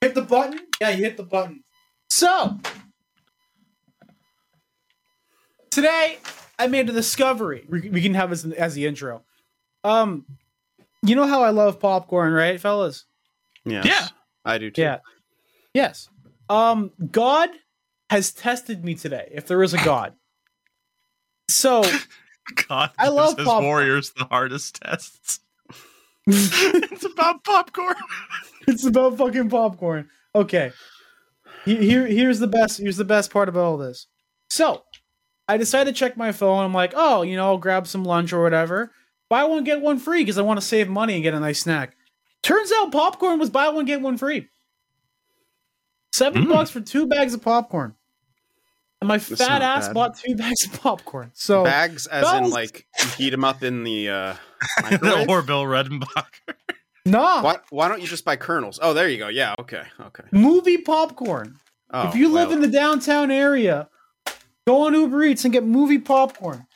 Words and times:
Hit 0.00 0.14
the 0.14 0.22
button? 0.22 0.60
Yeah, 0.80 0.90
you 0.90 1.04
hit 1.04 1.16
the 1.16 1.22
button. 1.22 1.62
So, 2.10 2.58
today 5.70 6.18
I 6.58 6.66
made 6.66 6.88
a 6.88 6.92
discovery. 6.92 7.64
We, 7.68 7.88
we 7.88 8.02
can 8.02 8.14
have 8.14 8.30
this 8.30 8.44
as 8.44 8.74
the 8.74 8.86
intro. 8.86 9.22
Um, 9.84 10.26
you 11.02 11.14
know 11.14 11.26
how 11.26 11.42
I 11.42 11.50
love 11.50 11.80
popcorn, 11.80 12.32
right, 12.32 12.60
fellas? 12.60 13.04
Yes, 13.64 13.84
Yeah. 13.86 14.08
I 14.44 14.58
do 14.58 14.70
too. 14.70 14.82
Yeah. 14.82 14.98
Yes. 15.74 16.08
Um, 16.48 16.92
God 17.10 17.50
has 18.10 18.32
tested 18.32 18.84
me 18.84 18.94
today. 18.94 19.28
If 19.32 19.46
there 19.48 19.62
is 19.62 19.74
a 19.74 19.78
God, 19.84 20.14
so 21.48 21.82
God, 22.68 22.90
I 22.98 23.08
love 23.08 23.36
his 23.36 23.46
popcorn. 23.46 23.64
warriors 23.64 24.10
the 24.16 24.24
hardest 24.24 24.80
tests. 24.82 25.40
it's 26.26 27.04
about 27.04 27.42
popcorn. 27.44 27.96
it's 28.68 28.84
about 28.84 29.18
fucking 29.18 29.48
popcorn. 29.50 30.08
Okay. 30.34 30.72
Here, 31.64 32.06
here's 32.06 32.38
the 32.38 32.46
best. 32.46 32.78
Here's 32.78 32.96
the 32.96 33.04
best 33.04 33.32
part 33.32 33.48
about 33.48 33.64
all 33.64 33.76
this. 33.78 34.06
So, 34.48 34.84
I 35.48 35.56
decided 35.56 35.94
to 35.94 35.98
check 35.98 36.16
my 36.16 36.32
phone. 36.32 36.64
I'm 36.64 36.74
like, 36.74 36.92
oh, 36.96 37.22
you 37.22 37.36
know, 37.36 37.46
I'll 37.46 37.58
grab 37.58 37.86
some 37.86 38.04
lunch 38.04 38.32
or 38.32 38.42
whatever. 38.42 38.92
Buy 39.28 39.44
one 39.44 39.64
get 39.64 39.80
one 39.80 39.98
free 39.98 40.20
because 40.22 40.38
I 40.38 40.42
want 40.42 40.60
to 40.60 40.66
save 40.66 40.88
money 40.88 41.14
and 41.14 41.22
get 41.22 41.34
a 41.34 41.40
nice 41.40 41.60
snack. 41.60 41.96
Turns 42.42 42.70
out 42.76 42.92
popcorn 42.92 43.38
was 43.40 43.50
buy 43.50 43.68
one 43.70 43.84
get 43.84 44.00
one 44.00 44.16
free. 44.16 44.48
Seven 46.12 46.44
Mm. 46.44 46.48
bucks 46.48 46.70
for 46.70 46.80
two 46.80 47.06
bags 47.06 47.34
of 47.34 47.42
popcorn. 47.42 47.94
And 49.00 49.08
my 49.08 49.18
That's 49.18 49.36
fat 49.44 49.62
ass 49.62 49.88
bad. 49.88 49.94
bought 49.94 50.16
two 50.18 50.34
bags 50.36 50.64
of 50.66 50.80
popcorn. 50.80 51.30
So 51.34 51.64
Bags, 51.64 52.06
as 52.06 52.24
that 52.24 52.44
in 52.44 52.50
like 52.50 52.86
you 53.00 53.08
heat 53.16 53.30
them 53.30 53.44
up 53.44 53.62
in 53.64 53.82
the 53.84 54.08
uh, 54.08 54.34
the 54.76 54.98
microwave. 54.98 55.28
Orville 55.28 55.64
Redenbacher. 55.64 56.54
Nah, 57.06 57.42
why, 57.42 57.56
why 57.70 57.88
don't 57.88 58.00
you 58.00 58.06
just 58.06 58.24
buy 58.24 58.36
kernels? 58.36 58.78
Oh, 58.82 58.92
there 58.92 59.08
you 59.08 59.18
go. 59.18 59.28
Yeah. 59.28 59.54
Okay. 59.58 59.82
Okay. 60.00 60.24
movie 60.32 60.78
popcorn. 60.78 61.58
Oh, 61.92 62.08
if 62.08 62.14
you 62.14 62.28
live 62.28 62.48
well, 62.48 62.56
in 62.56 62.62
the 62.62 62.68
downtown 62.76 63.30
area, 63.30 63.88
go 64.66 64.82
on 64.86 64.92
Uber 64.94 65.22
Eats 65.24 65.44
and 65.44 65.52
get 65.52 65.64
movie 65.64 65.98
popcorn. 65.98 66.66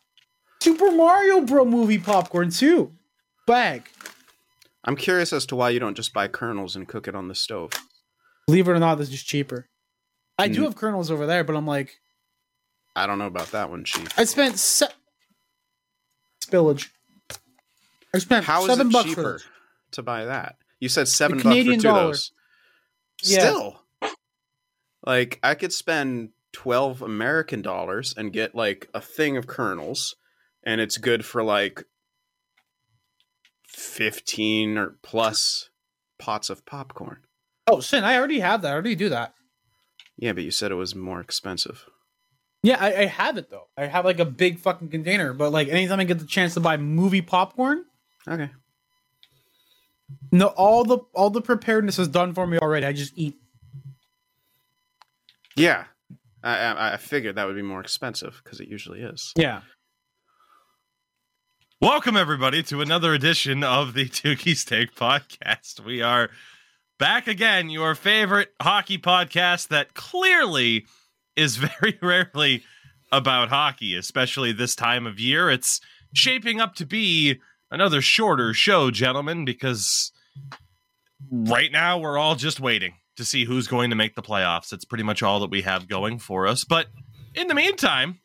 Super 0.62 0.91
Mario 0.92 1.41
Bro 1.41 1.64
movie 1.67 1.98
popcorn 1.98 2.50
too. 2.50 2.92
Bag. 3.47 3.89
I'm 4.84 4.97
curious 4.97 5.33
as 5.33 5.45
to 5.47 5.56
why 5.56 5.70
you 5.70 5.81
don't 5.81 5.97
just 5.97 6.12
buy 6.14 6.28
kernels 6.28 6.77
and 6.77 6.87
cook 6.89 7.09
it 7.09 7.15
on 7.15 7.28
the 7.28 7.34
stove. 7.34 7.72
Believe 8.47 8.69
it 8.69 8.72
or 8.72 8.78
not, 8.78 8.97
this 8.97 9.11
is 9.12 9.22
cheaper. 9.22 9.69
I 10.39 10.48
do 10.48 10.61
Mm. 10.61 10.65
have 10.65 10.77
kernels 10.77 11.11
over 11.11 11.27
there, 11.27 11.44
but 11.44 11.55
I'm 11.56 11.67
like, 11.67 12.00
I 12.97 13.06
don't 13.06 13.19
know 13.19 13.27
about 13.27 13.50
that 13.53 13.69
one, 13.70 13.84
Chief. 13.84 14.09
I 14.19 14.25
spent 14.25 14.59
se- 14.59 14.89
spillage. 16.44 16.89
I 18.15 18.19
spent 18.19 18.44
How 18.44 18.61
is 18.62 18.67
seven 18.69 18.89
it 18.89 18.92
bucks 18.92 19.05
for 19.11 19.17
cheaper 19.17 19.33
this. 19.34 19.47
To 19.92 20.02
buy 20.02 20.24
that? 20.27 20.56
You 20.78 20.88
said 20.88 21.08
seven 21.08 21.38
bucks 21.38 21.42
Canadian 21.42 21.77
for 21.77 21.83
two 21.83 21.88
dollar. 21.88 22.00
of 22.00 22.06
those. 22.08 22.33
Yeah. 23.22 23.38
Still, 23.41 23.83
like 25.06 25.38
I 25.42 25.55
could 25.55 25.72
spend 25.72 26.30
twelve 26.52 27.02
American 27.02 27.62
dollars 27.62 28.14
and 28.16 28.32
get 28.32 28.55
like 28.55 28.88
a 28.94 29.00
thing 29.00 29.36
of 29.36 29.47
kernels, 29.47 30.16
and 30.64 30.80
it's 30.80 30.97
good 30.98 31.24
for 31.24 31.42
like 31.42 31.84
fifteen 33.66 34.78
or 34.78 34.97
plus 35.02 35.70
pots 36.19 36.50
of 36.50 36.64
popcorn. 36.66 37.19
Oh 37.66 37.80
sin! 37.80 38.04
I 38.04 38.16
already 38.16 38.41
have 38.41 38.62
that. 38.62 38.70
I 38.70 38.72
already 38.72 38.94
do 38.94 39.08
that. 39.10 39.34
Yeah, 40.16 40.32
but 40.32 40.44
you 40.44 40.50
said 40.50 40.70
it 40.70 40.77
was 40.77 40.94
more 40.94 41.20
expensive. 41.20 41.86
Yeah, 42.62 42.77
I, 42.78 42.94
I 42.94 43.06
have 43.06 43.38
it 43.38 43.48
though. 43.50 43.69
I 43.77 43.86
have 43.86 44.04
like 44.04 44.19
a 44.19 44.25
big 44.27 44.58
fucking 44.58 44.88
container. 44.88 45.32
But 45.32 45.50
like 45.52 45.69
anytime 45.69 46.00
I 46.00 46.04
get 46.04 46.19
the 46.19 46.27
chance 46.27 46.54
to 46.54 46.60
buy 46.60 46.77
movie 46.77 47.22
popcorn, 47.22 47.84
Okay. 48.28 48.50
No, 50.33 50.48
all 50.48 50.84
the 50.84 50.98
all 51.14 51.30
the 51.30 51.42
preparedness 51.42 51.98
is 51.98 52.08
done 52.08 52.34
for 52.34 52.47
me 52.47 52.58
already. 52.58 52.86
I 52.86 52.92
just 52.92 53.12
eat. 53.16 53.36
Yeah, 55.56 55.84
I 56.42 56.56
I, 56.56 56.92
I 56.94 56.97
figured 56.97 57.36
that 57.36 57.47
would 57.47 57.56
be 57.56 57.62
more 57.62 57.80
expensive 57.80 58.41
because 58.42 58.61
it 58.61 58.69
usually 58.69 59.00
is. 59.00 59.33
Yeah. 59.36 59.62
Welcome 61.81 62.16
everybody 62.16 62.62
to 62.65 62.82
another 62.82 63.15
edition 63.15 63.65
of 63.65 63.94
the 63.94 64.06
Tougie's 64.06 64.66
Take 64.66 64.94
podcast. 64.94 65.81
We 65.82 66.03
are 66.03 66.28
back 66.98 67.27
again, 67.27 67.71
your 67.71 67.94
favorite 67.94 68.53
hockey 68.60 68.98
podcast 68.98 69.69
that 69.69 69.94
clearly 69.94 70.84
is 71.37 71.56
very 71.81 71.98
rarely 72.03 72.62
about 73.10 73.48
hockey, 73.48 73.97
especially 73.97 74.53
this 74.53 74.75
time 74.77 75.06
of 75.06 75.19
year. 75.19 75.50
It's 75.50 75.81
shaping 76.12 76.60
up 76.60 76.75
to 76.77 76.87
be 76.87 77.41
another 77.70 78.03
shorter 78.03 78.53
show, 78.54 78.91
gentlemen, 78.91 79.44
because 79.44 80.12
right 81.31 81.70
now 81.70 81.98
we're 81.98 82.19
all 82.19 82.36
just 82.36 82.60
waiting 82.60 82.94
to 83.16 83.25
see 83.25 83.44
who's 83.44 83.66
going 83.66 83.91
to 83.91 83.97
make 83.97 84.14
the 84.14 84.22
playoffs. 84.22 84.72
It's 84.72 84.84
pretty 84.84 85.04
much 85.04 85.22
all 85.22 85.41
that 85.41 85.50
we 85.50 85.62
have 85.62 85.88
going 85.88 86.19
for 86.19 86.47
us. 86.47 86.64
But 86.64 86.86
in 87.34 87.48
the 87.48 87.54
meantime, 87.54 88.20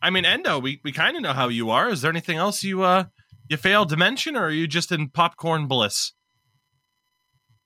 I 0.00 0.10
mean, 0.10 0.24
Endo, 0.24 0.58
we, 0.58 0.80
we 0.84 0.92
kind 0.92 1.16
of 1.16 1.22
know 1.22 1.32
how 1.32 1.48
you 1.48 1.70
are. 1.70 1.88
Is 1.90 2.02
there 2.02 2.10
anything 2.10 2.38
else 2.38 2.64
you 2.64 2.82
uh 2.82 3.04
you 3.48 3.56
failed 3.56 3.88
to 3.88 3.96
mention, 3.96 4.36
or 4.36 4.44
are 4.44 4.50
you 4.50 4.66
just 4.66 4.92
in 4.92 5.08
popcorn 5.08 5.66
bliss? 5.66 6.12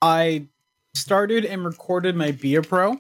I 0.01 0.47
started 0.95 1.45
and 1.45 1.65
recorded 1.65 2.15
my 2.15 2.31
Be 2.31 2.55
a 2.55 2.63
Pro. 2.63 2.95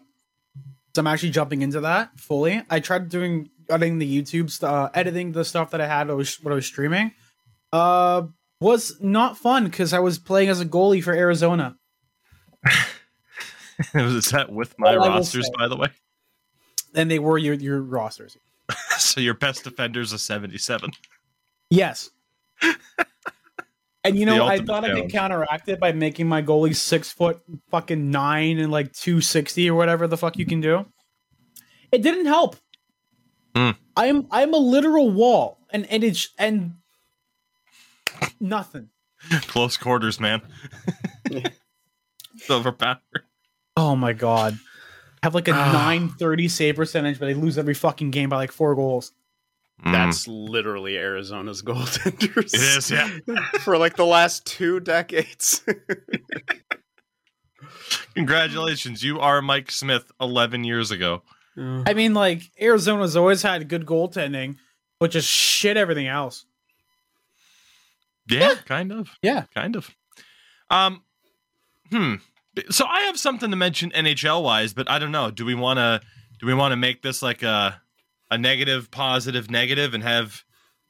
So 0.94 1.00
I'm 1.00 1.06
actually 1.06 1.30
jumping 1.30 1.62
into 1.62 1.80
that 1.80 2.18
fully. 2.18 2.62
I 2.68 2.80
tried 2.80 3.08
doing 3.08 3.50
editing 3.70 3.98
the 3.98 4.22
YouTube 4.22 4.62
uh, 4.62 4.90
editing 4.94 5.32
the 5.32 5.44
stuff 5.44 5.70
that 5.70 5.80
I 5.80 5.86
had 5.86 6.10
I 6.10 6.14
was, 6.14 6.34
what 6.42 6.52
I 6.52 6.54
was 6.54 6.66
streaming. 6.66 7.12
Uh 7.72 8.22
was 8.62 8.96
not 9.00 9.36
fun 9.36 9.64
because 9.64 9.92
I 9.92 9.98
was 9.98 10.18
playing 10.18 10.48
as 10.48 10.60
a 10.60 10.66
goalie 10.66 11.02
for 11.02 11.12
Arizona. 11.12 11.76
Was 13.94 14.30
that 14.30 14.52
with 14.52 14.78
my 14.78 14.96
will 14.96 15.08
rosters, 15.08 15.50
by 15.58 15.66
the 15.66 15.76
way? 15.76 15.88
And 16.94 17.10
they 17.10 17.18
were 17.18 17.38
your 17.38 17.54
your 17.54 17.82
rosters. 17.82 18.36
so 18.98 19.20
your 19.20 19.34
best 19.34 19.64
defender's 19.64 20.12
a 20.12 20.18
seventy-seven. 20.18 20.92
Yes. 21.70 22.10
and 24.04 24.16
you 24.16 24.26
know, 24.26 24.46
I 24.46 24.58
thought 24.58 24.84
I 24.84 24.92
could 24.94 25.10
counteract 25.10 25.68
it 25.68 25.80
by 25.80 25.92
making 25.92 26.28
my 26.28 26.42
goalie 26.42 26.76
six 26.76 27.10
foot 27.10 27.40
fucking 27.70 28.10
nine 28.10 28.58
and 28.58 28.70
like 28.70 28.92
two 28.92 29.20
sixty 29.20 29.68
or 29.68 29.74
whatever 29.74 30.06
the 30.06 30.16
fuck 30.16 30.38
you 30.38 30.46
can 30.46 30.60
do. 30.60 30.86
It 31.90 32.02
didn't 32.02 32.26
help. 32.26 32.56
Hmm. 33.56 33.70
I'm 33.96 34.28
I'm 34.30 34.54
a 34.54 34.58
literal 34.58 35.10
wall, 35.10 35.58
and 35.70 35.86
and 35.86 36.04
it's 36.04 36.28
and 36.38 36.74
nothing. 38.40 38.88
Close 39.42 39.76
quarters, 39.76 40.18
man. 40.20 40.42
it's 41.30 42.50
overpowered. 42.50 42.98
Oh 43.76 43.94
my 43.96 44.12
god. 44.12 44.58
I 45.22 45.26
have 45.26 45.34
like 45.34 45.48
a 45.48 45.52
Ah. 45.54 45.72
nine 45.72 46.08
thirty 46.08 46.48
save 46.48 46.76
percentage, 46.76 47.18
but 47.20 47.28
I 47.28 47.32
lose 47.32 47.56
every 47.56 47.74
fucking 47.74 48.10
game 48.10 48.28
by 48.28 48.36
like 48.36 48.52
four 48.52 48.74
goals. 48.74 49.12
That's 49.84 50.28
literally 50.28 50.96
Arizona's 50.96 51.62
goaltenders. 51.62 52.54
It 52.54 52.60
is, 52.78 52.90
yeah. 52.90 53.08
For 53.60 53.76
like 53.78 53.96
the 53.96 54.06
last 54.06 54.44
two 54.46 54.78
decades. 54.80 55.64
Congratulations, 58.14 59.02
you 59.02 59.20
are 59.20 59.40
Mike 59.42 59.70
Smith 59.70 60.10
eleven 60.20 60.64
years 60.64 60.90
ago. 60.90 61.22
I 61.56 61.92
mean, 61.94 62.14
like 62.14 62.42
Arizona's 62.60 63.16
always 63.16 63.42
had 63.42 63.68
good 63.68 63.84
goaltending, 63.84 64.56
but 64.98 65.10
just 65.10 65.28
shit 65.28 65.76
everything 65.76 66.06
else. 66.06 66.46
Yeah, 68.28 68.54
kind 68.66 68.92
of. 68.92 69.10
Yeah. 69.22 69.44
kind 69.54 69.76
of. 69.76 69.90
Um, 70.70 71.02
hmm. 71.90 72.14
So 72.70 72.86
I 72.86 73.02
have 73.02 73.18
something 73.18 73.50
to 73.50 73.56
mention 73.56 73.90
NHL 73.90 74.42
wise, 74.42 74.72
but 74.74 74.90
I 74.90 74.98
don't 74.98 75.12
know. 75.12 75.30
Do 75.30 75.44
we 75.44 75.54
want 75.54 75.78
to? 75.78 76.00
Do 76.40 76.46
we 76.46 76.54
want 76.54 76.72
to 76.72 76.76
make 76.76 77.02
this 77.02 77.22
like 77.22 77.42
a 77.42 77.80
a 78.30 78.38
negative, 78.38 78.90
positive, 78.90 79.50
negative, 79.50 79.94
and 79.94 80.02
have 80.02 80.44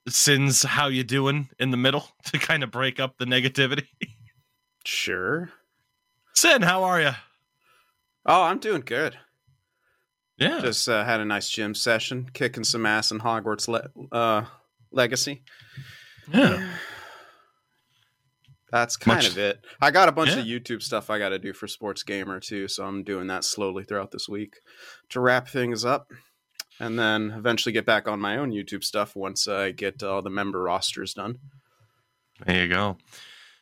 sins 0.09 0.63
how 0.63 0.89
you 0.89 1.05
doing 1.05 1.49
in 1.59 1.71
the 1.71 1.77
middle 1.77 2.07
to 2.25 2.39
kind 2.39 2.63
of 2.63 2.71
break 2.71 2.99
up 3.01 3.19
the 3.19 3.25
negativity? 3.25 3.87
sure. 4.85 5.51
Sin, 6.35 6.63
how 6.63 6.83
are 6.85 7.01
you? 7.01 7.11
Oh, 8.27 8.43
I'm 8.43 8.59
doing 8.59 8.83
good. 8.85 9.17
Yeah, 10.39 10.61
Just 10.61 10.89
uh, 10.89 11.05
had 11.05 11.21
a 11.21 11.25
nice 11.25 11.49
gym 11.49 11.75
session, 11.75 12.29
kicking 12.33 12.65
some 12.65 12.87
ass 12.87 13.11
in 13.13 13.21
Hogwarts 13.21 13.69
le- 13.69 13.91
uh, 14.11 14.45
Legacy. 14.91 15.43
yeah. 16.33 16.67
That's 18.73 18.97
kind 18.97 19.19
Much- 19.19 19.29
of 19.29 19.39
it. 19.39 19.65
I 19.81 19.91
got 19.91 20.09
a 20.09 20.13
bunch 20.13 20.31
Yeah. 20.31 20.39
of 20.39 20.47
YouTube 20.47 20.83
stuff 20.83 21.11
I 21.11 21.19
got 21.19 21.29
to 21.29 21.39
do 21.39 21.53
for 21.53 21.69
Sports 21.69 22.03
Gamer 22.03 22.41
too, 22.41 22.67
so 22.69 22.85
I'm 22.85 23.05
doing 23.05 23.27
that 23.29 23.45
slowly 23.45 23.85
throughout 23.85 24.11
this 24.11 24.29
week 24.29 24.57
to 25.11 25.21
wrap 25.21 25.47
things 25.47 25.85
up, 25.85 26.11
and 26.81 26.99
then 26.99 27.31
eventually 27.37 27.73
get 27.73 27.85
back 27.85 28.09
on 28.09 28.19
my 28.19 28.39
own 28.39 28.51
YouTube 28.51 28.83
stuff 28.83 29.15
once 29.15 29.47
I 29.47 29.73
get 29.73 30.03
all 30.03 30.23
the 30.23 30.31
member 30.31 30.63
rosters 30.63 31.13
done. 31.15 31.39
There 32.47 32.63
you 32.65 32.69
go. 32.69 32.97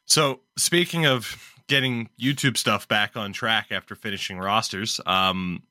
So, 0.07 0.41
speaking 0.57 1.07
of 1.07 1.55
getting 1.67 2.09
YouTube 2.21 2.57
stuff 2.57 2.87
back 2.89 3.17
on 3.17 3.33
track 3.33 3.69
after 3.73 3.95
finishing 3.97 4.39
rosters, 4.39 5.01
um, 5.07 5.65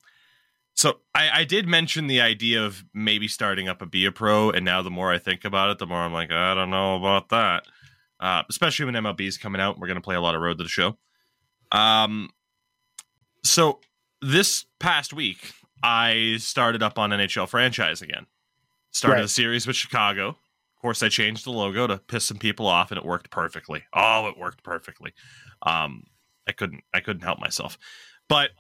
so 0.76 1.00
I, 1.16 1.42
I 1.42 1.44
did 1.46 1.66
mention 1.68 2.08
the 2.08 2.22
idea 2.22 2.64
of 2.66 2.84
maybe 2.94 3.28
starting 3.30 3.68
up 3.70 3.82
a 3.82 3.86
Be 3.86 4.06
a 4.06 4.12
Pro, 4.12 4.50
and 4.52 4.64
now 4.66 4.82
the 4.82 4.90
more 4.92 5.12
I 5.14 5.18
think 5.18 5.44
about 5.46 5.72
it, 5.72 5.78
the 5.78 5.88
more 5.88 6.00
I'm 6.00 6.14
like, 6.14 6.32
I 6.32 6.54
don't 6.56 6.70
know 6.70 6.96
about 6.98 7.30
that. 7.30 7.66
Uh, 8.20 8.44
especially 8.50 8.86
when 8.86 8.96
MLB 8.96 9.22
is 9.28 9.38
coming 9.38 9.62
out, 9.62 9.80
we're 9.80 9.88
going 9.88 9.96
to 9.96 10.02
play 10.02 10.16
a 10.16 10.22
lot 10.22 10.36
of 10.36 10.42
Road 10.42 10.58
to 10.58 10.64
the 10.64 10.70
Show. 10.70 10.98
Um, 11.72 12.30
So 13.44 13.80
this 14.22 14.66
past 14.80 15.14
week, 15.14 15.54
I 15.82 16.36
started 16.40 16.84
up 16.84 17.00
on 17.00 17.12
NHL 17.12 17.48
franchise 17.48 18.02
again. 18.02 18.26
Started 18.92 19.16
Right. 19.18 19.26
a 19.26 19.30
series 19.30 19.66
with 19.66 19.76
Chicago. 19.78 20.30
Of 20.30 20.82
course, 20.82 21.02
I 21.04 21.10
changed 21.10 21.46
the 21.46 21.52
logo 21.52 21.88
to 21.88 21.98
piss 21.98 22.26
some 22.26 22.38
people 22.38 22.66
off, 22.68 22.92
and 22.92 22.98
it 22.98 23.06
worked 23.06 23.30
perfectly. 23.30 23.84
Oh, 23.94 24.28
it 24.28 24.38
worked 24.38 24.64
perfectly. 24.64 25.14
Um, 25.62 26.04
I 26.48 26.52
couldn't, 26.52 26.84
I 26.94 27.00
couldn't 27.00 27.24
help 27.24 27.40
myself. 27.40 27.78
But 28.28 28.52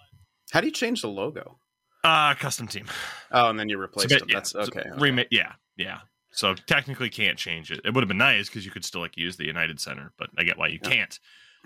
How 0.51 0.61
do 0.61 0.67
you 0.67 0.73
change 0.73 1.01
the 1.01 1.09
logo? 1.09 1.59
uh, 2.03 2.33
custom 2.35 2.67
team. 2.67 2.85
Oh, 3.31 3.49
and 3.49 3.59
then 3.59 3.67
you 3.67 3.77
replaced 3.77 4.09
them. 4.09 4.27
yeah, 4.29 4.35
That's 4.35 4.55
okay. 4.55 4.79
okay. 4.79 4.89
Rema- 4.97 5.25
yeah, 5.31 5.53
yeah. 5.75 5.99
So 6.39 6.53
technically 6.53 7.09
can't 7.09 7.37
change 7.37 7.69
it. 7.71 7.81
It 7.83 7.93
would 7.93 8.01
have 8.01 8.07
been 8.07 8.17
nice 8.17 8.47
because 8.47 8.63
you 8.65 8.71
could 8.71 8.85
still 8.85 9.01
like 9.01 9.17
use 9.17 9.35
the 9.35 9.45
United 9.45 9.79
Center, 9.79 10.13
but 10.17 10.29
I 10.37 10.43
get 10.43 10.57
why 10.57 10.67
you 10.67 10.79
Yeah. 10.81 10.89
can't. 10.89 11.19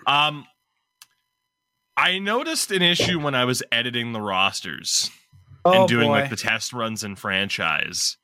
Um, 0.06 0.46
I 1.96 2.18
noticed 2.18 2.70
an 2.72 2.82
issue 2.82 3.20
when 3.20 3.34
I 3.34 3.44
was 3.44 3.62
editing 3.70 4.12
the 4.12 4.20
rosters 4.20 5.10
Oh 5.64 5.72
and 5.72 5.88
doing 5.88 6.08
boy. 6.08 6.12
like 6.20 6.30
the 6.30 6.36
test 6.36 6.72
runs 6.72 7.04
in 7.04 7.14
franchise 7.16 8.16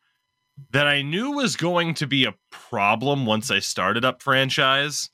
that 0.72 0.86
I 0.88 1.02
knew 1.02 1.30
was 1.32 1.56
going 1.56 1.94
to 1.94 2.06
be 2.06 2.24
a 2.24 2.34
problem 2.50 3.26
once 3.26 3.50
I 3.50 3.60
started 3.60 4.04
up 4.04 4.22
franchise. 4.22 5.08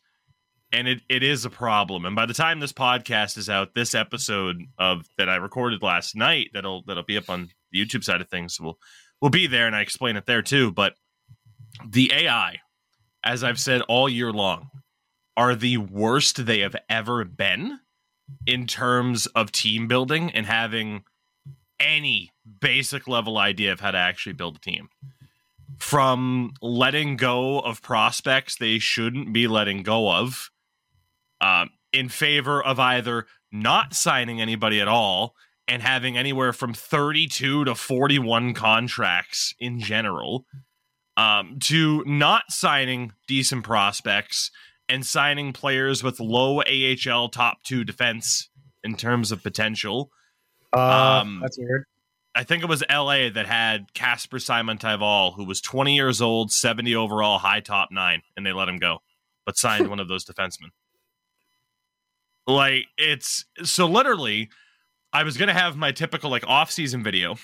And 0.72 0.88
it, 0.88 1.02
it 1.08 1.22
is 1.22 1.44
a 1.44 1.50
problem. 1.50 2.04
And 2.06 2.16
by 2.16 2.26
the 2.26 2.34
time 2.34 2.58
this 2.58 2.72
podcast 2.72 3.36
is 3.38 3.48
out, 3.48 3.74
this 3.74 3.94
episode 3.94 4.62
of 4.78 5.06
that 5.18 5.28
I 5.28 5.36
recorded 5.36 5.82
last 5.82 6.16
night 6.16 6.48
that'll 6.54 6.82
that'll 6.86 7.04
be 7.04 7.16
up 7.16 7.30
on 7.30 7.50
the 7.70 7.84
YouTube 7.84 8.02
side 8.02 8.20
of 8.20 8.28
things 8.28 8.58
will 8.60 8.78
will 9.20 9.30
be 9.30 9.46
there 9.46 9.66
and 9.68 9.76
I 9.76 9.82
explain 9.82 10.16
it 10.16 10.26
there 10.26 10.42
too. 10.42 10.72
But 10.72 10.94
the 11.84 12.12
AI, 12.12 12.60
as 13.24 13.42
I've 13.42 13.60
said 13.60 13.82
all 13.82 14.08
year 14.08 14.32
long, 14.32 14.70
are 15.36 15.54
the 15.54 15.76
worst 15.76 16.46
they 16.46 16.60
have 16.60 16.76
ever 16.88 17.24
been 17.24 17.80
in 18.46 18.66
terms 18.66 19.26
of 19.26 19.52
team 19.52 19.86
building 19.86 20.30
and 20.30 20.46
having 20.46 21.04
any 21.78 22.32
basic 22.60 23.06
level 23.06 23.38
idea 23.38 23.72
of 23.72 23.80
how 23.80 23.90
to 23.90 23.98
actually 23.98 24.32
build 24.32 24.56
a 24.56 24.60
team. 24.60 24.88
From 25.78 26.54
letting 26.62 27.16
go 27.16 27.60
of 27.60 27.82
prospects 27.82 28.56
they 28.56 28.78
shouldn't 28.78 29.32
be 29.32 29.46
letting 29.46 29.82
go 29.82 30.10
of, 30.10 30.50
um, 31.40 31.70
in 31.92 32.08
favor 32.08 32.62
of 32.62 32.78
either 32.80 33.26
not 33.52 33.94
signing 33.94 34.40
anybody 34.40 34.80
at 34.80 34.88
all 34.88 35.34
and 35.68 35.82
having 35.82 36.16
anywhere 36.16 36.52
from 36.52 36.72
32 36.72 37.64
to 37.64 37.74
41 37.74 38.54
contracts 38.54 39.54
in 39.58 39.80
general, 39.80 40.46
um, 41.16 41.58
to 41.64 42.02
not 42.06 42.44
signing 42.50 43.12
decent 43.26 43.64
prospects 43.64 44.50
and 44.88 45.04
signing 45.04 45.52
players 45.52 46.02
with 46.02 46.20
low 46.20 46.62
AHL 46.62 47.28
top 47.28 47.62
two 47.64 47.84
defense 47.84 48.48
in 48.84 48.96
terms 48.96 49.32
of 49.32 49.42
potential. 49.42 50.10
Uh, 50.72 51.22
um, 51.22 51.40
that's 51.42 51.58
weird. 51.58 51.84
I 52.34 52.44
think 52.44 52.62
it 52.62 52.68
was 52.68 52.84
LA 52.90 53.30
that 53.30 53.46
had 53.46 53.94
Casper 53.94 54.38
Simon 54.38 54.76
Tyval, 54.76 55.34
who 55.34 55.44
was 55.44 55.62
20 55.62 55.94
years 55.94 56.20
old, 56.20 56.52
70 56.52 56.94
overall, 56.94 57.38
high 57.38 57.60
top 57.60 57.88
nine, 57.90 58.20
and 58.36 58.44
they 58.44 58.52
let 58.52 58.68
him 58.68 58.76
go, 58.76 58.98
but 59.46 59.56
signed 59.56 59.88
one 59.88 60.00
of 60.00 60.08
those 60.08 60.24
defensemen. 60.26 60.68
Like 62.46 62.84
it's 62.98 63.46
so 63.64 63.86
literally, 63.86 64.50
I 65.12 65.22
was 65.22 65.36
gonna 65.36 65.54
have 65.54 65.76
my 65.76 65.92
typical 65.92 66.30
like 66.30 66.46
off-season 66.46 67.02
video 67.02 67.36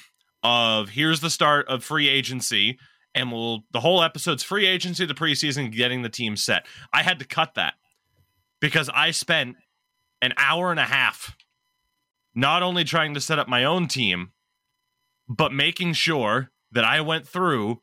of 0.43 0.91
here's 0.91 1.21
the 1.21 1.31
start 1.31 1.67
of 1.69 1.83
free 1.83 2.09
agency, 2.09 2.79
and 3.14 3.31
we'll 3.31 3.64
the 3.73 3.81
whole 3.81 4.03
episode's 4.03 4.43
free 4.43 4.67
agency, 4.67 5.05
the 5.05 5.14
preseason, 5.14 5.75
getting 5.75 6.03
the 6.03 6.09
team 6.09 6.37
set. 6.37 6.67
I 6.93 7.03
had 7.03 7.19
to 7.19 7.25
cut 7.25 7.55
that 7.55 7.75
because 8.61 8.88
I 8.94 9.11
spent 9.11 9.56
an 10.20 10.32
hour 10.37 10.70
and 10.70 10.81
a 10.81 10.85
half 10.85 11.37
not 12.35 12.62
only 12.62 12.85
trying 12.85 13.14
to 13.14 13.20
set 13.20 13.38
up 13.38 13.49
my 13.49 13.64
own 13.64 13.88
team, 13.88 14.32
but 15.29 15.53
making 15.53 15.93
sure 15.93 16.50
that 16.70 16.85
I 16.85 17.00
went 17.00 17.29
through 17.29 17.81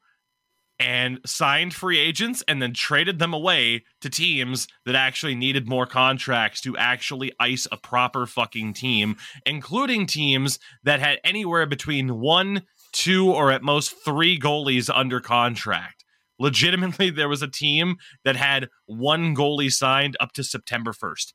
and 0.80 1.20
signed 1.26 1.74
free 1.74 2.00
agents 2.00 2.42
and 2.48 2.62
then 2.62 2.74
traded 2.74 3.20
them 3.20 3.34
away 3.34 3.84
to 4.00 4.10
teams 4.10 4.68
that 4.86 4.96
actually 4.96 5.36
needed 5.36 5.68
more 5.68 5.86
contracts 5.86 6.62
to 6.62 6.78
actually 6.78 7.34
ice 7.40 7.68
a 7.72 7.78
proper 7.78 8.26
fucking 8.26 8.74
team, 8.74 9.18
including 9.46 10.06
teams 10.06 10.58
that 10.84 11.02
had 11.02 11.20
anywhere 11.24 11.66
between 11.66 12.20
one, 12.20 12.64
two, 13.00 13.32
or 13.32 13.52
at 13.52 13.64
most 13.64 13.96
three 14.04 14.40
goalies 14.40 14.90
under 14.94 15.20
contract. 15.20 16.04
Legitimately, 16.38 17.10
there 17.10 17.30
was 17.30 17.42
a 17.42 17.48
team 17.48 17.98
that 18.24 18.36
had 18.36 18.68
one 18.86 19.36
goalie 19.36 19.72
signed 19.72 20.18
up 20.20 20.34
to 20.34 20.44
September 20.44 20.92
1st. 20.92 21.34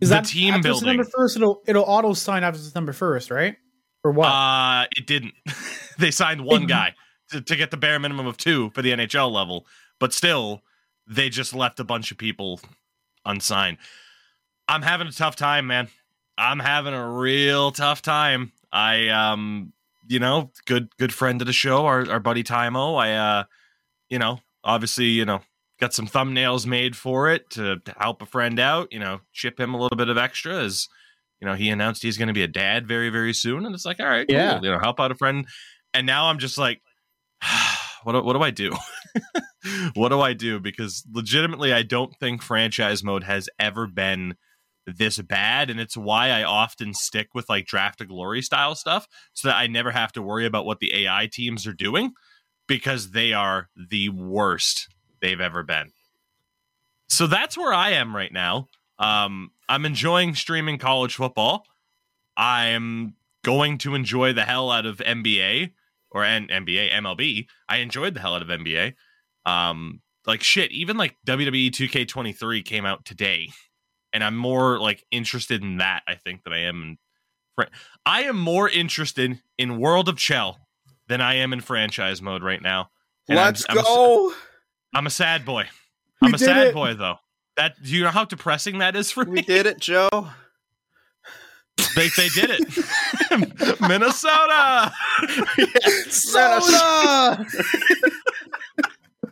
Is 0.00 0.08
the 0.08 0.14
that 0.14 0.24
team 0.24 0.54
after 0.54 0.62
building. 0.62 0.80
September 0.80 1.04
first? 1.04 1.36
It'll 1.36 1.60
it'll 1.66 1.84
auto 1.84 2.14
sign 2.14 2.42
after 2.42 2.58
September 2.58 2.94
first, 2.94 3.30
right? 3.30 3.56
Or 4.02 4.12
what? 4.12 4.28
Uh, 4.28 4.86
it 4.96 5.06
didn't. 5.06 5.34
they 5.98 6.10
signed 6.10 6.42
one 6.42 6.66
guy 6.66 6.94
to, 7.32 7.42
to 7.42 7.54
get 7.54 7.70
the 7.70 7.76
bare 7.76 7.98
minimum 7.98 8.26
of 8.26 8.38
two 8.38 8.70
for 8.70 8.80
the 8.80 8.92
NHL 8.92 9.30
level, 9.30 9.66
but 9.98 10.14
still, 10.14 10.62
they 11.06 11.28
just 11.28 11.54
left 11.54 11.80
a 11.80 11.84
bunch 11.84 12.10
of 12.10 12.16
people 12.16 12.60
unsigned. 13.26 13.76
I'm 14.68 14.80
having 14.80 15.06
a 15.06 15.12
tough 15.12 15.36
time, 15.36 15.66
man. 15.66 15.88
I'm 16.38 16.60
having 16.60 16.94
a 16.94 17.06
real 17.06 17.70
tough 17.70 18.00
time. 18.00 18.52
I 18.72 19.08
um, 19.08 19.72
you 20.08 20.18
know, 20.18 20.50
good 20.66 20.88
good 20.98 21.12
friend 21.12 21.40
of 21.40 21.46
the 21.46 21.52
show, 21.52 21.86
our 21.86 22.10
our 22.10 22.20
buddy 22.20 22.42
Timo. 22.42 23.00
I 23.00 23.14
uh, 23.14 23.44
you 24.08 24.18
know, 24.18 24.40
obviously, 24.64 25.06
you 25.06 25.24
know, 25.24 25.40
got 25.80 25.94
some 25.94 26.06
thumbnails 26.06 26.66
made 26.66 26.96
for 26.96 27.30
it 27.30 27.48
to, 27.50 27.78
to 27.78 27.94
help 27.98 28.22
a 28.22 28.26
friend 28.26 28.58
out. 28.58 28.92
You 28.92 28.98
know, 28.98 29.20
chip 29.32 29.58
him 29.58 29.74
a 29.74 29.78
little 29.78 29.96
bit 29.96 30.08
of 30.08 30.18
extra 30.18 30.56
as 30.56 30.88
you 31.40 31.46
know 31.46 31.54
he 31.54 31.70
announced 31.70 32.02
he's 32.02 32.18
going 32.18 32.28
to 32.28 32.34
be 32.34 32.42
a 32.42 32.48
dad 32.48 32.86
very 32.86 33.10
very 33.10 33.32
soon, 33.32 33.66
and 33.66 33.74
it's 33.74 33.86
like, 33.86 34.00
all 34.00 34.06
right, 34.06 34.28
cool. 34.28 34.36
Yeah. 34.36 34.60
you 34.60 34.70
know, 34.70 34.78
help 34.78 35.00
out 35.00 35.12
a 35.12 35.14
friend. 35.14 35.46
And 35.92 36.06
now 36.06 36.26
I'm 36.26 36.38
just 36.38 36.56
like, 36.58 36.80
what 38.04 38.12
do, 38.12 38.22
what 38.22 38.34
do 38.34 38.42
I 38.42 38.50
do? 38.50 38.72
what 39.94 40.10
do 40.10 40.20
I 40.20 40.32
do? 40.32 40.60
Because 40.60 41.04
legitimately, 41.12 41.72
I 41.72 41.82
don't 41.82 42.14
think 42.20 42.42
franchise 42.42 43.02
mode 43.02 43.24
has 43.24 43.48
ever 43.58 43.86
been 43.86 44.36
this 44.86 45.18
bad, 45.18 45.70
and 45.70 45.78
it's 45.80 45.96
why 45.96 46.30
I 46.30 46.42
often 46.42 46.94
stick 46.94 47.28
with 47.34 47.48
like 47.48 47.66
draft 47.66 47.98
to 47.98 48.06
glory 48.06 48.42
style 48.42 48.74
stuff, 48.74 49.06
so 49.32 49.48
that 49.48 49.56
I 49.56 49.66
never 49.66 49.90
have 49.90 50.12
to 50.12 50.22
worry 50.22 50.46
about 50.46 50.66
what 50.66 50.80
the 50.80 51.06
AI 51.06 51.28
teams 51.30 51.66
are 51.66 51.72
doing 51.72 52.12
because 52.66 53.10
they 53.10 53.32
are 53.32 53.68
the 53.76 54.08
worst 54.10 54.88
they've 55.20 55.40
ever 55.40 55.62
been. 55.62 55.92
So 57.08 57.26
that's 57.26 57.58
where 57.58 57.72
I 57.72 57.90
am 57.90 58.14
right 58.14 58.32
now. 58.32 58.68
Um, 58.98 59.50
I'm 59.68 59.84
enjoying 59.84 60.34
streaming 60.34 60.78
college 60.78 61.16
football. 61.16 61.64
I'm 62.36 63.14
going 63.42 63.78
to 63.78 63.94
enjoy 63.94 64.32
the 64.32 64.44
hell 64.44 64.70
out 64.70 64.86
of 64.86 64.98
NBA 64.98 65.72
or 66.10 66.24
N- 66.24 66.48
NBA, 66.48 66.92
MLB. 66.92 67.46
I 67.68 67.78
enjoyed 67.78 68.14
the 68.14 68.20
hell 68.20 68.34
out 68.34 68.42
of 68.42 68.48
NBA. 68.48 68.94
Um, 69.46 70.00
like 70.26 70.42
shit, 70.42 70.70
even 70.72 70.96
like 70.96 71.16
WWE 71.26 71.70
2K23 71.70 72.64
came 72.64 72.84
out 72.84 73.04
today, 73.04 73.50
and 74.12 74.22
I'm 74.24 74.36
more 74.36 74.78
like 74.78 75.04
interested 75.10 75.62
in 75.62 75.78
that. 75.78 76.02
I 76.06 76.14
think 76.14 76.44
than 76.44 76.52
I 76.52 76.60
am 76.60 76.82
in. 76.82 76.98
Fran- 77.56 77.70
I 78.06 78.22
am 78.22 78.38
more 78.38 78.68
interested 78.68 79.40
in 79.58 79.78
World 79.78 80.08
of 80.08 80.16
Chell 80.16 80.58
than 81.08 81.20
I 81.20 81.34
am 81.34 81.52
in 81.52 81.60
franchise 81.60 82.22
mode 82.22 82.42
right 82.42 82.62
now. 82.62 82.90
And 83.28 83.38
I'm- 83.38 83.46
Let's 83.48 83.66
I'm 83.68 83.78
a- 83.78 83.82
go. 83.82 84.32
I'm 84.94 85.06
a 85.06 85.10
sad 85.10 85.44
boy. 85.44 85.64
We 86.22 86.28
I'm 86.28 86.34
a 86.34 86.38
sad 86.38 86.68
it. 86.68 86.74
boy 86.74 86.94
though. 86.94 87.16
That 87.56 87.74
do 87.82 87.90
you 87.90 88.02
know 88.04 88.10
how 88.10 88.24
depressing 88.24 88.78
that 88.78 88.96
is 88.96 89.10
for 89.10 89.24
we 89.24 89.36
me? 89.36 89.42
did 89.42 89.66
it, 89.66 89.80
Joe. 89.80 90.08
They 91.96 92.08
they 92.16 92.28
did 92.28 92.50
it. 92.50 93.80
Minnesota. 93.80 94.92
Soda. 96.08 97.46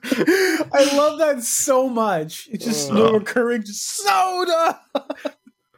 I 0.04 0.96
love 0.96 1.18
that 1.18 1.42
so 1.42 1.88
much. 1.88 2.48
It's 2.50 2.64
just 2.64 2.90
Ugh. 2.90 3.14
recurring 3.14 3.62
just 3.62 3.88
soda. 3.96 4.80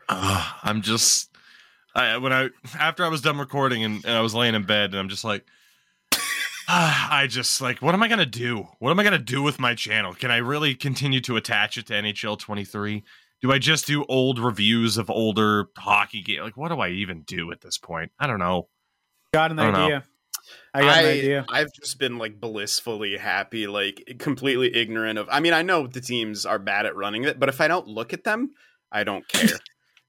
Ugh, 0.08 0.54
I'm 0.62 0.82
just 0.82 1.30
I 1.94 2.16
when 2.18 2.32
I 2.32 2.50
after 2.78 3.04
I 3.04 3.08
was 3.08 3.20
done 3.20 3.38
recording 3.38 3.84
and, 3.84 4.04
and 4.04 4.14
I 4.14 4.20
was 4.20 4.34
laying 4.34 4.54
in 4.54 4.64
bed 4.64 4.90
and 4.90 4.98
I'm 4.98 5.08
just 5.08 5.24
like 5.24 5.44
ah, 6.68 7.08
I 7.10 7.26
just 7.26 7.60
like 7.60 7.80
what 7.80 7.94
am 7.94 8.02
I 8.02 8.08
gonna 8.08 8.26
do? 8.26 8.66
What 8.78 8.90
am 8.90 9.00
I 9.00 9.04
gonna 9.04 9.18
do 9.18 9.42
with 9.42 9.58
my 9.58 9.74
channel? 9.74 10.14
Can 10.14 10.30
I 10.30 10.38
really 10.38 10.74
continue 10.74 11.20
to 11.22 11.36
attach 11.36 11.76
it 11.76 11.86
to 11.86 11.94
NHL 11.94 12.38
23? 12.38 13.04
Do 13.42 13.52
I 13.52 13.58
just 13.58 13.86
do 13.86 14.04
old 14.04 14.38
reviews 14.38 14.98
of 14.98 15.08
older 15.10 15.68
hockey 15.76 16.22
games? 16.22 16.42
Like 16.42 16.56
what 16.56 16.68
do 16.68 16.80
I 16.80 16.90
even 16.90 17.22
do 17.22 17.52
at 17.52 17.60
this 17.60 17.78
point? 17.78 18.12
I 18.18 18.26
don't 18.26 18.38
know. 18.38 18.68
Got 19.32 19.52
an 19.52 19.58
idea. 19.60 19.98
know. 19.98 20.02
I 20.75 20.80
got 20.80 20.99
an 20.99 21.04
idea. 21.06 21.47
I've 21.49 21.73
just 21.73 21.99
been 21.99 22.18
like 22.18 22.40
blissfully 22.40 23.16
happy, 23.16 23.66
like 23.66 24.16
completely 24.18 24.75
ignorant 24.75 25.18
of. 25.18 25.28
I 25.30 25.40
mean, 25.40 25.52
I 25.52 25.62
know 25.62 25.87
the 25.87 26.00
teams 26.00 26.47
are 26.47 26.59
bad 26.59 26.87
at 26.87 26.97
running 26.97 27.25
it, 27.25 27.38
but 27.38 27.49
if 27.49 27.61
I 27.61 27.68
don't 27.68 27.88
look 27.88 28.12
at 28.12 28.25
them, 28.25 28.50
I 28.92 29.04
don't 29.04 29.26
care. 29.28 29.59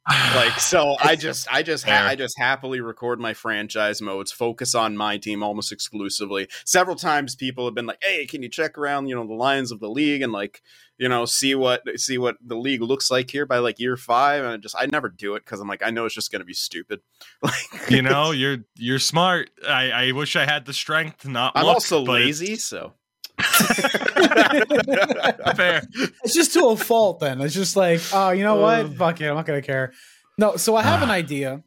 Like 0.09 0.59
so, 0.59 0.95
I 0.99 1.15
just, 1.15 1.47
I 1.51 1.61
just, 1.61 1.87
ha- 1.87 2.07
I 2.07 2.15
just 2.15 2.37
happily 2.37 2.81
record 2.81 3.19
my 3.19 3.35
franchise 3.35 4.01
modes, 4.01 4.31
focus 4.31 4.73
on 4.73 4.97
my 4.97 5.17
team 5.17 5.43
almost 5.43 5.71
exclusively. 5.71 6.47
Several 6.65 6.95
times, 6.95 7.35
people 7.35 7.65
have 7.65 7.75
been 7.75 7.85
like, 7.85 7.99
"Hey, 8.01 8.25
can 8.25 8.41
you 8.41 8.49
check 8.49 8.79
around, 8.79 9.07
you 9.07 9.15
know, 9.15 9.27
the 9.27 9.35
lines 9.35 9.71
of 9.71 9.79
the 9.79 9.89
league 9.89 10.23
and 10.23 10.31
like, 10.31 10.63
you 10.97 11.07
know, 11.07 11.25
see 11.25 11.53
what 11.53 11.83
see 11.99 12.17
what 12.17 12.37
the 12.43 12.55
league 12.55 12.81
looks 12.81 13.11
like 13.11 13.29
here 13.29 13.45
by 13.45 13.59
like 13.59 13.79
year 13.79 13.95
five? 13.95 14.43
And 14.43 14.53
I 14.53 14.57
just, 14.57 14.75
I 14.77 14.87
never 14.87 15.07
do 15.07 15.35
it 15.35 15.45
because 15.45 15.59
I'm 15.59 15.67
like, 15.67 15.83
I 15.85 15.91
know 15.91 16.05
it's 16.05 16.15
just 16.15 16.31
gonna 16.31 16.45
be 16.45 16.53
stupid. 16.53 17.01
Like, 17.43 17.89
you 17.89 18.01
know, 18.01 18.31
you're 18.31 18.59
you're 18.75 18.99
smart. 18.99 19.51
I, 19.67 19.91
I 19.91 20.11
wish 20.13 20.35
I 20.35 20.45
had 20.45 20.65
the 20.65 20.73
strength 20.73 21.19
to 21.19 21.29
not. 21.29 21.53
I'm 21.55 21.65
look, 21.65 21.75
also 21.75 22.01
lazy, 22.01 22.55
so. 22.55 22.93
Fair. 25.55 25.81
it's 26.23 26.33
just 26.33 26.53
to 26.53 26.67
a 26.67 26.77
fault 26.77 27.19
then 27.19 27.41
it's 27.41 27.53
just 27.53 27.75
like 27.75 28.01
oh 28.13 28.31
you 28.31 28.43
know 28.43 28.55
what 28.55 28.85
Ugh. 28.85 28.95
fuck 28.97 29.21
it 29.21 29.27
i'm 29.27 29.35
not 29.35 29.45
gonna 29.45 29.61
care 29.61 29.91
no 30.37 30.55
so 30.55 30.75
i 30.75 30.83
have 30.83 31.01
an 31.01 31.09
idea 31.09 31.63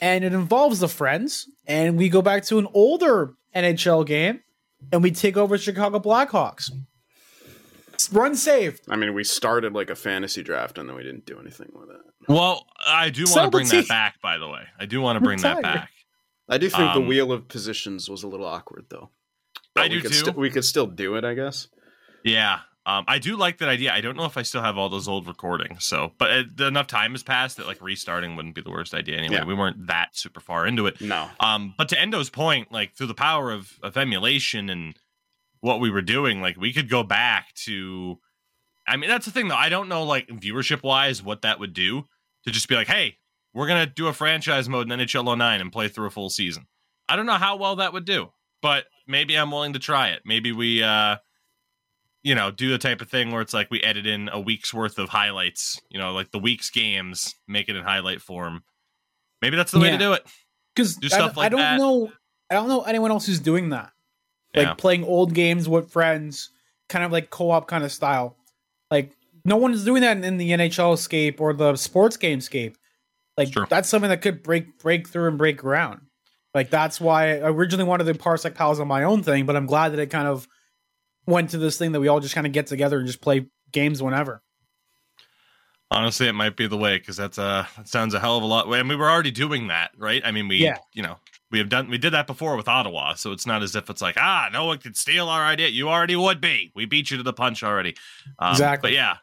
and 0.00 0.24
it 0.24 0.32
involves 0.32 0.80
the 0.80 0.88
friends 0.88 1.48
and 1.66 1.96
we 1.96 2.08
go 2.08 2.22
back 2.22 2.44
to 2.44 2.58
an 2.58 2.66
older 2.74 3.34
nhl 3.54 4.06
game 4.06 4.40
and 4.92 5.02
we 5.02 5.10
take 5.10 5.36
over 5.36 5.56
chicago 5.58 5.98
blackhawks 5.98 6.70
run 8.10 8.34
save 8.34 8.80
I 8.88 8.96
mean, 8.96 9.14
we 9.14 9.22
started 9.22 9.74
like 9.74 9.88
a 9.88 9.94
fantasy 9.94 10.42
draft 10.42 10.76
and 10.76 10.88
then 10.88 10.96
we 10.96 11.04
didn't 11.04 11.24
do 11.24 11.38
anything 11.38 11.70
with 11.72 11.88
it. 11.90 12.00
Well, 12.28 12.66
I 12.84 13.10
do 13.10 13.24
want 13.28 13.44
to 13.44 13.50
bring 13.50 13.68
that 13.68 13.86
back. 13.86 14.20
By 14.20 14.38
the 14.38 14.48
way, 14.48 14.62
I 14.78 14.86
do 14.86 15.00
want 15.00 15.16
to 15.16 15.20
bring 15.20 15.40
that 15.42 15.62
back. 15.62 15.88
I 16.48 16.58
do 16.58 16.68
think 16.68 16.94
the 16.94 17.00
Um, 17.00 17.06
wheel 17.06 17.30
of 17.30 17.46
positions 17.46 18.10
was 18.10 18.24
a 18.24 18.28
little 18.28 18.46
awkward, 18.46 18.86
though. 18.88 19.10
I 19.76 19.82
we 19.84 19.88
do 19.88 20.00
could 20.02 20.12
too. 20.12 20.18
sti- 20.18 20.30
we 20.32 20.50
could 20.50 20.64
still 20.64 20.86
do 20.86 21.16
it, 21.16 21.24
I 21.24 21.34
guess. 21.34 21.68
Yeah. 22.24 22.60
Um, 22.84 23.04
I 23.06 23.18
do 23.20 23.36
like 23.36 23.58
that 23.58 23.68
idea. 23.68 23.92
I 23.92 24.00
don't 24.00 24.16
know 24.16 24.24
if 24.24 24.36
I 24.36 24.42
still 24.42 24.60
have 24.62 24.76
all 24.76 24.88
those 24.88 25.06
old 25.06 25.28
recordings. 25.28 25.84
So, 25.84 26.12
but 26.18 26.30
it, 26.32 26.60
enough 26.60 26.88
time 26.88 27.12
has 27.12 27.22
passed 27.22 27.56
that 27.58 27.66
like 27.66 27.80
restarting 27.80 28.34
wouldn't 28.34 28.56
be 28.56 28.60
the 28.60 28.70
worst 28.70 28.92
idea 28.92 29.16
anyway. 29.18 29.36
Yeah. 29.36 29.44
We 29.44 29.54
weren't 29.54 29.86
that 29.86 30.16
super 30.16 30.40
far 30.40 30.66
into 30.66 30.86
it. 30.86 31.00
No, 31.00 31.28
Um, 31.38 31.74
but 31.78 31.88
to 31.90 31.96
Endo's 31.96 32.28
point, 32.28 32.72
like 32.72 32.94
through 32.96 33.06
the 33.06 33.14
power 33.14 33.52
of, 33.52 33.78
of 33.84 33.96
emulation 33.96 34.68
and 34.68 34.96
what 35.60 35.78
we 35.78 35.90
were 35.90 36.02
doing, 36.02 36.40
like 36.42 36.56
we 36.56 36.72
could 36.72 36.88
go 36.88 37.02
back 37.04 37.54
to. 37.66 38.18
I 38.88 38.96
mean, 38.96 39.08
that's 39.08 39.26
the 39.26 39.30
thing 39.32 39.46
though. 39.46 39.54
I 39.54 39.68
don't 39.68 39.88
know, 39.88 40.02
like 40.02 40.26
viewership 40.26 40.82
wise, 40.82 41.22
what 41.22 41.42
that 41.42 41.60
would 41.60 41.72
do 41.74 42.08
to 42.44 42.50
just 42.50 42.68
be 42.68 42.74
like, 42.74 42.88
hey, 42.88 43.16
we're 43.54 43.68
gonna 43.68 43.86
do 43.86 44.08
a 44.08 44.12
franchise 44.12 44.68
mode 44.68 44.90
in 44.90 44.98
NHL 44.98 45.38
09 45.38 45.60
and 45.60 45.70
play 45.70 45.86
through 45.86 46.06
a 46.08 46.10
full 46.10 46.30
season. 46.30 46.66
I 47.08 47.14
don't 47.14 47.26
know 47.26 47.34
how 47.34 47.54
well 47.54 47.76
that 47.76 47.92
would 47.92 48.04
do, 48.04 48.32
but 48.62 48.86
maybe 49.06 49.36
I'm 49.36 49.50
willing 49.50 49.72
to 49.74 49.78
try 49.78 50.08
it. 50.10 50.22
Maybe 50.24 50.52
we, 50.52 50.82
uh, 50.82 51.16
you 52.22 52.34
know, 52.36 52.50
do 52.50 52.70
the 52.70 52.78
type 52.78 53.00
of 53.00 53.10
thing 53.10 53.32
where 53.32 53.42
it's 53.42 53.52
like 53.52 53.70
we 53.70 53.80
edit 53.82 54.06
in 54.06 54.28
a 54.28 54.40
week's 54.40 54.72
worth 54.72 54.98
of 54.98 55.08
highlights. 55.08 55.80
You 55.90 55.98
know, 55.98 56.12
like 56.12 56.30
the 56.30 56.38
week's 56.38 56.70
games, 56.70 57.34
make 57.48 57.68
it 57.68 57.76
in 57.76 57.82
highlight 57.82 58.20
form. 58.22 58.62
Maybe 59.42 59.56
that's 59.56 59.72
the 59.72 59.80
way 59.80 59.90
to 59.90 59.98
do 59.98 60.12
it. 60.12 60.24
because 60.74 60.96
Do 60.96 61.06
I, 61.06 61.10
stuff 61.10 61.36
like 61.36 61.46
I 61.46 61.48
don't 61.48 61.60
that. 61.60 61.78
know 61.78 62.12
i 62.50 62.54
don't 62.54 62.68
know 62.68 62.82
anyone 62.82 63.10
else 63.10 63.26
who's 63.26 63.40
doing 63.40 63.70
that 63.70 63.90
like 64.54 64.66
Yeah. 64.66 64.74
playing 64.74 65.04
old 65.04 65.32
games 65.34 65.68
with 65.68 65.90
friends 65.90 66.50
kind 66.88 67.04
of 67.04 67.10
like 67.10 67.30
co-op 67.30 67.66
kind 67.66 67.82
of 67.82 67.90
style 67.90 68.36
like 68.90 69.16
no 69.44 69.56
one's 69.56 69.84
doing 69.84 70.02
that 70.02 70.22
in 70.22 70.36
the 70.36 70.50
nhl 70.50 70.96
scape 70.98 71.40
or 71.40 71.54
the 71.54 71.74
sports 71.76 72.16
game 72.18 72.40
scape 72.42 72.76
like 73.38 73.48
that's 73.70 73.88
something 73.88 74.10
that 74.10 74.20
could 74.22 74.42
break 74.42 74.78
break 74.78 75.08
through 75.08 75.28
and 75.28 75.38
break 75.38 75.56
ground 75.56 76.02
like 76.54 76.70
that's 76.70 77.00
why 77.00 77.30
i 77.38 77.50
originally 77.50 77.84
wanted 77.84 78.04
to 78.04 78.14
parsec 78.14 78.54
pals 78.54 78.80
on 78.80 78.88
my 78.88 79.04
own 79.04 79.22
thing 79.22 79.46
but 79.46 79.56
i'm 79.56 79.66
glad 79.66 79.90
that 79.90 79.98
it 79.98 80.06
kind 80.06 80.28
of 80.28 80.46
went 81.26 81.50
to 81.50 81.58
this 81.58 81.78
thing 81.78 81.92
that 81.92 82.00
we 82.00 82.08
all 82.08 82.20
just 82.20 82.34
kind 82.34 82.46
of 82.46 82.52
get 82.52 82.66
together 82.66 82.98
and 82.98 83.06
just 83.06 83.20
play 83.20 83.46
games 83.72 84.02
whenever 84.02 84.42
Honestly, 85.90 86.26
it 86.26 86.32
might 86.32 86.56
be 86.56 86.66
the 86.66 86.76
way 86.78 86.96
because 86.96 87.18
that's 87.18 87.38
uh 87.38 87.66
that 87.76 87.86
sounds 87.86 88.14
a 88.14 88.18
hell 88.20 88.38
of 88.38 88.42
a 88.42 88.46
lot. 88.46 88.66
And 88.66 88.88
we 88.88 88.96
were 88.96 89.10
already 89.10 89.30
doing 89.30 89.66
that, 89.66 89.90
right? 89.98 90.22
I 90.24 90.30
mean, 90.30 90.48
we 90.48 90.56
Yeah. 90.56 90.78
you 90.94 91.02
know 91.02 91.18
we 91.50 91.58
have 91.58 91.68
done 91.68 91.90
we 91.90 91.98
did 91.98 92.14
that 92.14 92.26
before 92.26 92.56
with 92.56 92.66
Ottawa, 92.66 93.12
so 93.12 93.30
it's 93.30 93.46
not 93.46 93.62
as 93.62 93.76
if 93.76 93.90
it's 93.90 94.00
like 94.00 94.16
ah 94.18 94.48
no 94.50 94.64
one 94.64 94.78
could 94.78 94.96
steal 94.96 95.28
our 95.28 95.44
idea. 95.44 95.68
You 95.68 95.90
already 95.90 96.16
would 96.16 96.40
be. 96.40 96.72
We 96.74 96.86
beat 96.86 97.10
you 97.10 97.18
to 97.18 97.22
the 97.22 97.34
punch 97.34 97.62
already. 97.62 97.94
Um, 98.38 98.52
Exactly. 98.52 98.88
But 98.88 98.94
yeah, 98.94 99.16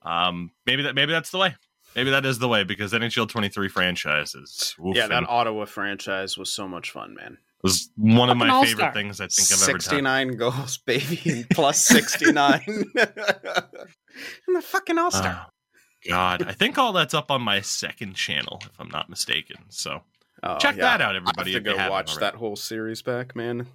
um, 0.00 0.52
maybe 0.64 0.84
that 0.84 0.94
maybe 0.94 1.12
that's 1.12 1.30
the 1.30 1.38
way. 1.38 1.54
Maybe 1.96 2.10
that 2.10 2.26
is 2.26 2.38
the 2.38 2.46
way 2.48 2.62
because 2.62 2.92
NHL 2.92 3.28
23 3.28 3.68
franchises. 3.68 4.76
oof, 4.84 4.94
yeah, 4.94 5.06
that 5.08 5.16
and 5.18 5.26
Ottawa 5.28 5.64
franchise 5.64 6.36
was 6.38 6.52
so 6.52 6.68
much 6.68 6.90
fun, 6.90 7.14
man. 7.14 7.32
It 7.32 7.62
was 7.62 7.90
one 7.96 8.28
of 8.30 8.36
my 8.36 8.50
all-star. 8.50 8.76
favorite 8.76 8.94
things 8.94 9.20
I 9.20 9.28
think 9.28 9.50
I've 9.50 9.62
ever 9.62 9.72
done. 9.72 9.80
Sixty-nine 9.80 10.36
goals, 10.36 10.76
baby, 10.86 11.20
and 11.24 11.50
plus 11.50 11.82
sixty-nine, 11.82 12.62
and 12.94 14.56
the 14.56 14.62
fucking 14.62 14.98
All 14.98 15.10
Star. 15.10 15.46
Oh, 15.46 15.50
ah, 15.50 15.50
God, 16.08 16.42
I 16.46 16.52
think 16.52 16.76
all 16.78 16.92
that's 16.92 17.14
up 17.14 17.30
on 17.30 17.40
my 17.42 17.60
second 17.62 18.14
channel, 18.14 18.60
if 18.64 18.78
I'm 18.78 18.90
not 18.90 19.08
mistaken. 19.10 19.56
So 19.70 20.02
Oh, 20.42 20.58
check 20.58 20.76
yeah. 20.76 20.82
that 20.82 21.00
out, 21.00 21.16
everybody. 21.16 21.50
I 21.50 21.54
have 21.54 21.54
everybody. 21.54 21.54
to 21.54 21.58
if 21.58 21.64
go 21.64 21.76
haven't 21.78 21.90
watch 21.92 22.10
already. 22.10 22.20
that 22.26 22.34
whole 22.34 22.56
series 22.56 23.00
back, 23.02 23.34
man. 23.34 23.66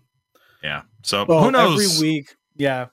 Yeah. 0.63 0.83
So 1.01 1.25
well 1.27 1.43
who 1.43 1.51
knows? 1.51 1.97
every 1.97 2.07
week 2.07 2.35
yeah 2.55 2.87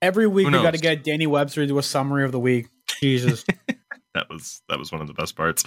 every 0.00 0.26
week 0.26 0.46
Who 0.48 0.52
we 0.56 0.62
got 0.62 0.72
to 0.74 0.80
get 0.80 1.04
danny 1.04 1.26
webster 1.28 1.60
to 1.60 1.66
do 1.66 1.78
a 1.78 1.82
summary 1.82 2.24
of 2.24 2.32
the 2.32 2.40
week 2.40 2.66
jesus 3.00 3.44
that 3.44 3.76
was 4.32 4.62
that 4.68 4.78
was 4.78 4.92
one 4.92 5.00
of 5.00 5.06
the 5.06 5.14
best 5.14 5.36
parts. 5.36 5.64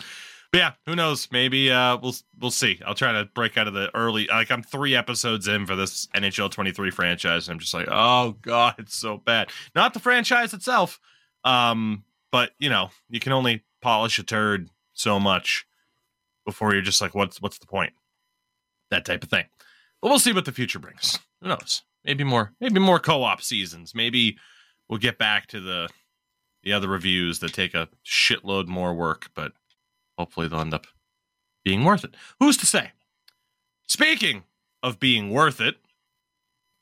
But 0.51 0.59
yeah, 0.59 0.71
who 0.85 0.95
knows? 0.95 1.27
Maybe 1.31 1.71
uh, 1.71 1.97
we'll 1.97 2.15
we'll 2.39 2.51
see. 2.51 2.79
I'll 2.85 2.95
try 2.95 3.11
to 3.11 3.25
break 3.25 3.57
out 3.57 3.67
of 3.67 3.73
the 3.73 3.93
early. 3.95 4.27
Like 4.27 4.51
I'm 4.51 4.63
three 4.63 4.95
episodes 4.95 5.47
in 5.47 5.65
for 5.65 5.75
this 5.75 6.07
NHL 6.15 6.51
23 6.51 6.91
franchise, 6.91 7.47
and 7.47 7.53
I'm 7.53 7.59
just 7.59 7.73
like, 7.73 7.87
oh 7.91 8.35
god, 8.41 8.75
it's 8.77 8.95
so 8.95 9.17
bad. 9.17 9.49
Not 9.75 9.93
the 9.93 9.99
franchise 9.99 10.53
itself, 10.53 10.99
um, 11.43 12.03
but 12.31 12.51
you 12.59 12.69
know, 12.69 12.89
you 13.09 13.19
can 13.19 13.33
only 13.33 13.63
polish 13.81 14.17
a 14.19 14.23
turd 14.23 14.69
so 14.93 15.19
much 15.19 15.65
before 16.45 16.73
you're 16.73 16.81
just 16.81 17.01
like, 17.01 17.15
what's 17.15 17.41
what's 17.41 17.59
the 17.59 17.67
point? 17.67 17.93
That 18.91 19.05
type 19.05 19.23
of 19.23 19.29
thing. 19.29 19.45
But 20.01 20.09
we'll 20.09 20.19
see 20.19 20.33
what 20.33 20.45
the 20.45 20.51
future 20.51 20.79
brings. 20.79 21.19
Who 21.41 21.49
knows? 21.49 21.83
Maybe 22.05 22.23
more. 22.23 22.53
Maybe 22.61 22.79
more 22.79 22.99
co-op 22.99 23.41
seasons. 23.41 23.95
Maybe 23.95 24.37
we'll 24.87 24.99
get 24.99 25.17
back 25.17 25.47
to 25.47 25.59
the 25.59 25.89
the 26.65 26.73
other 26.73 26.89
reviews 26.89 27.39
that 27.39 27.53
take 27.53 27.73
a 27.73 27.87
shitload 28.05 28.67
more 28.67 28.93
work, 28.93 29.29
but 29.33 29.53
hopefully 30.17 30.47
they'll 30.49 30.59
end 30.59 30.73
up 30.73 30.87
being 31.63 31.83
worth 31.85 32.03
it. 32.03 32.15
Who's 32.39 32.57
to 32.57 32.65
say? 32.65 32.91
Speaking 33.87 34.43
of 34.83 34.99
being 34.99 35.29
worth 35.29 35.61
it, 35.61 35.75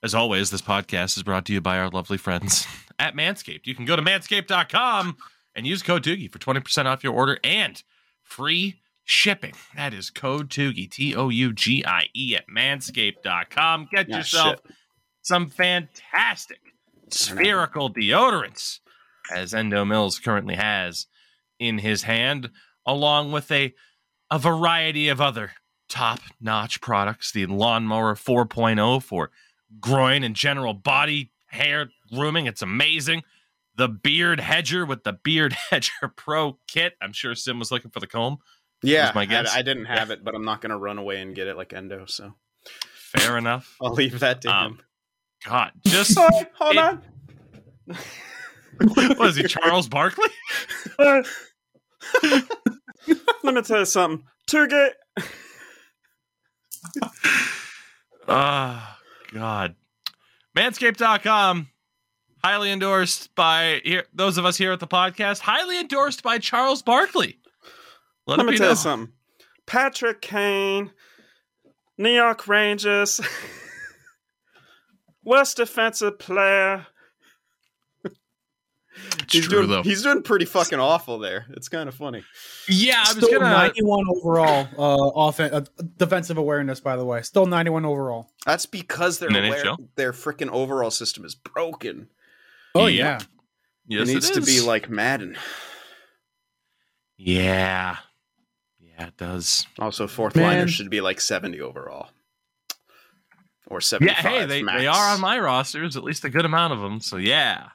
as 0.02 0.16
always, 0.16 0.50
this 0.50 0.62
podcast 0.62 1.16
is 1.18 1.24
brought 1.24 1.46
to 1.46 1.54
you 1.54 1.62
by 1.62 1.78
our 1.78 1.90
lovely 1.90 2.18
friends 2.18 2.66
at 3.00 3.16
Manscaped. 3.16 3.66
You 3.68 3.76
can 3.76 3.86
go 3.86 3.96
to 3.96 4.02
manscaped.com 4.02 5.18
and 5.56 5.68
use 5.68 5.84
code 5.84 6.04
Tougie 6.04 6.28
for 6.30 6.40
20% 6.40 6.86
off 6.86 7.04
your 7.04 7.14
order 7.14 7.38
and 7.44 7.82
free 8.22 8.82
shipping. 9.06 9.54
That 9.76 9.94
is 9.94 10.10
code 10.10 10.50
Tougie, 10.50 10.88
T 10.90 11.16
O 11.16 11.30
U 11.30 11.54
G 11.54 11.84
I 11.86 12.08
E, 12.16 12.36
at 12.36 12.48
manscaped.com. 12.48 13.88
Get 13.94 14.10
Yeah, 14.10 14.18
yourself 14.18 14.56
shit. 14.66 14.76
some 15.22 15.50
fantastic 15.50 16.60
spherical 17.10 17.94
deodorants, 17.94 18.80
as 19.32 19.54
Endo 19.54 19.86
Mills 19.86 20.20
currently 20.20 20.56
has 20.56 21.08
in 21.60 21.78
his 21.80 22.04
hand, 22.04 22.50
along 22.86 23.32
with 23.32 23.52
a 23.52 23.74
a 24.32 24.40
variety 24.40 25.10
of 25.10 25.22
other 25.22 25.52
top 25.90 26.20
notch 26.42 26.82
products. 26.82 27.32
The 27.32 27.46
Lawnmower 27.46 28.16
4.0 28.16 29.04
for 29.04 29.30
groin 29.80 30.24
and 30.24 30.36
general 30.36 30.74
body 30.74 31.32
hair 31.48 31.90
grooming. 32.12 32.48
It's 32.48 32.62
amazing. 32.64 33.22
The 33.76 33.88
Beard 33.88 34.40
Hedger 34.40 34.86
with 34.86 35.04
the 35.04 35.14
Beard 35.14 35.54
Hedger 35.70 36.12
Pro 36.16 36.58
kit. 36.68 36.94
I'm 37.02 37.14
sure 37.14 37.36
Sim 37.36 37.60
was 37.60 37.72
looking 37.72 37.92
for 37.92 38.00
the 38.00 38.08
comb. 38.08 38.38
Yeah, 38.82 39.12
my 39.16 39.22
I- 39.22 39.26
guess. 39.26 39.56
I, 39.56 39.62
didn't 39.62 39.86
have 39.86 40.10
it, 40.12 40.24
but 40.24 40.34
I'm 40.36 40.46
not 40.46 40.62
gonna 40.62 40.78
run 40.78 40.98
away 40.98 41.22
and 41.22 41.36
get 41.36 41.48
it 41.48 41.56
like 41.56 41.74
Endo. 41.74 42.06
So 42.08 42.34
Fair 42.96 43.38
enough. 43.38 43.76
I'll 43.82 43.94
leave 43.94 44.20
that 44.22 44.42
to 44.42 44.50
Um, 44.56 44.72
him. 44.74 44.82
God, 45.46 45.72
just 45.86 46.18
Oh, 46.18 46.44
hold 46.56 46.74
it- 46.76 46.78
on. 46.80 47.02
what 48.94 49.30
is 49.30 49.36
he, 49.36 49.44
Charles 49.44 49.88
Barkley? 49.88 50.30
Let 51.00 51.26
me 53.44 53.62
tell 53.62 53.80
you 53.80 53.86
something. 53.86 54.26
Turgate. 54.50 54.94
Oh, 57.02 57.10
ah, 58.28 59.00
God. 59.32 59.76
Manscaped.com. 60.58 61.70
Highly 62.44 62.72
endorsed 62.72 63.34
by 63.36 63.82
here, 63.86 64.04
those 64.14 64.38
of 64.38 64.46
us 64.46 64.58
here 64.58 64.74
at 64.74 64.80
the 64.80 64.88
podcast. 64.88 65.40
Highly 65.40 65.80
endorsed 65.80 66.24
by 66.24 66.40
Charles 66.40 66.82
Barkley. 66.82 67.40
Let, 68.28 68.40
Let 68.40 68.48
me 68.48 68.58
tell 68.58 68.72
you 68.72 68.76
something. 68.76 69.14
Patrick 69.66 70.22
Kane, 70.22 70.92
New 71.98 72.12
York 72.12 72.48
Rangers, 72.48 73.22
worst 75.24 75.58
defensive 75.58 76.20
player. 76.20 76.88
It's 79.20 79.34
he's 79.34 79.48
true, 79.48 79.60
doing, 79.60 79.70
though. 79.70 79.84
He's 79.84 80.04
doing 80.04 80.22
pretty 80.24 80.46
fucking 80.46 80.80
awful 80.80 81.20
there. 81.20 81.46
It's 81.52 81.70
kind 81.70 81.90
of 81.90 81.96
funny. 81.96 82.24
Yeah, 82.68 82.98
I 83.06 83.14
was 83.14 83.24
Still 83.26 83.40
gonna. 83.40 83.52
91 83.52 84.06
overall 84.18 84.68
uh, 84.78 85.08
offen- 85.16 85.54
uh, 85.54 85.66
defensive 85.98 86.38
awareness, 86.38 86.80
by 86.80 86.96
the 86.96 87.06
way. 87.06 87.22
Still 87.22 87.46
91 87.46 87.86
overall. 87.86 88.30
That's 88.46 88.66
because 88.66 89.20
they're 89.20 89.30
aware 89.30 89.76
their 89.96 90.12
freaking 90.14 90.50
overall 90.50 90.92
system 90.92 91.26
is 91.26 91.36
broken. 91.36 92.10
Oh, 92.76 92.88
Yeah. 92.88 93.20
yeah. 93.88 94.00
Yes, 94.00 94.10
it 94.10 94.14
needs 94.14 94.30
to 94.32 94.42
be 94.42 94.62
like 94.62 94.90
Madden. 94.90 95.38
Yeah. 97.18 97.98
Yeah, 98.80 99.08
it 99.08 99.18
does. 99.18 99.68
Also, 99.80 100.08
fourth 100.08 100.36
Man. 100.36 100.46
liners 100.46 100.72
should 100.74 100.90
be 100.90 101.02
like 101.02 101.20
70 101.20 101.60
overall. 101.62 102.10
Or 103.68 103.82
75. 103.82 104.24
Yeah, 104.24 104.30
hey, 104.30 104.46
they, 104.46 104.64
max. 104.64 104.80
they 104.82 104.88
are 104.88 105.14
on 105.14 105.20
my 105.22 105.40
rosters, 105.40 105.98
at 105.98 106.04
least 106.04 106.26
a 106.26 106.30
good 106.30 106.46
amount 106.46 106.74
of 106.74 106.80
them. 106.82 107.00
So 107.00 107.18
yeah. 107.18 107.70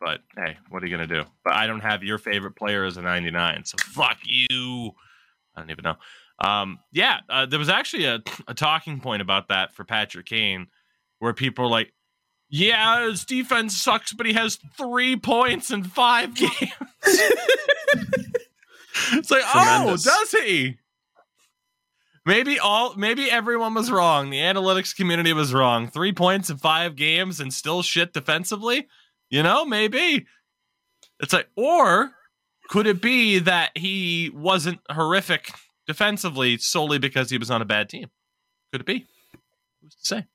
But 0.00 0.20
hey, 0.36 0.56
what 0.70 0.82
are 0.82 0.86
you 0.86 0.96
gonna 0.96 1.06
do? 1.08 1.24
But 1.44 1.54
I 1.54 1.66
don't 1.66 1.80
have 1.80 2.04
your 2.04 2.18
favorite 2.18 2.56
player 2.56 2.84
as 2.84 2.96
a 2.96 3.02
99, 3.02 3.64
so 3.64 3.76
fuck 3.78 4.18
you. 4.24 4.92
I 5.56 5.60
don't 5.60 5.70
even 5.70 5.82
know. 5.84 5.96
Um, 6.38 6.78
yeah, 6.92 7.20
uh, 7.28 7.46
there 7.46 7.58
was 7.58 7.68
actually 7.68 8.04
a, 8.04 8.22
a 8.46 8.54
talking 8.54 9.00
point 9.00 9.22
about 9.22 9.48
that 9.48 9.74
for 9.74 9.84
Patrick 9.84 10.26
Kane, 10.26 10.68
where 11.18 11.32
people 11.32 11.64
are 11.64 11.70
like, 11.70 11.92
"Yeah, 12.48 13.08
his 13.08 13.24
defense 13.24 13.76
sucks, 13.76 14.12
but 14.12 14.24
he 14.26 14.34
has 14.34 14.58
three 14.76 15.16
points 15.16 15.70
in 15.72 15.82
five 15.82 16.34
games." 16.34 16.52
it's 19.12 19.30
like, 19.30 19.44
Tremendous. 19.44 20.06
oh, 20.06 20.10
does 20.10 20.30
he? 20.30 20.76
Maybe 22.24 22.58
all 22.58 22.94
maybe 22.94 23.30
everyone 23.30 23.74
was 23.74 23.90
wrong. 23.90 24.30
The 24.30 24.38
analytics 24.38 24.94
community 24.94 25.32
was 25.32 25.54
wrong. 25.54 25.88
Three 25.88 26.12
points 26.12 26.50
in 26.50 26.58
five 26.58 26.94
games 26.94 27.40
and 27.40 27.52
still 27.52 27.82
shit 27.82 28.12
defensively. 28.12 28.86
You 29.30 29.42
know, 29.42 29.64
maybe. 29.64 30.26
It's 31.20 31.32
like, 31.32 31.48
or 31.56 32.12
could 32.68 32.86
it 32.86 33.00
be 33.02 33.38
that 33.40 33.76
he 33.76 34.30
wasn't 34.34 34.80
horrific 34.90 35.50
defensively 35.86 36.58
solely 36.58 36.98
because 36.98 37.30
he 37.30 37.38
was 37.38 37.50
on 37.50 37.62
a 37.62 37.64
bad 37.64 37.88
team? 37.88 38.08
Could 38.72 38.82
it 38.82 38.86
be? 38.86 39.06
Who's 39.82 39.94
to 39.94 40.06
say? 40.06 40.26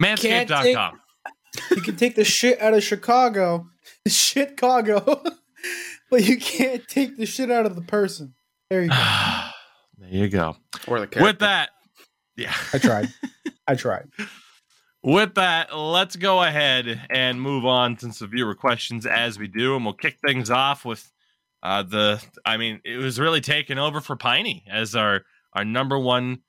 Can't 0.00 0.20
Manscaped.com. 0.48 1.00
You 1.70 1.82
can 1.82 1.96
take 1.96 2.14
the 2.16 2.24
shit 2.24 2.60
out 2.60 2.74
of 2.74 2.82
Chicago, 2.82 3.66
shit 4.08 4.50
Chicago, 4.50 5.22
but 6.10 6.24
you 6.24 6.38
can't 6.38 6.86
take 6.86 7.16
the 7.16 7.26
shit 7.26 7.50
out 7.50 7.66
of 7.66 7.74
the 7.74 7.82
person. 7.82 8.34
There 8.70 8.82
you 8.82 8.88
go. 8.88 8.94
there 9.98 10.10
you 10.10 10.28
go. 10.28 10.56
Or 10.86 11.00
the 11.00 11.06
character. 11.06 11.22
With 11.22 11.38
that, 11.40 11.70
yeah. 12.36 12.54
I 12.72 12.78
tried. 12.78 13.08
I 13.66 13.74
tried. 13.74 14.08
With 15.06 15.36
that, 15.36 15.72
let's 15.72 16.16
go 16.16 16.42
ahead 16.42 17.06
and 17.10 17.40
move 17.40 17.64
on 17.64 17.94
to 17.98 18.12
some 18.12 18.28
viewer 18.28 18.56
questions 18.56 19.06
as 19.06 19.38
we 19.38 19.46
do, 19.46 19.76
and 19.76 19.84
we'll 19.84 19.94
kick 19.94 20.18
things 20.18 20.50
off 20.50 20.84
with 20.84 21.12
uh, 21.62 21.84
the. 21.84 22.20
I 22.44 22.56
mean, 22.56 22.80
it 22.84 22.96
was 22.96 23.20
really 23.20 23.40
taken 23.40 23.78
over 23.78 24.00
for 24.00 24.16
Piney 24.16 24.64
as 24.68 24.96
our 24.96 25.22
our 25.52 25.64
number 25.64 25.96
one 25.96 26.40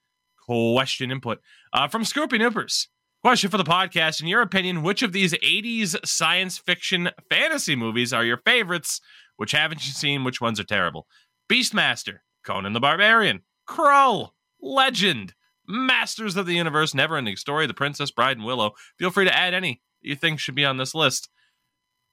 question 0.47 1.11
input 1.11 1.39
uh, 1.71 1.87
from 1.87 2.03
Scorpion 2.03 2.41
Hoopers. 2.41 2.87
Question 3.23 3.51
for 3.51 3.57
the 3.57 3.63
podcast: 3.63 4.21
In 4.21 4.27
your 4.27 4.41
opinion, 4.41 4.81
which 4.81 5.03
of 5.03 5.11
these 5.11 5.33
'80s 5.33 6.03
science 6.03 6.57
fiction 6.57 7.11
fantasy 7.29 7.75
movies 7.75 8.11
are 8.11 8.25
your 8.25 8.37
favorites? 8.37 9.01
Which 9.35 9.51
haven't 9.51 9.85
you 9.85 9.93
seen? 9.93 10.23
Which 10.23 10.41
ones 10.41 10.59
are 10.59 10.63
terrible? 10.63 11.05
Beastmaster, 11.47 12.21
Conan 12.43 12.73
the 12.73 12.79
Barbarian, 12.79 13.43
Crow, 13.67 14.33
Legend, 14.59 15.35
Masters 15.67 16.35
of 16.35 16.45
the 16.45 16.53
Universe, 16.55 16.93
Never 16.93 17.17
Ending 17.17 17.35
Story, 17.35 17.67
The 17.67 17.73
Princess 17.73 18.11
Bride, 18.11 18.37
and 18.37 18.45
Willow. 18.45 18.73
Feel 18.97 19.11
free 19.11 19.25
to 19.25 19.37
add 19.37 19.53
any 19.53 19.81
you 20.01 20.15
think 20.15 20.39
should 20.39 20.55
be 20.55 20.65
on 20.65 20.77
this 20.77 20.95
list. 20.95 21.29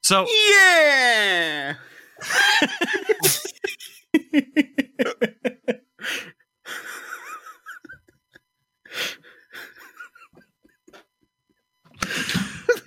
So, 0.03 0.27
Yeah! 0.49 1.75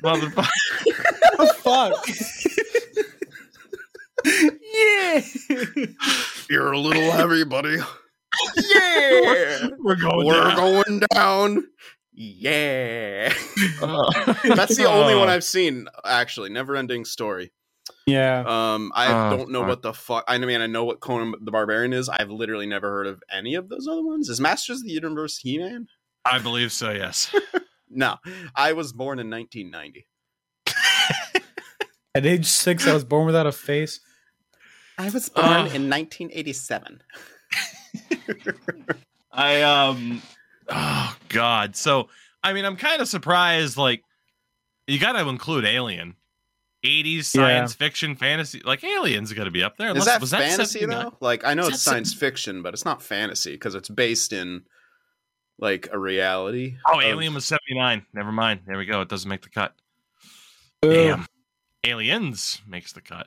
motherfucker, 0.03 0.49
oh, 1.39 1.53
fuck. 1.55 2.07
yeah. 4.75 5.21
You're 6.49 6.73
a 6.73 6.79
little 6.79 7.11
heavy, 7.11 7.45
buddy. 7.45 7.79
Yeah! 8.95 9.69
we're 9.79 9.97
going 9.97 10.27
We're 10.27 10.35
down. 10.45 10.57
going 10.57 11.03
down. 11.13 11.65
Yeah. 12.13 13.33
Uh, 13.81 14.35
That's 14.55 14.77
the 14.77 14.87
only 14.89 15.15
Oh. 15.15 15.21
one 15.21 15.29
I've 15.29 15.45
seen, 15.45 15.87
actually. 16.05 16.51
Never 16.51 16.75
ending 16.77 17.05
story. 17.05 17.53
Yeah. 18.07 18.41
Um, 18.47 18.91
I 18.95 19.07
Oh, 19.33 19.37
don't 19.37 19.51
know 19.51 19.61
fuck. 19.61 19.69
what 19.69 19.83
the 19.83 19.93
fuck. 19.95 20.25
I 20.29 20.39
mean, 20.39 20.61
I 20.61 20.67
know 20.67 20.85
what 20.85 21.01
Conan 21.01 21.35
the 21.41 21.51
Barbarian 21.51 21.93
is. 21.93 22.09
I've 22.09 22.31
literally 22.31 22.67
never 22.67 22.89
heard 22.91 23.07
of 23.07 23.23
any 23.33 23.55
of 23.55 23.69
those 23.69 23.87
other 23.87 24.05
ones. 24.05 24.29
Is 24.29 24.41
Masters 24.41 24.79
of 24.79 24.85
the 24.85 24.93
Universe 24.93 25.39
He 25.39 25.59
Man? 25.59 25.87
I 26.25 26.39
believe 26.39 26.73
so. 26.73 26.91
Yes. 26.91 27.35
No, 27.91 28.17
I 28.55 28.75
was 28.75 28.93
born 28.93 29.19
in 29.19 29.31
1990. 29.31 30.07
At 32.15 32.27
age 32.27 32.45
six, 32.45 32.87
I 32.87 32.93
was 32.93 33.03
born 33.05 33.25
without 33.25 33.47
a 33.47 33.53
face. 33.53 34.01
I 34.99 35.09
was 35.09 35.31
born 35.31 35.47
born 35.47 35.67
in 35.69 35.85
in 35.85 35.91
1987. 35.91 37.01
I 39.33 39.63
um 39.63 40.23
oh 40.69 41.17
god. 41.29 41.77
So 41.77 42.09
I 42.43 42.53
mean 42.53 42.65
I'm 42.65 42.77
kind 42.77 43.01
of 43.03 43.09
surprised 43.09 43.77
like 43.77 44.03
you 44.87 44.99
got 44.99 45.13
to 45.13 45.29
include 45.29 45.65
Alien. 45.65 46.15
80s 46.85 47.25
science 47.25 47.75
fiction 47.75 48.15
fantasy 48.15 48.63
like 48.65 48.85
Aliens 48.85 49.33
got 49.33 49.45
to 49.45 49.51
be 49.51 49.65
up 49.65 49.77
there. 49.77 49.89
Is 49.89 49.95
Unless- 49.95 50.07
that 50.07 50.21
was 50.21 50.31
fantasy 50.31 50.79
79? 50.81 51.05
though? 51.05 51.17
Like, 51.21 51.45
I 51.45 51.55
know 51.55 51.63
Is 51.63 51.71
it's 51.71 51.85
that 51.85 51.91
science 51.91 52.15
fiction, 52.15 52.63
but 52.63 52.73
it's 52.73 52.85
not 52.85 53.03
fantasy 53.03 53.53
because 53.53 53.75
it's 53.75 53.89
based 53.89 54.33
in 54.33 54.63
like 55.59 55.89
a 55.93 55.99
reality. 55.99 56.77
Oh, 56.89 56.99
of- 57.01 57.05
Alien 57.05 57.35
was 57.35 57.47
79. 57.47 58.07
Never 58.15 58.31
mind. 58.31 58.61
There 58.67 58.79
we 58.79 58.87
go. 58.87 59.01
It 59.01 59.09
doesn't 59.09 59.29
make 59.29 59.43
the 59.43 59.49
cut. 59.51 59.75
Boo. 60.81 60.93
Damn. 60.95 61.27
Aliens 61.85 62.63
makes 62.67 62.93
the 62.93 63.01
cut. 63.01 63.27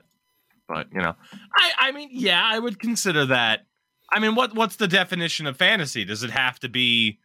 But, 0.66 0.88
you 0.94 1.00
know, 1.02 1.14
I 1.54 1.72
I 1.78 1.92
mean, 1.92 2.08
yeah, 2.10 2.42
I 2.42 2.58
would 2.58 2.78
consider 2.78 3.26
that. 3.26 3.66
I 4.12 4.18
mean, 4.18 4.34
what 4.34 4.54
what's 4.54 4.76
the 4.76 4.86
definition 4.88 5.46
of 5.46 5.56
fantasy? 5.56 6.04
Does 6.04 6.22
it 6.22 6.30
have 6.30 6.60
to 6.60 6.68
be 6.68 7.18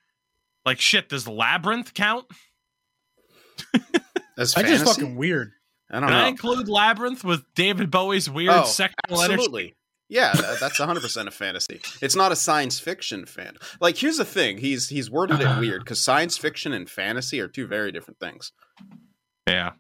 like 0.65 0.79
shit, 0.79 1.09
does 1.09 1.27
Labyrinth 1.27 1.93
count? 1.93 2.25
As 4.37 4.55
I 4.55 4.63
just 4.63 4.85
fucking 4.85 5.15
weird. 5.15 5.51
I 5.89 5.99
don't 5.99 6.09
Can 6.09 6.17
I 6.17 6.27
include 6.27 6.67
Labyrinth 6.69 7.23
with 7.23 7.43
David 7.55 7.89
Bowie's 7.89 8.29
weird 8.29 8.53
Oh, 8.53 8.65
sexual 8.65 9.21
energy? 9.21 9.33
Absolutely. 9.33 9.75
Yeah, 10.09 10.33
that's 10.33 10.79
100% 10.79 11.27
a 11.27 11.31
fantasy. 11.31 11.81
It's 12.01 12.15
not 12.15 12.31
a 12.31 12.35
science 12.35 12.79
fiction 12.79 13.25
fan. 13.25 13.57
Like 13.81 13.97
here's 13.97 14.17
the 14.17 14.25
thing, 14.25 14.57
he's 14.59 14.87
he's 14.89 15.11
worded 15.11 15.41
it 15.41 15.59
weird 15.59 15.85
cuz 15.85 15.99
science 15.99 16.37
fiction 16.37 16.71
and 16.71 16.89
fantasy 16.89 17.41
are 17.41 17.47
two 17.47 17.67
very 17.67 17.91
different 17.91 18.19
things. 18.19 18.51
Yeah. 19.47 19.73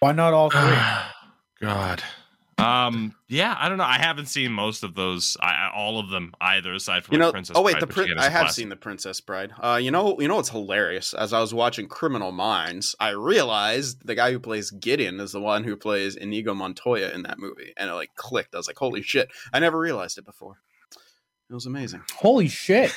Why 0.00 0.12
not 0.12 0.34
all 0.34 0.50
three? 0.50 0.76
God. 1.60 2.02
Um. 2.58 3.14
Yeah. 3.28 3.54
I 3.58 3.68
don't 3.68 3.76
know. 3.78 3.84
I 3.84 3.98
haven't 3.98 4.26
seen 4.26 4.50
most 4.52 4.82
of 4.82 4.94
those. 4.94 5.36
I, 5.40 5.46
I- 5.66 5.72
all 5.74 5.98
of 6.00 6.08
them 6.08 6.32
either, 6.40 6.72
aside 6.72 7.04
from 7.04 7.14
You 7.14 7.18
like 7.20 7.26
know, 7.28 7.32
Princess 7.32 7.56
oh 7.56 7.62
wait, 7.62 7.72
Bride, 7.72 7.82
the 7.82 7.86
which 7.86 7.94
prin- 7.96 8.06
again 8.06 8.18
is 8.18 8.24
have 8.24 8.32
classic. 8.32 8.54
seen 8.56 8.68
the 8.70 8.76
Princess 8.76 9.20
Bride. 9.20 9.52
Uh, 9.62 9.78
you 9.82 9.90
know, 9.90 10.18
you 10.18 10.26
know 10.26 10.36
what's 10.36 10.48
hilarious? 10.48 11.12
As 11.12 11.32
I 11.34 11.40
was 11.40 11.52
watching 11.52 11.86
Criminal 11.86 12.32
Minds, 12.32 12.94
I 12.98 13.10
realized 13.10 14.06
the 14.06 14.14
guy 14.14 14.32
who 14.32 14.38
plays 14.40 14.70
Gideon 14.70 15.20
is 15.20 15.32
the 15.32 15.40
one 15.40 15.64
who 15.64 15.76
plays 15.76 16.16
Inigo 16.16 16.54
Montoya 16.54 17.10
in 17.10 17.24
that 17.24 17.38
movie, 17.38 17.74
and 17.76 17.90
it 17.90 17.94
like 17.94 18.14
clicked. 18.16 18.54
I 18.54 18.58
was 18.58 18.66
like, 18.68 18.78
holy 18.78 19.02
shit! 19.02 19.28
I 19.52 19.58
never 19.58 19.78
realized 19.78 20.16
it 20.16 20.24
before. 20.24 20.56
It 21.48 21.54
was 21.54 21.66
amazing. 21.66 22.02
Holy 22.16 22.48
shit. 22.48 22.92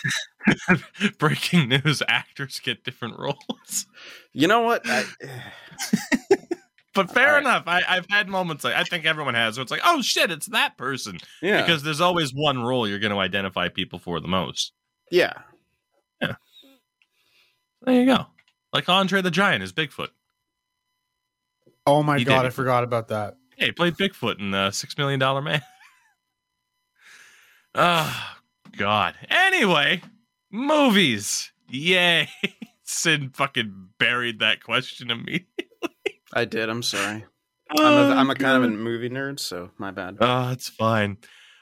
Breaking 1.20 1.68
news: 1.70 2.02
Actors 2.08 2.60
get 2.64 2.84
different 2.86 3.20
roles. 3.20 3.86
You 4.32 4.48
know 4.48 4.62
what? 4.62 4.82
I, 4.86 5.04
But 6.96 7.12
fair 7.12 7.28
All 7.28 7.34
right. 7.36 7.42
enough. 7.42 7.64
I, 7.68 7.82
I've 7.88 8.08
had 8.10 8.28
moments. 8.28 8.64
Like, 8.64 8.74
I 8.76 8.84
think 8.84 9.06
everyone 9.06 9.36
has. 9.36 9.58
Where 9.58 9.62
it's 9.62 9.70
like, 9.72 9.82
oh 9.86 10.02
shit, 10.02 10.32
it's 10.32 10.48
that 10.48 10.76
person. 10.78 11.20
yeah, 11.42 11.62
Because 11.62 11.84
there's 11.84 12.02
always 12.02 12.32
one 12.34 12.64
role 12.64 12.88
you're 12.88 12.98
going 13.00 13.12
to 13.14 13.20
identify 13.20 13.70
people 13.70 14.00
for 14.00 14.20
the 14.20 14.28
most. 14.28 14.74
yeah. 15.12 15.34
Yeah. 16.22 16.36
There 17.84 17.96
you 17.96 18.06
go. 18.06 18.26
Like 18.74 18.90
Andre 18.90 19.22
the 19.22 19.32
Giant 19.32 19.64
is 19.64 19.72
Bigfoot. 19.72 20.10
Oh 21.88 22.04
my 22.04 22.18
He 22.18 22.26
god. 22.26 22.46
I 22.46 22.50
forgot 22.50 22.84
about 22.84 23.08
that. 23.08 23.38
Hey, 23.56 23.68
he 23.68 23.72
played 23.72 23.96
Bigfoot 23.96 24.40
in 24.40 24.54
uh, 24.54 24.72
Six 24.72 24.98
Million 24.98 25.20
Dollar 25.20 25.42
Man. 25.42 25.62
oh, 27.76 28.36
God. 28.78 29.16
Anyway, 29.30 30.02
movies. 30.52 31.52
Yay. 31.70 32.30
Sin 32.84 33.30
fucking 33.34 33.90
buried 34.00 34.40
that 34.40 34.64
question 34.64 35.12
immediately. 35.12 35.48
I 36.34 36.46
did. 36.46 36.70
I'm 36.70 36.84
sorry. 36.84 37.26
I'm 37.78 38.12
a, 38.12 38.16
I'm 38.16 38.30
a 38.30 38.36
kind 38.36 38.64
of 38.64 38.72
a 38.72 38.76
movie 38.76 39.10
nerd, 39.10 39.40
so 39.40 39.70
my 39.78 39.92
bad. 39.92 40.18
Oh, 40.20 40.52
it's 40.52 40.70
fine. 40.70 41.18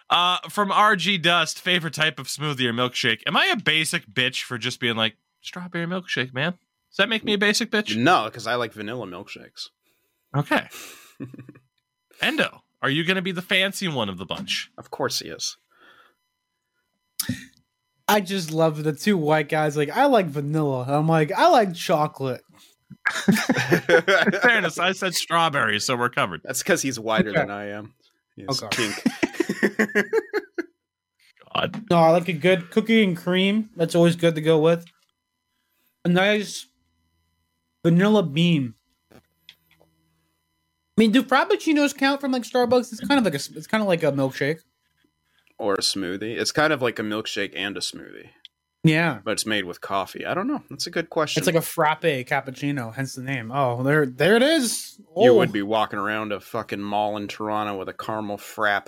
Uh, 0.09 0.37
from 0.49 0.69
RG 0.69 1.21
Dust, 1.21 1.59
favorite 1.59 1.93
type 1.93 2.17
of 2.17 2.27
smoothie 2.27 2.65
or 2.65 2.73
milkshake. 2.73 3.21
Am 3.27 3.35
I 3.35 3.47
a 3.47 3.57
basic 3.57 4.07
bitch 4.07 4.43
for 4.43 4.57
just 4.57 4.79
being 4.79 4.95
like 4.95 5.17
strawberry 5.41 5.85
milkshake, 5.85 6.33
man? 6.33 6.53
Does 6.89 6.97
that 6.97 7.09
make 7.09 7.25
me 7.25 7.33
a 7.33 7.37
basic 7.37 7.69
bitch? 7.69 7.97
No, 7.97 8.25
because 8.25 8.47
I 8.47 8.55
like 8.55 8.71
vanilla 8.73 9.05
milkshakes. 9.05 9.69
Okay. 10.35 10.67
Endo, 12.21 12.63
are 12.81 12.89
you 12.89 13.03
going 13.03 13.15
to 13.15 13.21
be 13.21 13.33
the 13.33 13.41
fancy 13.41 13.87
one 13.87 14.07
of 14.07 14.17
the 14.17 14.25
bunch? 14.25 14.71
Of 14.77 14.89
course 14.91 15.19
he 15.19 15.27
is. 15.27 15.57
I 18.07 18.21
just 18.21 18.51
love 18.51 18.83
the 18.83 18.93
two 18.93 19.17
white 19.17 19.49
guys. 19.49 19.75
Like, 19.75 19.89
I 19.89 20.05
like 20.05 20.27
vanilla. 20.27 20.85
I'm 20.87 21.07
like, 21.07 21.31
I 21.33 21.49
like 21.49 21.73
chocolate. 21.73 22.41
In 23.27 23.33
fairness, 24.41 24.79
I 24.79 24.91
said 24.93 25.15
strawberry, 25.15 25.79
so 25.79 25.95
we're 25.95 26.09
covered. 26.09 26.41
That's 26.43 26.61
because 26.63 26.81
he's 26.81 26.99
whiter 26.99 27.29
Okay. 27.29 27.39
than 27.39 27.49
I 27.51 27.67
am. 27.69 27.93
He's 28.35 28.45
oh, 28.61 28.65
Okay. 28.67 28.91
pink. 28.91 30.05
God. 31.53 31.83
No, 31.89 31.97
I 31.97 32.09
like 32.11 32.27
a 32.27 32.33
good 32.33 32.69
cookie 32.71 33.03
and 33.03 33.15
cream. 33.17 33.69
That's 33.75 33.95
always 33.95 34.15
good 34.15 34.35
to 34.35 34.41
go 34.41 34.59
with. 34.59 34.85
A 36.05 36.09
nice 36.09 36.67
vanilla 37.83 38.23
bean. 38.23 38.73
I 39.13 39.19
mean, 40.97 41.11
do 41.11 41.21
frappuccinos 41.23 41.95
count 41.95 42.21
from 42.21 42.31
like 42.31 42.43
Starbucks? 42.43 42.91
It's 42.91 43.01
kind 43.07 43.19
of 43.19 43.25
like 43.25 43.33
a, 43.33 43.57
it's 43.57 43.67
kind 43.67 43.81
of 43.81 43.87
like 43.87 44.03
a 44.03 44.11
milkshake. 44.11 44.59
or 45.59 45.73
a 45.75 45.79
smoothie. 45.81 46.37
It's 46.39 46.51
kind 46.51 46.73
of 46.73 46.81
like 46.81 46.97
a 46.99 47.03
milkshake 47.03 47.53
and 47.55 47.77
a 47.77 47.81
smoothie, 47.81 48.29
Yeah, 48.87 49.19
but 49.23 49.31
it's 49.31 49.45
made 49.45 49.65
with 49.65 49.81
coffee. 49.81 50.25
I 50.25 50.33
don't 50.33 50.47
know. 50.47 50.63
That's 50.69 50.87
a 50.87 50.91
good 50.91 51.09
question. 51.09 51.41
it's 51.41 51.47
like 51.47 51.55
a 51.55 51.61
frappe 51.61 52.01
cappuccino, 52.03 52.93
hence 52.93 53.15
the 53.15 53.21
name. 53.23 53.51
Oh, 53.51 53.83
there, 53.83 54.05
there 54.05 54.35
it 54.35 54.43
is. 54.43 54.97
you 55.17 55.31
Oh. 55.31 55.33
would 55.35 55.51
be 55.51 55.61
walking 55.61 55.99
around 55.99 56.31
a 56.31 56.39
fucking 56.39 56.79
mall 56.81 57.17
in 57.17 57.27
Toronto 57.27 57.77
with 57.77 57.89
a 57.89 57.93
caramel 57.93 58.37
frap. 58.37 58.87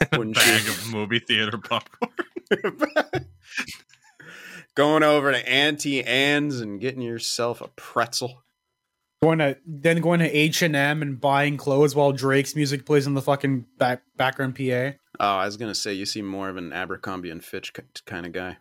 Wouldn't 0.16 0.36
Bag 0.36 0.64
you? 0.64 0.70
of 0.70 0.92
movie 0.92 1.18
theater 1.20 1.58
popcorn. 1.58 2.12
Going 4.74 5.02
over 5.02 5.32
to 5.32 5.48
Auntie 5.48 6.04
Anne's 6.04 6.60
and 6.60 6.78
getting 6.80 7.00
yourself 7.00 7.62
a 7.62 7.68
pretzel. 7.68 8.42
going 9.22 9.38
to 9.38 9.56
then 9.66 10.02
going 10.02 10.20
to 10.20 10.30
H 10.30 10.60
and 10.60 10.76
M 10.76 11.00
and 11.00 11.18
buying 11.18 11.56
clothes 11.56 11.94
while 11.94 12.12
Drake's 12.12 12.54
music 12.54 12.84
plays 12.84 13.06
in 13.06 13.14
the 13.14 13.22
fucking 13.22 13.64
back 13.78 14.02
background 14.18 14.54
PA. 14.54 14.92
Oh, 15.18 15.36
I 15.38 15.46
was 15.46 15.56
gonna 15.56 15.74
say 15.74 15.94
you 15.94 16.04
seem 16.04 16.26
more 16.26 16.50
of 16.50 16.58
an 16.58 16.74
Abercrombie 16.74 17.30
and 17.30 17.42
Fitch 17.42 17.72
kind 18.04 18.26
of 18.26 18.32
guy. 18.32 18.58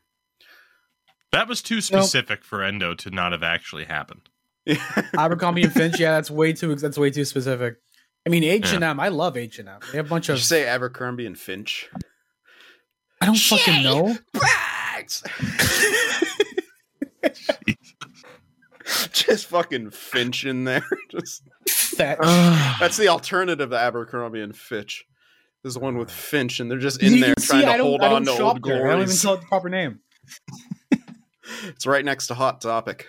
That 1.32 1.48
was 1.48 1.62
too 1.62 1.82
specific 1.82 2.44
for 2.44 2.64
Endo 2.64 2.94
to 2.96 3.10
not 3.10 3.32
have 3.34 3.44
actually 3.44 3.86
happened. 3.86 4.30
Abercrombie 5.18 5.64
and 5.64 5.74
Finch. 5.74 6.00
Yeah, 6.00 6.12
that's 6.12 6.32
way 6.32 6.54
too 6.54 6.76
that's 6.76 6.98
way 6.98 7.12
too 7.12 7.26
specific. 7.26 7.76
I 8.26 8.30
mean 8.30 8.44
H 8.44 8.72
and 8.74 8.84
M. 8.84 9.00
I 9.00 9.10
love 9.10 9.38
H 9.38 9.60
and 9.60 9.70
M. 9.70 9.80
They 9.92 9.98
have 9.98 10.08
a 10.08 10.10
bunch 10.10 10.28
Did 10.28 10.34
of. 10.34 10.38
you 10.40 10.44
say 10.44 10.66
Abercrombie 10.66 11.26
and 11.26 11.38
Finch? 11.38 11.90
I 13.22 13.26
don't 13.28 13.38
fucking 13.38 13.84
know. 13.84 14.16
Just 19.12 19.48
fucking 19.48 19.90
Finch 19.92 20.46
in 20.46 20.64
there. 20.64 20.86
Just 21.12 21.44
That 21.98 22.20
that's 22.80 22.98
the 22.98 23.08
alternative 23.10 23.70
to 23.72 23.78
Abercrombie 23.78 24.42
and 24.42 24.56
Fitch. 24.56 25.06
There's 25.64 25.74
the 25.74 25.80
one 25.80 25.98
with 25.98 26.12
Finch, 26.12 26.60
and 26.60 26.70
they're 26.70 26.78
just 26.78 27.02
in 27.02 27.14
You 27.16 27.20
there 27.22 27.34
can 27.34 27.42
see, 27.44 27.62
trying 27.62 27.78
to 27.80 27.84
hold 27.84 28.02
on 28.02 28.24
to 28.26 28.32
shop 28.32 28.40
old 28.40 28.64
there. 28.64 28.76
I 28.86 28.92
don't 28.92 29.02
even 29.02 29.06
glories. 29.06 29.22
tell 29.22 29.34
it 29.34 29.42
the 29.42 29.48
proper 29.48 29.68
name. 29.68 30.00
It's 31.68 31.86
right 31.86 32.04
next 32.04 32.28
to 32.28 32.34
Hot 32.36 32.62
Topic, 32.62 33.08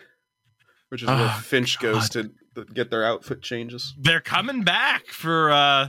which 0.90 1.02
is 1.02 1.08
where 1.08 1.16
Oh, 1.18 1.40
Finch 1.42 1.78
goes 1.78 2.08
to 2.10 2.30
get 2.74 2.90
their 2.90 3.04
outfit 3.04 3.42
changes. 3.42 3.94
They're 3.98 4.20
coming 4.20 4.62
back 4.62 5.06
for 5.08 5.50
uh 5.50 5.88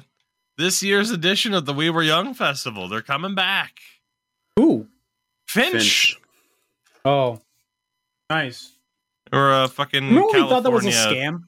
this 0.57 0.81
year's 0.81 1.11
edition 1.11 1.53
of 1.53 1.65
the 1.65 1.73
We 1.73 1.89
Were 1.89 2.01
Young 2.03 2.33
Festival. 2.33 2.87
They're 2.87 3.01
coming 3.01 3.35
back. 3.35 3.73
Ooh. 4.59 4.87
Finch, 5.47 5.71
Finch. 5.73 6.17
Oh. 7.05 7.41
Nice. 8.29 8.73
or 9.31 9.63
a 9.63 9.67
fucking 9.67 10.03
Remember 10.07 10.27
when 10.27 10.43
we 10.43 10.49
thought 10.49 10.63
that 10.63 10.71
was 10.71 10.85
a 10.85 10.91
California 10.91 11.31
scam? 11.31 11.39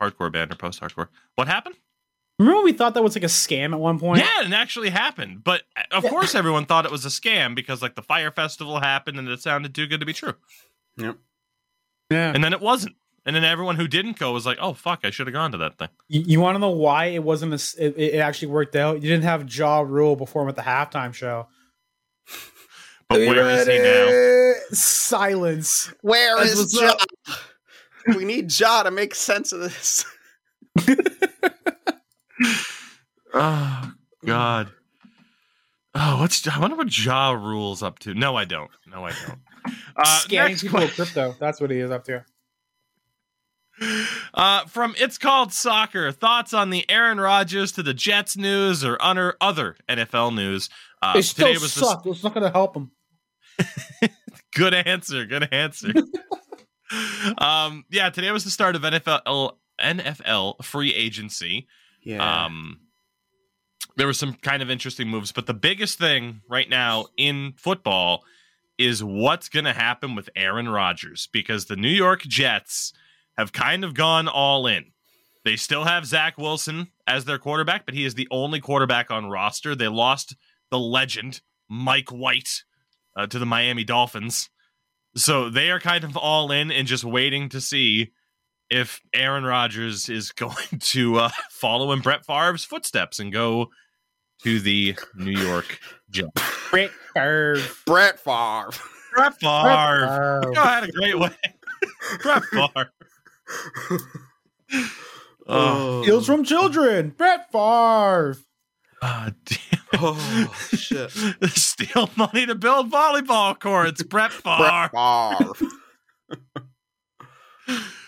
hardcore 0.00 0.32
band 0.32 0.50
or 0.52 0.56
post 0.56 0.80
hardcore. 0.80 1.08
What 1.36 1.46
happened? 1.48 1.76
Remember 2.40 2.56
when 2.56 2.64
we 2.64 2.72
thought 2.72 2.94
that 2.94 3.02
was 3.02 3.14
like 3.14 3.22
a 3.22 3.26
scam 3.28 3.72
at 3.74 3.78
one 3.78 3.98
point? 3.98 4.20
Yeah, 4.20 4.46
it 4.46 4.52
actually 4.54 4.88
happened. 4.88 5.44
But 5.44 5.62
uh, 5.76 5.82
of 5.92 6.04
Yeah. 6.04 6.10
course, 6.10 6.34
everyone 6.34 6.64
thought 6.64 6.86
it 6.86 6.90
was 6.90 7.04
a 7.04 7.10
scam 7.10 7.54
because 7.54 7.82
like 7.82 7.94
the 7.96 8.02
Fyre 8.02 8.30
Festival 8.30 8.80
happened 8.80 9.18
and 9.18 9.28
it 9.28 9.42
sounded 9.42 9.74
too 9.74 9.86
good 9.86 10.00
to 10.00 10.06
be 10.06 10.14
true. 10.14 10.32
Yep. 10.96 11.18
Yeah. 12.10 12.32
And 12.34 12.42
then 12.42 12.54
it 12.54 12.60
wasn't. 12.62 12.96
And 13.26 13.36
then 13.36 13.44
everyone 13.44 13.76
who 13.76 13.86
didn't 13.86 14.18
go 14.18 14.32
was 14.32 14.46
like, 14.46 14.56
"Oh 14.58 14.72
fuck, 14.72 15.00
I 15.04 15.10
should 15.10 15.26
have 15.26 15.34
gone 15.34 15.52
to 15.52 15.58
that 15.58 15.76
thing." 15.76 15.90
You, 16.08 16.22
you 16.26 16.40
want 16.40 16.54
to 16.54 16.58
know 16.58 16.70
why 16.70 17.04
it 17.06 17.22
wasn't 17.22 17.52
a, 17.52 17.56
s- 17.56 17.74
it, 17.78 17.94
it 17.98 18.16
actually 18.18 18.48
worked 18.48 18.74
out? 18.74 18.94
You 19.02 19.08
didn't 19.10 19.24
have 19.24 19.54
Ja 19.54 19.80
Rule 19.80 20.16
before 20.16 20.42
him 20.42 20.48
at 20.48 20.56
the 20.56 20.62
halftime 20.62 21.12
show. 21.12 21.46
But 23.10 23.18
where 23.20 23.50
is 23.50 23.66
he 23.66 23.78
now? 23.78 24.54
Silence. 24.74 25.92
Where 26.00 26.36
That's 26.38 26.52
is 26.52 26.58
what's 26.58 26.80
Ja? 26.80 26.88
up. 27.34 28.16
we 28.16 28.24
need 28.24 28.48
Jaw 28.48 28.84
to 28.84 28.90
make 28.90 29.14
sense 29.14 29.52
of 29.52 29.60
this. 29.60 30.06
Oh 33.32 33.92
God. 34.26 34.70
Oh, 35.94 36.20
what's 36.20 36.46
I 36.48 36.58
wonder 36.58 36.74
what 36.76 36.96
Ja 36.96 37.30
Rule's 37.30 37.80
up 37.82 38.00
to? 38.00 38.12
No, 38.14 38.34
I 38.36 38.44
don't. 38.44 38.70
No, 38.86 39.04
I 39.04 39.12
don't. 39.26 39.38
Uh, 39.96 40.04
Scanning 40.20 40.56
people 40.56 40.80
with 40.80 40.94
crypto. 40.94 41.34
That's 41.38 41.60
what 41.60 41.70
he 41.70 41.78
is 41.78 41.90
up 41.90 42.04
to. 42.04 42.24
uh, 44.34 44.64
from 44.66 44.94
It's 44.98 45.18
Called 45.18 45.52
Soccer. 45.52 46.10
Thoughts 46.12 46.54
on 46.54 46.70
the 46.70 46.88
Aaron 46.90 47.20
Rodgers 47.20 47.70
to 47.72 47.82
the 47.82 47.92
Jets 47.94 48.36
news 48.36 48.82
or 48.84 48.96
other 49.02 49.36
other 49.40 49.76
NFL 49.88 50.34
news? 50.34 50.70
Uh, 51.02 51.14
It 51.16 51.22
still 51.24 51.48
today 51.48 51.58
was 51.60 51.74
the 51.74 51.80
sucked. 51.86 52.06
It's 52.06 52.24
not 52.24 52.32
going 52.34 52.44
to 52.44 52.50
help 52.50 52.74
him. 52.74 52.90
Good 54.54 54.74
answer. 54.74 55.26
Good 55.26 55.52
answer. 55.52 55.92
um, 57.38 57.84
yeah, 57.90 58.10
today 58.10 58.30
was 58.32 58.44
the 58.44 58.50
start 58.50 58.76
of 58.76 58.82
NFL 58.82 59.52
NFL 59.80 60.64
free 60.64 60.94
agency. 60.94 61.68
Yeah. 62.02 62.44
Um, 62.44 62.80
there 63.96 64.06
were 64.06 64.12
some 64.12 64.34
kind 64.34 64.62
of 64.62 64.70
interesting 64.70 65.08
moves, 65.08 65.32
but 65.32 65.46
the 65.46 65.54
biggest 65.54 65.98
thing 65.98 66.40
right 66.48 66.68
now 66.68 67.06
in 67.16 67.54
football 67.56 68.24
is 68.78 69.04
what's 69.04 69.48
going 69.48 69.66
to 69.66 69.74
happen 69.74 70.14
with 70.14 70.30
Aaron 70.34 70.68
Rodgers 70.68 71.28
because 71.32 71.66
the 71.66 71.76
New 71.76 71.90
York 71.90 72.22
Jets 72.22 72.94
have 73.36 73.52
kind 73.52 73.84
of 73.84 73.94
gone 73.94 74.26
all 74.26 74.66
in. 74.66 74.92
They 75.44 75.56
still 75.56 75.84
have 75.84 76.06
Zach 76.06 76.38
Wilson 76.38 76.88
as 77.06 77.24
their 77.24 77.38
quarterback, 77.38 77.84
but 77.84 77.94
he 77.94 78.04
is 78.04 78.14
the 78.14 78.28
only 78.30 78.60
quarterback 78.60 79.10
on 79.10 79.28
roster. 79.28 79.74
They 79.74 79.88
lost 79.88 80.36
the 80.70 80.78
legend 80.78 81.40
Mike 81.68 82.10
White 82.10 82.64
uh, 83.16 83.26
to 83.26 83.38
the 83.38 83.46
Miami 83.46 83.84
Dolphins, 83.84 84.50
so 85.16 85.50
they 85.50 85.70
are 85.70 85.80
kind 85.80 86.04
of 86.04 86.16
all 86.16 86.50
in 86.52 86.70
and 86.70 86.86
just 86.86 87.04
waiting 87.04 87.48
to 87.50 87.60
see 87.60 88.12
if 88.70 89.00
Aaron 89.12 89.44
Rodgers 89.44 90.08
is 90.08 90.30
going 90.32 90.78
to 90.80 91.16
uh, 91.16 91.30
follow 91.50 91.92
in 91.92 92.00
Brett 92.00 92.24
Favre's 92.24 92.64
footsteps 92.64 93.18
and 93.18 93.32
go 93.32 93.68
to 94.42 94.60
the 94.60 94.96
New 95.16 95.38
York 95.38 95.78
Jets. 96.10 96.30
Brett 96.70 96.90
Favre. 97.14 97.58
Brett 97.86 98.18
Favre. 98.20 98.70
Brett 99.14 99.34
Favre. 99.40 100.06
Favre. 100.06 100.40
You 100.44 100.50
know, 100.52 100.62
had 100.62 100.84
a 100.84 100.92
great 100.92 101.18
way. 101.18 101.30
Brett 102.22 102.42
Favre. 102.44 102.90
Oh, 105.52 106.02
Steals 106.04 106.26
from 106.26 106.44
children. 106.44 107.12
Brett 107.18 107.50
Favre. 107.50 108.36
ah, 109.02 109.32
damn. 109.44 109.80
Oh 109.94 110.54
shit. 110.70 111.10
Steal 111.48 112.08
money 112.16 112.46
to 112.46 112.54
build 112.54 112.92
volleyball 112.92 113.58
courts. 113.58 114.00
Brett 114.04 114.30
Favre. 114.30 114.90
Brett 114.92 114.92
Favre. 114.92 115.68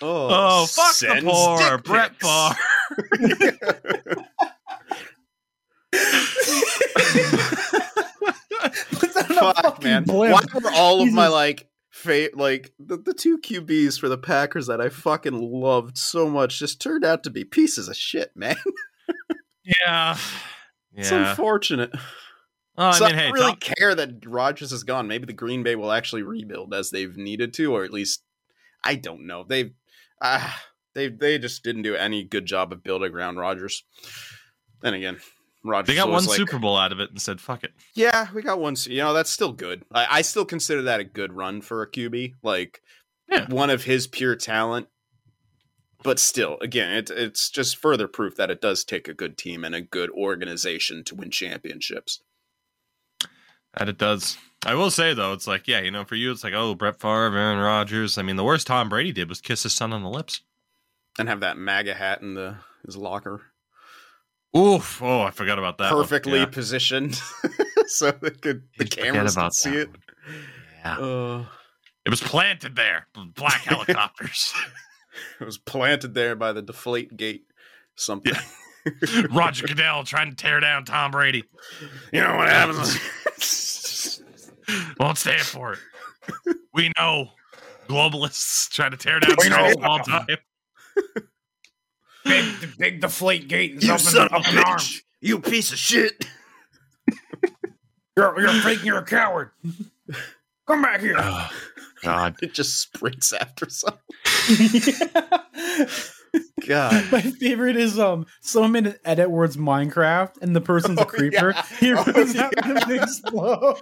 Oh, 0.00 0.28
oh, 0.30 0.66
fuck 0.66 0.96
the 0.96 1.20
poor. 1.22 1.78
Brett 1.78 2.12
pics. 2.18 2.56
Favre. 3.42 4.26
Put 8.92 9.14
that 9.14 9.26
on 9.30 9.54
a 9.56 9.62
Fuck, 9.62 9.82
man. 9.82 10.04
blimp. 10.04 10.32
Why 10.52 10.60
were 10.60 10.70
all 10.74 11.02
of 11.02 11.12
my 11.12 11.28
like 11.28 11.68
fa- 11.90 12.30
like 12.34 12.72
the, 12.78 12.96
the 12.96 13.14
two 13.14 13.38
QBs 13.38 13.98
for 13.98 14.08
the 14.08 14.18
Packers 14.18 14.66
that 14.68 14.80
I 14.80 14.88
fucking 14.88 15.38
loved 15.40 15.98
so 15.98 16.28
much 16.28 16.58
just 16.58 16.80
turned 16.80 17.04
out 17.04 17.24
to 17.24 17.30
be 17.30 17.44
pieces 17.44 17.88
of 17.88 17.96
shit, 17.96 18.30
man. 18.34 18.56
Yeah. 19.64 20.16
It's 20.96 21.12
Yeah. 21.12 21.30
unfortunate. 21.30 21.92
Oh, 22.76 22.86
I 22.86 22.98
so 22.98 23.04
mean, 23.06 23.14
I 23.14 23.16
hey, 23.16 23.24
don't 23.26 23.32
really 23.34 23.46
Tom- 23.52 23.58
care 23.76 23.94
that 23.94 24.26
Rodgers 24.26 24.72
is 24.72 24.82
gone. 24.82 25.06
Maybe 25.06 25.24
the 25.24 25.32
Green 25.32 25.62
Bay 25.62 25.76
will 25.76 25.92
actually 25.92 26.22
rebuild 26.24 26.74
as 26.74 26.90
they've 26.90 27.16
needed 27.16 27.54
to, 27.54 27.72
or 27.72 27.84
at 27.84 27.92
least 27.92 28.24
I 28.84 28.94
don't 28.96 29.26
know. 29.26 29.44
They've 29.48 29.72
uh, 30.20 30.50
they 30.94 31.08
they 31.08 31.38
just 31.38 31.62
didn't 31.62 31.82
do 31.82 31.94
any 31.94 32.24
good 32.24 32.46
job 32.46 32.72
of 32.72 32.82
building 32.82 33.12
around 33.12 33.36
Rodgers. 33.36 33.84
Then 34.80 34.94
again, 34.94 35.18
Rodgers 35.64 35.88
they 35.88 35.94
got 35.94 36.10
one 36.10 36.24
like, 36.24 36.36
Super 36.36 36.58
Bowl 36.58 36.76
out 36.76 36.92
of 36.92 37.00
it 37.00 37.10
and 37.10 37.20
said, 37.22 37.40
fuck 37.40 37.62
it. 37.64 37.72
Yeah, 37.94 38.28
we 38.34 38.42
got 38.42 38.60
one. 38.60 38.74
You 38.84 38.98
know, 38.98 39.12
that's 39.12 39.30
still 39.30 39.52
good. 39.52 39.84
I, 39.92 40.06
I 40.18 40.22
still 40.22 40.44
consider 40.44 40.82
that 40.82 41.00
a 41.00 41.04
good 41.04 41.32
run 41.32 41.60
for 41.60 41.82
a 41.82 41.90
QB. 41.90 42.34
Like 42.42 42.82
Yeah. 43.30 43.46
one 43.48 43.70
of 43.70 43.84
his 43.84 44.06
pure 44.06 44.34
talent. 44.36 44.88
But 46.04 46.18
still, 46.18 46.58
again, 46.60 46.90
it, 46.90 47.10
it's 47.10 47.48
just 47.48 47.76
further 47.76 48.08
proof 48.08 48.34
that 48.34 48.50
it 48.50 48.60
does 48.60 48.82
take 48.82 49.06
a 49.06 49.14
good 49.14 49.38
team 49.38 49.62
and 49.62 49.72
a 49.72 49.80
good 49.80 50.10
organization 50.10 51.04
to 51.04 51.14
win 51.14 51.30
championships. 51.30 52.20
That 53.78 53.88
it 53.88 53.98
does. 53.98 54.36
I 54.64 54.74
will 54.74 54.90
say 54.90 55.12
though, 55.14 55.32
it's 55.32 55.46
like, 55.46 55.66
yeah, 55.66 55.80
you 55.80 55.90
know, 55.90 56.04
for 56.04 56.14
you, 56.14 56.30
it's 56.30 56.44
like, 56.44 56.54
oh, 56.54 56.74
Brett 56.74 57.00
Favre, 57.00 57.36
Aaron 57.36 57.58
Rodgers. 57.58 58.16
I 58.16 58.22
mean, 58.22 58.36
the 58.36 58.44
worst 58.44 58.66
Tom 58.68 58.88
Brady 58.88 59.12
did 59.12 59.28
was 59.28 59.40
kiss 59.40 59.64
his 59.64 59.72
son 59.74 59.92
on 59.92 60.02
the 60.02 60.08
lips. 60.08 60.42
And 61.18 61.28
have 61.28 61.40
that 61.40 61.56
MAGA 61.58 61.94
hat 61.94 62.22
in 62.22 62.34
the 62.34 62.56
his 62.86 62.96
locker. 62.96 63.42
Oof! 64.56 65.00
Oh, 65.02 65.22
I 65.22 65.30
forgot 65.30 65.58
about 65.58 65.78
that. 65.78 65.92
one. 65.92 66.02
perfectly 66.02 66.38
Yeah. 66.40 66.46
positioned 66.46 67.14
so 67.86 68.10
they 68.10 68.30
could 68.30 68.62
the 68.78 68.84
Did 68.84 68.94
forget 68.94 69.12
cameras 69.14 69.34
could 69.36 69.52
see 69.54 69.76
it. 69.76 69.90
Yeah. 70.84 70.98
Uh, 70.98 71.44
It 72.04 72.10
was 72.10 72.20
planted 72.20 72.76
there. 72.76 73.06
Black 73.34 73.62
helicopters. 73.62 74.52
it 75.40 75.44
was 75.44 75.58
planted 75.58 76.14
there 76.14 76.34
by 76.36 76.52
the 76.52 76.62
deflate 76.62 77.16
gate 77.16 77.44
something. 77.96 78.34
Roger 79.30 79.66
Goodell 79.66 80.04
trying 80.04 80.30
to 80.30 80.36
tear 80.36 80.60
down 80.60 80.84
Tom 80.84 81.10
Brady. 81.10 81.44
You 82.12 82.20
know 82.20 82.36
what 82.36 82.48
happens? 82.48 82.98
Won't 84.98 85.18
stand 85.18 85.42
for 85.42 85.74
it. 85.74 85.78
We 86.74 86.92
know 86.98 87.30
globalists 87.88 88.70
trying 88.70 88.92
to 88.92 88.96
tear 88.96 89.20
down 89.20 89.36
We 89.38 89.48
know. 89.48 89.72
all 89.82 89.98
time. 90.00 90.26
Big, 92.24 92.44
big 92.78 93.00
deflate 93.00 93.48
gate. 93.48 93.82
you 93.82 93.98
son 93.98 94.28
of 94.28 94.32
a 94.32 94.44
bitch! 94.44 95.00
You 95.20 95.40
piece 95.40 95.72
of 95.72 95.78
shit! 95.78 96.24
You're, 98.16 98.38
you're 98.40 98.52
fake. 98.62 98.84
You're 98.84 98.98
a 98.98 99.04
coward. 99.04 99.50
Come 100.66 100.82
back 100.82 101.00
here. 101.00 101.16
Oh, 101.18 101.50
God. 102.02 102.36
It 102.42 102.52
just 102.54 102.80
sprints 102.80 103.32
after 103.32 103.68
something. 103.70 103.98
God. 106.66 107.04
My 107.12 107.20
favorite 107.20 107.76
is 107.76 107.98
um 107.98 108.26
someone 108.40 108.72
made 108.72 108.86
an 108.86 108.96
edit 109.04 109.30
where 109.30 109.44
it's 109.44 109.56
Minecraft 109.56 110.40
and 110.42 110.54
the 110.56 110.60
person's 110.60 110.98
a 110.98 111.02
Oh, 111.02 111.06
creeper. 111.06 111.52
yeah. 111.54 111.62
Here 111.80 111.96
Oh, 111.98 112.04
goes 112.12 112.34
yeah. 112.34 112.50
having 112.62 112.82
to 112.82 113.02
explode. 113.02 113.78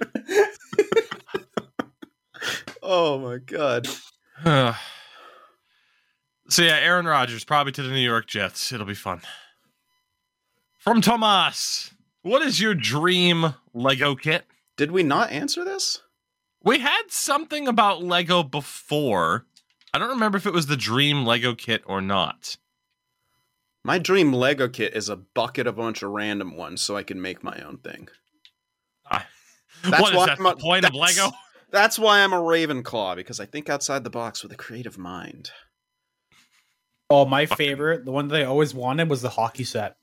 Oh 2.92 3.18
my 3.18 3.38
god. 3.38 3.86
so 6.48 6.62
yeah, 6.62 6.78
Aaron 6.80 7.06
Rodgers 7.06 7.44
probably 7.44 7.70
to 7.72 7.84
the 7.84 7.90
New 7.90 8.00
York 8.00 8.26
Jets. 8.26 8.72
It'll 8.72 8.84
be 8.84 8.94
fun. 8.94 9.20
From 10.76 11.00
Tomas, 11.00 11.92
what 12.22 12.42
is 12.42 12.60
your 12.60 12.74
dream 12.74 13.54
Lego 13.72 14.16
kit? 14.16 14.44
Did 14.76 14.90
we 14.90 15.04
not 15.04 15.30
answer 15.30 15.64
this? 15.64 16.02
We 16.64 16.80
had 16.80 17.04
something 17.10 17.68
about 17.68 18.02
Lego 18.02 18.42
before. 18.42 19.46
I 19.94 19.98
don't 19.98 20.08
remember 20.08 20.38
if 20.38 20.46
it 20.46 20.52
was 20.52 20.66
the 20.66 20.76
dream 20.76 21.24
Lego 21.24 21.54
kit 21.54 21.82
or 21.86 22.00
not. 22.00 22.56
My 23.84 23.98
dream 23.98 24.32
Lego 24.32 24.68
kit 24.68 24.96
is 24.96 25.08
a 25.08 25.16
bucket 25.16 25.68
of 25.68 25.78
a 25.78 25.82
bunch 25.82 26.02
of 26.02 26.10
random 26.10 26.56
ones 26.56 26.80
so 26.80 26.96
I 26.96 27.04
can 27.04 27.22
make 27.22 27.44
my 27.44 27.60
own 27.60 27.78
thing. 27.78 28.08
I- 29.84 29.90
That's 29.90 30.02
what 30.02 30.12
is 30.12 30.16
why 30.18 30.26
that 30.26 30.38
I'm 30.38 30.44
the 30.44 30.50
a- 30.50 30.56
point 30.56 30.84
of 30.84 30.94
Lego? 30.94 31.30
That's 31.70 31.98
why 31.98 32.20
I'm 32.20 32.32
a 32.32 32.40
Ravenclaw 32.40 33.14
because 33.16 33.38
I 33.40 33.46
think 33.46 33.68
outside 33.68 34.02
the 34.04 34.10
box 34.10 34.42
with 34.42 34.50
a 34.52 34.56
creative 34.56 34.98
mind. 34.98 35.50
Oh, 37.08 37.24
my 37.24 37.46
favorite, 37.46 38.04
the 38.04 38.12
one 38.12 38.28
that 38.28 38.40
I 38.40 38.44
always 38.44 38.72
wanted 38.74 39.08
was 39.10 39.22
the 39.22 39.30
hockey 39.30 39.64
set. 39.64 39.96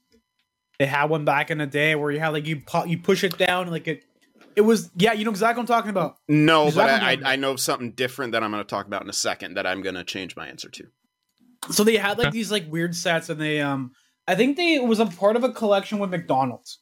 They 0.79 0.85
had 0.85 1.05
one 1.09 1.25
back 1.25 1.49
in 1.49 1.57
the 1.57 1.65
day 1.65 1.95
where 1.95 2.11
you 2.11 2.19
had 2.19 2.29
like 2.29 2.45
you 2.45 2.61
pu- 2.61 2.87
you 2.87 2.97
push 2.99 3.23
it 3.23 3.37
down 3.37 3.67
like 3.71 3.87
it. 3.87 4.03
It 4.55 4.61
was 4.61 4.89
yeah, 4.95 5.13
you 5.13 5.23
know 5.25 5.31
exactly 5.31 5.61
what 5.61 5.69
I'm 5.69 5.75
talking 5.75 5.89
about. 5.89 6.17
No, 6.27 6.67
Is 6.67 6.75
but 6.75 6.89
I, 6.89 7.13
I, 7.13 7.17
I 7.33 7.35
know 7.35 7.55
something 7.55 7.91
different 7.91 8.31
that 8.33 8.43
I'm 8.43 8.51
going 8.51 8.63
to 8.63 8.67
talk 8.67 8.85
about 8.87 9.01
in 9.03 9.09
a 9.09 9.13
second 9.13 9.55
that 9.55 9.65
I'm 9.65 9.81
going 9.81 9.95
to 9.95 10.03
change 10.03 10.35
my 10.35 10.47
answer 10.47 10.69
to. 10.69 10.87
So 11.71 11.83
they 11.83 11.97
had 11.97 12.17
like 12.17 12.27
Okay. 12.27 12.37
these 12.37 12.51
like 12.51 12.69
weird 12.71 12.95
sets, 12.95 13.29
and 13.29 13.39
they 13.41 13.59
um, 13.61 13.91
I 14.27 14.35
think 14.35 14.57
they 14.57 14.75
it 14.75 14.83
was 14.83 14.99
a 14.99 15.05
part 15.05 15.35
of 15.35 15.43
a 15.43 15.51
collection 15.51 15.97
with 15.99 16.09
McDonald's, 16.11 16.79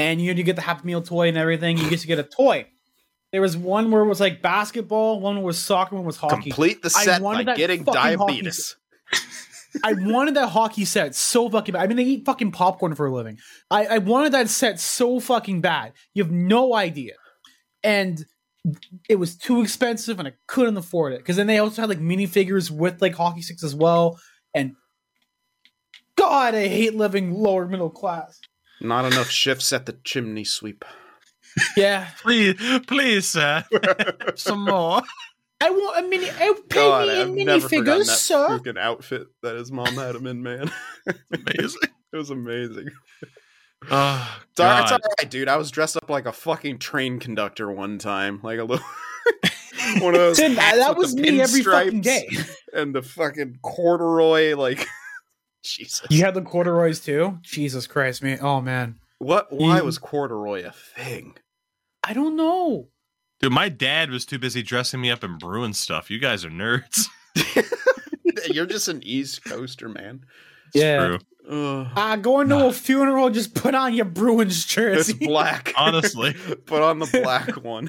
and 0.00 0.20
you 0.20 0.32
you 0.32 0.42
get 0.42 0.56
the 0.56 0.62
Happy 0.62 0.86
Meal 0.86 1.02
toy 1.02 1.28
and 1.28 1.36
everything. 1.36 1.76
You 1.76 1.88
get 1.90 2.00
to 2.00 2.06
get 2.06 2.18
a 2.18 2.22
toy. 2.22 2.66
There 3.32 3.42
was 3.42 3.56
one 3.56 3.90
where 3.90 4.02
it 4.02 4.06
was 4.06 4.18
like 4.18 4.42
basketball, 4.42 5.20
one 5.20 5.42
was 5.42 5.58
soccer, 5.58 5.94
one 5.94 6.04
was 6.04 6.16
hockey. 6.16 6.50
Complete 6.50 6.82
the 6.82 6.90
set 6.90 7.22
by 7.22 7.44
getting 7.44 7.84
diabetes. 7.84 8.76
I 9.84 9.92
wanted 9.92 10.34
that 10.34 10.48
hockey 10.48 10.84
set 10.84 11.14
so 11.14 11.48
fucking 11.48 11.74
bad. 11.74 11.82
I 11.82 11.86
mean, 11.86 11.98
they 11.98 12.02
eat 12.02 12.24
fucking 12.24 12.50
popcorn 12.50 12.94
for 12.96 13.06
a 13.06 13.12
living. 13.12 13.38
I, 13.70 13.86
I 13.86 13.98
wanted 13.98 14.32
that 14.32 14.48
set 14.48 14.80
so 14.80 15.20
fucking 15.20 15.60
bad. 15.60 15.92
You 16.12 16.24
have 16.24 16.32
no 16.32 16.74
idea. 16.74 17.14
And 17.84 18.24
it 19.08 19.16
was 19.16 19.36
too 19.36 19.62
expensive 19.62 20.18
and 20.18 20.26
I 20.26 20.32
couldn't 20.48 20.76
afford 20.76 21.12
it. 21.12 21.20
Because 21.20 21.36
then 21.36 21.46
they 21.46 21.58
also 21.58 21.82
had 21.82 21.88
like 21.88 22.00
minifigures 22.00 22.68
with 22.68 23.00
like 23.00 23.14
hockey 23.14 23.42
sticks 23.42 23.62
as 23.62 23.76
well. 23.76 24.18
And 24.54 24.74
God, 26.16 26.56
I 26.56 26.66
hate 26.66 26.96
living 26.96 27.32
lower 27.32 27.68
middle 27.68 27.90
class. 27.90 28.40
Not 28.80 29.04
enough 29.12 29.28
shifts 29.30 29.72
at 29.72 29.86
the 29.86 29.92
chimney 30.04 30.44
sweep. 30.44 30.84
Yeah. 31.76 32.08
Please, 32.22 32.54
please, 32.86 33.26
sir. 33.28 33.64
Some 34.36 34.64
more. 34.64 35.02
I 35.62 35.68
want 35.70 36.04
a 36.06 36.08
mini 36.08 36.30
I 36.30 36.54
pay 36.70 36.76
God, 36.76 37.08
me 37.08 37.20
I've 37.20 37.28
in 37.28 37.34
minifigures, 37.34 38.06
sir. 38.06 38.48
freaking 38.48 38.78
outfit 38.78 39.26
that 39.42 39.56
his 39.56 39.70
mom 39.70 39.94
had 39.94 40.14
him 40.14 40.26
in, 40.26 40.42
man. 40.42 40.70
Amazing. 41.34 41.80
it 42.12 42.16
was 42.16 42.30
amazing. 42.30 42.88
Oh, 43.90 44.38
It's 44.50 44.60
all, 44.60 44.80
it's 44.80 44.90
God. 44.90 44.92
all 44.92 45.10
right, 45.18 45.30
dude. 45.30 45.48
I 45.48 45.56
was 45.56 45.70
dressed 45.70 45.96
up 45.98 46.08
like 46.08 46.24
a 46.26 46.32
fucking 46.32 46.78
train 46.78 47.18
conductor 47.18 47.70
one 47.70 47.98
time, 47.98 48.40
like 48.42 48.58
a 48.58 48.64
little 48.64 48.84
one 49.98 50.14
of 50.14 50.20
those. 50.20 50.36
Tim, 50.38 50.54
that 50.54 50.96
was 50.96 51.14
the 51.14 51.22
me 51.22 51.40
every 51.42 51.62
fucking 51.62 52.00
day. 52.00 52.28
and 52.72 52.94
the 52.94 53.02
fucking 53.02 53.58
corduroy. 53.62 54.56
Like, 54.56 54.86
Jesus, 55.64 56.06
You 56.10 56.24
had 56.24 56.34
the 56.34 56.42
corduroys 56.42 57.00
too? 57.00 57.38
Jesus 57.42 57.86
Christ, 57.86 58.22
man. 58.22 58.38
Oh 58.40 58.60
man. 58.60 58.98
what? 59.18 59.52
Why 59.52 59.78
You- 59.78 59.84
was 59.84 59.98
corduroy 59.98 60.64
a 60.66 60.72
thing? 60.72 61.36
I 62.02 62.12
don't 62.14 62.36
know. 62.36 62.88
Dude, 63.40 63.52
my 63.52 63.68
dad 63.68 64.10
was 64.10 64.24
too 64.26 64.38
busy 64.38 64.62
dressing 64.62 65.00
me 65.00 65.10
up 65.10 65.22
in 65.24 65.38
Bruin 65.38 65.72
stuff. 65.72 66.10
You 66.10 66.18
guys 66.18 66.44
are 66.44 66.50
nerds. 66.50 67.06
You're 68.50 68.66
just 68.66 68.88
an 68.88 69.02
East 69.02 69.44
Coaster, 69.44 69.88
man. 69.88 70.24
It's 70.74 70.82
Yeah. 70.82 71.06
true. 71.06 71.18
Ugh. 71.50 71.88
Uh, 71.96 72.16
going 72.16 72.48
to 72.50 72.66
a 72.66 72.72
funeral, 72.72 73.30
just 73.30 73.54
put 73.54 73.74
on 73.74 73.94
your 73.94 74.04
Bruins 74.04 74.64
jersey. 74.66 75.12
It's 75.18 75.26
black. 75.26 75.72
Honestly. 75.76 76.34
Put 76.66 76.82
on 76.82 76.98
the 76.98 77.06
black 77.22 77.56
one. 77.64 77.88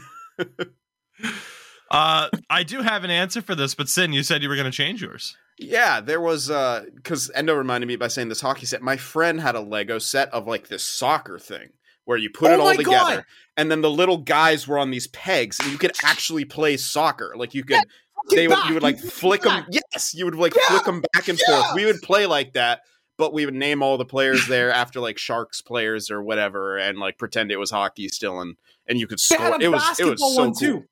Uh, 1.92 2.30
I 2.50 2.64
do 2.64 2.82
have 2.82 3.04
an 3.04 3.12
answer 3.12 3.42
for 3.42 3.54
this, 3.54 3.76
but 3.76 3.90
Sin, 3.90 4.14
you 4.14 4.24
said 4.24 4.42
you 4.42 4.50
were 4.50 4.56
going 4.56 4.66
to 4.66 4.72
change 4.72 5.02
yours. 5.02 5.36
Yeah, 5.60 6.02
there 6.02 6.22
was 6.22 6.50
uh 6.50 6.86
because 6.96 7.30
Endo 7.36 7.54
reminded 7.54 7.86
me 7.88 7.96
by 7.96 8.08
saying 8.08 8.30
this 8.30 8.42
hockey 8.42 8.66
set. 8.66 8.82
My 8.82 8.98
friend 8.98 9.40
had 9.40 9.54
a 9.56 9.60
Lego 9.60 10.00
set 10.00 10.30
of 10.34 10.48
like 10.48 10.70
this 10.70 10.84
soccer 10.84 11.38
thing 11.38 11.70
where 12.06 12.18
you 12.18 12.30
put 12.32 12.50
Oh 12.50 12.54
it 12.56 12.60
all 12.60 12.74
together, 12.76 13.16
God! 13.18 13.26
and 13.58 13.70
then 13.70 13.82
the 13.82 13.90
little 13.92 14.18
guys 14.18 14.68
were 14.68 14.80
on 14.80 14.90
these 14.90 15.08
pegs, 15.08 15.60
and 15.60 15.70
you 15.72 15.78
could 15.78 15.92
actually 16.04 16.46
play 16.46 16.78
soccer. 16.78 17.34
Like 17.36 17.54
you 17.54 17.64
could, 17.64 17.76
Fucking 18.16 18.38
they 18.38 18.48
would 18.48 18.58
back, 18.58 18.68
you 18.70 18.74
would 18.74 18.84
like 18.84 18.98
flick 19.00 19.42
them. 19.44 19.66
Yes, 19.70 20.16
you 20.16 20.26
would 20.26 20.36
like 20.36 20.54
Yeah, 20.56 20.62
flick 20.70 20.86
them 20.86 21.02
back 21.14 21.28
and 21.28 21.38
yeah. 21.38 21.62
forth. 21.62 21.76
We 21.76 21.86
would 21.86 22.02
play 22.02 22.26
like 22.26 22.54
that, 22.54 22.82
but 23.18 23.32
we 23.34 23.46
would 23.46 23.54
name 23.54 23.84
all 23.84 23.98
the 24.00 24.06
players 24.06 24.48
there 24.48 24.72
after 24.72 25.00
like 25.00 25.20
Sharks 25.20 25.62
players 25.62 26.10
or 26.10 26.24
whatever, 26.24 26.78
and 26.78 26.98
like 26.98 27.20
pretend 27.20 27.52
it 27.52 27.58
was 27.58 27.70
hockey 27.70 28.08
still, 28.08 28.42
and 28.42 28.56
and 28.88 29.00
you 29.00 29.06
could 29.06 29.20
They 29.30 29.36
score. 29.36 29.46
had 29.46 29.62
a 29.62 29.64
It 29.64 29.68
was 29.70 29.82
it 29.84 29.88
basketball 29.88 30.12
was 30.12 30.36
so 30.36 30.42
one 30.42 30.54
cool. 30.54 30.60
too. 30.82 30.84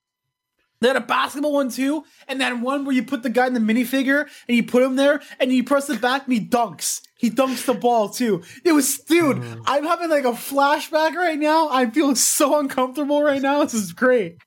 They 0.81 0.87
had 0.87 0.97
a 0.97 1.01
basketball 1.01 1.53
one 1.53 1.69
too, 1.69 2.05
and 2.27 2.39
then 2.39 2.61
one 2.61 2.85
where 2.85 2.95
you 2.95 3.03
put 3.03 3.23
the 3.23 3.29
guy 3.29 3.47
in 3.47 3.53
the 3.53 3.59
minifigure 3.59 4.27
and 4.47 4.55
you 4.57 4.63
put 4.63 4.81
him 4.81 4.95
there 4.95 5.21
and 5.39 5.51
you 5.51 5.63
press 5.63 5.87
the 5.87 5.95
back 5.95 6.25
and 6.25 6.33
he 6.33 6.39
dunks. 6.39 7.01
He 7.17 7.29
dunks 7.29 7.65
the 7.65 7.73
ball 7.73 8.07
too. 8.09 8.43
It 8.63 8.71
was, 8.71 8.97
dude. 8.99 9.37
Mm. 9.37 9.63
I'm 9.65 9.83
having 9.83 10.09
like 10.09 10.23
a 10.23 10.31
flashback 10.31 11.15
right 11.15 11.37
now. 11.37 11.69
I'm 11.69 11.91
feeling 11.91 12.15
so 12.15 12.57
uncomfortable 12.59 13.21
right 13.21 13.41
now. 13.41 13.61
This 13.63 13.73
is 13.73 13.91
great, 13.91 14.37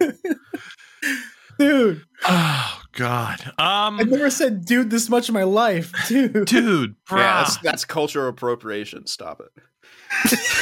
dude. 1.58 2.02
Oh 2.24 2.82
God. 2.92 3.42
Um, 3.58 4.00
I've 4.00 4.08
never 4.08 4.30
said 4.30 4.64
"dude" 4.64 4.88
this 4.90 5.10
much 5.10 5.28
in 5.28 5.34
my 5.34 5.44
life, 5.44 5.92
dude. 6.08 6.46
dude, 6.46 6.96
bruh. 7.06 7.18
Yeah, 7.18 7.42
that's 7.42 7.58
that's 7.58 7.84
cultural 7.84 8.28
appropriation. 8.28 9.06
Stop 9.06 9.42
it. 9.42 9.52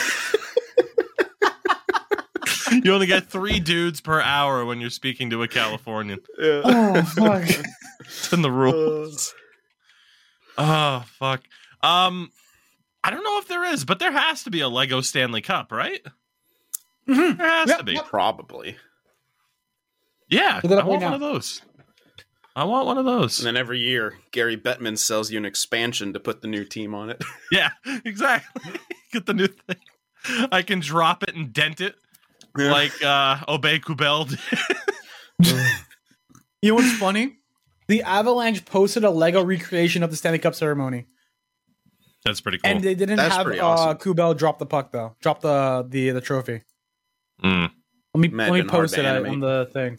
you 2.85 2.93
only 2.93 3.07
get 3.07 3.29
three 3.29 3.61
dudes 3.61 4.01
per 4.01 4.21
hour 4.21 4.65
when 4.65 4.81
you're 4.81 4.91
speaking 4.91 5.31
to 5.31 5.43
a 5.43 5.49
Californian. 5.49 6.21
Yeah. 6.39 6.63
Oh 6.65 7.03
fuck. 7.03 7.49
It's 8.01 8.33
in 8.33 8.43
the 8.43 8.51
rules. 8.53 9.35
Oh 10.59 11.05
fuck. 11.19 11.43
Um, 11.83 12.31
I 13.03 13.11
don't 13.11 13.25
know 13.25 13.39
if 13.39 13.49
there 13.49 13.65
is, 13.65 13.85
but 13.85 13.99
there 13.99 14.13
has 14.13 14.45
to 14.45 14.51
be 14.51 14.61
a 14.61 14.69
Lego 14.69 15.01
Stanley 15.01 15.41
Cup, 15.41 15.73
right? 15.73 16.01
Mhm. 17.09 17.37
There 17.39 17.49
has 17.49 17.69
Yep, 17.69 17.79
to 17.79 17.85
be. 17.85 17.93
yep. 17.95 18.07
Probably. 18.07 18.77
Yeah, 20.29 20.61
I 20.63 20.67
want 20.69 20.87
right 20.87 21.03
one 21.03 21.15
of 21.15 21.21
those. 21.21 21.63
I 22.57 22.65
want 22.65 22.87
one 22.87 22.99
of 22.99 23.05
those. 23.05 23.39
And 23.39 23.47
then 23.47 23.57
every 23.57 23.79
year, 23.81 24.19
Gary 24.33 24.57
Bettman 24.57 24.97
sells 24.99 25.31
you 25.31 25.39
an 25.39 25.45
expansion 25.45 26.13
to 26.15 26.21
put 26.21 26.41
the 26.43 26.49
new 26.49 26.65
team 26.65 26.95
on 26.95 27.11
it. 27.11 27.23
Yeah, 27.53 27.71
exactly. 28.05 28.73
Get 29.13 29.27
the 29.27 29.35
new 29.35 29.47
thing. 29.47 29.77
I 30.51 30.63
can 30.63 30.81
drop 30.81 31.23
it 31.23 31.35
and 31.37 31.53
dent 31.53 31.81
it 31.81 31.95
like 32.59 32.93
uh 33.03 33.37
Aubé-Kubel 33.49 34.29
did. 34.29 35.59
You 36.63 36.71
know 36.71 36.77
what's 36.77 36.97
funny? 36.99 37.37
The 37.89 38.03
Avalanche 38.03 38.65
posted 38.65 39.05
a 39.05 39.11
Lego 39.11 39.45
recreation 39.45 40.03
of 40.03 40.11
the 40.11 40.17
Stanley 40.17 40.39
Cup 40.41 40.55
ceremony, 40.55 41.07
That's 42.25 42.41
pretty 42.41 42.59
cool. 42.59 42.69
and 42.73 42.83
they 42.83 42.95
didn't 42.97 43.17
That's 43.17 43.37
have 43.37 43.45
pretty 43.45 43.61
uh, 43.61 43.67
awesome. 43.69 43.99
Kubel 43.99 44.35
drop 44.35 44.59
the 44.59 44.67
puck 44.67 44.91
though. 44.91 45.15
Drop 45.21 45.41
the 45.43 45.87
the 45.89 46.11
the 46.11 46.21
trophy. 46.21 46.63
Mm. 47.45 47.71
Let 48.15 48.21
me 48.21 48.29
Might 48.29 48.45
have 48.45 48.53
let 48.55 48.65
me 48.65 48.69
post 48.69 48.99
it 48.99 49.05
uh, 49.05 49.09
animate. 49.09 49.33
on 49.33 49.41
the 49.41 49.69
thing. 49.73 49.97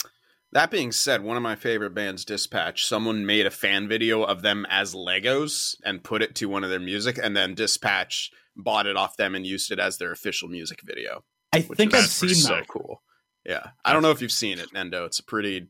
That 0.53 0.71
being 0.71 0.91
said, 0.91 1.23
one 1.23 1.37
of 1.37 1.43
my 1.43 1.55
favorite 1.55 1.93
bands, 1.93 2.25
Dispatch, 2.25 2.85
someone 2.85 3.25
made 3.25 3.45
a 3.45 3.51
fan 3.51 3.87
video 3.87 4.23
of 4.23 4.41
them 4.41 4.65
as 4.69 4.95
Legos 4.95 5.75
and 5.85 6.03
put 6.03 6.21
it 6.21 6.35
to 6.35 6.47
one 6.47 6.63
of 6.63 6.69
their 6.69 6.79
music, 6.79 7.19
and 7.21 7.35
then 7.37 7.53
Dispatch 7.53 8.31
bought 8.55 8.87
it 8.87 8.97
off 8.97 9.15
them 9.17 9.35
and 9.35 9.45
used 9.45 9.71
it 9.71 9.79
as 9.79 9.97
their 9.97 10.11
official 10.11 10.47
music 10.49 10.81
video. 10.83 11.23
I 11.53 11.61
think 11.61 11.93
I've 11.93 12.09
pretty 12.19 12.33
seen 12.33 12.43
so 12.47 12.55
that. 12.55 12.67
cool. 12.67 13.01
Yeah, 13.45 13.67
I 13.85 13.93
don't 13.93 14.01
know 14.01 14.11
if 14.11 14.21
you've 14.21 14.31
seen 14.31 14.59
it, 14.59 14.73
Nendo. 14.73 15.05
It's 15.05 15.19
a 15.19 15.23
pretty. 15.23 15.67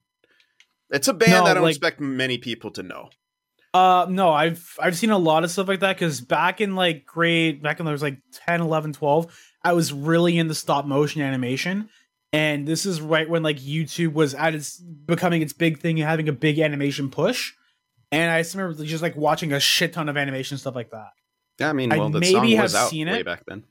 It's 0.90 1.08
a 1.08 1.13
band 1.13 1.32
No, 1.32 1.44
that 1.44 1.52
I 1.52 1.54
don't 1.56 1.63
like- 1.63 1.72
expect 1.76 2.00
many 2.00 2.38
people 2.38 2.72
to 2.72 2.84
know. 2.84 3.10
Uh, 3.74 4.08
no, 4.10 4.32
I've 4.32 4.76
I've 4.80 4.98
seen 4.98 5.12
a 5.12 5.18
lot 5.18 5.44
of 5.44 5.52
stuff 5.52 5.68
like 5.68 5.82
that 5.82 5.96
because 5.98 6.22
back 6.22 6.62
in 6.62 6.76
like 6.76 7.06
grade, 7.06 7.62
back 7.62 7.78
when 7.78 7.88
I 7.88 7.92
was 7.92 8.02
like 8.02 8.18
10, 8.48 8.62
11, 8.62 8.94
12, 8.94 9.40
I 9.63 9.74
was 9.74 9.94
really 9.94 10.38
into 10.38 10.56
stop 10.56 10.86
motion 10.86 11.22
animation. 11.22 11.90
And 12.34 12.68
this 12.68 12.86
is 12.86 13.00
right 13.02 13.30
when 13.30 13.44
like 13.44 13.58
YouTube 13.58 14.13
was 14.13 14.34
at 14.34 14.56
its 14.56 14.80
becoming 14.80 15.42
its 15.42 15.54
big 15.54 15.80
thing 15.80 16.00
and 16.00 16.10
having 16.10 16.28
a 16.28 16.34
big 16.34 16.60
animation 16.60 17.10
push. 17.12 17.54
And 18.12 18.32
I 18.32 18.42
just 18.42 18.56
remember 18.56 18.84
just 18.84 19.04
like 19.04 19.16
watching 19.16 19.54
a 19.54 19.60
shit 19.60 19.94
ton 19.94 20.10
of 20.10 20.18
animation 20.18 20.58
stuff 20.58 20.74
like 20.76 20.90
that. 20.92 21.10
Yeah, 21.60 21.70
I 21.70 21.74
mean, 21.74 21.92
I 21.92 21.98
well, 21.98 22.10
the 22.10 22.20
maybe 22.20 22.32
song 22.34 22.48
have 22.52 22.63
was 22.63 22.76
out 22.76 22.90
seen 22.90 23.08
way 23.08 23.20
it. 23.20 23.26
back 23.26 23.44
then. 23.46 23.63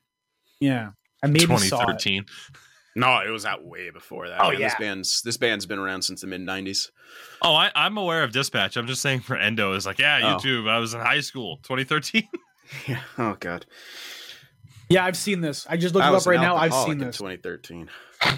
Yeah, 0.61 0.91
I 1.29 1.33
maybe 1.33 1.47
saw 1.47 1.83
it. 1.83 2.01
2013. 2.01 2.25
No, 2.99 3.21
it 3.21 3.29
was 3.29 3.45
out 3.45 3.63
way 3.65 3.91
before 3.91 4.29
that. 4.29 4.41
Oh, 4.41 4.51
man. 4.53 4.61
This 4.61 4.75
band's 4.79 5.23
this 5.23 5.37
band's 5.37 5.67
been 5.67 5.79
around 5.79 6.01
since 6.03 6.23
the 6.23 6.27
mid 6.27 6.41
'90s. 6.41 6.89
Oh, 7.43 7.55
I, 7.55 7.71
I'm 7.75 7.99
aware 7.99 8.23
of 8.25 8.33
Dispatch. 8.33 8.77
I'm 8.79 8.87
just 8.87 9.03
saying 9.03 9.21
for 9.21 9.37
Endo 9.37 9.75
is 9.75 9.85
like, 9.85 9.99
yeah, 9.99 10.19
Oh. 10.23 10.39
YouTube. 10.39 10.67
I 10.69 10.79
was 10.79 10.95
in 10.95 11.01
high 11.01 11.21
school, 11.21 11.59
2013. 11.65 12.27
Yeah. 12.89 13.01
Oh 13.17 13.37
God. 13.39 13.65
Yeah, 14.89 15.05
I've 15.05 15.17
seen 15.17 15.41
this. 15.41 15.69
I 15.71 15.77
just 15.77 15.95
looked 15.95 16.05
I 16.05 16.13
it 16.13 16.17
up 16.17 16.27
right 16.27 16.41
now. 16.41 16.57
I've 16.57 16.75
seen 16.75 16.99
this. 16.99 17.19
2013. 17.19 17.89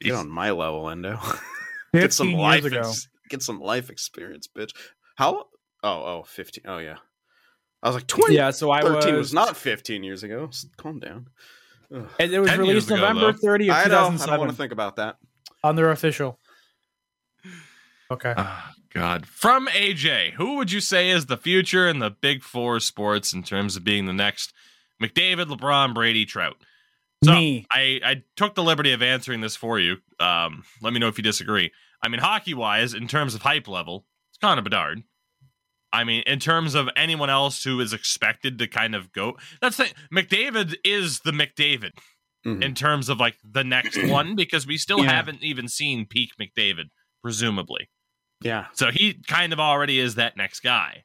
Get 0.00 0.14
on 0.14 0.30
my 0.30 0.50
level, 0.52 0.88
Endo. 0.88 1.18
get 1.94 2.12
some 2.12 2.32
life. 2.32 2.64
ago. 2.64 2.78
ex- 2.80 3.08
get 3.28 3.42
some 3.42 3.60
life 3.60 3.90
experience, 3.90 4.48
bitch. 4.48 4.70
How? 5.16 5.44
Oh, 5.82 5.90
oh, 6.04 6.22
15. 6.26 6.64
Oh 6.66 6.78
yeah. 6.78 6.96
I 7.82 7.88
was 7.88 7.96
like 7.96 8.06
20. 8.06 8.34
Yeah, 8.34 8.50
so 8.50 8.70
I 8.70 8.80
13 8.82 9.14
was, 9.14 9.18
was 9.18 9.34
not 9.34 9.56
15 9.56 10.04
years 10.04 10.22
ago. 10.22 10.46
S- 10.48 10.66
Calm 10.76 11.00
down. 11.00 11.28
Ugh. 11.94 12.08
And 12.20 12.32
it 12.32 12.38
was 12.38 12.56
released 12.56 12.86
ago, 12.88 12.96
November 12.96 13.32
though. 13.32 13.48
30th, 13.48 13.70
I 13.72 13.88
know. 13.88 14.16
I 14.22 14.26
don't 14.26 14.38
want 14.38 14.50
to 14.50 14.56
think 14.56 14.72
about 14.72 14.96
that. 14.96 15.16
on 15.64 15.76
their 15.76 15.90
official. 15.90 16.38
Okay. 18.10 18.34
Oh, 18.36 18.64
God. 18.92 19.26
From 19.26 19.66
AJ, 19.68 20.32
who 20.32 20.56
would 20.56 20.70
you 20.70 20.80
say 20.80 21.10
is 21.10 21.26
the 21.26 21.36
future 21.36 21.88
in 21.88 21.98
the 21.98 22.10
big 22.10 22.42
four 22.42 22.78
sports 22.80 23.32
in 23.32 23.42
terms 23.42 23.74
of 23.76 23.84
being 23.84 24.06
the 24.06 24.12
next 24.12 24.52
McDavid, 25.02 25.46
LeBron, 25.46 25.94
Brady, 25.94 26.24
Trout? 26.26 26.56
So 27.24 27.32
Me. 27.32 27.66
I, 27.70 28.00
I 28.04 28.22
took 28.36 28.54
the 28.54 28.62
liberty 28.62 28.92
of 28.92 29.00
answering 29.02 29.40
this 29.40 29.56
for 29.56 29.78
you. 29.78 29.96
Um, 30.20 30.64
let 30.82 30.92
me 30.92 30.98
know 30.98 31.08
if 31.08 31.16
you 31.18 31.22
disagree. 31.24 31.72
I 32.02 32.08
mean, 32.08 32.20
hockey 32.20 32.52
wise, 32.52 32.94
in 32.94 33.06
terms 33.08 33.34
of 33.34 33.42
hype 33.42 33.68
level, 33.68 34.04
it's 34.30 34.38
Connor 34.38 34.62
Bedard. 34.62 35.02
I 35.92 36.04
mean, 36.04 36.22
in 36.26 36.38
terms 36.38 36.74
of 36.74 36.88
anyone 36.96 37.28
else 37.30 37.62
who 37.64 37.78
is 37.80 37.92
expected 37.92 38.58
to 38.58 38.66
kind 38.66 38.94
of 38.94 39.12
go, 39.12 39.36
that's 39.60 39.76
the 39.76 39.92
McDavid 40.12 40.74
is 40.84 41.20
the 41.20 41.32
McDavid 41.32 41.90
Mhm. 42.44 42.60
in 42.64 42.74
terms 42.74 43.08
of 43.08 43.20
like 43.20 43.36
the 43.44 43.62
next 43.62 43.96
one 44.08 44.34
because 44.34 44.66
we 44.66 44.76
still 44.78 45.04
Yeah. 45.04 45.12
haven't 45.12 45.42
even 45.44 45.68
seen 45.68 46.06
peak 46.06 46.30
McDavid, 46.40 46.86
presumably. 47.22 47.88
Yeah. 48.42 48.66
So 48.72 48.90
he 48.90 49.14
kind 49.28 49.52
of 49.52 49.60
already 49.60 50.00
is 50.00 50.16
that 50.16 50.36
next 50.36 50.60
guy. 50.60 51.04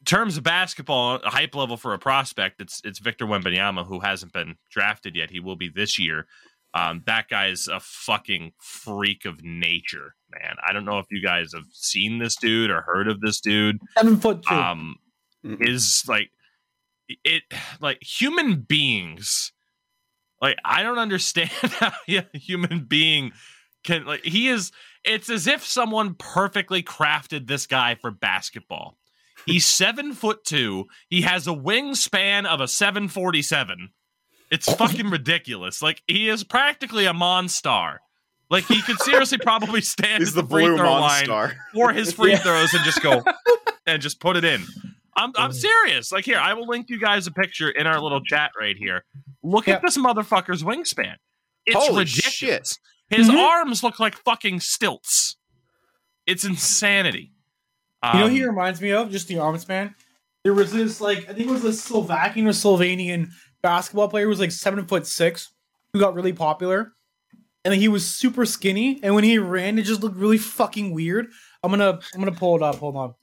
In 0.00 0.04
terms 0.06 0.36
of 0.36 0.42
basketball, 0.42 1.16
a 1.16 1.30
hype 1.30 1.54
level 1.54 1.76
for 1.76 1.94
a 1.94 1.98
prospect, 1.98 2.60
it's 2.60 2.80
it's 2.82 2.98
Victor 2.98 3.24
Wembanyama 3.26 3.86
who 3.86 4.00
hasn't 4.00 4.32
been 4.32 4.56
drafted 4.70 5.14
yet. 5.14 5.30
He 5.30 5.38
will 5.38 5.54
be 5.56 5.68
this 5.68 5.96
year. 5.98 6.26
Um, 6.74 7.02
that 7.06 7.28
guy 7.28 7.46
is 7.46 7.68
a 7.68 7.78
fucking 7.78 8.52
freak 8.60 9.24
of 9.24 9.44
nature, 9.44 10.15
man. 10.30 10.56
I 10.66 10.72
don't 10.72 10.84
know 10.84 10.98
if 10.98 11.06
you 11.10 11.22
guys 11.22 11.52
have 11.54 11.66
seen 11.72 12.18
this 12.18 12.36
dude 12.36 12.70
or 12.70 12.82
heard 12.82 13.08
of 13.08 13.20
this 13.20 13.40
dude. 13.40 13.78
Seven 13.96 14.18
foot 14.18 14.42
two. 14.42 14.54
Um, 14.54 14.96
is 15.60 16.04
like 16.08 16.30
it 17.08 17.42
like 17.80 18.02
human 18.02 18.60
beings 18.60 19.52
like 20.40 20.56
i 20.64 20.82
don't 20.82 20.98
understand 20.98 21.50
how 21.62 21.92
a 22.08 22.24
human 22.38 22.84
being 22.84 23.32
can 23.84 24.04
like 24.04 24.24
he 24.24 24.48
is 24.48 24.72
it's 25.04 25.30
as 25.30 25.46
if 25.46 25.64
someone 25.64 26.14
perfectly 26.14 26.82
crafted 26.82 27.46
this 27.46 27.66
guy 27.66 27.94
for 27.94 28.10
basketball 28.10 28.98
he's 29.44 29.64
seven 29.76 30.12
foot 30.12 30.44
two 30.44 30.86
he 31.08 31.22
has 31.22 31.46
a 31.46 31.52
wingspan 31.52 32.44
of 32.44 32.60
a 32.60 32.68
747 32.68 33.90
it's 34.50 34.72
fucking 34.74 35.10
ridiculous 35.10 35.80
like 35.80 36.02
he 36.08 36.28
is 36.28 36.44
practically 36.44 37.06
a 37.06 37.12
monstar 37.12 37.98
like 38.50 38.64
he 38.66 38.80
could 38.82 38.98
seriously 39.00 39.38
probably 39.38 39.80
stand 39.80 40.20
He's 40.20 40.30
at 40.30 40.34
the 40.36 40.42
the, 40.42 40.48
free 40.48 40.66
blue 40.66 40.76
throw 40.76 40.92
line 40.92 41.26
monstar. 41.26 41.54
for 41.74 41.92
his 41.92 42.12
free 42.12 42.32
Yeah. 42.32 42.38
throws 42.38 42.72
and 42.74 42.84
just 42.84 43.02
go 43.02 43.22
and 43.86 44.00
just 44.02 44.20
put 44.20 44.36
it 44.36 44.44
in. 44.44 44.62
I'm 45.16 45.32
I'm 45.36 45.52
serious. 45.52 46.12
Like 46.12 46.24
here, 46.24 46.38
I 46.38 46.52
will 46.54 46.66
link 46.66 46.90
you 46.90 46.98
guys 47.00 47.26
a 47.26 47.30
picture 47.32 47.70
in 47.70 47.86
our 47.86 48.00
little 48.00 48.20
chat 48.22 48.50
right 48.60 48.76
here. 48.76 49.04
Look 49.42 49.66
Yeah. 49.66 49.74
at 49.76 49.82
this 49.82 49.96
motherfucker's 49.96 50.62
wingspan. 50.62 51.14
It's 51.64 51.76
Holy 51.76 52.04
ridiculous. 52.04 52.32
shit. 52.34 52.78
His 53.08 53.28
Mhm. 53.28 53.38
arms 53.42 53.82
look 53.82 53.98
like 53.98 54.16
fucking 54.16 54.60
stilts. 54.60 55.36
It's 56.26 56.44
insanity. 56.44 57.32
you 58.04 58.12
know, 58.12 58.18
who 58.20 58.24
Um, 58.26 58.30
he 58.32 58.44
reminds 58.44 58.80
me 58.80 58.92
of 58.92 59.10
just 59.10 59.26
the 59.26 59.38
arms 59.38 59.66
man. 59.66 59.94
There 60.44 60.54
was 60.54 60.70
this 60.72 61.00
like 61.00 61.20
I 61.28 61.32
think 61.32 61.48
it 61.48 61.52
was 61.52 61.64
a 61.64 61.72
Slovakian 61.72 62.46
or 62.46 62.50
Slovenian 62.52 63.28
basketball 63.62 64.08
player 64.08 64.24
who 64.24 64.28
was 64.30 64.38
like 64.38 64.52
seven 64.52 64.86
foot 64.86 65.06
six 65.06 65.48
who 65.92 65.98
got 65.98 66.14
really 66.14 66.32
popular, 66.32 66.92
and 67.66 67.74
he 67.74 67.88
was 67.88 68.06
super 68.06 68.46
skinny. 68.46 68.98
And 69.02 69.14
when 69.14 69.24
he 69.24 69.38
ran, 69.38 69.78
it 69.78 69.82
just 69.82 70.02
looked 70.02 70.16
really 70.16 70.38
fucking 70.38 70.92
weird. 70.92 71.26
I'm 71.62 71.70
gonna 71.70 71.98
I'm 72.14 72.20
gonna 72.20 72.32
pull 72.32 72.56
it 72.56 72.62
up. 72.62 72.76
Hold 72.76 72.96
on. 72.96 73.14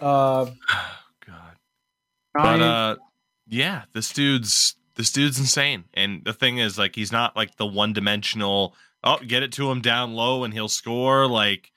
Uh, 0.00 0.44
God. 1.26 1.56
I- 2.36 2.42
But 2.42 2.60
uh 2.62 2.96
yeah, 3.46 3.82
this 3.92 4.12
dude's 4.12 4.74
this 4.96 5.12
dude's 5.12 5.38
insane. 5.38 5.84
And 5.94 6.24
the 6.24 6.32
thing 6.32 6.58
is 6.58 6.78
like 6.78 6.94
he's 6.94 7.12
not 7.12 7.36
like 7.36 7.56
the 7.56 7.66
one 7.66 7.92
dimensional 7.92 8.74
oh, 9.04 9.18
get 9.26 9.42
it 9.42 9.52
to 9.52 9.70
him 9.70 9.80
down 9.82 10.14
low 10.14 10.44
and 10.44 10.54
he'll 10.54 10.68
score 10.68 11.26
like 11.26 11.70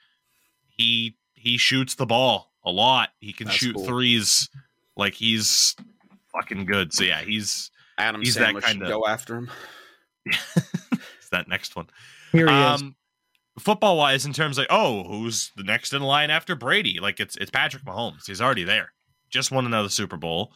he 0.68 1.18
he 1.34 1.58
shoots 1.58 1.96
the 1.96 2.06
ball 2.06 2.52
a 2.64 2.72
lot. 2.72 3.10
He 3.20 3.34
can 3.34 3.48
That's 3.48 3.58
shoot 3.58 3.76
cool. 3.76 3.86
threes 3.86 4.50
like 4.96 5.14
he's 5.14 5.76
fucking 6.32 6.66
good. 6.66 6.94
So 6.94 7.04
yeah, 7.04 7.22
he's 7.22 7.70
Adam 7.98 8.22
He's 8.22 8.36
that 8.36 8.54
Sandler 8.56 8.62
should 8.62 8.68
kinda- 8.80 8.88
go 8.88 9.04
after 9.08 9.36
him. 9.36 9.50
it's 11.28 11.32
that 11.32 11.48
next 11.50 11.76
one. 11.76 11.88
here 12.32 12.48
he 12.48 12.54
is. 12.54 12.82
Um 12.82 12.96
football 13.60 13.98
wise 13.98 14.26
in 14.26 14.34
terms 14.34 14.58
of 14.58 14.66
oh, 14.70 15.04
who's 15.04 15.52
the 15.58 15.64
next 15.64 15.92
in 15.94 16.02
line 16.02 16.30
after 16.30 16.56
Brady? 16.56 17.00
Like 17.02 17.20
it's 17.20 17.36
it's 17.38 17.52
Patrick 17.52 17.84
Mahomes. 17.84 18.26
He's 18.28 18.42
already 18.42 18.64
there. 18.64 18.94
Just 19.30 19.52
won 19.52 19.66
another 19.66 19.90
Super 19.90 20.16
Bowl. 20.18 20.54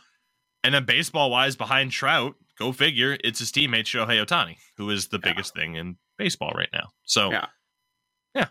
And 0.63 0.73
then 0.73 0.85
baseball 0.85 1.29
wise 1.31 1.55
behind 1.55 1.91
Trout, 1.91 2.35
go 2.57 2.71
figure, 2.71 3.17
it's 3.23 3.39
his 3.39 3.51
teammate 3.51 3.83
Shohei 3.85 4.23
Ohtani, 4.25 4.57
who 4.77 4.89
is 4.91 5.07
the 5.09 5.19
Yeah. 5.23 5.31
biggest 5.33 5.53
thing 5.55 5.75
in 5.75 5.97
baseball 6.17 6.51
right 6.55 6.69
now. 6.71 6.89
So 7.03 7.31
Yeah. 7.31 7.47
yeah. 8.35 8.47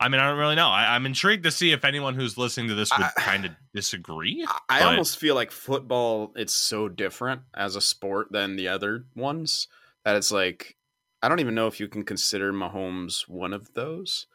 I 0.00 0.08
mean, 0.08 0.20
I 0.20 0.28
don't 0.28 0.38
really 0.38 0.56
know. 0.56 0.68
I, 0.68 0.94
I'm 0.94 1.06
intrigued 1.06 1.44
to 1.44 1.50
see 1.52 1.70
if 1.72 1.84
anyone 1.84 2.14
who's 2.16 2.36
listening 2.36 2.68
to 2.68 2.74
this 2.74 2.90
would 2.98 3.06
kind 3.18 3.44
of 3.44 3.52
disagree. 3.72 4.44
I- 4.68 4.80
I 4.80 4.82
almost 4.82 5.18
feel 5.18 5.34
like 5.36 5.52
football 5.52 6.32
it's 6.36 6.54
so 6.54 6.88
different 6.88 7.42
as 7.54 7.76
a 7.76 7.80
sport 7.80 8.28
than 8.32 8.56
the 8.56 8.66
other 8.68 9.04
ones 9.14 9.68
that 10.04 10.16
it's 10.16 10.32
like 10.32 10.76
I 11.22 11.28
don't 11.28 11.40
even 11.40 11.54
know 11.54 11.66
if 11.66 11.80
you 11.80 11.88
can 11.88 12.02
consider 12.04 12.52
Mahomes 12.52 13.28
one 13.28 13.52
of 13.52 13.74
those. 13.74 14.26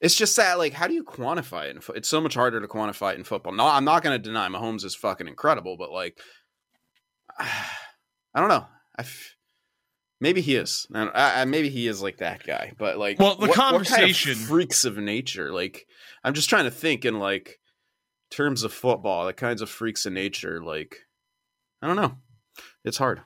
It's 0.00 0.14
just 0.14 0.36
that 0.36 0.58
like 0.58 0.72
how 0.74 0.86
do 0.86 0.94
you 0.94 1.04
quantify 1.04 1.66
it? 1.66 1.76
In 1.76 1.80
fo- 1.80 1.92
it's 1.94 2.08
so 2.08 2.20
much 2.20 2.34
harder 2.34 2.60
to 2.60 2.68
quantify 2.68 3.12
it 3.12 3.18
in 3.18 3.24
football. 3.24 3.52
No, 3.52 3.66
I'm 3.66 3.84
not 3.84 4.02
going 4.02 4.14
to 4.14 4.22
deny 4.22 4.48
Mahomes 4.48 4.84
is 4.84 4.94
fucking 4.94 5.26
incredible, 5.28 5.76
but 5.76 5.90
like 5.90 6.18
I 7.38 8.40
don't 8.40 8.48
know. 8.48 8.66
I 8.96 9.02
f- 9.02 9.34
maybe 10.20 10.40
he 10.40 10.54
is. 10.56 10.86
I, 10.94 11.10
I, 11.14 11.44
maybe 11.44 11.68
he 11.68 11.86
is 11.88 12.02
like 12.02 12.18
that 12.18 12.44
guy, 12.44 12.72
but 12.78 12.98
like 12.98 13.18
Well, 13.18 13.34
the 13.34 13.40
what- 13.42 13.48
what 13.50 13.56
kind 13.56 13.76
of 13.76 13.86
conversation- 13.86 14.34
freaks 14.34 14.84
of 14.84 14.96
nature. 14.98 15.52
Like 15.52 15.86
I'm 16.24 16.34
just 16.34 16.48
trying 16.48 16.64
to 16.64 16.70
think 16.70 17.04
in 17.04 17.18
like 17.18 17.58
terms 18.30 18.62
of 18.62 18.72
football, 18.72 19.26
the 19.26 19.32
kinds 19.32 19.62
of 19.62 19.70
freaks 19.70 20.06
of 20.06 20.12
nature, 20.12 20.62
like 20.62 20.96
I 21.82 21.86
don't 21.86 21.96
know. 21.96 22.16
It's 22.84 22.98
hard. 22.98 23.22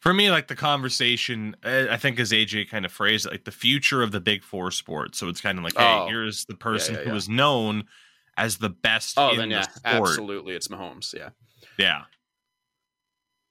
For 0.00 0.14
me, 0.14 0.30
like 0.30 0.46
the 0.48 0.54
conversation, 0.54 1.56
uh, 1.64 1.86
I 1.90 1.96
think 1.96 2.20
as 2.20 2.30
AJ 2.30 2.68
kind 2.70 2.84
of 2.84 2.92
phrased 2.92 3.26
it, 3.26 3.30
like 3.32 3.44
the 3.44 3.50
future 3.50 4.02
of 4.02 4.12
the 4.12 4.20
big 4.20 4.44
four 4.44 4.70
sports. 4.70 5.18
So 5.18 5.28
it's 5.28 5.40
kind 5.40 5.58
of 5.58 5.64
like, 5.64 5.76
hey, 5.76 5.84
Oh. 5.98 6.06
here's 6.06 6.44
the 6.44 6.54
person 6.54 6.94
yeah, 6.94 7.00
who 7.02 7.10
yeah. 7.10 7.16
is 7.16 7.28
known 7.28 7.84
as 8.36 8.58
the 8.58 8.68
best 8.70 9.14
Oh, 9.18 9.30
in 9.30 9.38
then 9.38 9.48
the 9.48 9.54
yeah, 9.56 9.62
sport. 9.62 10.08
absolutely, 10.10 10.54
it's 10.54 10.68
Mahomes. 10.68 11.12
Yeah, 11.12 11.30
Yeah. 11.78 12.02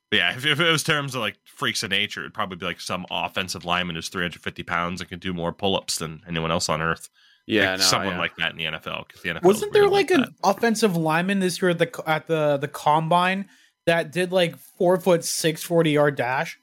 But 0.10 0.18
yeah, 0.18 0.36
if, 0.38 0.46
if 0.46 0.60
it 0.62 0.72
was 0.72 0.84
terms 0.84 1.16
of 1.16 1.22
like 1.22 1.36
freaks 1.44 1.84
of 1.84 1.90
nature, 1.90 2.22
it'd 2.22 2.34
probably 2.34 2.56
be 2.56 2.66
like 2.66 2.80
some 2.80 3.06
offensive 3.12 3.66
lineman 3.66 3.98
who's 3.98 4.08
350 4.08 4.64
pounds 4.64 5.02
and 5.02 5.10
can 5.10 5.20
do 5.20 5.34
more 5.34 5.52
pull 5.52 5.76
ups 5.76 5.98
than 5.98 6.22
anyone 6.26 6.50
else 6.50 6.70
on 6.70 6.82
earth. 6.82 7.10
yeah, 7.46 7.72
Like 7.72 7.80
no, 7.80 7.86
someone 7.86 8.14
yeah. 8.14 8.20
like 8.20 8.36
that 8.38 8.52
in 8.52 8.58
the 8.58 8.64
NFL. 8.64 9.06
Because 9.08 9.22
the 9.22 9.30
NFL 9.32 9.44
Wasn't 9.44 9.74
there 9.74 9.82
weird 9.84 9.92
like 9.92 10.12
an 10.12 10.34
offensive 10.46 10.96
lineman 10.96 11.40
this 11.40 11.62
year 11.62 11.72
at 11.72 11.80
the 11.80 12.04
at 12.08 12.28
the 12.28 12.56
the 12.56 12.70
combine 12.70 13.50
that 13.88 14.12
did 14.12 14.32
like 14.32 14.56
four 14.78 15.00
foot 15.00 15.26
six 15.26 15.64
forty 15.64 15.92
yard 15.92 16.16
dash? 16.16 16.60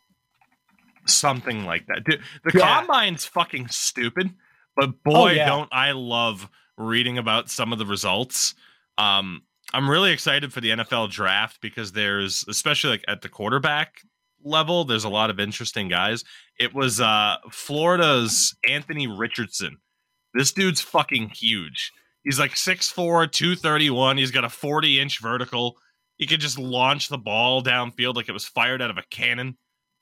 something 1.06 1.66
like 1.66 1.86
that. 1.86 2.02
Dude, 2.04 2.22
the 2.44 2.58
Yeah. 2.58 2.78
combine's 2.78 3.26
fucking 3.26 3.68
stupid, 3.68 4.32
but 4.74 5.02
boy, 5.02 5.32
yeah. 5.32 5.44
don't 5.46 5.68
I 5.70 5.92
love 5.92 6.48
reading 6.78 7.18
about 7.18 7.50
some 7.50 7.72
of 7.74 7.78
the 7.78 7.84
results. 7.84 8.54
Um, 8.96 9.42
I'm 9.74 9.90
really 9.90 10.12
excited 10.12 10.50
for 10.52 10.62
the 10.62 10.70
NFL 10.70 11.10
draft 11.10 11.60
because 11.60 11.92
there's, 11.92 12.44
especially 12.48 12.88
like 12.90 13.04
at 13.06 13.20
the 13.20 13.28
quarterback 13.28 14.00
level, 14.42 14.84
there's 14.84 15.04
a 15.04 15.10
lot 15.10 15.28
of 15.28 15.38
interesting 15.38 15.88
guys. 15.88 16.24
It 16.58 16.72
was 16.74 17.00
uh, 17.02 17.36
Florida's 17.50 18.56
Anthony 18.66 19.06
Richardson. 19.06 19.76
This 20.32 20.52
dude's 20.52 20.80
fucking 20.80 21.30
huge. 21.30 21.92
He's 22.24 22.38
like 22.38 22.52
6'4, 22.52 23.30
231. 23.30 24.16
He's 24.16 24.30
got 24.30 24.44
a 24.44 24.48
40 24.48 24.98
inch 25.00 25.20
vertical. 25.20 25.76
He 26.18 26.26
could 26.26 26.40
just 26.40 26.58
launch 26.58 27.08
the 27.08 27.18
ball 27.18 27.62
downfield 27.62 28.14
like 28.14 28.28
it 28.28 28.32
was 28.32 28.44
fired 28.44 28.80
out 28.80 28.90
of 28.90 28.98
a 28.98 29.02
cannon. 29.10 29.56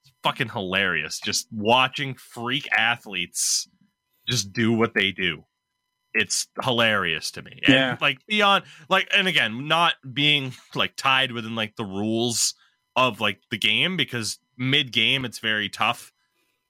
It's 0.04 0.12
fucking 0.22 0.50
hilarious. 0.50 1.18
Just 1.20 1.46
watching 1.52 2.14
freak 2.14 2.68
athletes 2.76 3.68
just 4.28 4.52
do 4.52 4.72
what 4.72 4.94
they 4.94 5.10
do. 5.12 5.44
It's 6.14 6.46
hilarious 6.62 7.30
to 7.32 7.42
me. 7.42 7.52
And 7.64 7.74
Yeah. 7.74 7.96
like 8.00 8.18
beyond 8.26 8.64
like 8.90 9.08
and 9.16 9.26
again, 9.26 9.66
not 9.68 9.94
being 10.12 10.52
like 10.74 10.94
tied 10.96 11.32
within 11.32 11.54
like 11.54 11.76
the 11.76 11.84
rules 11.84 12.54
of 12.94 13.20
like 13.20 13.40
the 13.50 13.56
game 13.56 13.96
because 13.96 14.38
mid 14.58 14.92
game 14.92 15.24
it's 15.24 15.38
very 15.38 15.70
tough 15.70 16.12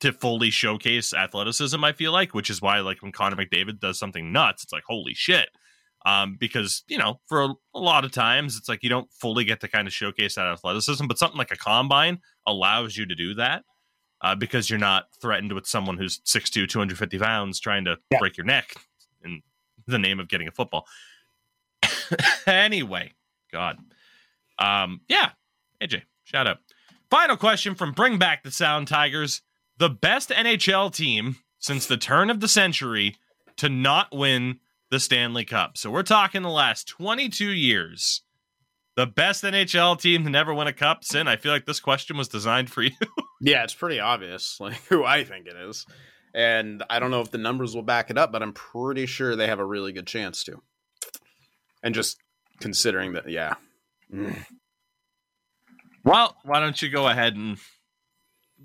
to 0.00 0.12
fully 0.12 0.50
showcase 0.50 1.12
athleticism, 1.12 1.82
I 1.82 1.92
feel 1.92 2.12
like, 2.12 2.34
which 2.34 2.50
is 2.50 2.62
why 2.62 2.78
like 2.80 3.02
when 3.02 3.10
Connor 3.12 3.36
McDavid 3.36 3.80
does 3.80 3.98
something 3.98 4.30
nuts, 4.32 4.62
it's 4.62 4.72
like 4.72 4.84
holy 4.86 5.14
shit. 5.14 5.48
Um, 6.04 6.36
because 6.38 6.82
you 6.88 6.98
know, 6.98 7.20
for 7.26 7.42
a, 7.42 7.48
a 7.74 7.78
lot 7.78 8.04
of 8.04 8.10
times 8.12 8.56
it's 8.56 8.68
like 8.68 8.82
you 8.82 8.88
don't 8.88 9.08
fully 9.12 9.44
get 9.44 9.60
to 9.60 9.68
kind 9.68 9.86
of 9.86 9.92
showcase 9.94 10.34
that 10.34 10.46
athleticism, 10.46 11.06
but 11.06 11.18
something 11.18 11.38
like 11.38 11.52
a 11.52 11.56
combine 11.56 12.18
allows 12.46 12.96
you 12.96 13.06
to 13.06 13.14
do 13.14 13.34
that. 13.34 13.64
Uh, 14.20 14.36
because 14.36 14.70
you're 14.70 14.78
not 14.78 15.06
threatened 15.20 15.52
with 15.52 15.66
someone 15.66 15.96
who's 15.98 16.20
6'2, 16.20 16.68
250 16.68 17.18
pounds 17.18 17.58
trying 17.58 17.84
to 17.86 17.96
Yeah. 18.10 18.18
break 18.20 18.36
your 18.36 18.46
neck 18.46 18.72
in 19.24 19.42
the 19.88 19.98
name 19.98 20.20
of 20.20 20.28
getting 20.28 20.46
a 20.46 20.52
football. 20.52 20.86
anyway, 22.46 23.12
God. 23.52 23.78
Um, 24.58 25.00
yeah, 25.08 25.30
AJ, 25.82 26.02
shout 26.24 26.46
out. 26.46 26.58
Final 27.10 27.36
question 27.36 27.74
from 27.74 27.92
Bring 27.92 28.18
Back 28.18 28.42
the 28.42 28.50
Sound 28.50 28.88
Tigers. 28.88 29.42
The 29.78 29.90
best 29.90 30.30
NHL 30.30 30.94
team 30.94 31.36
since 31.58 31.86
the 31.86 31.96
turn 31.96 32.30
of 32.30 32.40
the 32.40 32.48
century 32.48 33.16
to 33.56 33.68
not 33.68 34.14
win 34.14 34.60
the 34.92 35.00
Stanley 35.00 35.46
Cup. 35.46 35.78
So 35.78 35.90
we're 35.90 36.02
talking 36.02 36.42
the 36.42 36.50
last 36.50 36.86
22 36.86 37.48
years. 37.48 38.20
The 38.94 39.06
best 39.06 39.42
NHL 39.42 39.98
team 39.98 40.22
to 40.24 40.30
never 40.30 40.52
win 40.52 40.66
a 40.66 40.72
cup. 40.74 41.02
Sin, 41.02 41.26
I 41.26 41.36
feel 41.36 41.50
like 41.50 41.64
this 41.64 41.80
question 41.80 42.18
was 42.18 42.28
designed 42.28 42.70
for 42.70 42.82
you. 42.82 42.90
Yeah, 43.40 43.64
it's 43.64 43.72
pretty 43.72 44.00
obvious, 44.00 44.58
like 44.60 44.74
who 44.90 45.02
I 45.02 45.24
think 45.24 45.46
it 45.46 45.56
is. 45.56 45.86
And 46.34 46.84
I 46.90 46.98
don't 46.98 47.10
know 47.10 47.22
if 47.22 47.30
the 47.30 47.38
numbers 47.38 47.74
will 47.74 47.82
back 47.82 48.10
it 48.10 48.18
up, 48.18 48.32
but 48.32 48.42
I'm 48.42 48.52
pretty 48.52 49.06
sure 49.06 49.34
they 49.34 49.46
have 49.46 49.60
a 49.60 49.64
really 49.64 49.92
good 49.92 50.06
chance 50.06 50.44
to. 50.44 50.60
And 51.82 51.94
just 51.94 52.18
considering 52.60 53.14
that, 53.14 53.30
yeah. 53.30 53.54
Mm. 54.12 54.44
well, 56.04 56.36
why 56.44 56.60
don't 56.60 56.82
you 56.82 56.90
go 56.90 57.08
ahead 57.08 57.34
and 57.34 57.56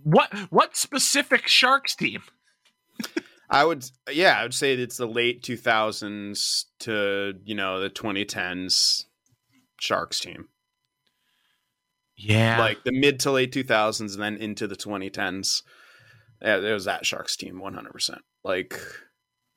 what 0.03 0.33
what 0.49 0.75
specific 0.75 1.47
Sharks 1.47 1.95
team? 1.95 2.21
I 3.49 3.63
would, 3.63 3.89
yeah, 4.11 4.39
I 4.39 4.43
would 4.43 4.53
say 4.53 4.73
it's 4.73 4.97
the 4.97 5.07
late 5.07 5.41
2000s 5.43 6.65
to, 6.79 7.33
you 7.45 7.55
know, 7.55 7.79
the 7.79 7.89
2010s 7.89 9.05
Sharks 9.79 10.19
team. 10.19 10.49
Yeah. 12.17 12.59
Like 12.59 12.83
the 12.83 12.91
mid 12.91 13.19
to 13.21 13.31
late 13.31 13.53
2000s 13.53 14.13
and 14.13 14.21
then 14.21 14.37
into 14.37 14.67
the 14.67 14.75
2010s. 14.75 15.63
Yeah, 16.41 16.57
it 16.57 16.73
was 16.73 16.85
that 16.85 17.05
Sharks 17.05 17.35
team 17.37 17.61
100%. 17.63 18.19
Like 18.43 18.79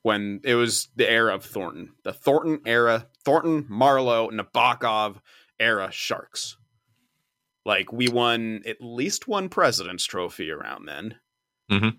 when 0.02 0.40
it 0.44 0.54
was 0.54 0.88
the 0.94 1.10
era 1.10 1.34
of 1.34 1.44
Thornton, 1.44 1.94
the 2.04 2.12
Thornton 2.12 2.60
era, 2.66 3.06
Thornton, 3.24 3.64
Marleau, 3.64 4.30
Nabokov 4.30 5.16
era 5.58 5.90
Sharks. 5.90 6.56
Like 7.66 7.92
we 7.92 8.08
won 8.08 8.62
at 8.66 8.80
least 8.80 9.28
one 9.28 9.48
President's 9.48 10.04
Trophy 10.04 10.50
around 10.50 10.86
then. 10.86 11.16
Mhm. 11.70 11.96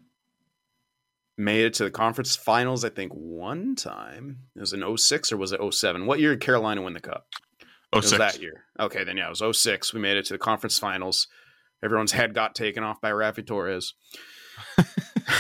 Made 1.42 1.66
it 1.66 1.74
to 1.76 1.86
the 1.86 1.92
conference 1.92 2.36
finals, 2.36 2.86
I 2.86 2.90
think, 2.90 3.12
one 3.14 3.76
time. 3.76 4.42
It 4.56 4.60
was 4.60 4.74
in 4.74 4.98
06 4.98 5.32
or 5.32 5.38
was 5.38 5.52
it 5.52 5.60
07? 5.74 6.06
What 6.06 6.20
year 6.20 6.32
did 6.36 6.42
Carolina 6.42 6.84
win 6.84 6.94
the 6.94 7.00
cup? 7.00 7.26
oh, 7.34 7.66
It 7.94 7.96
was 7.96 8.06
oh 8.14 8.18
six. 8.18 8.20
that 8.20 8.42
year. 8.42 8.66
Okay, 8.80 9.04
then 9.04 9.18
yeah, 9.18 9.26
it 9.32 9.38
was 9.40 9.58
06. 9.58 9.92
We 9.92 10.00
made 10.00 10.18
it 10.18 10.26
to 10.26 10.34
the 10.34 10.38
conference 10.38 10.78
finals. 10.78 11.28
Everyone's 11.84 12.12
head 12.12 12.36
got 12.36 12.54
taken 12.54 12.84
off 12.84 13.02
by 13.02 13.10
Raffi 13.10 13.46
Torres. 13.46 13.96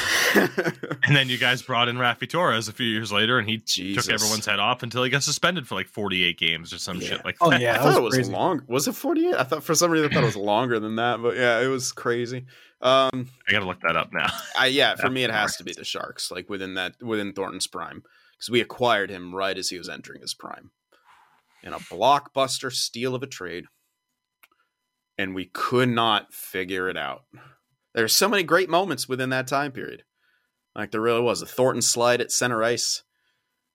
And 1.04 1.16
then 1.16 1.28
you 1.30 1.38
guys 1.38 1.62
brought 1.62 1.88
in 1.90 1.98
Raffi 1.98 2.30
Torres 2.30 2.68
a 2.68 2.72
few 2.74 2.86
years 2.86 3.12
later, 3.12 3.38
and 3.40 3.50
he 3.50 3.58
Jesus. 3.58 4.06
took 4.06 4.14
everyone's 4.14 4.46
head 4.46 4.60
off 4.60 4.82
until 4.84 5.04
he 5.04 5.10
got 5.10 5.24
suspended 5.24 5.68
for 5.68 5.76
like 5.76 5.88
48 5.88 6.38
games 6.38 6.72
or 6.72 6.78
some 6.78 6.98
Yeah. 7.02 7.08
shit 7.10 7.26
like 7.26 7.38
that. 7.40 7.46
Oh, 7.46 7.52
yeah. 7.54 7.76
I 7.76 7.84
thought 7.84 7.98
it 7.98 8.02
was 8.04 8.14
crazy. 8.16 8.32
long. 8.32 8.62
Was 8.68 8.88
it 8.88 8.94
48? 8.96 9.34
I 9.36 9.44
thought 9.44 9.64
for 9.64 9.76
some 9.76 9.92
reason 9.92 10.10
I 10.10 10.14
thought 10.14 10.24
it 10.24 10.28
was 10.28 10.36
longer 10.38 10.80
than 10.80 10.96
that, 10.98 11.22
but 11.22 11.36
yeah, 11.36 11.60
it 11.60 11.68
was 11.68 11.92
crazy. 11.92 12.46
Um, 12.82 13.30
I 13.48 13.52
gotta 13.52 13.66
look 13.66 13.82
that 13.82 13.96
up 13.96 14.12
now. 14.14 14.28
I 14.58 14.68
yeah, 14.68 14.96
for 14.96 15.10
me 15.10 15.24
it 15.24 15.32
has 15.32 15.58
to 15.58 15.64
be 15.64 15.74
the 15.78 15.84
Sharks, 15.84 16.32
like 16.32 16.50
within 16.50 16.76
that 16.76 16.94
within 17.02 17.34
Thornton's 17.34 17.68
prime, 17.68 18.04
because 18.38 18.50
we 18.50 18.62
acquired 18.62 19.10
him 19.10 19.36
right 19.36 19.58
as 19.58 19.70
he 19.70 19.78
was 19.78 19.90
entering 19.90 20.22
his 20.22 20.34
prime, 20.34 20.72
in 21.64 21.74
a 21.74 21.80
blockbuster 21.80 22.72
steal 22.72 23.14
of 23.16 23.22
a 23.22 23.28
trade, 23.28 23.66
and 25.18 25.36
we 25.36 25.46
could 25.46 25.90
not 25.90 26.34
figure 26.34 26.90
it 26.90 26.98
out. 26.98 27.24
There's 27.94 28.14
so 28.14 28.30
many 28.30 28.44
great 28.44 28.70
moments 28.70 29.10
within 29.10 29.30
that 29.32 29.48
time 29.48 29.72
period, 29.72 30.04
like 30.76 30.92
there 30.92 31.02
really 31.02 31.22
was. 31.22 31.42
A 31.42 31.46
Thornton 31.46 31.82
slide 31.82 32.22
at 32.22 32.32
center 32.32 32.64
ice, 32.64 33.04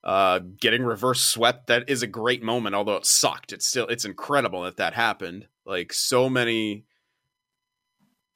uh, 0.05 0.41
getting 0.61 0.85
reverse 0.85 1.21
swept. 1.21 1.67
That 1.67 1.89
is 1.89 2.03
a 2.03 2.07
great 2.07 2.43
moment, 2.43 2.75
although 2.75 2.97
it 2.97 3.07
sucked. 3.07 3.53
It's 3.53 3.67
still 3.67 3.87
it's 3.89 4.05
incredible 4.05 4.62
that 4.62 4.79
that 4.79 4.95
happened. 4.95 5.49
Like 5.67 5.93
so 5.93 6.31
many 6.31 6.87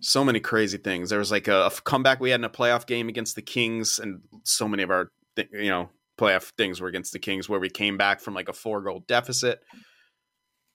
so 0.00 0.24
many 0.24 0.40
crazy 0.40 0.78
things. 0.78 1.10
There 1.10 1.18
was 1.18 1.30
like 1.30 1.48
a, 1.48 1.66
a 1.66 1.70
comeback 1.70 2.20
we 2.20 2.30
had 2.30 2.40
in 2.40 2.44
a 2.44 2.50
playoff 2.50 2.86
game 2.86 3.08
against 3.08 3.36
the 3.36 3.42
Kings, 3.42 3.98
and 3.98 4.20
so 4.44 4.66
many 4.66 4.82
of 4.82 4.90
our 4.90 5.10
th- 5.36 5.50
you 5.52 5.70
know 5.70 5.90
playoff 6.18 6.52
things 6.58 6.80
were 6.80 6.88
against 6.88 7.12
the 7.12 7.18
Kings, 7.18 7.48
where 7.48 7.60
we 7.60 7.70
came 7.70 7.96
back 7.96 8.20
from 8.20 8.34
like 8.34 8.48
a 8.48 8.54
four 8.54 8.82
goal 8.82 9.04
deficit 9.06 9.60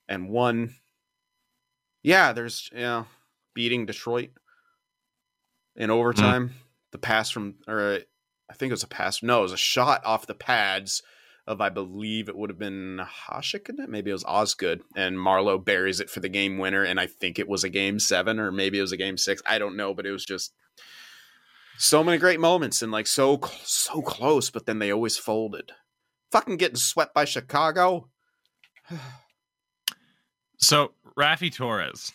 and 0.08 0.28
won. 0.28 0.74
Yeah, 2.02 2.32
there's 2.32 2.68
you 2.72 2.80
know 2.80 3.06
beating 3.54 3.86
Detroit 3.86 4.30
in 5.76 5.90
overtime. 5.90 6.54
The 6.92 6.98
pass 6.98 7.30
from 7.30 7.56
or 7.66 7.80
uh, 7.80 7.98
I 8.50 8.54
think 8.54 8.70
it 8.70 8.74
was 8.74 8.82
a 8.82 8.88
pass. 8.88 9.22
No, 9.22 9.40
it 9.40 9.42
was 9.42 9.52
a 9.52 9.56
shot 9.56 10.04
off 10.04 10.26
the 10.26 10.34
pads 10.34 11.02
of 11.46 11.60
I 11.60 11.68
believe 11.68 12.28
it 12.28 12.36
would 12.36 12.50
have 12.50 12.58
been 12.58 13.00
Hasek. 13.28 13.70
Maybe 13.88 14.10
it 14.10 14.14
was 14.14 14.24
Osgood, 14.24 14.82
and 14.96 15.16
Marleau 15.16 15.64
buries 15.64 16.00
it 16.00 16.10
for 16.10 16.20
the 16.20 16.28
game 16.28 16.58
winner. 16.58 16.82
And 16.82 16.98
I 16.98 17.06
think 17.06 17.38
it 17.38 17.48
was 17.48 17.62
a 17.64 17.68
game 17.68 17.98
seven, 17.98 18.40
or 18.40 18.50
maybe 18.50 18.78
it 18.78 18.82
was 18.82 18.92
a 18.92 18.96
game 18.96 19.16
six. 19.16 19.42
I 19.46 19.58
don't 19.58 19.76
know, 19.76 19.94
but 19.94 20.06
it 20.06 20.10
was 20.10 20.24
just 20.24 20.52
so 21.78 22.02
many 22.02 22.18
great 22.18 22.40
moments 22.40 22.82
and 22.82 22.90
like 22.90 23.06
so 23.06 23.40
so 23.62 24.02
close, 24.02 24.50
but 24.50 24.66
then 24.66 24.78
they 24.78 24.92
always 24.92 25.16
folded. 25.16 25.72
Fucking 26.32 26.56
getting 26.56 26.76
swept 26.76 27.14
by 27.14 27.24
Chicago. 27.24 28.08
So 30.58 30.92
Raffi 31.18 31.54
Torres, 31.54 32.12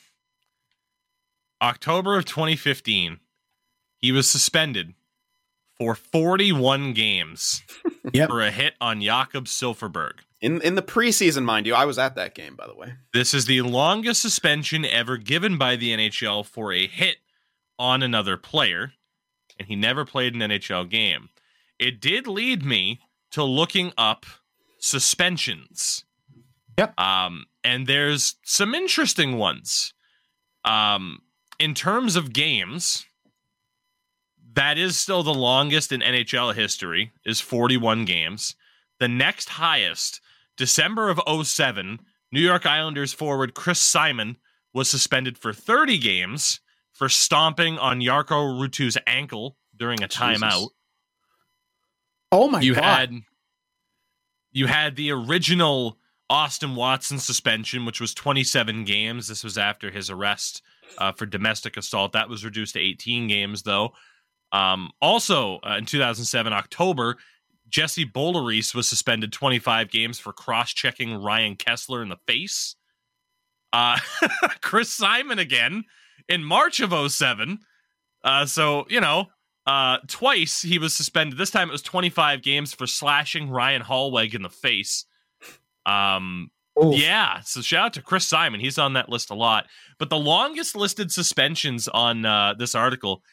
October 1.62 2.18
of 2.18 2.26
2015, 2.26 3.20
he 4.02 4.12
was 4.12 4.30
suspended 4.30 4.93
for 5.78 5.95
41 5.95 6.93
games 6.93 7.62
Yep. 8.14 8.30
for 8.30 8.41
a 8.41 8.52
hit 8.52 8.74
on 8.82 9.02
Jakob 9.02 9.45
Silfverberg. 9.45 10.14
In 10.41 10.60
in 10.62 10.74
the 10.74 10.82
preseason, 10.82 11.43
mind 11.43 11.68
you, 11.68 11.76
I 11.76 11.86
was 11.86 11.99
at 11.99 12.16
that 12.16 12.34
game, 12.34 12.56
by 12.56 12.66
the 12.66 12.74
way. 12.76 12.93
This 13.14 13.32
is 13.34 13.45
the 13.45 13.62
longest 13.62 14.22
suspension 14.24 14.84
ever 14.86 15.18
given 15.18 15.58
by 15.60 15.76
the 15.76 15.91
NHL 15.95 16.43
for 16.45 16.74
a 16.74 16.88
hit 16.88 17.18
on 17.78 18.02
another 18.02 18.38
player, 18.38 18.93
and 19.60 19.68
he 19.68 19.76
never 19.76 20.04
played 20.04 20.34
an 20.34 20.41
NHL 20.41 20.89
game. 20.89 21.30
It 21.78 22.02
did 22.02 22.26
lead 22.26 22.66
me 22.66 22.99
to 23.32 23.43
looking 23.43 23.93
up 23.99 24.26
suspensions. 24.80 26.06
Yep. 26.78 26.99
Um, 26.99 27.45
and 27.64 27.86
there's 27.86 28.36
some 28.43 28.74
interesting 28.74 29.38
ones. 29.38 29.93
Um, 30.66 31.20
in 31.60 31.74
terms 31.76 32.16
of 32.16 32.34
games, 32.34 33.06
that 34.54 34.78
is 34.78 34.97
still 34.97 35.24
the 35.24 35.34
longest 35.34 35.91
in 35.91 36.02
NHL 36.02 36.54
history, 36.54 37.12
is 37.26 37.39
41 37.39 38.06
games. 38.06 38.56
The 38.99 39.08
next 39.08 39.49
highest, 39.49 40.22
December 40.58 41.10
of 41.10 41.20
07, 41.45 41.99
New 42.32 42.41
York 42.41 42.66
Islanders 42.66 43.14
forward 43.14 43.54
Chris 43.54 43.80
Simon 43.80 44.38
was 44.74 44.89
suspended 44.89 45.38
for 45.38 45.54
30 45.54 45.97
games 45.97 46.60
for 46.93 47.10
stomping 47.10 47.78
on 47.78 47.99
Jarkko 47.99 48.60
Ruutu's 48.60 48.97
ankle 49.08 49.58
during 49.76 50.04
a 50.04 50.08
timeout. 50.08 50.70
Oh 52.32 52.47
my 52.47 52.62
you 52.62 52.76
god. 52.76 52.84
had 52.84 53.22
you 54.52 54.68
had 54.68 54.95
the 54.95 55.12
original 55.12 55.97
Austin 56.30 56.76
Watson 56.76 57.20
suspension, 57.20 57.86
which 57.86 57.99
was 57.99 58.14
27 58.14 58.86
games. 58.86 59.28
This 59.28 59.43
was 59.43 59.58
after 59.58 59.91
his 59.91 60.10
arrest 60.10 60.62
uh, 60.97 61.12
for 61.12 61.26
domestic 61.26 61.76
assault. 61.76 62.14
That 62.14 62.30
was 62.30 62.45
reduced 62.45 62.76
to 62.76 62.80
18 62.80 63.28
games, 63.28 63.64
though. 63.64 63.93
Um, 64.52 64.91
also, 65.02 65.60
uh, 65.60 65.78
in 65.78 65.86
2007, 65.86 66.52
October, 66.52 67.18
Jesse 67.70 68.06
Boulerice 68.06 68.76
was 68.76 68.88
suspended 68.88 69.32
25 69.32 69.89
games 69.89 70.20
for 70.20 70.34
cross-checking 70.34 71.16
Ryan 71.16 71.56
Kesler 71.56 72.02
in 72.02 72.10
the 72.10 72.18
face. 72.28 72.76
Uh, 73.72 73.97
Chris 74.62 74.89
Simon 74.89 75.39
again 75.39 75.86
in 76.28 76.43
March 76.43 76.80
of 76.82 77.12
07. 77.12 77.60
Uh, 78.24 78.45
so, 78.45 78.86
you 78.89 78.99
know, 78.99 79.28
uh, 79.66 79.97
twice 80.08 80.62
he 80.62 80.80
was 80.80 80.93
suspended. 80.93 81.38
This 81.38 81.52
time 81.52 81.70
it 81.70 81.72
was 81.72 81.82
25 81.82 82.41
games 82.41 82.74
for 82.74 82.88
slashing 82.88 83.49
Ryan 83.49 83.82
Hollweg 83.82 84.34
in 84.34 84.41
the 84.41 84.49
face. 84.49 85.06
Um, 85.86 86.52
Oof. 86.84 86.95
yeah, 86.95 87.41
so 87.41 87.62
shout 87.62 87.86
out 87.86 87.93
to 87.93 88.02
Chris 88.02 88.26
Simon. 88.26 88.60
He's 88.60 88.78
on 88.78 88.93
that 88.93 89.10
list 89.10 89.30
a 89.30 89.36
lot. 89.36 89.68
But 89.99 90.10
the 90.10 90.18
longest 90.18 90.76
listed 90.76 91.12
suspensions 91.12 91.88
on 91.88 92.26
uh, 92.26 92.56
this 92.58 92.76
article, 92.76 93.24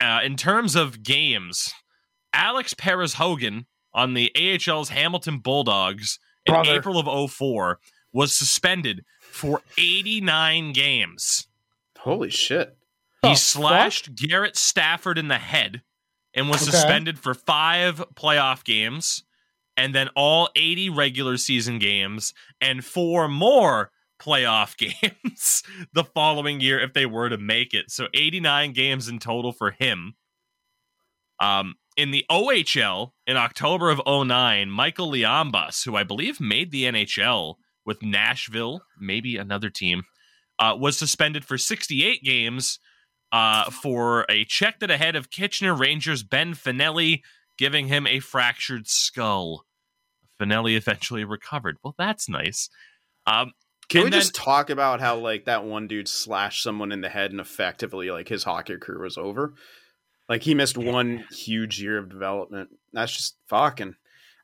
uh, 0.00 0.20
in 0.24 0.36
terms 0.36 0.74
of 0.76 1.02
games, 1.02 1.72
Alex 2.32 2.74
Perezhogin 2.74 3.66
on 3.94 4.14
the 4.14 4.30
AHL's 4.36 4.90
Hamilton 4.90 5.38
Bulldogs 5.38 6.18
in 6.44 6.52
Brother. 6.54 6.74
April 6.74 6.98
of 6.98 7.30
04 7.30 7.78
was 8.12 8.36
suspended 8.36 9.04
for 9.20 9.62
89 9.78 10.72
games. 10.72 11.48
Holy 11.98 12.30
shit. 12.30 12.76
He 13.22 13.30
The 13.30 13.34
slashed 13.34 14.14
Garrett 14.14 14.56
Stafford 14.56 15.18
in 15.18 15.28
the 15.28 15.38
head 15.38 15.82
and 16.34 16.48
was 16.48 16.62
Okay. 16.62 16.70
suspended 16.72 17.18
for 17.18 17.34
five 17.34 18.02
playoff 18.14 18.62
games 18.64 19.24
and 19.76 19.94
then 19.94 20.08
all 20.14 20.50
80 20.54 20.90
regular 20.90 21.36
season 21.36 21.78
games 21.78 22.32
and 22.60 22.84
four 22.84 23.28
more 23.28 23.90
playoff 24.18 24.76
games 25.02 25.62
the 25.92 26.04
following 26.04 26.60
year 26.60 26.80
if 26.80 26.92
they 26.92 27.06
were 27.06 27.28
to 27.28 27.38
make 27.38 27.74
it. 27.74 27.90
So 27.90 28.08
89 28.14 28.72
games 28.72 29.08
in 29.08 29.18
total 29.18 29.52
for 29.52 29.70
him. 29.70 30.14
Um, 31.38 31.74
in 31.96 32.10
the 32.10 32.24
OHL 32.30 33.12
in 33.26 33.36
October 33.36 33.90
of 33.90 34.00
09, 34.06 34.70
Michael 34.70 35.10
Liambas, 35.10 35.84
who 35.84 35.96
I 35.96 36.02
believe 36.02 36.40
made 36.40 36.70
the 36.70 36.84
NHL 36.84 37.54
with 37.84 38.02
Nashville, 38.02 38.82
maybe 38.98 39.36
another 39.36 39.70
team, 39.70 40.04
uh, 40.58 40.76
was 40.78 40.98
suspended 40.98 41.44
for 41.44 41.58
68 41.58 42.22
games 42.22 42.78
uh, 43.32 43.70
for 43.70 44.24
a 44.28 44.44
check 44.44 44.80
that 44.80 44.90
ahead 44.90 45.16
of 45.16 45.30
Kitchener 45.30 45.74
Rangers 45.74 46.22
Ben 46.22 46.54
Fanelli, 46.54 47.22
giving 47.58 47.88
him 47.88 48.06
a 48.06 48.20
fractured 48.20 48.88
skull. 48.88 49.64
Fanelli 50.40 50.76
eventually 50.76 51.24
recovered. 51.24 51.76
Well, 51.82 51.94
that's 51.98 52.28
nice. 52.28 52.68
Um, 53.26 53.52
Can 53.88 54.04
we 54.04 54.10
then- 54.10 54.20
just 54.20 54.34
talk 54.34 54.70
about 54.70 55.00
how 55.00 55.16
like 55.16 55.44
that 55.44 55.64
one 55.64 55.86
dude 55.86 56.08
slashed 56.08 56.62
someone 56.62 56.92
in 56.92 57.00
the 57.00 57.08
head 57.08 57.30
and 57.30 57.40
effectively 57.40 58.10
like 58.10 58.28
his 58.28 58.44
hockey 58.44 58.76
career 58.76 59.00
was 59.00 59.16
over? 59.18 59.54
Like 60.28 60.42
he 60.42 60.54
missed 60.54 60.76
one 60.76 61.24
huge 61.30 61.80
year 61.80 61.98
of 61.98 62.08
development. 62.08 62.70
That's 62.92 63.16
just 63.16 63.36
fucking. 63.46 63.94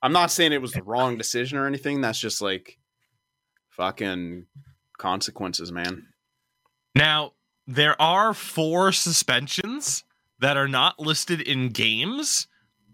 I'm 0.00 0.12
not 0.12 0.30
saying 0.30 0.52
it 0.52 0.62
was 0.62 0.72
the 0.72 0.82
wrong 0.82 1.16
decision 1.18 1.58
or 1.58 1.66
anything. 1.66 2.00
That's 2.00 2.20
just 2.20 2.40
like 2.40 2.78
fucking 3.70 4.46
consequences, 4.98 5.72
man. 5.72 6.06
Now, 6.94 7.32
there 7.66 8.00
are 8.00 8.34
four 8.34 8.92
suspensions 8.92 10.04
that 10.40 10.56
are 10.56 10.68
not 10.68 10.98
listed 11.00 11.40
in 11.40 11.68
games, 11.70 12.46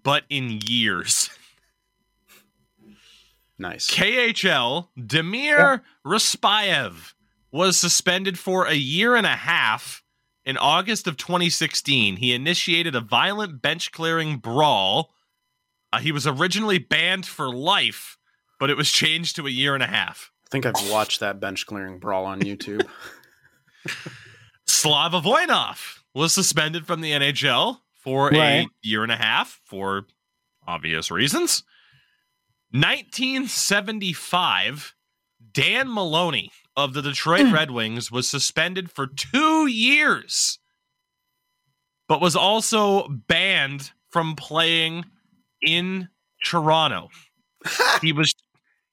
but 0.02 0.24
in 0.30 0.60
years. 0.66 1.30
Nice. 3.58 3.90
KHL, 3.90 4.88
Damir 4.96 5.82
Rispayev 6.06 7.14
was 7.50 7.76
suspended 7.76 8.38
for 8.38 8.66
a 8.66 8.74
year 8.74 9.16
and 9.16 9.26
a 9.26 9.36
half 9.36 10.02
in 10.44 10.56
August 10.56 11.06
of 11.06 11.16
2016. 11.16 12.16
He 12.16 12.32
initiated 12.32 12.94
a 12.94 13.00
violent 13.00 13.60
bench 13.60 13.90
clearing 13.90 14.36
brawl. 14.36 15.12
Uh, 15.92 15.98
he 15.98 16.12
was 16.12 16.26
originally 16.26 16.78
banned 16.78 17.26
for 17.26 17.52
life, 17.52 18.16
but 18.60 18.70
it 18.70 18.76
was 18.76 18.90
changed 18.90 19.36
to 19.36 19.46
a 19.46 19.50
year 19.50 19.74
and 19.74 19.82
a 19.82 19.88
half. 19.88 20.30
I 20.46 20.50
think 20.50 20.66
I've 20.66 20.90
watched 20.90 21.20
that 21.20 21.40
bench 21.40 21.66
clearing 21.66 21.98
brawl 21.98 22.24
on 22.26 22.40
YouTube. 22.40 22.86
Slava 24.66 25.20
Voinov 25.20 25.98
was 26.14 26.32
suspended 26.32 26.86
from 26.86 27.00
the 27.00 27.12
NHL 27.12 27.80
for 27.92 28.32
a 28.32 28.66
year 28.82 29.02
and 29.02 29.12
a 29.12 29.16
half 29.16 29.60
for 29.64 30.06
obvious 30.66 31.10
reasons. 31.10 31.64
1975, 32.70 34.94
Dan 35.52 35.92
Maloney 35.92 36.50
of 36.76 36.92
the 36.92 37.02
Detroit 37.02 37.46
Hmm. 37.46 37.54
Red 37.54 37.70
Wings 37.70 38.12
was 38.12 38.28
suspended 38.28 38.90
for 38.90 39.06
two 39.06 39.66
years, 39.66 40.58
but 42.06 42.20
was 42.20 42.36
also 42.36 43.08
banned 43.08 43.92
from 44.10 44.36
playing 44.36 45.06
in 45.62 46.08
Toronto. 46.44 47.08
he 48.02 48.12
was 48.12 48.34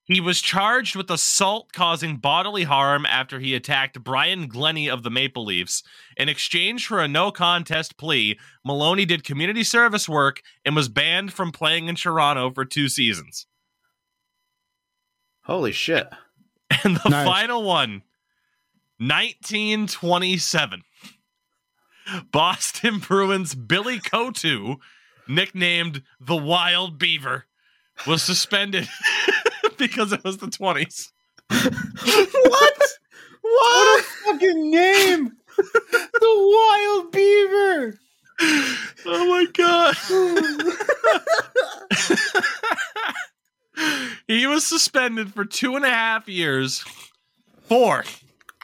he 0.05 0.21
was 0.21 0.39
charged 0.39 0.95
with 0.95 1.09
assault 1.09 1.73
causing 1.73 2.17
bodily 2.17 2.63
harm 2.63 3.07
after 3.07 3.39
he 3.39 3.55
attacked 3.55 4.03
Brian 4.03 4.47
Glennie 4.47 4.89
of 4.89 5.01
the 5.01 5.09
Maple 5.09 5.43
Leafs. 5.43 5.81
In 6.15 6.29
exchange 6.29 6.85
for 6.85 7.01
a 7.01 7.07
no 7.07 7.31
contest 7.31 7.97
plea, 7.97 8.37
Maloney 8.63 9.05
did 9.05 9.23
community 9.23 9.63
service 9.63 10.07
work 10.07 10.41
and 10.63 10.75
was 10.75 10.89
banned 10.89 11.33
from 11.33 11.51
playing 11.51 11.87
in 11.87 11.95
Toronto 11.95 12.51
for 12.51 12.65
two 12.65 12.87
seasons. 12.87 13.47
Holy 15.45 15.71
shit. 15.71 16.07
And 16.83 16.97
the 16.97 17.09
Nice. 17.09 17.27
final 17.27 17.63
one, 17.63 18.01
1927. 18.97 20.83
Boston 22.31 22.99
Bruins 22.99 23.53
Billy 23.55 23.99
Coutu, 23.99 24.77
nicknamed 25.27 26.01
the 26.19 26.35
Wild 26.35 26.97
Beaver, 26.99 27.45
was 28.07 28.23
suspended 28.23 28.87
because 29.77 30.11
it 30.11 30.23
was 30.23 30.37
the 30.37 30.47
20s. 30.47 31.11
what? 31.49 32.81
What? 33.41 33.99
A 33.99 34.03
fucking 34.25 34.71
name. 34.71 35.31
the 35.55 36.21
Wild 36.21 37.11
Beaver. 37.11 37.99
Oh 39.05 39.25
my 39.29 39.45
god. 39.53 39.95
he 44.27 44.45
was 44.47 44.65
suspended 44.65 45.33
for 45.33 45.45
two 45.45 45.75
and 45.75 45.85
a 45.85 45.89
half 45.89 46.27
years 46.29 46.83
for 47.67 48.03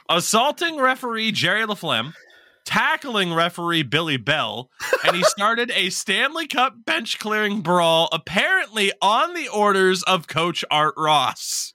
assaulting 0.08 0.76
referee 0.78 1.32
Jerry 1.32 1.64
Laflamme, 1.66 2.12
tackling 2.64 3.32
referee 3.34 3.82
Billy 3.82 4.16
Bell, 4.16 4.70
and 5.04 5.16
he 5.16 5.22
started 5.24 5.70
a 5.74 5.90
Stanley 5.90 6.46
Cup 6.46 6.84
bench 6.84 7.18
clearing 7.18 7.60
brawl, 7.60 8.08
apparently 8.12 8.92
on 9.02 9.34
the 9.34 9.48
orders 9.48 10.02
of 10.04 10.26
Coach 10.28 10.64
Art 10.70 10.94
Ross. 10.96 11.74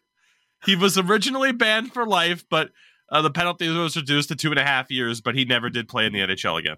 He 0.66 0.76
was 0.76 0.98
originally 0.98 1.52
banned 1.52 1.94
for 1.94 2.06
life, 2.06 2.44
but 2.50 2.72
uh, 3.10 3.22
the 3.22 3.30
penalty 3.32 3.70
was 3.70 3.96
reduced 3.96 4.30
to 4.30 4.36
two 4.36 4.50
and 4.50 4.60
a 4.60 4.66
half 4.66 4.92
years, 4.92 5.22
but 5.22 5.36
he 5.36 5.46
never 5.46 5.70
did 5.70 5.88
play 5.88 6.06
in 6.06 6.14
the 6.14 6.20
NHL 6.20 6.60
again. 6.60 6.78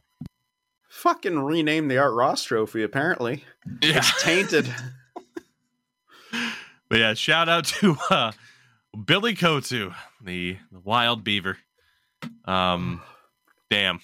Fucking 0.90 1.40
rename 1.40 1.88
the 1.88 1.98
Art 1.98 2.14
Ross 2.14 2.44
Trophy. 2.44 2.84
Apparently, 2.84 3.44
Yeah. 3.82 3.98
it's 3.98 4.24
tainted. 4.24 4.68
But 6.90 7.00
yeah, 7.00 7.14
shout 7.14 7.48
out 7.50 7.66
to 7.66 7.96
uh, 8.10 8.32
Billy 9.06 9.36
Coutu, 9.36 9.94
the, 10.24 10.58
the 10.72 10.80
wild 10.80 11.24
beaver. 11.24 11.58
Um, 12.46 13.02
damn, 13.70 14.00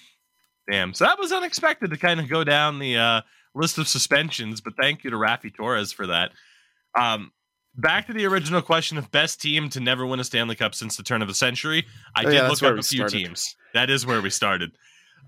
damn. 0.70 0.94
So 0.94 1.04
that 1.04 1.18
was 1.18 1.32
unexpected 1.32 1.90
to 1.90 1.96
kind 1.96 2.20
of 2.20 2.28
go 2.28 2.44
down 2.44 2.78
the 2.78 2.96
uh, 2.96 3.20
list 3.54 3.78
of 3.78 3.88
suspensions, 3.88 4.60
but 4.60 4.74
thank 4.80 5.04
you 5.04 5.10
to 5.10 5.16
Raffi 5.16 5.54
Torres 5.54 5.92
for 5.92 6.06
that. 6.06 6.30
Um, 6.98 7.32
back 7.74 8.06
to 8.06 8.12
the 8.12 8.24
original 8.26 8.62
question 8.62 8.96
of 8.98 9.10
best 9.10 9.40
team 9.40 9.68
to 9.70 9.80
never 9.80 10.06
win 10.06 10.20
a 10.20 10.24
Stanley 10.24 10.54
Cup 10.56 10.74
since 10.74 10.96
the 10.96 11.02
turn 11.02 11.22
of 11.22 11.28
the 11.28 11.34
century. 11.34 11.84
I 12.14 12.22
Oh, 12.22 12.24
did 12.30 12.34
yeah, 12.34 12.48
look 12.48 12.62
up 12.62 12.72
a 12.78 12.82
few 12.82 12.98
started. 13.08 13.16
teams. 13.18 13.56
That 13.74 13.90
is 13.90 14.06
where 14.06 14.22
we 14.22 14.30
started. 14.30 14.70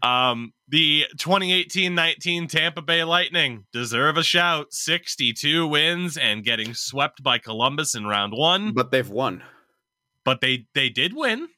Um, 0.02 0.52
the 0.68 1.06
2018-19 1.16 2.48
Tampa 2.48 2.82
Bay 2.82 3.04
Lightning 3.04 3.64
deserve 3.72 4.16
a 4.16 4.22
shout. 4.22 4.72
62 4.72 5.66
wins 5.66 6.16
and 6.16 6.44
getting 6.44 6.74
swept 6.74 7.22
by 7.22 7.38
Columbus 7.38 7.94
in 7.94 8.06
round 8.06 8.32
one, 8.36 8.72
but 8.74 8.90
they've 8.90 9.08
won. 9.08 9.42
but 10.24 10.40
they 10.40 10.66
they 10.74 10.88
did 10.88 11.14
win. 11.14 11.48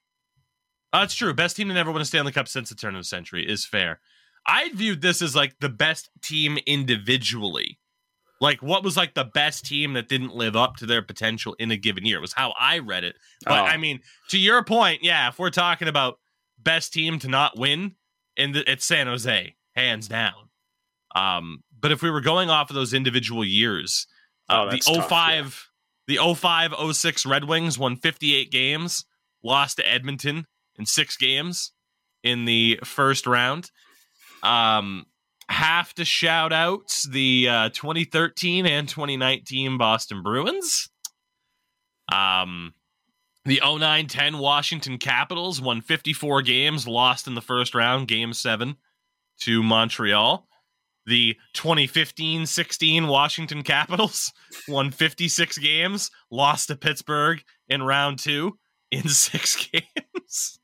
Uh, 0.93 1.01
That's 1.01 1.15
true. 1.15 1.33
Best 1.35 1.57
team 1.57 1.69
to 1.69 1.75
never 1.75 1.93
win 1.93 2.03
a 2.03 2.05
Stanley 2.05 2.33
Cup 2.33 2.49
since 2.49 2.69
the 2.69 2.75
turn 2.75 2.95
of 2.95 3.01
the 3.01 3.05
century 3.05 3.47
is 3.49 3.65
fair. 3.67 4.01
I 4.47 4.71
viewed 4.75 5.03
this 5.03 5.21
as 5.23 5.37
like 5.37 5.55
the 5.61 5.69
best 5.69 6.11
team 6.23 6.59
individually. 6.67 7.79
Like 8.41 8.63
what 8.63 8.83
was 8.83 8.97
like 8.97 9.13
the 9.15 9.25
best 9.25 9.67
team 9.67 9.93
that 9.93 10.09
didn't 10.09 10.35
live 10.35 10.57
up 10.57 10.77
to 10.77 10.87
their 10.87 11.03
potential 11.03 11.55
in 11.59 11.71
a 11.71 11.77
given 11.77 12.07
year 12.07 12.21
was 12.21 12.33
how 12.33 12.55
I 12.59 12.79
read 12.79 13.05
it. 13.05 13.17
But 13.45 13.61
Oh. 13.61 13.65
I 13.65 13.77
mean, 13.77 14.01
to 14.31 14.39
your 14.39 14.65
point, 14.65 15.01
yeah, 15.05 15.29
if 15.29 15.39
we're 15.39 15.51
talking 15.51 15.89
about 15.89 16.19
best 16.59 16.93
team 16.93 17.19
to 17.19 17.29
not 17.29 17.59
win, 17.59 17.97
in 18.41 18.53
the, 18.53 18.71
it's 18.71 18.85
San 18.85 19.07
Jose, 19.07 19.55
hands 19.75 20.09
down. 20.09 20.49
Um, 21.15 21.63
but 21.79 21.93
if 21.93 22.03
we 22.03 22.11
were 22.11 22.21
going 22.21 22.51
off 22.51 22.71
of 22.71 22.75
those 22.75 22.95
individual 22.95 23.45
years, 23.45 24.07
uh, 24.49 24.63
Oh, 24.63 24.65
the 24.67 24.71
that's 24.73 24.87
tough, 24.87 25.09
05 25.09 25.67
the 26.07 26.19
05 26.35 26.75
06 26.93 27.27
Red 27.27 27.45
Wings 27.45 27.79
won 27.79 27.97
58 27.97 28.51
games, 28.51 29.05
lost 29.45 29.77
to 29.77 29.89
Edmonton 29.89 30.47
in 30.77 30.87
6 30.87 31.17
games 31.19 31.73
in 32.25 32.45
the 32.47 32.81
first 32.85 33.27
round. 33.27 33.71
Um 34.43 35.07
have 35.49 35.93
to 35.95 36.05
shout 36.05 36.53
out 36.53 36.93
the 37.11 37.49
uh, 37.49 37.69
2013 37.71 38.67
and 38.67 38.89
2019 38.89 39.79
Boston 39.79 40.23
Bruins. 40.23 40.89
Um 42.13 42.75
the 43.45 43.61
09-10 43.65 44.39
Washington 44.39 44.99
Capitals 44.99 45.61
won 45.61 45.81
54 45.81 46.43
games, 46.43 46.87
lost 46.87 47.27
in 47.27 47.35
the 47.35 47.41
first 47.41 47.75
round, 47.75 48.09
game 48.09 48.33
7 48.33 48.77
to 49.41 49.63
Montreal. 49.63 50.47
The 51.07 51.37
2015-16 51.55 53.09
Washington 53.09 53.63
Capitals 53.63 54.33
won 54.69 54.91
56 54.91 55.59
games, 55.59 56.11
lost 56.31 56.69
to 56.69 56.77
Pittsburgh 56.77 57.43
in 57.69 57.83
round 57.83 58.19
2 58.19 58.57
in 58.91 59.03
6 59.09 59.69
games. 59.73 60.59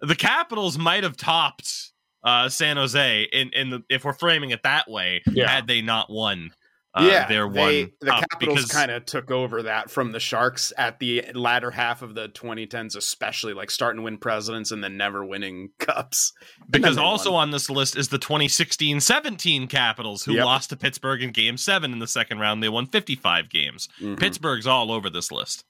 The 0.00 0.16
Capitals 0.16 0.76
might 0.76 1.04
have 1.04 1.16
topped 1.16 1.92
uh, 2.24 2.48
San 2.48 2.76
Jose 2.76 3.22
in 3.32 3.50
in 3.52 3.70
the, 3.70 3.82
if 3.88 4.04
we're 4.04 4.12
framing 4.12 4.50
it 4.50 4.62
that 4.64 4.90
way 4.90 5.22
Yeah. 5.30 5.48
had 5.48 5.66
they 5.68 5.80
not 5.80 6.10
won 6.10 6.50
uh, 6.94 7.06
yeah, 7.08 7.28
their 7.28 7.48
they, 7.48 7.84
the 8.00 8.10
Capitals 8.10 8.56
because- 8.62 8.70
kind 8.72 8.90
of 8.90 9.04
took 9.04 9.30
over 9.30 9.62
that 9.64 9.90
from 9.90 10.10
the 10.12 10.18
Sharks 10.18 10.72
at 10.78 10.98
the 10.98 11.22
latter 11.34 11.70
half 11.70 12.00
of 12.02 12.14
the 12.14 12.28
2010s, 12.30 12.96
especially 12.96 13.52
like 13.52 13.70
starting 13.70 13.98
to 14.00 14.04
win 14.04 14.16
presidents 14.18 14.70
and 14.72 14.82
then 14.82 14.96
never 14.96 15.24
winning 15.24 15.68
cups. 15.78 16.32
Because 16.70 16.96
also 16.96 17.32
won. 17.32 17.42
on 17.42 17.50
this 17.50 17.68
list 17.70 17.96
is 17.96 18.08
the 18.08 18.18
2016-17 18.18 19.68
Capitals 19.68 20.24
who 20.24 20.32
Yep. 20.34 20.44
lost 20.44 20.70
to 20.70 20.76
Pittsburgh 20.76 21.22
in 21.22 21.30
game 21.30 21.56
7 21.58 21.92
in 21.92 21.98
the 21.98 22.06
second 22.08 22.38
round. 22.38 22.62
They 22.62 22.68
won 22.70 22.86
55 22.86 23.48
games. 23.50 23.88
Mhm. 24.00 24.18
Pittsburgh's 24.18 24.66
all 24.66 24.90
over 24.90 25.10
this 25.10 25.30
list. 25.30 25.64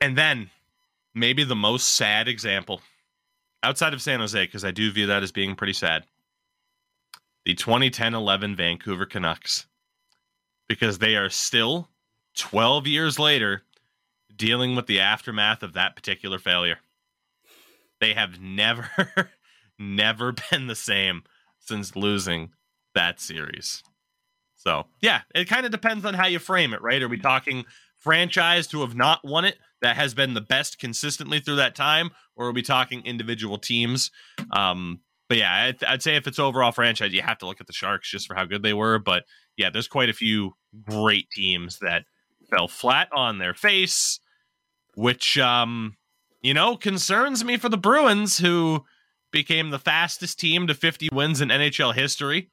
And 0.00 0.16
then 0.16 0.50
maybe 1.14 1.44
the 1.44 1.56
most 1.56 1.88
sad 1.96 2.28
example 2.28 2.80
outside 3.62 3.92
of 3.92 4.00
San 4.00 4.20
Jose 4.20 4.42
because 4.46 4.64
I 4.64 4.70
do 4.70 4.90
view 4.90 5.06
that 5.08 5.22
as 5.22 5.32
being 5.32 5.54
pretty 5.56 5.74
sad. 5.74 6.04
The 7.50 7.56
2010-11 7.56 8.54
Vancouver 8.54 9.06
Canucks 9.06 9.66
because 10.68 10.98
they 10.98 11.16
are 11.16 11.28
still 11.28 11.90
12 12.36 12.86
years 12.86 13.18
later 13.18 13.64
dealing 14.36 14.76
with 14.76 14.86
the 14.86 15.00
aftermath 15.00 15.64
of 15.64 15.72
that 15.72 15.96
particular 15.96 16.38
failure. 16.38 16.78
They 17.98 18.14
have 18.14 18.40
never 18.40 18.88
never 19.80 20.32
been 20.48 20.68
the 20.68 20.76
same 20.76 21.24
since 21.58 21.96
losing 21.96 22.50
that 22.94 23.18
series. 23.18 23.82
So, 24.54 24.86
yeah, 25.00 25.22
it 25.34 25.48
kind 25.48 25.66
of 25.66 25.72
depends 25.72 26.04
on 26.04 26.14
how 26.14 26.28
you 26.28 26.38
frame 26.38 26.72
it, 26.72 26.82
right? 26.82 27.02
Are 27.02 27.08
we 27.08 27.18
talking 27.18 27.64
franchise 27.96 28.68
to 28.68 28.82
have 28.82 28.94
not 28.94 29.24
won 29.24 29.44
it 29.44 29.58
that 29.82 29.96
has 29.96 30.14
been 30.14 30.34
the 30.34 30.40
best 30.40 30.78
consistently 30.78 31.40
through 31.40 31.56
that 31.56 31.74
time, 31.74 32.12
or 32.36 32.46
are 32.46 32.52
we 32.52 32.62
talking 32.62 33.04
individual 33.04 33.58
teams? 33.58 34.12
Um, 34.52 35.00
but 35.30 35.38
yeah, 35.38 35.54
I'd, 35.66 35.84
I'd 35.84 36.02
say 36.02 36.16
if 36.16 36.26
it's 36.26 36.40
overall 36.40 36.72
franchise, 36.72 37.12
you 37.12 37.22
have 37.22 37.38
to 37.38 37.46
look 37.46 37.60
at 37.60 37.68
the 37.68 37.72
Sharks 37.72 38.10
just 38.10 38.26
for 38.26 38.34
how 38.34 38.46
good 38.46 38.64
they 38.64 38.74
were. 38.74 38.98
But 38.98 39.22
yeah, 39.56 39.70
there's 39.70 39.86
quite 39.86 40.08
a 40.08 40.12
few 40.12 40.54
great 40.88 41.30
teams 41.30 41.78
that 41.78 42.02
fell 42.50 42.66
flat 42.66 43.08
on 43.14 43.38
their 43.38 43.54
face, 43.54 44.18
which 44.96 45.38
um, 45.38 45.96
you 46.42 46.52
know 46.52 46.76
concerns 46.76 47.44
me 47.44 47.56
for 47.58 47.68
the 47.68 47.78
Bruins, 47.78 48.38
who 48.38 48.84
became 49.30 49.70
the 49.70 49.78
fastest 49.78 50.40
team 50.40 50.66
to 50.66 50.74
50 50.74 51.10
wins 51.12 51.40
in 51.40 51.50
NHL 51.50 51.94
history. 51.94 52.50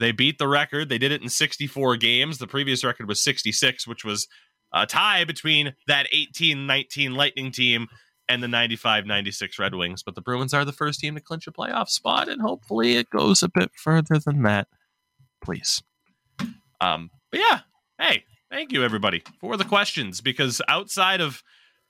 They 0.00 0.10
beat 0.10 0.38
the 0.38 0.48
record. 0.48 0.88
They 0.88 0.96
did 0.96 1.12
it 1.12 1.20
in 1.20 1.28
64 1.28 1.98
games. 1.98 2.38
The 2.38 2.46
previous 2.46 2.82
record 2.82 3.06
was 3.06 3.22
66, 3.22 3.86
which 3.86 4.02
was 4.02 4.28
a 4.72 4.86
tie 4.86 5.24
between 5.24 5.74
that 5.88 6.06
18 6.10 6.66
19 6.66 7.16
Lightning 7.16 7.52
team 7.52 7.88
and 8.28 8.42
the 8.42 8.48
95 8.48 9.06
96 9.06 9.58
Red 9.58 9.74
Wings. 9.74 10.02
But 10.02 10.14
the 10.14 10.20
Bruins 10.20 10.54
are 10.54 10.64
the 10.64 10.72
first 10.72 11.00
team 11.00 11.14
to 11.14 11.20
clinch 11.20 11.46
a 11.46 11.52
playoff 11.52 11.88
spot, 11.88 12.28
and 12.28 12.40
hopefully 12.40 12.96
it 12.96 13.10
goes 13.10 13.42
a 13.42 13.48
bit 13.48 13.70
further 13.74 14.18
than 14.18 14.42
that. 14.42 14.68
Please. 15.42 15.82
Um, 16.80 17.10
but 17.30 17.40
yeah, 17.40 17.60
hey, 17.98 18.24
thank 18.50 18.72
you 18.72 18.84
everybody 18.84 19.22
for 19.40 19.56
the 19.56 19.64
questions 19.64 20.20
because 20.20 20.60
outside 20.68 21.20
of 21.20 21.42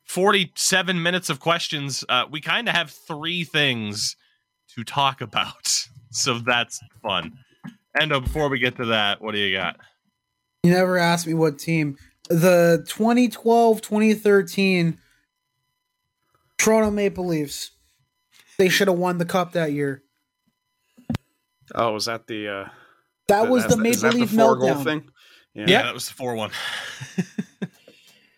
47 0.05 1.03
minutes 1.03 1.31
of 1.31 1.41
questions, 1.41 2.05
uh, 2.09 2.25
we 2.31 2.41
kind 2.41 2.69
of 2.69 2.75
have 2.75 2.91
three 2.91 3.45
things 3.45 4.17
to 4.75 4.85
talk 4.85 5.21
about. 5.21 5.87
So 6.17 6.39
that's 6.39 6.79
fun. 7.03 7.33
Endo, 8.01 8.21
before 8.21 8.49
we 8.49 8.61
get 8.61 8.77
to 8.77 8.85
that, 8.85 9.21
what 9.21 9.33
do 9.33 9.39
you 9.39 9.57
got? 9.57 9.81
You 10.63 10.71
never 10.71 10.97
asked 10.97 11.27
me 11.27 11.35
what 11.35 11.59
team. 11.59 11.97
The 12.29 12.85
2012 12.87 13.83
2013 13.83 14.97
Toronto 16.65 16.91
Maple 16.91 17.27
Leafs. 17.27 17.71
They 18.59 18.69
should 18.69 18.89
have 18.89 18.97
won 18.99 19.19
the 19.19 19.25
cup 19.25 19.53
that 19.53 19.73
year. 19.73 20.03
Oh, 21.75 21.93
was 21.93 22.07
that 22.07 22.27
the 22.27 22.49
uh 22.49 22.69
That 23.29 23.49
was 23.49 23.65
the 23.67 23.71
is 23.75 23.77
Maple 23.79 24.01
that 24.11 24.15
Leaf 24.15 24.31
four 24.31 24.57
goal 24.57 24.69
meltdown. 24.71 24.85
thing? 24.85 25.09
Yeah. 25.55 25.65
Yeah, 25.69 25.83
that 25.83 25.95
was 25.95 26.09
the 26.09 26.15
4 26.15 26.35
1. 26.35 26.51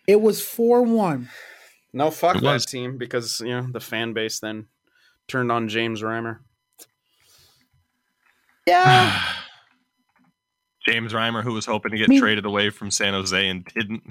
It 0.07 0.21
was 0.21 0.39
4 0.41 0.83
1. 0.83 1.29
No, 1.93 2.11
fuck 2.11 2.39
that 2.41 2.61
team 2.61 2.97
because 2.97 3.39
you 3.39 3.49
know 3.49 3.67
the 3.71 3.79
fan 3.79 4.13
base 4.13 4.39
then 4.39 4.67
turned 5.27 5.51
on 5.51 5.67
James 5.67 6.01
Reimer. 6.03 6.39
Yeah. 8.65 9.19
James 10.87 11.11
Reimer, 11.11 11.43
who 11.43 11.53
was 11.53 11.65
hoping 11.65 11.91
to 11.91 11.97
get 11.97 12.07
I 12.09 12.11
mean- 12.11 12.19
traded 12.19 12.45
away 12.45 12.69
from 12.69 12.91
San 12.91 13.13
Jose 13.13 13.47
and 13.49 13.65
didn't. 13.65 14.03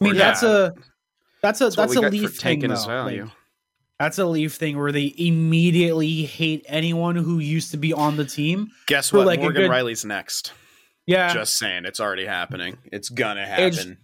I 0.00 0.04
mean, 0.04 0.14
Yeah. 0.14 0.18
that's 0.22 0.42
a 0.42 0.74
that's 1.44 1.60
a 1.60 1.64
That's, 1.64 1.76
that's, 1.76 1.96
a 1.96 2.00
Leaf 2.00 2.36
thing. 2.38 2.60
though. 2.60 2.74
Like, 2.74 3.22
that's 4.00 4.18
a 4.18 4.24
Leaf 4.26 4.54
thing 4.54 4.76
where 4.76 4.90
they 4.92 5.14
immediately 5.16 6.24
hate 6.24 6.64
anyone 6.68 7.14
who 7.16 7.38
used 7.38 7.70
to 7.70 7.76
be 7.76 7.92
on 7.92 8.16
the 8.16 8.24
team. 8.24 8.70
Guess 8.86 9.12
what? 9.12 9.26
like 9.26 9.40
Morgan 9.40 9.62
good- 9.62 9.70
Rielly's 9.70 10.04
next. 10.04 10.52
Yeah, 11.06 11.32
Just 11.34 11.58
saying, 11.58 11.84
it's 11.84 12.00
already 12.00 12.24
happening. 12.24 12.78
It's 12.90 13.08
gonna 13.10 13.42
It's- 13.42 13.76
happen. 13.76 13.98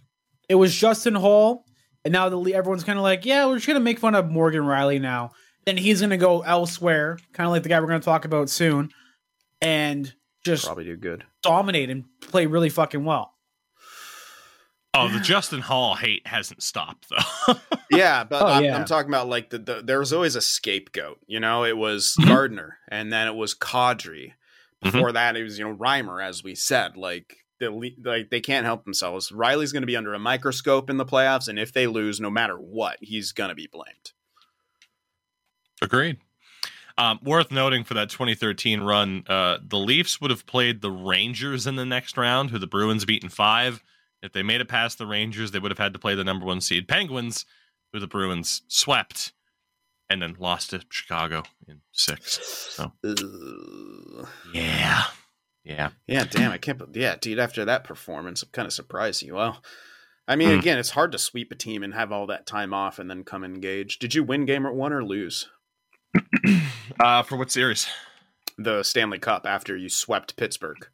it 0.47 0.55
was 0.55 0.75
Justin 0.75 1.15
Holl, 1.15 1.65
and 2.05 2.11
now 2.11 2.29
the 2.29 2.53
everyone's 2.53 2.83
kind 2.83 2.97
of 2.99 3.03
like, 3.03 3.25
yeah, 3.25 3.45
we're 3.47 3.55
just 3.55 3.65
gonna 3.67 3.79
make 3.79 3.97
fun 3.99 4.13
of 4.15 4.29
Morgan 4.29 4.61
Rielly 4.63 5.01
now. 5.01 5.31
Then 5.65 5.77
he's 5.77 5.99
gonna 6.01 6.17
go 6.17 6.41
elsewhere, 6.41 7.17
kind 7.33 7.45
of 7.47 7.51
like 7.51 7.63
the 7.63 7.69
guy 7.69 7.79
we're 7.79 7.87
gonna 7.87 7.99
talk 8.01 8.23
about 8.25 8.49
soon, 8.49 8.89
and 9.61 10.13
just 10.45 10.65
Probably 10.65 10.85
do 10.85 10.95
good. 10.95 11.23
dominate 11.43 11.89
and 11.89 12.05
play 12.21 12.45
really 12.45 12.69
fucking 12.69 13.03
well. 13.03 13.33
Oh, 14.93 15.07
the 15.07 15.19
Justin 15.21 15.61
Holl 15.61 15.95
hate 15.95 16.27
hasn't 16.27 16.61
stopped, 16.61 17.07
though. 17.09 17.53
Yeah, 17.91 18.23
but 18.23 18.41
Oh, 18.41 18.45
I'm, 18.47 18.63
yeah. 18.63 18.75
I'm 18.77 18.85
talking 18.85 19.09
about 19.09 19.27
like 19.27 19.49
the, 19.49 19.57
the 19.59 19.81
there 19.83 19.99
was 19.99 20.13
always 20.13 20.35
a 20.37 20.41
scapegoat. 20.41 21.19
You 21.27 21.39
know, 21.41 21.63
it 21.65 21.75
was 21.77 22.15
Mm-hmm. 22.19 22.29
Gardiner, 22.29 22.77
and 22.89 23.11
then 23.11 23.27
it 23.27 23.35
was 23.35 23.53
Kadri. 23.53 24.33
Mhm. 24.83 24.91
Before 24.93 25.11
that, 25.11 25.35
it 25.35 25.43
was 25.43 25.59
you 25.59 25.65
know 25.65 25.75
Reimer, 25.75 26.23
as 26.25 26.43
we 26.43 26.55
said. 26.55 26.95
Like 26.97 27.37
the 27.59 27.69
like 28.03 28.29
they 28.29 28.39
can't 28.41 28.65
help 28.65 28.83
themselves. 28.85 29.29
Rielly's 29.31 29.71
going 29.73 29.81
to 29.83 29.87
be 29.87 29.95
under 29.97 30.13
a 30.13 30.19
microscope 30.19 30.89
in 30.89 30.95
the 30.97 31.05
playoffs, 31.05 31.47
and 31.49 31.59
if 31.59 31.73
they 31.73 31.85
lose, 31.87 32.19
no 32.21 32.29
matter 32.29 32.55
what, 32.55 32.97
he's 33.01 33.31
going 33.33 33.49
to 33.49 33.55
be 33.55 33.67
blamed. 33.67 34.11
Agreed. 35.81 36.17
Um, 36.97 37.19
worth 37.23 37.51
noting 37.51 37.83
for 37.83 37.93
that 37.95 38.09
2013 38.09 38.81
run, 38.81 39.23
uh, 39.27 39.57
the 39.65 39.77
Leafs 39.77 40.21
would 40.21 40.29
have 40.29 40.45
played 40.45 40.81
the 40.81 40.91
Rangers 40.91 41.65
in 41.65 41.75
the 41.75 41.85
next 41.85 42.17
round, 42.17 42.51
who 42.51 42.59
the 42.59 42.67
Bruins 42.67 43.05
beat 43.05 43.23
in 43.23 43.29
five. 43.29 43.81
If 44.21 44.33
they 44.33 44.43
made 44.43 44.61
it 44.61 44.67
past 44.67 44.97
the 44.97 45.07
Rangers, 45.07 45.51
they 45.51 45.59
would 45.59 45.71
have 45.71 45.77
had 45.79 45.93
to 45.93 45.99
play 45.99 46.15
the 46.15 46.23
number 46.23 46.45
one 46.45 46.61
seed 46.61 46.87
Penguins, 46.87 47.45
who 47.91 47.99
the 47.99 48.07
Bruins 48.07 48.61
swept, 48.67 49.33
and 50.09 50.21
then 50.21 50.35
lost 50.39 50.69
to 50.71 50.81
Chicago 50.89 51.43
in 51.67 51.81
six. 51.91 52.39
So 52.71 52.91
Ugh. 53.03 54.27
yeah, 54.53 55.03
yeah. 55.63 55.89
Yeah, 56.07 56.25
damn, 56.29 56.51
I 56.51 56.57
can't. 56.57 56.91
be- 56.93 56.99
Yeah, 56.99 57.15
dude, 57.19 57.39
after 57.39 57.65
that 57.65 57.83
performance, 57.83 58.43
I'm 58.43 58.49
kind 58.51 58.65
of 58.67 58.73
surprised 58.73 59.21
you. 59.23 59.35
Well, 59.35 59.61
I 60.27 60.35
mean, 60.35 60.49
Hmm. 60.53 60.59
again, 60.59 60.77
it's 60.77 60.91
hard 60.91 61.11
to 61.13 61.17
sweep 61.17 61.51
a 61.51 61.55
team 61.55 61.81
and 61.83 61.93
have 61.93 62.11
all 62.11 62.27
that 62.27 62.45
time 62.45 62.73
off 62.73 62.99
and 62.99 63.09
then 63.09 63.23
come 63.23 63.43
engaged. 63.43 63.99
Did 63.99 64.13
you 64.13 64.23
win 64.23 64.45
game 64.45 64.63
one 64.63 64.93
or 64.93 65.03
lose 65.03 65.49
Uh, 66.99 67.23
for 67.23 67.37
what 67.37 67.51
series? 67.51 67.87
the 68.57 68.83
Stanley 68.83 69.17
Cup 69.17 69.47
after 69.47 69.75
you 69.75 69.89
swept 69.89 70.35
Pittsburgh? 70.35 70.87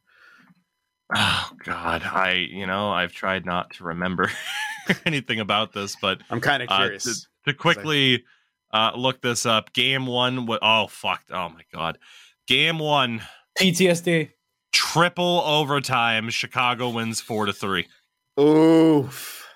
Oh 1.14 1.50
God, 1.64 2.02
I 2.02 2.32
you 2.32 2.66
know 2.66 2.90
I've 2.90 3.12
tried 3.12 3.46
not 3.46 3.72
to 3.74 3.84
remember 3.84 4.30
anything 5.06 5.40
about 5.40 5.72
this, 5.72 5.96
but 6.00 6.20
I'm 6.30 6.40
kind 6.40 6.62
of 6.62 6.68
Uh, 6.70 6.78
curious. 6.78 7.04
to, 7.04 7.50
to 7.52 7.54
quickly 7.54 8.24
uh, 8.72 8.92
look 8.94 9.22
this 9.22 9.46
up, 9.46 9.72
game 9.72 10.06
one. 10.06 10.44
wa- 10.46 10.58
Oh 10.60 10.86
fuck! 10.88 11.22
Oh 11.30 11.48
my 11.48 11.62
god, 11.72 11.98
game 12.46 12.78
one, 12.78 13.22
PTSD. 13.58 14.30
triple 14.72 15.40
overtime. 15.46 16.28
Chicago 16.30 16.90
wins 16.90 17.20
four 17.22 17.46
to 17.46 17.52
three. 17.54 17.86
Oof. 18.38 19.46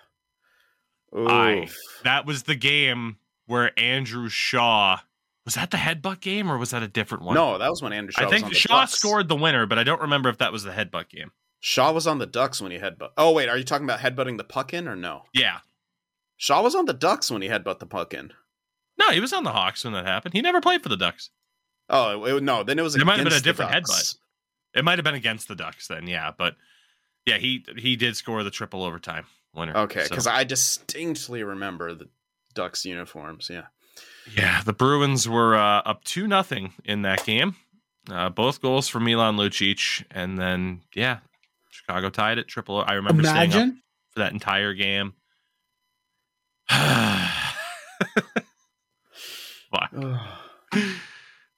Oof. 1.15 1.29
I- 1.29 1.69
That 2.05 2.25
was 2.25 2.45
the 2.45 2.55
game 2.55 3.19
where 3.47 3.79
Andrew 3.79 4.29
Shaw 4.31 5.01
was 5.45 5.55
that 5.57 5.71
the 5.71 5.77
headbutt 5.77 6.21
game 6.21 6.51
or 6.51 6.57
was 6.57 6.71
that 6.71 6.83
a 6.83 6.89
different 6.89 7.25
one? 7.25 7.35
no, 7.35 7.59
that 7.59 7.69
was 7.69 7.83
when 7.83 7.93
Andrew 7.93 8.13
Shaw 8.13 8.23
I 8.23 8.25
was 8.25 8.33
think 8.33 8.45
on 8.45 8.51
the 8.51 8.57
Shaw 8.57 8.81
Ducks. 8.81 8.93
scored 8.95 9.29
the 9.29 9.37
winner, 9.37 9.67
but 9.67 9.79
I 9.79 9.85
don't 9.85 10.01
remember 10.01 10.29
if 10.31 10.39
that 10.39 10.51
was 10.53 10.63
the 10.63 10.71
headbutt 10.71 11.11
game. 11.11 11.31
Shaw 11.65 11.93
was 11.93 12.09
on 12.09 12.19
the 12.19 12.27
Ducks 12.27 12.61
when 12.61 12.73
he 12.73 12.79
headbutt. 12.79 13.11
Oh 13.17 13.33
wait, 13.33 13.49
are 13.49 13.57
you 13.57 13.63
talking 13.63 13.85
about 13.87 14.01
headbutting 14.01 14.37
the 14.37 14.43
puck 14.45 14.75
in 14.75 14.89
or 14.89 14.97
no? 14.97 15.23
Yeah, 15.33 15.59
Shaw 16.37 16.61
was 16.61 16.75
on 16.75 16.87
the 16.87 16.93
Ducks 16.93 17.31
when 17.31 17.41
he 17.41 17.49
headbutt 17.49 17.79
the 17.79 17.87
puck 17.87 18.13
in. 18.13 18.33
no, 18.99 19.11
he 19.11 19.21
was 19.21 19.33
on 19.33 19.45
the 19.45 19.53
Hawks 19.53 19.85
when 19.85 19.93
that 19.93 20.05
happened. 20.05 20.35
He 20.35 20.43
never 20.43 20.61
played 20.61 20.83
for 20.83 20.89
the 20.89 20.97
Ducks. 20.97 21.31
Oh 21.89 22.25
it, 22.25 22.43
no, 22.43 22.65
then 22.65 22.79
it 22.79 22.83
was. 22.83 22.97
It 22.97 23.05
might 23.05 23.19
have 23.21 23.25
been 23.29 23.33
a 23.33 23.41
different 23.41 23.71
Ducks. 23.71 24.17
It 24.75 24.85
might 24.85 24.99
have 24.99 25.05
been 25.05 25.15
against 25.15 25.47
the 25.49 25.55
Ducks 25.55 25.87
then, 25.87 26.07
yeah, 26.09 26.33
but 26.37 26.57
yeah, 27.27 27.39
he 27.39 27.65
he 27.77 27.95
did 27.95 28.17
score 28.17 28.43
the 28.43 28.51
triple 28.51 28.83
overtime 28.83 29.27
winner. 29.55 29.77
Okay, 29.77 30.03
So- 30.05 30.09
because 30.09 30.27
I 30.27 30.43
distinctly 30.45 31.45
remember 31.45 31.95
the 31.95 32.09
Ducks 32.55 32.85
uniforms. 32.85 33.49
Yeah. 33.51 33.67
Yeah, 34.37 34.63
the 34.63 34.73
Bruins 34.73 35.29
were 35.29 35.55
uh, 35.57 35.83
up 35.85 36.03
two 36.05 36.27
nothing 36.27 36.73
in 36.85 37.03
that 37.03 37.25
game, 37.25 37.57
Uh, 38.11 38.31
both 38.31 38.61
goals 38.63 38.89
for 38.89 38.99
Milan 39.01 39.37
Lucic, 39.37 40.05
and 40.11 40.39
then 40.39 40.81
yeah, 40.95 41.19
Chicago 41.73 42.11
tied 42.11 42.39
it 42.39 42.47
triple. 42.47 42.85
I 42.87 42.93
remember 42.95 43.25
staying 43.25 43.55
up 43.55 43.75
for 44.11 44.21
that 44.21 44.33
entire 44.33 44.75
game. 44.75 45.15
Fuck. 46.69 47.13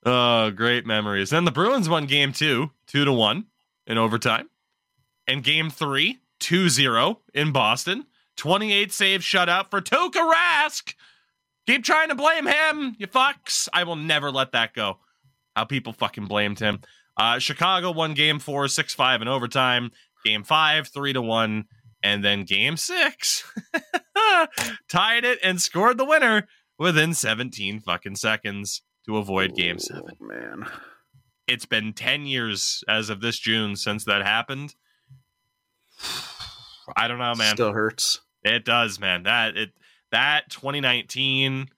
Oh, 0.06 0.50
great 0.50 0.84
memories. 0.84 1.30
Then 1.30 1.46
the 1.46 1.50
Bruins 1.50 1.88
won 1.88 2.04
game 2.04 2.34
two, 2.34 2.70
two 2.86 3.06
to 3.06 3.12
one 3.14 3.46
in 3.86 3.96
overtime. 3.96 4.50
And 5.26 5.42
game 5.42 5.70
three, 5.70 6.18
2 6.40 6.68
0 6.68 7.20
in 7.32 7.52
Boston. 7.52 8.04
28 8.36 8.92
save 8.92 9.20
shutout 9.20 9.70
for 9.70 9.80
Tuukka 9.80 10.30
Rask. 10.30 10.92
Keep 11.66 11.84
trying 11.84 12.10
to 12.10 12.14
blame 12.14 12.46
him, 12.46 12.96
you 12.98 13.06
fucks. 13.06 13.66
I 13.72 13.84
will 13.84 13.96
never 13.96 14.30
let 14.30 14.52
that 14.52 14.74
go. 14.74 14.98
How 15.56 15.64
people 15.64 15.94
fucking 15.94 16.26
blamed 16.26 16.58
him. 16.58 16.80
Uh, 17.16 17.38
Chicago 17.38 17.90
won 17.90 18.14
game 18.14 18.38
four, 18.38 18.68
six 18.68 18.94
five 18.94 19.20
6 19.20 19.20
5 19.20 19.22
in 19.22 19.28
overtime. 19.28 19.90
Game 20.24 20.42
five, 20.42 20.88
3 20.88 21.12
to 21.12 21.22
1. 21.22 21.64
And 22.02 22.22
then 22.22 22.44
game 22.44 22.76
six, 22.76 23.50
tied 24.90 25.24
it 25.24 25.38
and 25.42 25.60
scored 25.60 25.96
the 25.96 26.04
winner 26.04 26.46
within 26.78 27.14
17 27.14 27.80
fucking 27.80 28.16
seconds 28.16 28.82
to 29.06 29.16
avoid 29.16 29.54
game 29.54 29.78
seven. 29.78 30.12
Man. 30.20 30.66
It's 31.46 31.64
been 31.64 31.94
10 31.94 32.26
years 32.26 32.84
as 32.88 33.08
of 33.08 33.22
this 33.22 33.38
June 33.38 33.76
since 33.76 34.04
that 34.04 34.22
happened. 34.22 34.74
I 36.96 37.08
don't 37.08 37.18
know, 37.18 37.34
man. 37.34 37.54
Still 37.54 37.72
hurts. 37.72 38.20
It 38.42 38.66
does, 38.66 39.00
man. 39.00 39.22
That 39.22 39.56
it 39.56 39.70
that 40.12 40.50
2019 40.50 41.68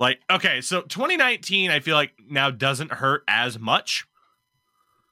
like 0.00 0.20
okay, 0.30 0.62
so 0.62 0.80
2019 0.80 1.70
I 1.70 1.80
feel 1.80 1.94
like 1.94 2.12
now 2.28 2.50
doesn't 2.50 2.92
hurt 2.92 3.22
as 3.28 3.58
much 3.58 4.06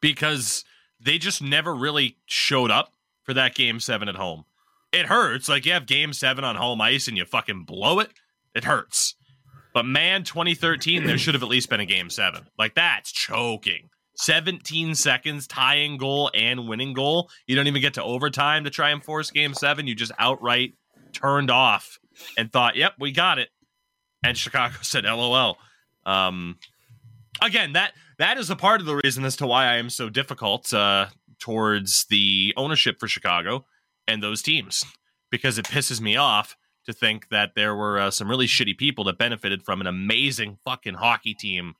because 0.02 0.64
they 1.00 1.16
just 1.16 1.40
never 1.40 1.74
really 1.74 2.18
showed 2.26 2.70
up 2.70 2.92
for 3.22 3.32
that 3.32 3.54
game 3.54 3.80
7 3.80 4.06
at 4.10 4.16
home. 4.16 4.44
It 4.92 5.06
hurts 5.06 5.48
like 5.48 5.64
you 5.64 5.72
have 5.72 5.86
game 5.86 6.12
7 6.12 6.44
on 6.44 6.56
home 6.56 6.82
ice 6.82 7.08
and 7.08 7.16
you 7.16 7.24
fucking 7.24 7.64
blow 7.64 8.00
it. 8.00 8.10
It 8.54 8.64
hurts. 8.64 9.14
But 9.72 9.86
man, 9.86 10.24
2013 10.24 11.06
there 11.06 11.16
should 11.16 11.32
have 11.32 11.42
at 11.42 11.48
least 11.48 11.70
been 11.70 11.80
a 11.80 11.86
game 11.86 12.10
7. 12.10 12.46
Like 12.58 12.74
that's 12.74 13.10
choking. 13.10 13.88
17 14.16 14.94
seconds 14.94 15.46
tying 15.46 15.96
goal 15.96 16.30
and 16.34 16.68
winning 16.68 16.92
goal. 16.92 17.30
You 17.46 17.56
don't 17.56 17.66
even 17.66 17.80
get 17.80 17.94
to 17.94 18.02
overtime 18.02 18.64
to 18.64 18.70
try 18.70 18.90
and 18.90 19.02
force 19.02 19.30
game 19.30 19.54
7. 19.54 19.86
You 19.86 19.94
just 19.94 20.12
outright 20.18 20.74
turned 21.14 21.50
off 21.50 21.98
and 22.36 22.52
thought, 22.52 22.76
"Yep, 22.76 22.94
we 22.98 23.10
got 23.10 23.38
it." 23.38 23.48
And 24.22 24.36
Chicago 24.36 24.74
said, 24.82 25.04
"LOL." 25.04 25.56
Um, 26.04 26.58
again, 27.40 27.72
that 27.72 27.94
that 28.22 28.38
is 28.38 28.50
a 28.50 28.56
part 28.56 28.80
of 28.80 28.86
the 28.86 28.94
reason 28.94 29.24
as 29.24 29.34
to 29.34 29.48
why 29.48 29.66
I 29.66 29.78
am 29.78 29.90
so 29.90 30.08
difficult 30.08 30.72
uh, 30.72 31.08
towards 31.40 32.04
the 32.04 32.54
ownership 32.56 33.00
for 33.00 33.08
Chicago 33.08 33.66
and 34.06 34.22
those 34.22 34.42
teams 34.42 34.84
because 35.32 35.58
it 35.58 35.64
pisses 35.64 36.00
me 36.00 36.14
off 36.14 36.56
to 36.86 36.92
think 36.92 37.30
that 37.30 37.56
there 37.56 37.74
were 37.74 37.98
uh, 37.98 38.12
some 38.12 38.30
really 38.30 38.46
shitty 38.46 38.78
people 38.78 39.02
that 39.04 39.18
benefited 39.18 39.64
from 39.64 39.80
an 39.80 39.88
amazing 39.88 40.58
fucking 40.64 40.94
hockey 40.94 41.34
team 41.34 41.74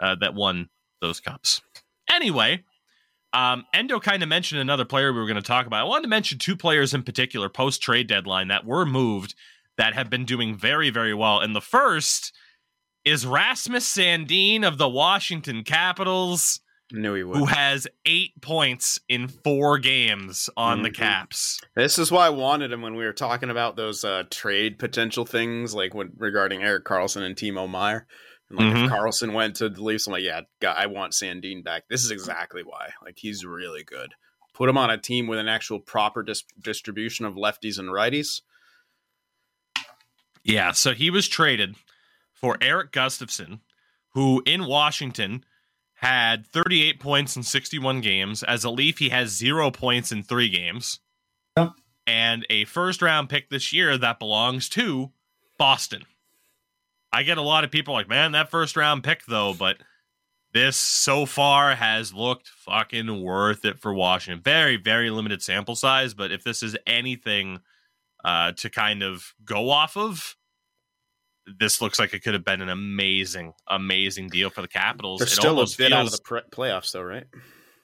uh, 0.00 0.14
that 0.14 0.32
won 0.32 0.70
those 1.02 1.20
cups. 1.20 1.60
Anyway, 2.10 2.64
um, 3.34 3.66
Endo 3.74 4.00
kind 4.00 4.22
of 4.22 4.28
mentioned 4.30 4.62
another 4.62 4.86
player 4.86 5.12
we 5.12 5.20
were 5.20 5.26
going 5.26 5.36
to 5.36 5.42
talk 5.42 5.66
about. 5.66 5.80
I 5.80 5.88
wanted 5.88 6.04
to 6.04 6.08
mention 6.08 6.38
two 6.38 6.56
players 6.56 6.94
in 6.94 7.02
particular 7.02 7.50
post 7.50 7.82
trade 7.82 8.06
deadline 8.06 8.48
that 8.48 8.64
were 8.64 8.86
moved 8.86 9.34
that 9.76 9.92
have 9.92 10.08
been 10.08 10.24
doing 10.24 10.56
very, 10.56 10.88
very 10.88 11.12
well. 11.12 11.40
And 11.40 11.54
the 11.54 11.60
first 11.60 12.32
is 13.04 13.26
Rasmus 13.26 13.86
Sandin 13.96 14.66
of 14.66 14.78
the 14.78 14.88
Washington 14.88 15.62
Capitals, 15.64 16.60
Knew 16.92 17.14
he 17.14 17.22
would. 17.24 17.36
who 17.36 17.44
has 17.46 17.86
eight 18.06 18.40
points 18.40 18.98
in 19.08 19.28
four 19.28 19.78
games 19.78 20.48
on 20.56 20.82
the 20.82 20.90
Mhm. 20.90 20.94
Caps. 20.96 21.60
This 21.74 21.98
is 21.98 22.10
why 22.10 22.26
I 22.26 22.30
wanted 22.30 22.72
him 22.72 22.82
when 22.82 22.94
we 22.94 23.04
were 23.04 23.12
talking 23.12 23.50
about 23.50 23.76
those 23.76 24.04
uh, 24.04 24.24
trade 24.30 24.78
potential 24.78 25.24
things, 25.26 25.74
like 25.74 25.94
when, 25.94 26.12
regarding 26.16 26.62
Erik 26.62 26.84
Karlsson 26.84 27.22
and 27.22 27.36
Timo 27.36 27.68
Meier. 27.68 28.06
And 28.50 28.58
like 28.58 28.74
Mhm. 28.74 28.84
if 28.86 28.90
Karlsson 28.90 29.32
went 29.32 29.56
to 29.56 29.68
the 29.68 29.82
Leafs, 29.82 30.06
I'm 30.06 30.12
like, 30.12 30.22
yeah, 30.22 30.42
I 30.66 30.86
want 30.86 31.12
Sandin 31.12 31.64
back. 31.64 31.84
This 31.88 32.04
is 32.04 32.10
exactly 32.10 32.62
why. 32.62 32.90
Like 33.02 33.18
he's 33.18 33.44
really 33.44 33.82
good. 33.84 34.14
Put 34.52 34.68
him 34.68 34.78
on 34.78 34.90
a 34.90 34.98
team 34.98 35.26
with 35.26 35.38
an 35.40 35.48
actual 35.48 35.80
proper 35.80 36.22
dis- 36.22 36.44
distribution 36.62 37.24
of 37.26 37.34
lefties 37.34 37.78
and 37.78 37.88
righties. 37.88 38.42
Yeah, 40.44 40.72
so 40.72 40.92
he 40.92 41.10
was 41.10 41.26
traded 41.26 41.74
for 42.34 42.58
Erik 42.60 42.92
Gustafsson, 42.92 43.60
who 44.10 44.42
in 44.44 44.66
Washington 44.66 45.44
had 45.94 46.46
38 46.46 47.00
points 47.00 47.36
in 47.36 47.42
61 47.42 48.00
games. 48.02 48.42
As 48.42 48.64
a 48.64 48.70
Leaf, 48.70 48.98
he 48.98 49.08
has 49.08 49.30
zero 49.30 49.70
points 49.70 50.12
in 50.12 50.22
three 50.22 50.50
games. 50.50 51.00
Yep. 51.56 51.72
And 52.06 52.46
a 52.50 52.66
first 52.66 53.00
round 53.00 53.30
pick 53.30 53.48
this 53.48 53.72
year 53.72 53.96
that 53.96 54.18
belongs 54.18 54.68
to 54.70 55.12
Boston. 55.58 56.02
I 57.12 57.22
get 57.22 57.38
a 57.38 57.42
lot 57.42 57.64
of 57.64 57.70
people 57.70 57.94
like, 57.94 58.08
man, 58.08 58.32
that 58.32 58.50
first 58.50 58.76
round 58.76 59.04
pick, 59.04 59.24
though, 59.26 59.54
but 59.54 59.78
this 60.52 60.76
so 60.76 61.26
far 61.26 61.74
has 61.74 62.12
looked 62.12 62.48
fucking 62.48 63.22
worth 63.22 63.64
it 63.64 63.78
for 63.78 63.94
Washington. 63.94 64.42
Very, 64.42 64.76
very 64.76 65.10
limited 65.10 65.42
sample 65.42 65.76
size, 65.76 66.12
but 66.12 66.32
if 66.32 66.44
this 66.44 66.62
is 66.62 66.76
anything 66.86 67.60
uh, 68.24 68.52
to 68.52 68.68
kind 68.68 69.02
of 69.02 69.32
go 69.44 69.70
off 69.70 69.96
of, 69.96 70.36
this 71.58 71.80
looks 71.80 71.98
like 71.98 72.14
it 72.14 72.20
could 72.20 72.34
have 72.34 72.44
been 72.44 72.60
an 72.62 72.68
amazing, 72.68 73.52
amazing 73.68 74.28
deal 74.28 74.50
for 74.50 74.62
the 74.62 74.68
Capitals. 74.68 75.18
They're 75.20 75.26
It 75.26 75.30
still 75.30 75.50
a 75.52 75.54
almost 75.54 75.78
bit 75.78 75.92
out 75.92 76.02
of 76.02 76.08
feels- 76.08 76.18
the 76.18 76.22
pre- 76.22 76.40
playoffs, 76.50 76.92
though, 76.92 77.02
right? 77.02 77.24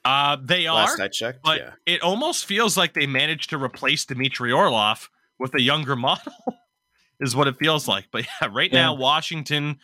uh, 0.05 0.37
they 0.43 0.67
are, 0.67 0.77
Last 0.87 1.01
I 1.01 1.09
checked, 1.09 1.41
but 1.43 1.59
yeah. 1.59 1.71
it 1.87 2.01
almost 2.03 2.47
feels 2.47 2.77
like 2.77 2.95
they 2.95 3.07
managed 3.07 3.51
to 3.51 3.63
replace 3.63 4.05
Dmitry 4.07 4.51
Orlov 4.53 5.11
with 5.39 5.55
a 5.55 5.61
younger 5.61 5.95
model, 6.09 6.33
is 7.21 7.37
what 7.37 7.49
it 7.49 7.57
feels 7.59 7.87
like. 7.87 8.07
But 8.11 8.25
yeah, 8.41 8.49
right 8.51 8.73
now, 8.73 8.95
Washington, 8.95 9.79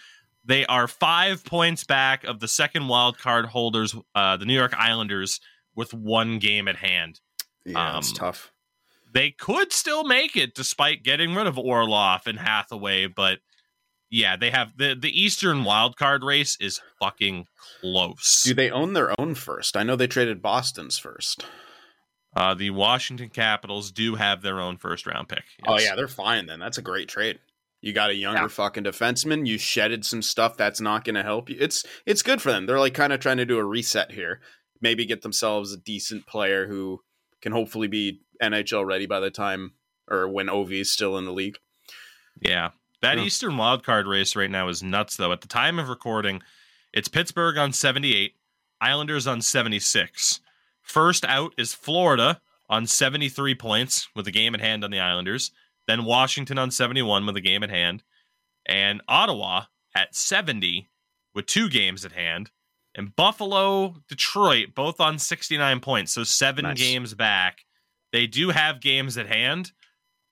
they 0.45 0.65
are 0.67 0.89
five 0.89 1.45
points 1.45 1.85
back 1.85 2.25
of 2.25 2.41
the 2.41 2.49
second 2.49 2.89
wild 2.89 3.19
card 3.19 3.45
holders, 3.47 3.95
uh, 4.15 4.37
the 4.39 4.47
New 4.47 4.55
York 4.55 4.75
Islanders, 4.79 5.41
with 5.75 5.93
one 5.93 6.39
game 6.39 6.67
at 6.69 6.77
hand. 6.77 7.21
Yeah, 7.67 7.99
it's 7.99 8.11
um, 8.11 8.15
tough. 8.15 8.53
They 9.13 9.31
could 9.33 9.73
still 9.73 10.05
make 10.05 10.37
it 10.37 10.55
despite 10.55 11.03
getting 11.03 11.35
rid 11.35 11.47
of 11.47 11.59
Orlov 11.59 12.27
and 12.27 12.39
Hathaway, 12.39 13.07
but 13.07 13.41
yeah, 14.11 14.37
they 14.37 14.51
have 14.51 14.69
the 14.77 14.95
the 14.95 15.11
Eastern 15.21 15.65
wild 15.65 15.97
card 15.97 16.23
race 16.25 16.57
is 16.61 16.81
fucking 17.01 17.47
close. 17.81 18.43
Do 18.45 18.55
they 18.55 18.71
own 18.71 18.93
their 18.93 19.19
own 19.21 19.35
first? 19.35 19.77
I 19.77 19.83
know 19.83 19.97
they 19.97 20.07
traded 20.07 20.41
Boston's 20.43 20.99
first. 20.99 21.45
Uh, 22.35 22.53
the 22.55 22.71
Washington 22.71 23.31
Capitals 23.31 23.91
do 23.91 24.15
have 24.17 24.43
their 24.43 24.61
own 24.61 24.77
first 24.77 25.07
round 25.07 25.29
pick. 25.29 25.45
Oh 25.67 25.79
yeah, 25.79 25.95
they're 25.97 26.07
fine 26.09 26.47
then. 26.47 26.59
That's 26.61 26.79
a 26.79 26.83
great 26.83 27.09
trade. 27.09 27.39
You 27.81 27.93
got 27.93 28.11
a 28.11 28.15
younger 28.15 28.43
Yeah. 28.43 28.49
fucking 28.49 28.85
defenseman. 28.85 29.47
You 29.47 29.59
shedded 29.59 30.05
some 30.05 30.23
stuff 30.23 30.57
that's 30.57 30.81
not 30.81 31.05
going 31.05 31.15
to 31.15 31.23
help 31.23 31.49
you. 31.49 31.57
It's 31.59 31.85
it's 32.05 32.23
good 32.23 32.43
for 32.43 32.51
them. 32.53 32.67
They're 32.67 32.81
like 32.81 32.95
kind 32.95 33.13
of 33.13 33.21
trying 33.21 33.37
to 33.39 33.47
do 33.47 33.59
a 33.59 33.65
reset 33.65 34.13
here. 34.13 34.41
Maybe 34.81 35.07
get 35.07 35.23
themselves 35.23 35.73
a 35.73 35.79
decent 35.79 36.27
player 36.27 36.67
who 36.67 37.01
can 37.41 37.53
hopefully 37.53 37.89
be 37.89 38.21
NHL 38.43 38.85
ready 38.85 39.07
by 39.07 39.21
the 39.21 39.31
time 39.31 39.73
or 40.11 40.29
when 40.29 40.49
Ov 40.51 40.71
is 40.73 40.93
still 40.93 41.17
in 41.17 41.25
the 41.25 41.33
league. 41.33 41.59
Yeah. 42.41 42.71
That 43.03 43.19
Yeah. 43.19 43.25
Eastern 43.25 43.57
wild 43.57 43.85
card 43.85 44.07
race 44.07 44.35
right 44.37 44.51
now 44.51 44.69
is 44.69 44.83
nuts, 44.83 45.17
though. 45.17 45.33
At 45.33 45.41
the 45.43 45.49
time 45.49 45.79
of 45.79 45.89
recording, 45.89 46.43
it's 46.93 47.09
Pittsburgh 47.09 47.57
on 47.59 47.73
78, 47.73 48.37
Islanders 48.81 49.27
on 49.27 49.43
76. 49.43 50.41
First 50.83 51.25
out 51.25 51.53
is 51.59 51.75
Florida 51.75 52.41
on 52.69 52.87
73 52.87 53.55
points 53.55 54.09
with 54.15 54.27
a 54.27 54.31
game 54.33 54.55
at 54.55 54.61
hand 54.61 54.83
on 54.85 54.91
the 54.91 55.01
Islanders. 55.01 55.51
Then 55.87 56.05
Washington 56.05 56.59
on 56.59 56.71
71 56.71 57.27
with 57.27 57.37
a 57.37 57.41
game 57.41 57.63
at 57.63 57.71
hand. 57.71 58.03
And 58.67 59.03
Ottawa 59.09 59.65
at 59.95 60.15
70 60.17 60.89
with 61.35 61.47
two 61.47 61.69
games 61.69 62.05
at 62.05 62.13
hand. 62.13 62.51
And 62.95 63.15
Buffalo, 63.15 63.97
Detroit, 64.09 64.75
both 64.75 65.01
on 65.01 65.19
69 65.19 65.81
points. 65.81 66.13
So 66.15 66.25
seven 66.25 66.65
Nice. 66.65 66.79
games 66.79 67.15
back. 67.15 67.65
They 68.13 68.27
do 68.27 68.51
have 68.51 68.81
games 68.81 69.19
at 69.19 69.29
hand 69.29 69.73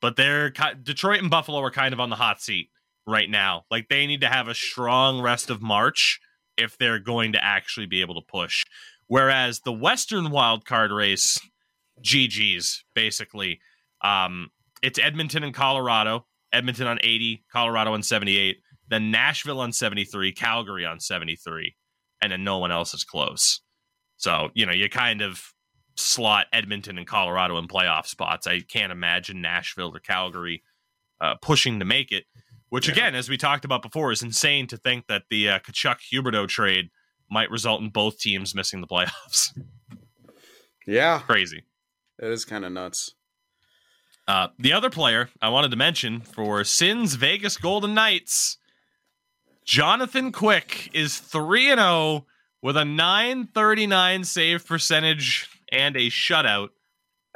but 0.05 0.17
they're 0.17 0.51
Detroit 0.51 1.23
and 1.23 1.31
Buffalo 1.31 1.63
are 1.63 1.71
kind 1.71 1.95
of 1.95 1.99
on 1.99 2.11
the 2.11 2.17
hot 2.17 2.39
seat 2.39 2.69
right 3.07 3.31
now. 3.31 3.63
Like 3.71 3.89
they 3.89 4.07
need 4.07 4.21
to 4.21 4.29
have 4.29 4.49
a 4.49 4.55
strong 4.55 5.23
rest 5.23 5.49
of 5.49 5.63
March 5.63 6.21
if 6.59 6.77
they're 6.77 6.99
going 6.99 7.33
to 7.33 7.43
actually 7.43 7.87
be 7.87 8.03
able 8.03 8.15
to 8.17 8.21
push. 8.21 8.65
Whereas 9.07 9.61
the 9.61 9.73
Western 9.73 10.31
wild 10.31 10.67
card 10.67 10.91
race, 10.91 11.41
GG's 12.03 12.85
basically, 12.95 13.61
um, 14.03 14.51
it's 14.83 14.99
Edmonton 14.99 15.43
and 15.43 15.55
Colorado. 15.55 16.27
Edmonton 16.53 16.87
on 16.87 16.99
80, 17.03 17.43
Colorado 17.51 17.95
on 17.95 18.03
78, 18.03 18.59
then 18.87 19.11
Nashville 19.11 19.61
on 19.61 19.73
73, 19.73 20.33
Calgary 20.33 20.85
on 20.85 21.01
73, 21.01 21.75
and 22.21 22.31
then 22.31 22.45
no 22.45 22.59
one 22.59 22.71
else 22.71 22.93
is 22.93 23.05
close. 23.05 23.63
So, 24.19 24.51
you 24.53 24.67
know, 24.67 24.73
you 24.73 24.91
kind 24.91 25.23
of 25.23 25.54
slot 25.97 26.47
Edmonton 26.53 26.99
and 26.99 27.07
Colorado 27.07 27.57
in 27.59 27.69
playoff 27.69 28.07
spots. 28.07 28.47
I 28.47 28.61
can't 28.61 28.93
imagine 28.93 29.41
Nashville 29.41 29.95
or 29.95 30.01
Calgary 30.01 30.63
uh, 31.21 31.35
pushing 31.41 31.79
to 31.79 31.85
make 31.85 32.11
it. 32.13 32.25
Which 32.71 32.89
Yeah. 32.89 32.95
again, 32.95 33.15
as 33.15 33.29
we 33.29 33.37
talked 33.37 33.65
about 33.65 33.83
before, 33.83 34.11
is 34.11 34.23
insane 34.23 34.67
to 34.69 34.77
think 34.77 35.07
that 35.07 35.25
the 35.31 35.49
uh, 35.49 35.59
Tkachuk 35.61 35.99
Huberdeau 36.13 36.49
trade 36.49 36.91
might 37.31 37.51
result 37.51 37.81
in 37.81 37.91
both 37.91 38.19
teams 38.19 38.55
missing 38.55 38.81
the 38.81 38.87
playoffs. 38.87 39.51
Yeah, 40.87 41.21
Crazy. 41.21 41.65
it 42.19 42.31
is 42.31 42.45
kind 42.45 42.63
of 42.65 42.71
nuts. 42.73 43.15
Uh, 44.29 44.49
the 44.59 44.75
other 44.75 44.91
player 44.91 45.31
I 45.41 45.49
wanted 45.49 45.71
to 45.71 45.79
mention 45.79 46.21
for 46.21 46.63
Sins 46.63 47.15
Vegas 47.15 47.57
Golden 47.57 47.95
Knights, 47.95 48.59
Jonathan 49.65 50.31
Quick 50.31 50.91
is 50.93 51.19
3 51.19 51.69
0 51.69 52.27
with 52.61 52.77
a 52.77 52.85
939 52.85 54.25
save 54.25 54.67
percentage 54.67 55.49
and 55.75 55.97
a 55.97 56.11
shutout 56.11 56.68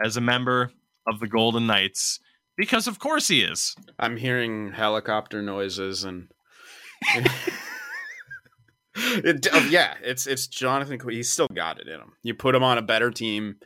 as 0.03 0.16
a 0.16 0.20
member 0.20 0.70
of 1.07 1.20
the 1.20 1.26
Golden 1.28 1.66
Knights. 1.66 2.20
Because 2.57 2.86
of 2.86 2.99
course 2.99 3.28
he 3.28 3.43
is. 3.43 3.74
I'm 3.99 4.16
hearing 4.16 4.72
helicopter 4.72 5.43
noises 5.43 6.05
and. 6.05 6.28
it, 8.97 9.47
uh, 9.53 9.64
yeah, 9.70 9.95
it's 10.03 10.26
it's 10.26 10.47
Jonathan. 10.47 10.99
He's 11.09 11.30
still 11.30 11.47
got 11.49 11.80
it 11.80 11.86
in 11.86 12.01
him. 12.01 12.12
You 12.22 12.34
put 12.34 12.55
him 12.55 12.64
on 12.64 12.78
a 12.78 12.82
better 12.82 13.11
team, 13.11 13.57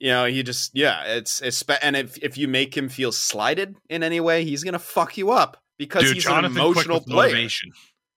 you 0.00 0.08
know. 0.10 0.24
He 0.26 0.42
just 0.42 0.72
yeah. 0.74 1.04
It's 1.04 1.40
it's 1.40 1.62
and 1.82 1.94
if 1.96 2.18
if 2.18 2.36
you 2.36 2.48
make 2.48 2.76
him 2.76 2.88
feel 2.88 3.12
slighted 3.12 3.76
in 3.88 4.02
any 4.02 4.18
way, 4.18 4.44
he's 4.44 4.64
gonna 4.64 4.80
fuck 4.80 5.16
you 5.16 5.30
up 5.30 5.58
because 5.78 6.02
Dude, 6.02 6.14
he's 6.14 6.24
Jonathan 6.24 6.56
an 6.56 6.58
emotional 6.58 7.00
player. 7.00 7.28
motivation. 7.30 7.70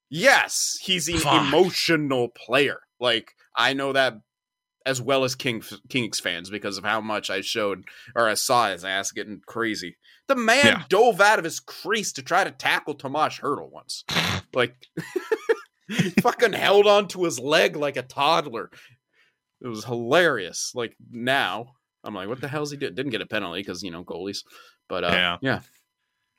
Yes, 0.09 0.77
he's 0.81 1.07
an 1.07 1.17
Fuck. 1.17 1.47
emotional 1.47 2.29
player. 2.29 2.79
Like 2.99 3.33
I 3.55 3.73
know 3.73 3.93
that 3.93 4.15
as 4.85 5.01
well 5.01 5.23
as 5.23 5.35
King 5.35 5.63
Kings 5.89 6.19
fans 6.19 6.49
because 6.49 6.77
of 6.77 6.83
how 6.83 6.99
much 7.01 7.29
I 7.29 7.41
showed 7.41 7.85
or 8.15 8.27
I 8.27 8.33
saw 8.33 8.69
his 8.69 8.83
ass 8.83 9.11
getting 9.11 9.41
crazy. 9.45 9.95
The 10.27 10.35
man 10.35 10.65
Yeah. 10.65 10.83
dove 10.89 11.21
out 11.21 11.39
of 11.39 11.45
his 11.45 11.59
crease 11.59 12.11
to 12.13 12.21
try 12.21 12.43
to 12.43 12.51
tackle 12.51 12.93
Tomas 12.95 13.39
Hertl 13.39 13.69
once. 13.71 14.03
like 14.53 14.75
fucking 16.21 16.53
held 16.53 16.87
onto 16.87 17.23
his 17.23 17.39
leg 17.39 17.75
like 17.75 17.97
a 17.97 18.01
toddler. 18.01 18.69
It 19.61 19.67
was 19.67 19.85
hilarious. 19.85 20.71
Like 20.75 20.95
now, 21.11 21.73
I'm 22.03 22.13
like, 22.15 22.27
what 22.27 22.41
the 22.41 22.47
hell's 22.47 22.71
he 22.71 22.77
doing? 22.77 22.95
Didn't 22.95 23.11
get 23.11 23.21
a 23.21 23.25
penalty 23.25 23.61
because 23.61 23.83
you 23.83 23.91
know 23.91 24.03
goalies, 24.03 24.43
but 24.89 25.03
uh, 25.03 25.07
Yeah. 25.11 25.37
yeah, 25.41 25.59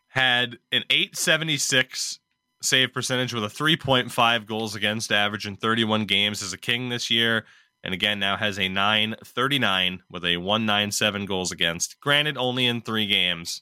had 0.09 0.59
an 0.73 0.85
876 0.91 2.21
save 2.63 2.93
percentage 2.93 3.35
with 3.35 3.45
a 3.45 3.49
3.5 3.49 4.47
goals 4.47 4.75
against 4.75 5.13
average 5.13 5.47
in 5.47 5.57
31 5.57 6.07
games 6.07 6.43
as 6.43 6.53
a 6.55 6.59
king 6.59 6.89
this 6.89 7.11
year 7.11 7.45
and 7.85 7.95
again 7.95 8.19
now 8.19 8.37
has 8.37 8.59
a 8.59 8.69
939 8.69 10.03
with 10.11 10.25
a 10.25 10.39
197 10.39 11.27
goals 11.27 11.53
against 11.53 12.01
granted 12.01 12.37
only 12.37 12.67
in 12.67 12.81
3 12.81 13.07
games 13.07 13.61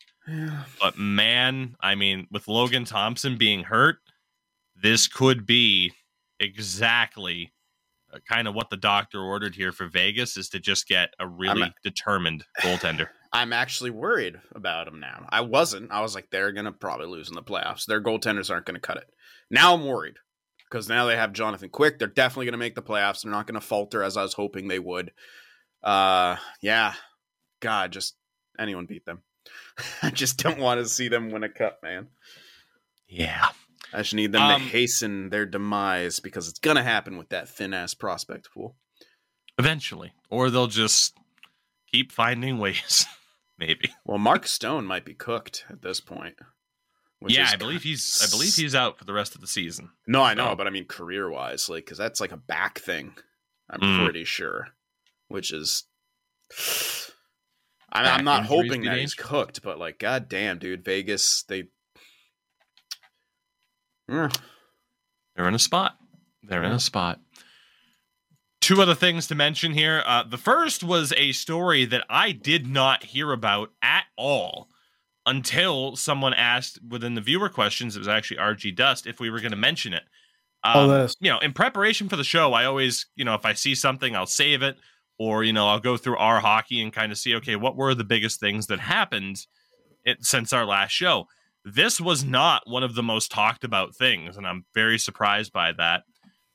but 0.80 0.96
man 0.96 1.74
i 1.80 1.94
mean 1.94 2.26
with 2.30 2.48
logan 2.48 2.84
thompson 2.84 3.36
being 3.36 3.64
hurt 3.64 3.96
this 4.80 5.08
could 5.08 5.44
be 5.44 5.92
exactly 6.40 7.52
uh, 8.14 8.18
kind 8.28 8.46
of 8.48 8.54
what 8.54 8.70
the 8.70 8.76
doctor 8.76 9.20
ordered 9.20 9.54
here 9.54 9.72
for 9.72 9.86
vegas 9.86 10.36
is 10.36 10.48
to 10.48 10.60
just 10.60 10.86
get 10.88 11.12
a 11.18 11.26
really 11.26 11.62
I'm- 11.62 11.74
determined 11.82 12.44
goaltender 12.60 13.08
I'm 13.34 13.54
actually 13.54 13.88
worried 13.88 14.38
about 14.54 14.84
them 14.84 15.00
now. 15.00 15.26
I 15.30 15.40
wasn't. 15.40 15.90
I 15.90 16.02
was 16.02 16.14
like, 16.14 16.28
they're 16.28 16.52
gonna 16.52 16.70
probably 16.70 17.06
lose 17.06 17.30
in 17.30 17.34
the 17.34 17.42
playoffs. 17.42 17.86
Their 17.86 18.02
goaltenders 18.02 18.50
aren't 18.50 18.66
gonna 18.66 18.78
cut 18.78 18.98
it. 18.98 19.08
Now 19.50 19.72
I'm 19.72 19.86
worried 19.86 20.16
because 20.72 20.88
now 20.88 21.04
they 21.04 21.16
have 21.16 21.34
Jonathan 21.34 21.68
Quick. 21.68 21.98
They're 21.98 22.08
definitely 22.08 22.46
gonna 22.46 22.56
make 22.56 22.74
the 22.74 22.82
playoffs. 22.82 23.22
They're 23.22 23.30
not 23.30 23.46
gonna 23.46 23.60
falter 23.60 24.02
as 24.02 24.16
I 24.16 24.22
was 24.22 24.32
hoping 24.32 24.68
they 24.68 24.78
would. 24.78 25.12
Uh, 25.82 26.36
yeah. 26.62 26.94
God, 27.60 27.92
just 27.92 28.16
anyone 28.58 28.86
beat 28.86 29.04
them. 29.04 29.22
I 30.02 30.10
just 30.10 30.38
don't 30.38 30.58
want 30.58 30.80
to 30.80 30.88
see 30.88 31.08
them 31.08 31.30
win 31.30 31.44
a 31.44 31.48
cup, 31.48 31.80
man. 31.82 32.08
yeah 33.08 33.48
I 33.92 33.98
just 33.98 34.14
need 34.14 34.32
them 34.32 34.40
Um, 34.42 34.62
to 34.62 34.66
hasten 34.68 35.28
their 35.28 35.44
demise 35.44 36.18
because 36.20 36.48
it's 36.48 36.58
gonna 36.60 36.82
happen 36.82 37.18
with 37.18 37.28
that 37.28 37.48
thin 37.48 37.74
ass 37.74 37.92
prospect 37.94 38.48
pool. 38.54 38.76
eventually 39.58 40.12
or 40.30 40.48
they'll 40.48 40.66
just 40.68 41.14
keep 41.92 42.10
finding 42.12 42.56
ways 42.58 43.04
maybe 43.58 43.90
Well, 44.06 44.18
Mark 44.18 44.46
Stone 44.46 44.86
might 44.86 45.04
be 45.04 45.12
cooked 45.14 45.66
at 45.68 45.82
this 45.82 46.00
point. 46.00 46.36
Yeah 47.28 47.48
i 47.52 47.56
believe 47.56 47.82
he's 47.82 48.20
i 48.26 48.30
believe 48.30 48.54
he's 48.54 48.74
out 48.74 48.98
for 48.98 49.04
the 49.04 49.12
rest 49.12 49.34
of 49.34 49.40
the 49.40 49.46
season 49.46 49.90
No, 50.06 50.22
I 50.22 50.34
know, 50.34 50.50
So- 50.50 50.56
but 50.56 50.66
I 50.66 50.70
mean 50.70 50.86
career 50.86 51.30
wise, 51.30 51.68
like, 51.68 51.84
because 51.84 51.98
that's 51.98 52.20
like 52.20 52.32
a 52.32 52.36
back 52.36 52.78
thing. 52.78 53.14
I'm 53.70 53.80
Mm. 53.80 54.04
pretty 54.04 54.24
sure, 54.24 54.68
which 55.28 55.52
is. 55.52 55.84
I'm, 57.94 58.06
I'm 58.20 58.24
not 58.24 58.44
hoping 58.46 58.82
that 58.82 58.98
he's 58.98 59.14
cooked, 59.14 59.62
but 59.62 59.78
like, 59.78 59.98
god 59.98 60.28
damn, 60.28 60.58
dude, 60.58 60.84
Vegas, 60.84 61.42
they. 61.44 61.64
Mm. 64.10 64.36
they're 65.36 65.48
in 65.48 65.54
a 65.54 65.58
spot 65.58 65.96
they're 66.42 66.64
in 66.64 66.72
a 66.72 66.80
spot 66.80 67.20
two 68.60 68.82
other 68.82 68.96
things 68.96 69.28
to 69.28 69.34
mention 69.34 69.72
here 69.72 70.02
uh, 70.04 70.24
the 70.24 70.36
first 70.36 70.82
was 70.82 71.12
a 71.16 71.30
story 71.32 71.84
that 71.84 72.04
i 72.10 72.32
did 72.32 72.66
not 72.66 73.04
hear 73.04 73.32
about 73.32 73.70
at 73.80 74.04
all 74.16 74.68
until 75.26 75.96
someone 75.96 76.34
asked 76.34 76.78
within 76.88 77.14
the 77.14 77.20
viewer 77.20 77.48
questions 77.48 77.96
it 77.96 78.00
was 78.00 78.08
actually 78.08 78.36
rg 78.36 78.74
dust 78.74 79.06
if 79.06 79.20
we 79.20 79.30
were 79.30 79.40
going 79.40 79.52
to 79.52 79.56
mention 79.56 79.92
it 79.92 80.02
Oh, 80.64 80.90
Um, 80.90 81.08
you 81.20 81.30
know, 81.30 81.38
in 81.40 81.52
preparation 81.52 82.08
for 82.08 82.16
the 82.16 82.24
show, 82.24 82.52
I 82.52 82.66
always, 82.66 83.06
you 83.16 83.24
know, 83.24 83.34
if 83.34 83.44
I 83.44 83.52
see 83.52 83.74
something, 83.74 84.14
I'll 84.14 84.26
save 84.26 84.62
it, 84.62 84.76
or 85.18 85.42
you 85.44 85.52
know, 85.52 85.68
I'll 85.68 85.80
go 85.80 85.96
through 85.96 86.18
our 86.18 86.40
hockey 86.40 86.80
and 86.80 86.92
kind 86.92 87.10
of 87.10 87.18
see, 87.18 87.34
okay, 87.36 87.56
what 87.56 87.76
were 87.76 87.94
the 87.94 88.04
biggest 88.04 88.38
things 88.38 88.68
that 88.68 88.78
happened 88.78 89.44
it, 90.04 90.24
since 90.24 90.52
our 90.52 90.66
last 90.66 90.92
show. 90.92 91.26
This 91.64 92.00
was 92.00 92.24
not 92.24 92.62
one 92.66 92.82
of 92.82 92.94
the 92.94 93.02
most 93.02 93.30
talked 93.30 93.62
about 93.62 93.94
things, 93.94 94.36
and 94.36 94.46
I'm 94.46 94.64
very 94.74 94.98
surprised 94.98 95.52
by 95.52 95.72
that. 95.78 96.02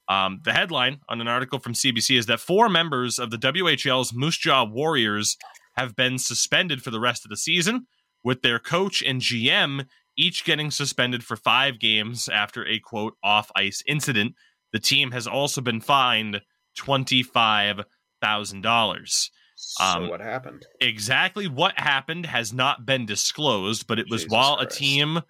Um, 0.10 0.42
the 0.44 0.54
headline 0.54 1.00
on 1.10 1.22
an 1.22 1.28
article 1.28 1.60
from 1.60 1.74
CBC 1.74 2.18
is 2.18 2.26
that 2.26 2.40
four 2.40 2.70
members 2.70 3.20
of 3.20 3.30
the 3.30 3.38
WHL's 3.38 4.14
Moose 4.14 4.38
Jaw 4.38 4.66
Warriors 4.66 5.38
have 5.76 5.96
been 5.96 6.18
suspended 6.18 6.82
for 6.82 6.92
the 6.92 7.00
rest 7.00 7.26
of 7.26 7.30
the 7.30 7.38
season, 7.38 7.88
with 8.28 8.42
their 8.42 8.60
coach 8.60 9.02
and 9.02 9.22
GM 9.22 9.86
each 10.18 10.44
getting 10.44 10.70
suspended 10.70 11.24
for 11.24 11.38
five 11.38 11.80
games 11.80 12.28
after 12.28 12.68
a 12.68 12.78
quote 12.78 13.14
off 13.24 13.50
ice 13.56 13.82
incident. 13.88 14.36
The 14.74 14.80
team 14.80 15.12
has 15.12 15.28
also 15.28 15.62
been 15.62 15.80
fined 15.80 16.42
$25,000. 16.78 19.30
So 19.56 19.84
Um, 19.84 20.10
what 20.10 20.20
happened? 20.20 20.66
Exactly 20.82 21.48
what 21.48 21.80
happened 21.80 22.26
has 22.26 22.52
not 22.52 22.86
been 22.86 23.06
disclosed, 23.06 23.88
but 23.88 23.98
it 23.98 24.10
was 24.10 24.24
Jesus 24.24 24.32
while 24.34 24.58
Christ. 24.58 24.76
a 24.76 24.78
team 24.78 25.22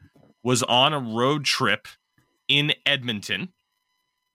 was 0.41 0.63
on 0.63 0.91
a 0.91 0.99
road 0.99 1.45
trip 1.45 1.87
in 2.47 2.73
Edmonton. 2.83 3.53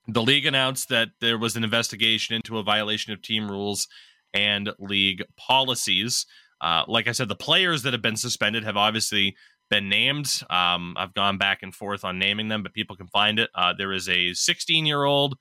The 0.06 0.22
league 0.22 0.46
announced 0.46 0.88
that 0.88 1.08
there 1.20 1.36
was 1.36 1.56
an 1.56 1.64
investigation 1.64 2.36
into 2.36 2.58
a 2.58 2.62
violation 2.62 3.12
of 3.12 3.22
team 3.22 3.50
rules 3.50 3.88
and 4.32 4.70
league 4.78 5.24
policies. 5.36 6.26
Uh, 6.62 6.84
like 6.86 7.08
I 7.08 7.12
said, 7.12 7.28
the 7.28 7.34
players 7.34 7.82
that 7.82 7.92
have 7.92 8.02
been 8.02 8.16
suspended 8.16 8.62
have 8.64 8.76
obviously 8.76 9.34
been 9.68 9.88
named. 9.88 10.42
Um, 10.48 10.94
I've 10.96 11.12
gone 11.12 11.36
back 11.36 11.62
and 11.62 11.74
forth 11.74 12.04
on 12.04 12.18
naming 12.18 12.48
them, 12.48 12.62
but 12.62 12.72
people 12.72 12.94
can 12.94 13.08
find 13.08 13.38
it. 13.38 13.50
Uh, 13.54 13.72
there 13.76 13.92
is 13.92 14.08
a 14.08 14.32
16 14.32 14.86
year 14.86 15.02
old, 15.02 15.36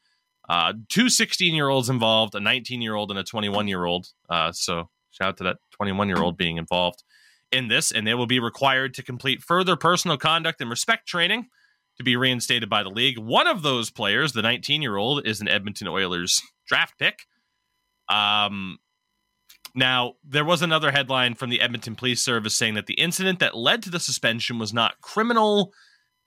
uh, 0.50 0.74
two 0.90 1.10
16 1.10 1.54
year 1.54 1.70
olds 1.70 1.90
involved, 1.90 2.34
a 2.34 2.40
19 2.40 2.82
year 2.82 2.96
old, 2.96 3.12
and 3.12 3.20
a 3.20 3.24
21 3.24 3.68
year 3.68 3.86
old. 3.86 4.08
Uh, 4.30 4.52
so 4.52 4.90
shout 5.12 5.30
out 5.30 5.38
to 5.38 5.44
that 5.44 5.58
21 5.74 6.08
year 6.08 6.22
old 6.22 6.38
being 6.38 6.58
involved 6.58 7.04
in 7.52 7.68
this, 7.68 7.92
and 7.92 8.08
they 8.08 8.14
will 8.14 8.26
be 8.26 8.40
required 8.40 8.94
to 8.96 9.04
complete 9.04 9.44
further 9.44 9.76
personal 9.76 10.18
conduct 10.18 10.62
and 10.62 10.70
respect 10.70 11.08
training 11.08 11.48
to 11.98 12.04
be 12.04 12.16
reinstated 12.16 12.70
by 12.70 12.82
the 12.84 12.90
league. 12.90 13.18
One 13.18 13.48
of 13.48 13.62
those 13.62 13.92
players, 13.92 14.34
the 14.34 14.42
19 14.42 14.82
year 14.82 14.98
old, 14.98 15.28
is 15.28 15.42
an 15.42 15.48
Edmonton 15.48 15.88
Oilers 15.88 16.42
draft 16.66 16.98
pick. 16.98 17.28
Um, 18.10 18.80
now, 19.74 20.16
there 20.24 20.46
was 20.46 20.62
another 20.62 20.92
headline 20.92 21.36
from 21.36 21.50
the 21.50 21.62
Edmonton 21.62 21.96
Police 21.96 22.22
Service 22.22 22.56
saying 22.56 22.74
that 22.74 22.88
the 22.88 22.96
incident 22.96 23.40
that 23.40 23.56
led 23.56 23.84
to 23.84 23.90
the 23.90 24.00
suspension 24.00 24.60
was 24.60 24.74
not 24.74 25.00
criminal 25.02 25.74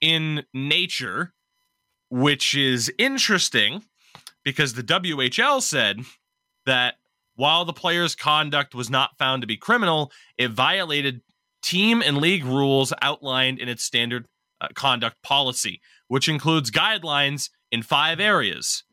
in 0.01 0.45
nature, 0.55 1.34
which 2.11 2.55
is 2.55 2.92
interesting 2.99 3.82
because 4.45 4.74
the 4.74 4.82
WHL 4.82 5.61
said 5.62 6.01
that 6.66 6.95
while 7.36 7.64
the 7.64 7.72
player's 7.72 8.14
conduct 8.14 8.74
was 8.74 8.88
not 8.88 9.18
found 9.18 9.42
to 9.42 9.47
be 9.47 9.57
criminal, 9.57 10.12
it 10.38 10.51
violated 10.51 11.20
team 11.62 12.03
and 12.03 12.18
league 12.18 12.45
rules 12.45 12.92
outlined 13.03 13.59
in 13.59 13.68
its 13.68 13.82
standard 13.82 14.26
uh, 14.61 14.68
conduct 14.74 15.20
policy, 15.22 15.80
which 16.09 16.28
includes 16.28 16.70
guidelines 16.70 17.51
in 17.72 17.82
five 17.82 18.20
areas 18.20 18.84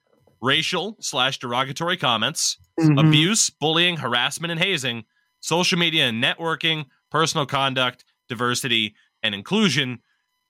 racial 0.42 0.98
slash 1.00 1.38
derogatory 1.38 1.98
comments, 1.98 2.58
Mhm. 2.90 3.00
abuse, 3.08 3.50
bullying, 3.50 3.98
harassment, 3.98 4.52
and 4.52 4.60
hazing, 4.60 5.06
social 5.40 5.78
media 5.78 6.08
and 6.08 6.24
networking, 6.24 6.86
personal 7.10 7.46
conduct, 7.46 8.04
diversity, 8.30 8.96
and 9.24 9.36
inclusion. 9.36 10.00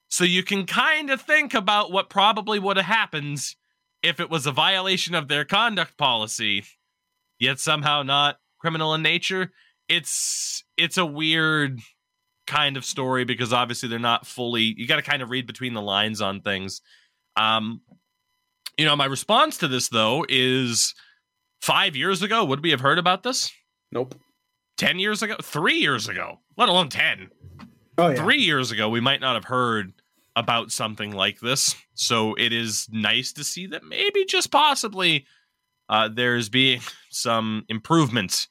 So 0.09 0.23
you 0.23 0.43
can 0.43 0.65
kind 0.65 1.09
of 1.09 1.21
think 1.21 1.53
about 1.53 1.91
what 1.91 2.09
probably 2.09 2.59
would 2.59 2.77
have 2.77 2.86
happened 2.86 3.39
if 4.03 4.19
it 4.19 4.29
was 4.29 4.45
a 4.45 4.51
violation 4.51 5.15
of 5.15 5.27
their 5.27 5.45
conduct 5.45 5.97
policy, 5.97 6.65
yet 7.39 7.59
somehow 7.59 8.03
not 8.03 8.38
criminal 8.59 8.93
in 8.93 9.01
nature. 9.01 9.51
It's 9.88 10.63
it's 10.77 10.97
a 10.97 11.05
weird 11.05 11.79
kind 12.47 12.77
of 12.77 12.86
story 12.86 13.23
because 13.25 13.53
obviously 13.53 13.88
they're 13.89 13.99
not 13.99 14.25
fully 14.27 14.73
you 14.77 14.88
got 14.88 14.97
to 14.97 15.01
kind 15.01 15.21
of 15.21 15.29
read 15.29 15.47
between 15.47 15.73
the 15.73 15.82
lines 15.82 16.21
on 16.21 16.41
things. 16.41 16.82
Um 17.36 17.82
You 18.77 18.86
know, 18.86 18.95
my 18.95 19.05
response 19.05 19.57
to 19.57 19.67
this 19.67 19.89
though 19.89 20.25
is 20.29 20.93
five 21.62 21.95
years 21.95 22.22
ago, 22.22 22.43
would 22.43 22.62
we 22.62 22.72
have 22.72 22.82
heard 22.82 22.97
about 22.99 23.24
this? 23.24 23.51
Nope. 23.91 24.16
10 24.78 24.99
years 24.99 25.22
ago? 25.22 25.36
Three 25.41 25.78
years 25.78 26.07
ago, 26.07 26.39
let 26.57 26.70
alone 26.70 26.89
10. 26.89 27.30
Oh 27.97 28.09
yeah. 28.09 28.16
Three 28.16 28.41
years 28.41 28.72
ago, 28.72 28.89
we 28.89 28.99
might 28.99 29.22
not 29.22 29.36
have 29.36 29.45
heard 29.45 29.93
about 30.36 30.72
something 30.72 31.12
like 31.12 31.39
this. 31.39 31.76
So 31.93 32.34
it 32.36 32.53
is 32.53 32.88
nice 32.91 33.34
to 33.34 33.43
see 33.43 33.68
that 33.68 33.84
maybe 33.84 34.26
just 34.26 34.49
possibly 34.51 35.26
uh, 35.89 36.09
there's 36.12 36.49
being 36.49 36.82
some 37.09 37.66
improvements. 37.70 38.47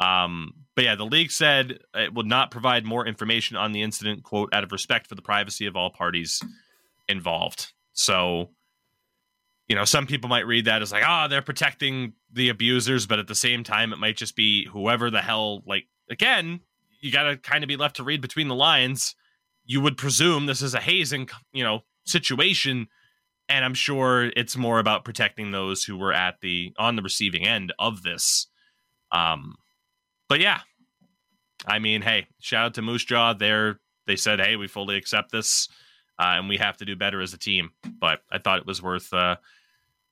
Um, 0.00 0.52
but 0.74 0.84
yeah, 0.84 0.94
the 0.94 1.04
league 1.04 1.30
said 1.30 1.80
it 1.94 2.14
would 2.14 2.26
not 2.26 2.50
provide 2.50 2.84
more 2.84 3.06
information 3.06 3.56
on 3.56 3.72
the 3.72 3.82
incident, 3.82 4.22
quote, 4.22 4.50
out 4.52 4.62
of 4.62 4.72
respect 4.72 5.08
for 5.08 5.14
the 5.14 5.22
privacy 5.22 5.66
of 5.66 5.74
all 5.74 5.90
parties 5.90 6.42
involved. 7.08 7.72
So, 7.92 8.50
you 9.68 9.74
know, 9.74 9.84
some 9.84 10.06
people 10.06 10.28
might 10.28 10.46
read 10.46 10.66
that 10.66 10.82
as 10.82 10.92
like, 10.92 11.02
ah, 11.04 11.24
oh, 11.24 11.28
they're 11.28 11.42
protecting 11.42 12.12
the 12.32 12.48
abusers, 12.48 13.06
but 13.06 13.18
at 13.18 13.26
the 13.26 13.34
same 13.34 13.64
time, 13.64 13.92
it 13.92 13.98
might 13.98 14.16
just 14.16 14.36
be 14.36 14.66
whoever 14.66 15.10
the 15.10 15.22
hell, 15.22 15.62
like, 15.66 15.86
again, 16.10 16.60
you 17.00 17.10
got 17.12 17.24
to 17.24 17.36
kind 17.36 17.64
of 17.64 17.68
be 17.68 17.76
left 17.76 17.96
to 17.96 18.04
read 18.04 18.20
between 18.20 18.48
the 18.48 18.54
lines. 18.54 19.14
You 19.64 19.80
would 19.80 19.96
presume 19.96 20.46
this 20.46 20.62
is 20.62 20.74
a 20.74 20.80
hazing, 20.80 21.28
you 21.52 21.64
know, 21.64 21.80
situation. 22.04 22.88
And 23.48 23.64
I'm 23.64 23.74
sure 23.74 24.32
it's 24.36 24.56
more 24.56 24.78
about 24.78 25.04
protecting 25.04 25.50
those 25.50 25.84
who 25.84 25.96
were 25.96 26.12
at 26.12 26.40
the 26.40 26.72
on 26.78 26.96
the 26.96 27.02
receiving 27.02 27.46
end 27.46 27.72
of 27.78 28.02
this. 28.02 28.48
Um, 29.12 29.54
but 30.28 30.40
yeah, 30.40 30.60
I 31.66 31.78
mean, 31.78 32.02
hey, 32.02 32.26
shout 32.40 32.66
out 32.66 32.74
to 32.74 32.82
Moose 32.82 33.04
Jaw. 33.04 33.34
They're 33.34 33.78
they 34.06 34.16
said, 34.16 34.40
hey, 34.40 34.56
we 34.56 34.68
fully 34.68 34.96
accept 34.96 35.32
this, 35.32 35.68
uh, 36.18 36.34
and 36.36 36.48
we 36.48 36.56
have 36.56 36.76
to 36.78 36.84
do 36.84 36.96
better 36.96 37.20
as 37.20 37.34
a 37.34 37.38
team. 37.38 37.70
But 38.00 38.20
I 38.30 38.38
thought 38.38 38.58
it 38.58 38.66
was 38.66 38.82
worth 38.82 39.12
uh, 39.12 39.36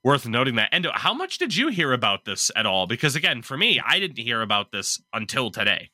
worth 0.02 0.26
noting 0.26 0.56
that. 0.56 0.68
And 0.72 0.86
how 0.94 1.14
much 1.14 1.38
did 1.38 1.56
you 1.56 1.68
hear 1.68 1.92
about 1.92 2.24
this 2.24 2.50
at 2.54 2.66
all? 2.66 2.86
Because 2.86 3.16
again, 3.16 3.42
for 3.42 3.56
me, 3.56 3.80
I 3.84 3.98
didn't 3.98 4.18
hear 4.18 4.42
about 4.42 4.70
this 4.70 5.00
until 5.12 5.50
today. 5.50 5.90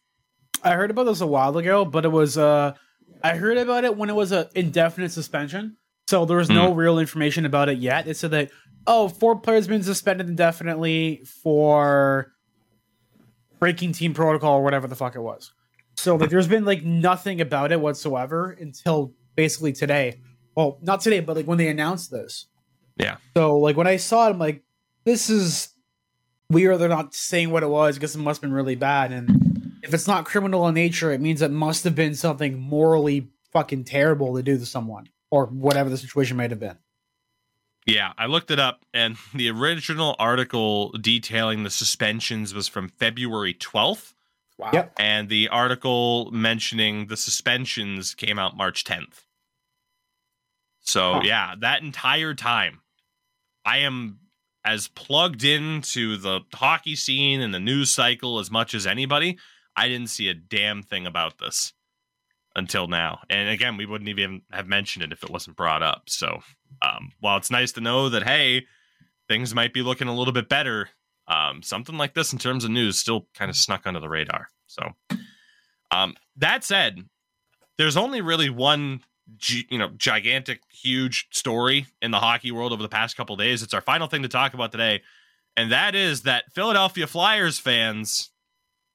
I 0.62 0.72
heard 0.72 0.90
about 0.90 1.04
this 1.04 1.20
a 1.20 1.26
while 1.26 1.56
ago, 1.56 1.84
but 1.84 2.04
it 2.04 2.10
was 2.10 2.36
uh, 2.36 2.74
I 3.22 3.36
heard 3.36 3.56
about 3.56 3.84
it 3.84 3.96
when 3.96 4.10
it 4.10 4.16
was 4.16 4.32
an 4.32 4.46
indefinite 4.54 5.12
suspension. 5.12 5.76
So 6.08 6.24
there 6.24 6.38
was 6.38 6.50
no 6.50 6.72
mm. 6.72 6.76
real 6.76 6.98
information 6.98 7.46
about 7.46 7.68
it 7.68 7.78
yet. 7.78 8.08
It 8.08 8.16
said 8.16 8.32
that 8.32 8.50
oh, 8.86 9.08
four 9.08 9.38
players 9.38 9.68
been 9.68 9.82
suspended 9.82 10.28
indefinitely 10.28 11.22
for 11.42 12.32
breaking 13.58 13.92
team 13.92 14.14
protocol 14.14 14.58
or 14.58 14.64
whatever 14.64 14.86
the 14.86 14.96
fuck 14.96 15.14
it 15.14 15.20
was. 15.20 15.52
So 15.96 16.16
like 16.16 16.30
there's 16.30 16.48
been 16.48 16.64
like 16.64 16.82
nothing 16.82 17.40
about 17.40 17.72
it 17.72 17.80
whatsoever 17.80 18.56
until 18.58 19.12
basically 19.40 19.72
today. 19.72 20.20
Well, 20.54 20.76
not 20.82 21.00
today, 21.00 21.20
but 21.20 21.34
like 21.34 21.46
when 21.46 21.56
they 21.56 21.68
announced 21.68 22.10
this. 22.10 22.44
Yeah. 22.98 23.16
So 23.34 23.56
like 23.56 23.74
when 23.74 23.86
I 23.86 23.96
saw 23.96 24.26
it, 24.26 24.32
I'm 24.32 24.38
like, 24.38 24.62
this 25.04 25.30
is 25.30 25.70
weird. 26.50 26.78
They're 26.78 26.90
not 26.90 27.14
saying 27.14 27.48
what 27.48 27.62
it 27.62 27.70
was 27.70 27.96
because 27.96 28.14
it 28.14 28.18
must 28.18 28.42
have 28.42 28.50
been 28.50 28.52
really 28.52 28.74
bad. 28.74 29.12
And 29.12 29.80
if 29.82 29.94
it's 29.94 30.06
not 30.06 30.26
criminal 30.26 30.68
in 30.68 30.74
nature, 30.74 31.10
it 31.10 31.22
means 31.22 31.40
it 31.40 31.50
must 31.50 31.84
have 31.84 31.94
been 31.94 32.14
something 32.14 32.58
morally 32.58 33.30
fucking 33.50 33.84
terrible 33.84 34.36
to 34.36 34.42
do 34.42 34.58
to 34.58 34.66
someone 34.66 35.08
or 35.30 35.46
whatever 35.46 35.88
the 35.88 35.96
situation 35.96 36.36
might 36.36 36.50
have 36.50 36.60
been. 36.60 36.76
Yeah, 37.86 38.12
I 38.18 38.26
looked 38.26 38.50
it 38.50 38.60
up, 38.60 38.84
and 38.92 39.16
the 39.34 39.48
original 39.48 40.14
article 40.18 40.90
detailing 40.90 41.62
the 41.62 41.70
suspensions 41.70 42.52
was 42.52 42.68
from 42.68 42.90
February 42.90 43.54
12th. 43.54 44.12
Wow. 44.58 44.70
Yep. 44.74 44.92
And 44.98 45.30
the 45.30 45.48
article 45.48 46.30
mentioning 46.30 47.06
the 47.06 47.16
suspensions 47.16 48.14
came 48.14 48.38
out 48.38 48.54
March 48.54 48.84
10th. 48.84 49.24
So, 50.80 51.14
huh. 51.14 51.20
yeah, 51.24 51.54
that 51.60 51.82
entire 51.82 52.34
time, 52.34 52.80
I 53.64 53.78
am 53.78 54.20
as 54.64 54.88
plugged 54.88 55.44
into 55.44 56.16
the 56.16 56.40
hockey 56.52 56.96
scene 56.96 57.40
and 57.40 57.54
the 57.54 57.60
news 57.60 57.90
cycle 57.90 58.38
as 58.38 58.50
much 58.50 58.74
as 58.74 58.86
anybody. 58.86 59.38
I 59.76 59.88
didn't 59.88 60.08
see 60.08 60.28
a 60.28 60.34
damn 60.34 60.82
thing 60.82 61.06
about 61.06 61.38
this 61.38 61.72
until 62.56 62.88
now. 62.88 63.20
And 63.30 63.48
again, 63.48 63.76
we 63.76 63.86
wouldn't 63.86 64.10
even 64.10 64.42
have 64.50 64.66
mentioned 64.66 65.04
it 65.04 65.12
if 65.12 65.22
it 65.22 65.30
wasn't 65.30 65.56
brought 65.56 65.82
up. 65.82 66.04
So 66.08 66.40
um, 66.82 67.12
while 67.20 67.36
it's 67.36 67.50
nice 67.50 67.72
to 67.72 67.80
know 67.80 68.08
that, 68.08 68.24
hey, 68.24 68.66
things 69.28 69.54
might 69.54 69.72
be 69.72 69.82
looking 69.82 70.08
a 70.08 70.14
little 70.14 70.32
bit 70.32 70.48
better, 70.48 70.90
um, 71.28 71.62
something 71.62 71.96
like 71.96 72.14
this 72.14 72.32
in 72.32 72.38
terms 72.38 72.64
of 72.64 72.70
news 72.70 72.98
still 72.98 73.28
kind 73.34 73.50
of 73.50 73.56
snuck 73.56 73.86
under 73.86 74.00
the 74.00 74.08
radar. 74.08 74.48
So 74.66 74.90
um, 75.90 76.16
that 76.36 76.64
said, 76.64 77.04
there's 77.78 77.96
only 77.96 78.20
really 78.20 78.50
one. 78.50 79.02
You 79.70 79.78
know, 79.78 79.88
gigantic, 79.96 80.62
huge 80.70 81.28
story 81.30 81.86
in 82.02 82.10
the 82.10 82.18
hockey 82.18 82.50
world 82.50 82.72
over 82.72 82.82
the 82.82 82.88
past 82.88 83.16
couple 83.16 83.36
days. 83.36 83.62
It's 83.62 83.74
our 83.74 83.80
final 83.80 84.06
thing 84.06 84.22
to 84.22 84.28
talk 84.28 84.54
about 84.54 84.72
today, 84.72 85.02
and 85.56 85.70
that 85.72 85.94
is 85.94 86.22
that 86.22 86.52
Philadelphia 86.52 87.06
Flyers 87.06 87.58
fans, 87.58 88.30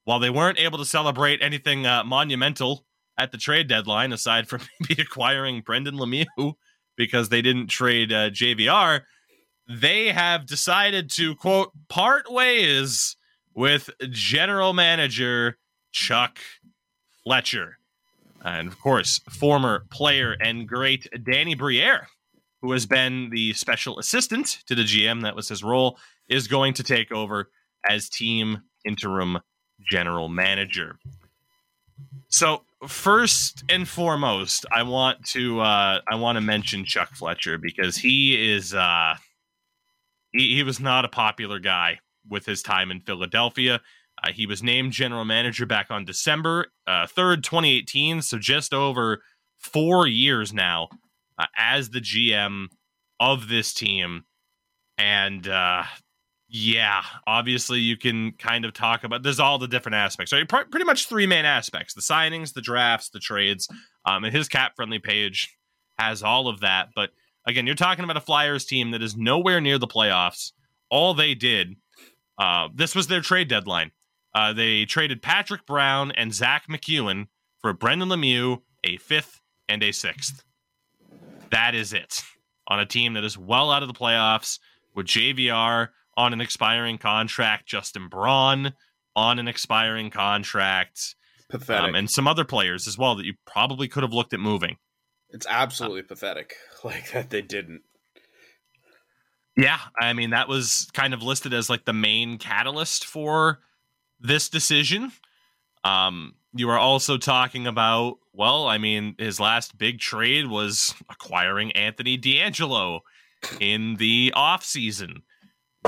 while 0.03 0.19
they 0.19 0.29
weren't 0.29 0.59
able 0.59 0.77
to 0.77 0.85
celebrate 0.85 1.41
anything 1.41 1.85
uh, 1.85 2.03
monumental 2.03 2.85
at 3.17 3.31
the 3.31 3.37
trade 3.37 3.67
deadline, 3.67 4.11
aside 4.11 4.47
from 4.47 4.61
maybe 4.79 5.01
acquiring 5.01 5.61
Brendan 5.61 5.95
Lemieux 5.95 6.55
because 6.95 7.29
they 7.29 7.41
didn't 7.41 7.67
trade 7.67 8.11
uh, 8.11 8.29
JVR, 8.29 9.01
they 9.67 10.07
have 10.09 10.45
decided 10.45 11.09
to 11.11 11.35
quote 11.35 11.71
part 11.89 12.31
ways 12.31 13.15
with 13.53 13.89
general 14.11 14.73
manager 14.73 15.57
Chuck 15.91 16.39
Fletcher. 17.23 17.79
And 18.45 18.67
of 18.67 18.79
course, 18.79 19.19
former 19.29 19.85
player 19.89 20.37
and 20.39 20.67
great 20.67 21.07
Danny 21.23 21.55
Briere, 21.55 22.07
who 22.61 22.71
has 22.73 22.85
been 22.85 23.31
the 23.31 23.53
special 23.53 23.97
assistant 23.97 24.59
to 24.67 24.75
the 24.75 24.83
GM, 24.83 25.23
that 25.23 25.35
was 25.35 25.49
his 25.49 25.63
role, 25.63 25.97
is 26.29 26.47
going 26.47 26.75
to 26.75 26.83
take 26.83 27.11
over 27.11 27.49
as 27.89 28.07
team 28.07 28.61
interim 28.85 29.39
general 29.89 30.29
manager. 30.29 30.99
So 32.27 32.61
first 32.87 33.63
and 33.67 33.87
foremost, 33.87 34.65
I 34.71 34.83
want 34.83 35.25
to 35.29 35.61
uh, 35.61 36.01
I 36.07 36.15
want 36.15 36.35
to 36.35 36.41
mention 36.41 36.85
Chuck 36.85 37.15
Fletcher 37.15 37.57
because 37.57 37.97
he 37.97 38.53
is 38.53 38.75
uh, 38.75 39.15
he, 40.33 40.55
he 40.55 40.63
was 40.63 40.79
not 40.79 41.03
a 41.03 41.09
popular 41.09 41.57
guy 41.57 41.99
with 42.29 42.45
his 42.45 42.61
time 42.61 42.91
in 42.91 42.99
Philadelphia. 43.01 43.81
Uh, 44.23 44.31
he 44.31 44.45
was 44.45 44.63
named 44.63 44.91
general 44.91 45.25
manager 45.25 45.65
back 45.65 45.87
on 45.89 46.05
December 46.05 46.67
uh, 46.87 47.07
third, 47.07 47.43
twenty 47.43 47.77
eighteen. 47.77 48.21
So 48.21 48.37
just 48.37 48.73
over 48.73 49.21
four 49.59 50.07
years 50.07 50.53
now 50.53 50.89
uh, 51.37 51.45
as 51.57 51.89
the 51.89 51.99
GM 52.01 52.67
of 53.19 53.47
this 53.47 53.73
team, 53.73 54.23
and 54.97 55.47
uh, 55.47 55.83
yeah, 56.47 57.03
obviously 57.27 57.79
you 57.79 57.97
can 57.97 58.31
kind 58.33 58.65
of 58.65 58.73
talk 58.73 59.03
about. 59.03 59.23
There's 59.23 59.39
all 59.39 59.57
the 59.57 59.67
different 59.67 59.95
aspects. 59.95 60.31
Right, 60.31 60.47
pretty 60.47 60.85
much 60.85 61.07
three 61.07 61.27
main 61.27 61.45
aspects: 61.45 61.93
the 61.93 62.01
signings, 62.01 62.53
the 62.53 62.61
drafts, 62.61 63.09
the 63.09 63.19
trades. 63.19 63.67
Um, 64.05 64.23
and 64.23 64.35
his 64.35 64.47
cap 64.47 64.73
friendly 64.75 64.99
page 64.99 65.57
has 65.97 66.23
all 66.23 66.47
of 66.47 66.61
that. 66.61 66.89
But 66.95 67.09
again, 67.47 67.65
you're 67.65 67.75
talking 67.75 68.03
about 68.03 68.17
a 68.17 68.21
Flyers 68.21 68.65
team 68.65 68.91
that 68.91 69.01
is 69.01 69.17
nowhere 69.17 69.59
near 69.59 69.77
the 69.77 69.87
playoffs. 69.87 70.51
All 70.89 71.13
they 71.13 71.33
did, 71.33 71.75
uh, 72.37 72.69
this 72.73 72.95
was 72.95 73.07
their 73.07 73.21
trade 73.21 73.47
deadline. 73.47 73.91
Uh, 74.35 74.51
they 74.51 74.83
traded 74.83 75.21
Patrick 75.21 75.65
Brown 75.65 76.11
and 76.11 76.33
Zack 76.33 76.67
MacEwen 76.69 77.27
for 77.59 77.71
Brendan 77.71 78.09
Lemieux, 78.09 78.61
a 78.83 78.97
fifth 78.97 79.39
and 79.69 79.81
a 79.81 79.93
sixth. 79.93 80.43
That 81.51 81.73
is 81.73 81.93
it 81.93 82.21
on 82.67 82.81
a 82.81 82.85
team 82.85 83.13
that 83.13 83.23
is 83.23 83.37
well 83.37 83.71
out 83.71 83.81
of 83.81 83.87
the 83.87 83.93
playoffs 83.93 84.59
with 84.93 85.05
JVR 85.05 85.87
on 86.17 86.33
an 86.33 86.41
expiring 86.41 86.97
contract, 86.97 87.65
Justin 87.65 88.09
Braun 88.09 88.73
on 89.15 89.39
an 89.39 89.47
expiring 89.47 90.09
contract. 90.09 91.15
Pathetic. 91.49 91.89
Um, 91.89 91.95
and 91.95 92.09
some 92.09 92.27
other 92.27 92.43
players 92.43 92.87
as 92.87 92.97
well 92.97 93.15
that 93.15 93.25
you 93.25 93.35
probably 93.45 93.87
could 93.87 94.03
have 94.03 94.13
looked 94.13 94.33
at 94.33 94.39
moving. 94.41 94.75
It's 95.29 95.47
absolutely 95.49 96.01
uh, 96.01 96.07
pathetic. 96.09 96.55
Like 96.83 97.13
that 97.13 97.31
they 97.31 97.41
didn't. 97.41 97.81
Yeah, 99.57 99.79
I 99.99 100.13
mean 100.13 100.29
that 100.29 100.47
was 100.47 100.87
kind 100.93 101.15
of 101.15 101.23
listed 101.23 101.51
as 101.51 101.67
like 101.67 101.85
the 101.85 101.93
main 101.93 102.37
catalyst 102.37 103.05
for 103.05 103.59
this 104.19 104.49
decision. 104.49 105.11
Um, 105.83 106.35
you 106.53 106.69
are 106.69 106.79
also 106.79 107.17
talking 107.17 107.67
about, 107.67 108.17
well, 108.33 108.67
I 108.67 108.77
mean, 108.77 109.15
his 109.17 109.39
last 109.39 109.77
big 109.77 109.99
trade 109.99 110.47
was 110.47 110.95
acquiring 111.09 111.71
Anthony 111.73 112.17
DeAngelo 112.17 113.01
in 113.59 113.95
the 113.95 114.33
offseason. 114.35 115.21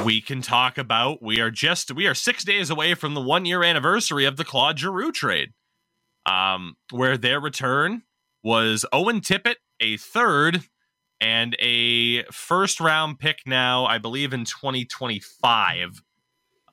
We 0.03 0.21
can 0.21 0.41
talk 0.41 0.77
about 0.77 1.23
we 1.23 1.39
are 1.39 1.49
just 1.49 1.91
we 1.91 2.05
are 2.05 2.13
six 2.13 2.43
days 2.43 2.69
away 2.69 2.93
from 2.93 3.15
the 3.15 3.21
one 3.21 3.45
year 3.45 3.63
anniversary 3.63 4.25
of 4.25 4.37
the 4.37 4.45
Claude 4.45 4.77
Giroux 4.77 5.11
trade, 5.11 5.53
um, 6.27 6.75
where 6.91 7.17
their 7.17 7.39
return 7.39 8.03
was 8.43 8.85
Owen 8.93 9.21
Tippett, 9.21 9.55
a 9.79 9.97
third 9.97 10.63
and 11.19 11.55
a 11.59 12.23
first 12.25 12.79
round 12.79 13.19
pick 13.19 13.39
now, 13.45 13.85
I 13.85 13.97
believe 13.97 14.33
in 14.33 14.45
2025, 14.45 16.01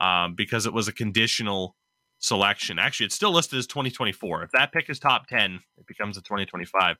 um, 0.04 0.34
because 0.34 0.66
it 0.66 0.72
was 0.72 0.88
a 0.88 0.92
conditional 0.92 1.76
selection. 2.18 2.78
Actually, 2.78 3.06
it's 3.06 3.14
still 3.14 3.32
listed 3.32 3.58
as 3.58 3.66
2024. 3.66 4.42
If 4.44 4.50
that 4.52 4.72
pick 4.72 4.90
is 4.90 4.98
top 4.98 5.26
10, 5.28 5.60
it 5.78 5.86
becomes 5.86 6.16
a 6.16 6.22
2025. 6.22 6.96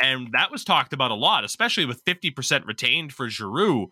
And 0.00 0.28
that 0.32 0.50
was 0.50 0.64
talked 0.64 0.92
about 0.92 1.10
a 1.10 1.14
lot, 1.14 1.44
especially 1.44 1.84
with 1.84 2.04
50% 2.04 2.66
retained 2.66 3.12
for 3.12 3.28
Giroux 3.28 3.88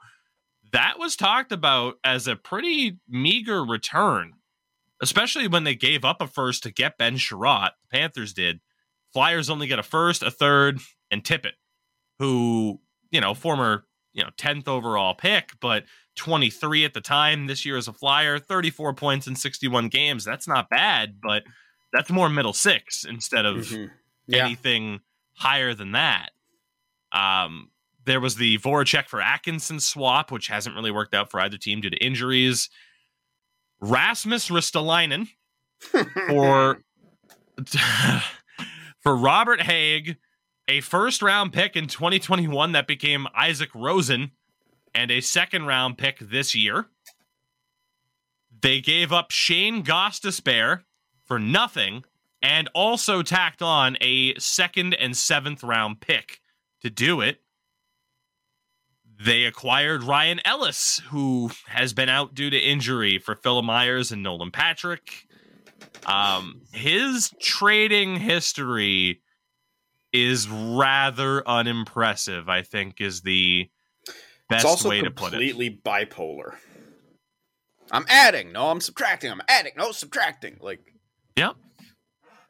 that 0.73 0.99
was 0.99 1.17
talked 1.17 1.53
about 1.53 1.95
as 2.05 2.27
a 2.27 2.37
pretty 2.37 2.99
meager 3.09 3.65
return, 3.65 4.35
especially 5.03 5.49
when 5.49 5.65
they 5.65 5.75
gave 5.75 6.05
up 6.05 6.21
a 6.21 6.27
first 6.27 6.63
to 6.63 6.71
get 6.71 6.99
Ben 6.99 7.17
Chiarot. 7.17 7.73
The 7.83 7.99
Panthers 7.99 8.33
did. 8.33 8.61
Flyers 9.13 9.51
only 9.51 9.67
get 9.67 9.79
a 9.79 9.85
first, 9.85 10.23
a 10.23 10.31
third, 10.31 10.79
and 11.11 11.25
Tippett, 11.25 11.55
who, 12.19 12.81
you 13.11 13.21
know, 13.21 13.35
former, 13.35 13.85
you 14.13 14.23
know, 14.23 14.31
10th 14.37 14.69
overall 14.69 15.15
pick, 15.15 15.51
but 15.61 15.85
23 16.17 16.85
at 16.85 16.95
the 16.95 17.01
time 17.01 17.47
this 17.47 17.65
year 17.65 17.77
as 17.77 17.89
a 17.89 17.93
Flyer, 17.93 18.39
34 18.39 18.95
points 18.95 19.27
in 19.27 19.37
61 19.37 19.89
games. 19.89 20.25
That's 20.25 20.49
not 20.49 20.69
bad, 20.69 21.21
but 21.23 21.45
that's 21.93 22.11
more 22.11 22.29
middle 22.29 22.53
six 22.53 23.05
instead 23.05 23.47
of 23.47 23.57
Mhm. 23.59 23.91
Yeah. 24.27 24.45
anything 24.45 25.01
higher 25.35 25.73
than 25.75 25.93
that. 25.93 26.31
Um, 27.13 27.71
there 28.05 28.21
was 28.21 28.37
the 28.37 28.59
Voracek 28.59 29.09
for 29.09 29.21
Atkinson 29.21 29.81
swap, 29.81 30.31
which 30.31 30.49
hasn't 30.49 30.75
really 30.75 30.91
worked 30.91 31.15
out 31.15 31.31
for 31.31 31.41
either 31.41 31.59
team 31.59 31.81
due 31.81 31.91
to 31.91 31.97
injuries. 32.05 32.69
Rasmus 33.81 34.49
Ristolainen 34.49 35.29
for 36.29 36.83
for 39.01 39.17
Robert 39.17 39.61
Hägg, 39.61 40.17
a 40.71 40.81
first 40.81 41.21
round 41.21 41.53
pick 41.53 41.75
in 41.75 41.89
2021 41.89 42.73
that 42.73 42.87
became 42.87 43.27
Isak 43.37 43.73
Rosén, 43.73 44.31
and 44.95 45.11
a 45.11 45.21
second 45.21 45.67
round 45.67 45.99
pick 45.99 46.21
this 46.21 46.55
year. 46.55 46.87
They 48.63 48.81
gave 48.81 49.13
up 49.13 49.33
Shane 49.33 49.83
Goss 49.83 50.21
Gostisbehere 50.21 50.85
for 51.25 51.41
nothing 51.41 52.05
and 52.41 52.69
also 52.73 53.23
tacked 53.23 53.63
on 53.63 53.97
a 54.01 54.39
second 54.39 54.95
and 54.95 55.17
seventh 55.17 55.65
round 55.65 56.01
pick 56.01 56.41
to 56.83 56.89
do 56.89 57.21
it. 57.21 57.41
They 59.23 59.45
acquired 59.45 60.05
Ryan 60.05 60.41
Ellis, 60.45 61.03
who 61.09 61.51
has 61.67 61.93
been 61.93 62.09
out 62.09 62.35
due 62.35 62.49
to 62.49 62.57
injury 62.57 63.19
for 63.19 63.35
Phil 63.35 63.63
Myers 63.63 64.13
and 64.13 64.23
Nolan 64.23 64.53
Patrick. 64.53 65.27
Um, 66.07 66.63
his 66.73 67.35
trading 67.41 68.17
history 68.17 69.21
is 70.13 70.49
rather 70.49 71.47
unimpressive, 71.49 72.49
I 72.49 72.63
think, 72.63 73.01
is 73.01 73.23
the 73.23 73.71
best 74.49 74.65
it's 74.65 74.65
also 74.65 74.89
way 74.89 75.01
to 75.03 75.11
put 75.11 75.29
it. 75.29 75.31
completely 75.31 75.71
bipolar. 75.85 76.57
I'm 77.93 78.05
adding, 78.09 78.53
no, 78.53 78.71
I'm 78.71 78.81
subtracting. 78.81 79.31
I'm 79.31 79.43
adding, 79.49 79.73
no, 79.77 79.93
subtracting. 79.93 80.59
Like, 80.61 80.81
Yep. 81.37 81.57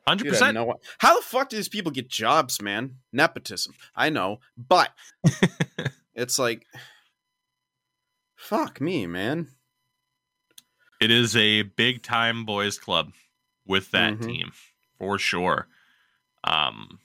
hundred 0.06 0.28
percent. 0.28 0.56
how 0.98 1.16
the 1.16 1.22
fuck 1.22 1.48
do 1.48 1.56
these 1.56 1.68
people 1.68 1.92
get 1.92 2.08
jobs, 2.08 2.60
man? 2.60 2.96
Nepotism. 3.12 3.74
I 3.94 4.10
know, 4.10 4.40
but 4.56 4.90
it's 6.14 6.38
like, 6.38 6.66
fuck 8.36 8.80
me, 8.80 9.06
man. 9.06 9.48
It 11.00 11.10
is 11.10 11.34
a 11.36 11.62
big 11.62 12.02
time 12.02 12.44
boys 12.44 12.78
club 12.78 13.12
with 13.66 13.90
that 13.92 14.14
Mhm. 14.14 14.26
team 14.26 14.52
for 14.98 15.18
sure. 15.18 15.68
Um, 16.44 17.00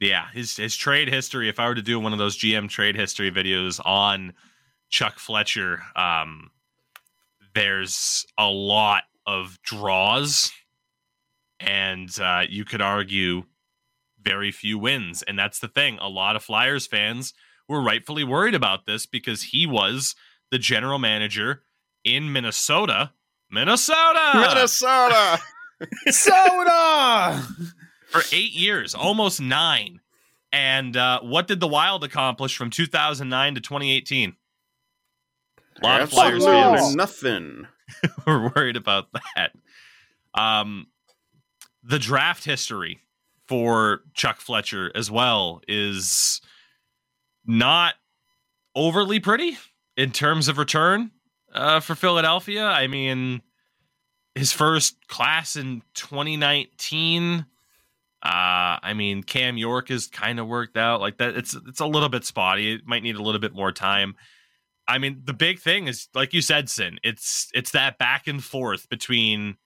yeah, 0.00 0.26
his 0.32 0.56
his 0.56 0.76
trade 0.76 1.08
history. 1.08 1.48
If 1.48 1.58
I 1.58 1.68
were 1.68 1.74
to 1.74 1.82
do 1.82 2.00
one 2.00 2.12
of 2.12 2.18
those 2.18 2.36
GM 2.36 2.68
trade 2.68 2.96
history 2.96 3.30
videos 3.30 3.80
on 3.84 4.32
Chuck 4.88 5.18
Fletcher, 5.18 5.82
um, 5.96 6.50
there's 7.54 8.26
a 8.36 8.48
lot 8.48 9.04
of 9.26 9.58
draws, 9.62 10.52
and 11.60 12.10
uh, 12.20 12.42
you 12.48 12.64
could 12.64 12.80
argue 12.80 13.44
very 14.20 14.50
few 14.50 14.78
wins. 14.78 15.22
And 15.22 15.38
that's 15.38 15.60
the 15.60 15.68
thing. 15.68 15.98
A 16.00 16.08
lot 16.08 16.36
of 16.36 16.42
Flyers 16.42 16.86
fans 16.86 17.34
were 17.68 17.82
rightfully 17.82 18.24
worried 18.24 18.54
about 18.54 18.86
this 18.86 19.06
because 19.06 19.42
he 19.42 19.66
was 19.66 20.14
the 20.50 20.58
general 20.58 20.98
manager 20.98 21.62
in 22.04 22.32
Minnesota. 22.32 23.12
Minnesota! 23.50 24.32
Minnesota. 24.34 25.40
Soda. 26.08 27.42
For 28.14 28.22
eight 28.32 28.52
years, 28.52 28.94
almost 28.94 29.40
nine. 29.40 30.00
And 30.52 30.96
uh, 30.96 31.20
what 31.20 31.48
did 31.48 31.58
the 31.58 31.66
Wild 31.66 32.04
accomplish 32.04 32.56
from 32.56 32.70
2009 32.70 33.56
to 33.56 33.60
2018? 33.60 34.36
A 35.82 35.84
lot 35.84 36.00
of 36.00 36.10
Flyers 36.10 36.46
Absolutely 36.46 36.78
fans 36.78 36.94
nothing. 36.94 37.66
were 38.26 38.52
worried 38.54 38.76
about 38.76 39.08
that. 39.12 39.52
Um, 40.32 40.86
the 41.82 41.98
draft 41.98 42.44
history 42.44 43.00
for 43.48 44.02
Chuck 44.14 44.40
Fletcher 44.40 44.92
as 44.94 45.10
well 45.10 45.60
is 45.66 46.40
not 47.44 47.94
overly 48.76 49.18
pretty 49.18 49.58
in 49.96 50.12
terms 50.12 50.46
of 50.46 50.58
return 50.58 51.10
uh, 51.52 51.80
for 51.80 51.94
Philadelphia. 51.94 52.64
I 52.64 52.86
mean, 52.86 53.42
his 54.34 54.52
first 54.52 55.08
class 55.08 55.56
in 55.56 55.82
2019. 55.94 57.46
Uh, 58.24 58.80
I 58.82 58.94
mean, 58.94 59.22
Cam 59.22 59.58
York 59.58 59.90
is 59.90 60.06
kind 60.06 60.40
of 60.40 60.46
worked 60.46 60.78
out 60.78 61.00
like 61.00 61.18
that. 61.18 61.36
It's 61.36 61.54
it's 61.68 61.80
a 61.80 61.86
little 61.86 62.08
bit 62.08 62.24
spotty. 62.24 62.72
It 62.74 62.86
might 62.86 63.02
need 63.02 63.16
a 63.16 63.22
little 63.22 63.40
bit 63.40 63.54
more 63.54 63.70
time. 63.70 64.14
I 64.88 64.96
mean, 64.98 65.22
the 65.24 65.34
big 65.34 65.60
thing 65.60 65.88
is, 65.88 66.08
like 66.14 66.32
you 66.32 66.40
said, 66.40 66.70
Sin. 66.70 66.98
It's 67.02 67.50
it's 67.52 67.72
that 67.72 67.98
back 67.98 68.26
and 68.26 68.42
forth 68.42 68.88
between, 68.88 69.56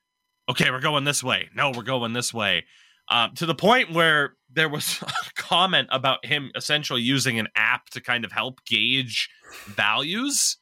okay, 0.49 0.73
we're 0.73 0.81
going 0.81 1.05
this 1.05 1.23
way. 1.23 1.49
No, 1.55 1.71
we're 1.71 1.83
going 1.83 2.15
this 2.15 2.35
way. 2.35 2.65
Um, 3.09 3.35
to 3.37 3.47
the 3.47 3.55
point 3.55 3.93
where 3.93 4.35
there 4.53 4.69
was 4.69 5.03
a 5.03 5.41
comment 5.41 5.89
about 5.93 6.25
him 6.27 6.51
essentially 6.57 7.01
using 7.01 7.39
an 7.39 7.49
app 7.55 7.91
to 7.91 8.01
kind 8.01 8.25
of 8.25 8.33
help 8.33 8.65
gauge 8.65 9.31
values. 9.67 10.57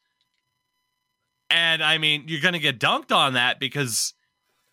And 1.49 1.83
I 1.83 1.97
mean, 1.97 2.25
you're 2.27 2.41
going 2.41 2.53
to 2.53 2.59
get 2.59 2.79
dunked 2.79 3.11
on 3.11 3.33
that 3.33 3.59
because 3.59 4.13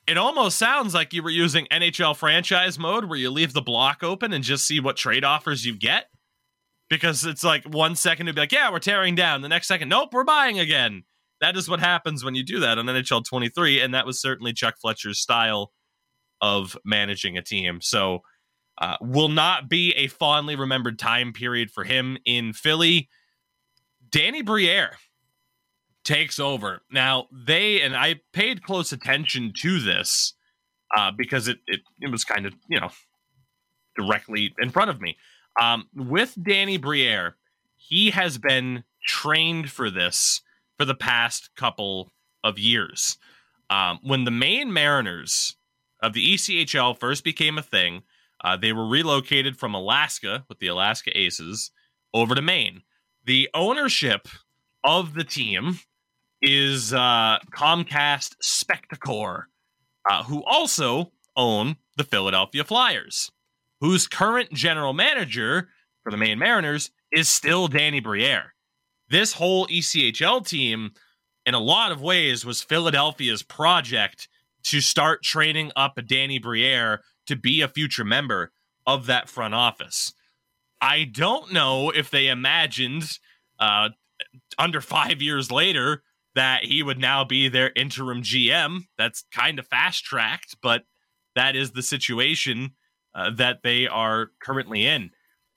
it 0.07 0.19
almost 0.19 0.59
sounds 0.59 0.95
like 0.95 1.13
you 1.13 1.23
were 1.23 1.31
using 1.31 1.67
NHL 1.67 2.17
franchise 2.17 2.79
mode 2.79 3.07
where 3.07 3.19
you 3.19 3.31
leave 3.31 3.53
the 3.53 3.63
block 3.63 4.03
open 4.03 4.33
and 4.33 4.45
just 4.45 4.67
see 4.67 4.81
what 4.81 4.97
trade 4.97 5.25
offers 5.25 5.65
you 5.65 5.77
get. 5.77 6.07
Because 6.91 7.25
it's 7.25 7.43
like 7.43 7.65
one 7.65 7.97
second 7.97 8.27
to 8.27 8.35
be 8.35 8.41
like, 8.41 8.53
yeah, 8.53 8.71
we're 8.71 8.79
tearing 8.79 9.15
down. 9.15 9.41
The 9.41 9.49
next 9.49 9.69
second, 9.69 9.89
nope, 9.89 10.11
we're 10.13 10.25
buying 10.25 10.59
again. 10.59 11.05
That 11.41 11.57
is 11.57 11.69
what 11.69 11.81
happens 11.81 12.23
when 12.23 12.35
you 12.35 12.45
do 12.45 12.61
that 12.61 12.79
on 12.79 12.87
NHL 12.87 13.25
23. 13.25 13.81
And 13.81 13.95
that 13.95 14.07
was 14.07 14.21
certainly 14.21 14.53
Chuck 14.53 14.77
Fletcher's 14.81 15.19
style 15.19 15.73
of 16.41 16.77
managing 16.85 17.39
a 17.39 17.43
team. 17.43 17.81
So, 17.81 18.21
uh, 18.79 18.97
will 19.01 19.29
not 19.29 19.69
be 19.69 19.93
a 19.93 20.09
fondly 20.09 20.57
remembered 20.57 20.99
time 20.99 21.33
period 21.33 21.71
for 21.71 21.85
him 21.85 22.19
in 22.25 22.53
Philly. 22.53 23.09
Danny 24.11 24.43
Briere 24.43 24.97
takes 26.05 26.39
over. 26.39 26.83
Now, 26.91 27.27
they, 27.33 27.81
and 27.81 27.97
I 27.97 28.21
paid 28.33 28.63
close 28.63 28.93
attention 28.93 29.53
to 29.61 29.81
this 29.81 30.35
uh, 30.97 31.11
because 31.17 31.49
it, 31.49 31.59
it, 31.67 31.81
it 32.01 32.11
was 32.11 32.25
kind 32.25 32.47
of, 32.47 32.55
you 32.69 32.81
know, 32.81 32.91
directly 33.97 34.55
in 34.59 34.71
front 34.71 34.91
of 34.91 35.01
me. 35.01 35.17
Um, 35.61 35.89
with 35.95 36.37
Danny 36.41 36.77
Briere, 36.77 37.37
he 37.77 38.11
has 38.11 38.39
been 38.39 38.85
trained 39.07 39.71
for 39.71 39.91
this 39.91 40.41
for 40.77 40.85
the 40.85 40.95
past 40.95 41.51
couple 41.57 42.11
of 42.43 42.59
years. 42.59 43.19
Um, 43.71 43.99
when 44.03 44.25
the 44.25 44.31
Maine 44.31 44.73
Mariners 44.73 45.57
of 46.03 46.13
the 46.13 46.35
ECHL 46.35 46.99
first 46.99 47.25
became 47.25 47.57
a 47.57 47.63
thing, 47.63 48.03
uh, 48.43 48.57
they 48.57 48.73
were 48.73 48.87
relocated 48.87 49.57
from 49.57 49.75
Alaska 49.75 50.45
with 50.49 50.59
the 50.59 50.67
Alaska 50.67 51.17
Aces 51.19 51.71
over 52.13 52.35
to 52.35 52.43
Maine. 52.43 52.83
The 53.25 53.49
ownership 53.55 54.29
of 54.85 55.15
the 55.15 55.25
team 55.25 55.79
is 56.43 56.93
uh, 56.93 57.39
Comcast 57.55 58.37
Spectacor, 58.43 59.45
uh, 60.09 60.23
who 60.25 60.43
also 60.45 61.13
own 61.37 61.77
the 61.97 62.05
Philadelphia 62.05 62.65
Flyers, 62.65 63.31
whose 63.81 64.07
current 64.07 64.53
general 64.53 64.93
manager 64.93 65.69
for 66.03 66.11
the 66.11 66.17
Maine 66.17 66.39
Mariners 66.39 66.91
is 67.13 67.29
still 67.29 67.69
Danny 67.69 68.01
Briere. 68.01 68.55
This 69.09 69.35
whole 69.35 69.67
ECHL 69.69 70.47
team, 70.47 70.93
in 71.47 71.55
a 71.55 71.61
lot 71.61 71.93
of 71.93 72.03
ways, 72.03 72.45
was 72.45 72.63
Philadelphia's 72.63 73.43
project 73.43 74.29
to 74.65 74.81
start 74.81 75.23
training 75.23 75.71
up 75.77 75.99
Danny 76.07 76.39
Briere 76.39 77.03
to 77.27 77.37
be 77.37 77.61
a 77.61 77.69
future 77.69 78.05
member 78.05 78.53
of 78.87 79.07
that 79.07 79.29
front 79.29 79.55
office. 79.55 80.13
I 80.81 81.05
don't 81.05 81.53
know 81.53 81.91
if 81.91 82.11
they 82.11 82.29
imagined 82.29 83.19
uh, 83.59 83.91
under 84.59 84.81
five 84.81 85.23
years 85.23 85.51
later 85.51 86.03
that 86.35 86.65
he 86.65 86.83
would 86.83 86.99
now 86.99 87.25
be 87.25 87.49
their 87.49 87.73
interim 87.77 88.23
GM. 88.23 88.87
That's 88.99 89.25
kind 89.33 89.59
of 89.59 89.67
fast 89.67 90.05
tracked, 90.05 90.57
but 90.63 90.83
that 91.35 91.57
is 91.57 91.73
the 91.73 91.83
situation 91.83 92.73
uh, 93.15 93.31
that 93.37 93.63
they 93.63 93.87
are 93.87 94.31
currently 94.41 94.87
in. 94.87 95.11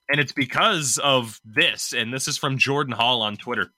And 0.09 0.21
it's 0.21 0.31
because 0.31 0.97
of 0.99 1.39
this. 1.43 1.93
And 1.93 2.13
this 2.13 2.27
is 2.27 2.37
from 2.37 2.57
Jordan 2.57 2.93
Hall 2.93 3.21
on 3.21 3.37
Twitter. 3.37 3.71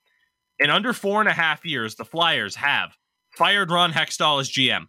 In 0.59 0.69
under 0.69 0.93
four 0.93 1.21
and 1.21 1.29
a 1.29 1.33
half 1.33 1.65
years, 1.65 1.95
the 1.95 2.05
Flyers 2.05 2.55
have 2.55 2.91
fired 3.31 3.71
Ron 3.71 3.93
Hextall 3.93 4.41
as 4.41 4.51
GM, 4.51 4.87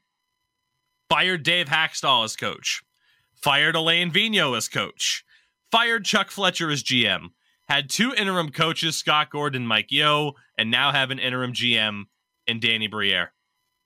fired 1.09 1.45
Dave 1.45 1.69
Hakstol 1.69 2.25
as 2.25 2.35
coach, 2.35 2.83
fired 3.35 3.77
Alain 3.77 4.11
Vigneault 4.11 4.57
as 4.57 4.69
coach, 4.69 5.25
fired 5.71 6.05
Chuck 6.05 6.31
Fletcher 6.31 6.71
as 6.71 6.83
GM, 6.83 7.29
had 7.71 7.89
two 7.89 8.13
interim 8.13 8.51
coaches, 8.51 8.97
Scott 8.97 9.31
Gordon, 9.31 9.63
and 9.63 9.69
Mike 9.69 9.93
Yeo, 9.93 10.33
and 10.59 10.73
now 10.73 10.91
have 10.91 11.13
an 11.13 11.21
interim 11.21 11.53
GM 11.53 12.07
in 12.47 12.59
Danny 12.59 12.89
Briere. 12.89 13.33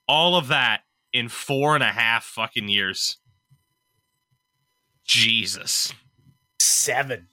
All 0.09 0.37
of 0.37 0.49
that 0.49 0.81
in 1.13 1.29
four 1.29 1.75
and 1.75 1.85
a 1.85 1.93
half 1.93 2.25
fucking 2.25 2.69
years. 2.69 3.19
Jesus. 5.05 5.93
Seven. 6.59 7.29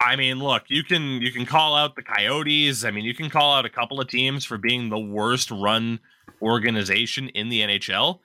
I 0.00 0.16
mean, 0.16 0.40
look, 0.40 0.64
you 0.68 0.82
can 0.82 1.22
you 1.22 1.30
can 1.30 1.46
call 1.46 1.76
out 1.76 1.94
the 1.94 2.02
Coyotes. 2.02 2.84
I 2.84 2.90
mean, 2.90 3.04
you 3.04 3.14
can 3.14 3.30
call 3.30 3.54
out 3.54 3.64
a 3.64 3.70
couple 3.70 4.00
of 4.00 4.08
teams 4.08 4.44
for 4.44 4.58
being 4.58 4.88
the 4.88 4.98
worst 4.98 5.52
run 5.52 6.00
organization 6.42 7.28
in 7.28 7.48
the 7.48 7.60
NHL. 7.60 8.18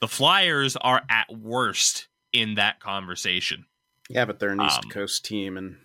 The 0.00 0.08
Flyers 0.08 0.76
are 0.76 1.02
at 1.10 1.26
worst 1.30 2.08
in 2.32 2.54
that 2.54 2.80
conversation. 2.80 3.66
Yeah, 4.08 4.24
but 4.24 4.38
they're 4.38 4.50
an 4.50 4.62
East 4.62 4.84
Um, 4.84 4.90
Coast 4.90 5.24
team 5.24 5.56
and 5.56 5.76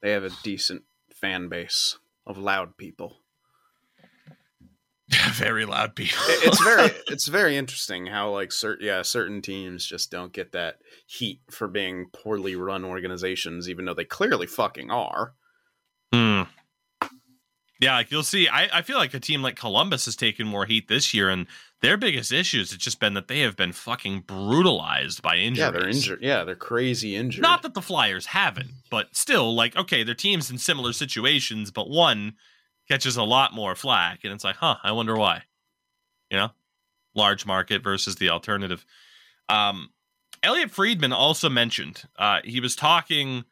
they 0.00 0.12
have 0.12 0.24
a 0.24 0.30
decent 0.42 0.84
fan 1.12 1.48
base 1.48 1.98
of 2.26 2.38
loud 2.38 2.76
people. 2.76 3.18
Very 5.32 5.64
loud 5.66 5.94
people. 5.94 6.18
It's 6.26 6.62
very 6.62 6.90
it's 7.08 7.28
very 7.28 7.56
interesting 7.56 8.06
how 8.06 8.30
like 8.30 8.50
certain 8.50 8.86
yeah 8.86 9.02
certain 9.02 9.42
teams 9.42 9.84
just 9.84 10.10
don't 10.10 10.32
get 10.32 10.52
that 10.52 10.78
heat 11.06 11.40
for 11.50 11.68
being 11.68 12.06
poorly 12.12 12.56
run 12.56 12.84
organizations 12.84 13.68
even 13.68 13.84
though 13.84 13.92
they 13.94 14.04
clearly 14.04 14.46
fucking 14.46 14.90
are 14.90 15.34
Hmm. 16.14 16.42
Yeah, 17.82 17.96
like 17.96 18.12
you'll 18.12 18.22
see. 18.22 18.46
I, 18.46 18.78
I 18.78 18.82
feel 18.82 18.96
like 18.96 19.12
a 19.12 19.18
team 19.18 19.42
like 19.42 19.56
Columbus 19.56 20.04
has 20.04 20.14
taken 20.14 20.46
more 20.46 20.66
heat 20.66 20.86
this 20.86 21.12
year, 21.12 21.28
and 21.28 21.48
their 21.80 21.96
biggest 21.96 22.30
issues 22.30 22.70
has 22.70 22.78
just 22.78 23.00
been 23.00 23.14
that 23.14 23.26
they 23.26 23.40
have 23.40 23.56
been 23.56 23.72
fucking 23.72 24.20
brutalized 24.20 25.20
by 25.20 25.34
injuries. 25.34 25.58
yeah 25.58 25.70
they're 25.72 25.88
injured 25.88 26.18
yeah 26.22 26.44
they're 26.44 26.54
crazy 26.54 27.16
injured 27.16 27.42
Not 27.42 27.62
that 27.62 27.74
the 27.74 27.82
Flyers 27.82 28.26
haven't, 28.26 28.70
but 28.88 29.16
still, 29.16 29.52
like, 29.52 29.74
okay, 29.76 30.04
their 30.04 30.14
teams 30.14 30.48
in 30.48 30.58
similar 30.58 30.92
situations, 30.92 31.72
but 31.72 31.90
one 31.90 32.34
catches 32.88 33.16
a 33.16 33.24
lot 33.24 33.52
more 33.52 33.74
flack, 33.74 34.20
and 34.22 34.32
it's 34.32 34.44
like, 34.44 34.56
huh, 34.56 34.76
I 34.84 34.92
wonder 34.92 35.16
why. 35.16 35.42
You 36.30 36.36
know, 36.38 36.50
large 37.16 37.44
market 37.44 37.82
versus 37.82 38.14
the 38.14 38.30
alternative. 38.30 38.86
Um, 39.48 39.90
Elliotte 40.44 40.70
Friedman 40.70 41.12
also 41.12 41.48
mentioned 41.50 42.04
uh, 42.16 42.40
he 42.44 42.60
was 42.60 42.76
talking 42.76 43.44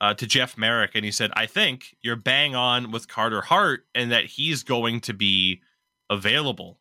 uh, 0.00 0.14
to 0.14 0.26
Jeff 0.26 0.58
Marek, 0.58 0.92
and 0.94 1.04
he 1.04 1.10
said, 1.10 1.30
"I 1.34 1.46
think 1.46 1.96
you're 2.02 2.16
bang 2.16 2.54
on 2.54 2.90
with 2.90 3.08
Carter 3.08 3.42
Hart, 3.42 3.86
and 3.94 4.10
that 4.10 4.26
he's 4.26 4.62
going 4.62 5.00
to 5.02 5.14
be 5.14 5.60
available." 6.10 6.78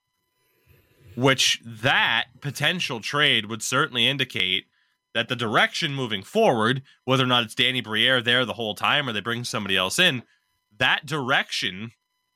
Which 1.15 1.61
that 1.63 2.25
potential 2.41 2.99
trade 2.99 3.45
would 3.45 3.61
certainly 3.61 4.07
indicate 4.07 4.65
that 5.13 5.27
the 5.27 5.35
direction 5.35 5.93
moving 5.93 6.23
forward, 6.23 6.81
whether 7.05 7.23
or 7.23 7.27
not 7.27 7.43
it's 7.43 7.53
Danny 7.55 7.81
Briere 7.81 8.21
there 8.21 8.45
the 8.45 8.53
whole 8.53 8.73
time 8.73 9.07
or 9.07 9.13
they 9.13 9.21
bring 9.21 9.43
somebody 9.43 9.77
else 9.77 9.99
in, 9.99 10.23
that 10.77 11.05
direction 11.05 11.91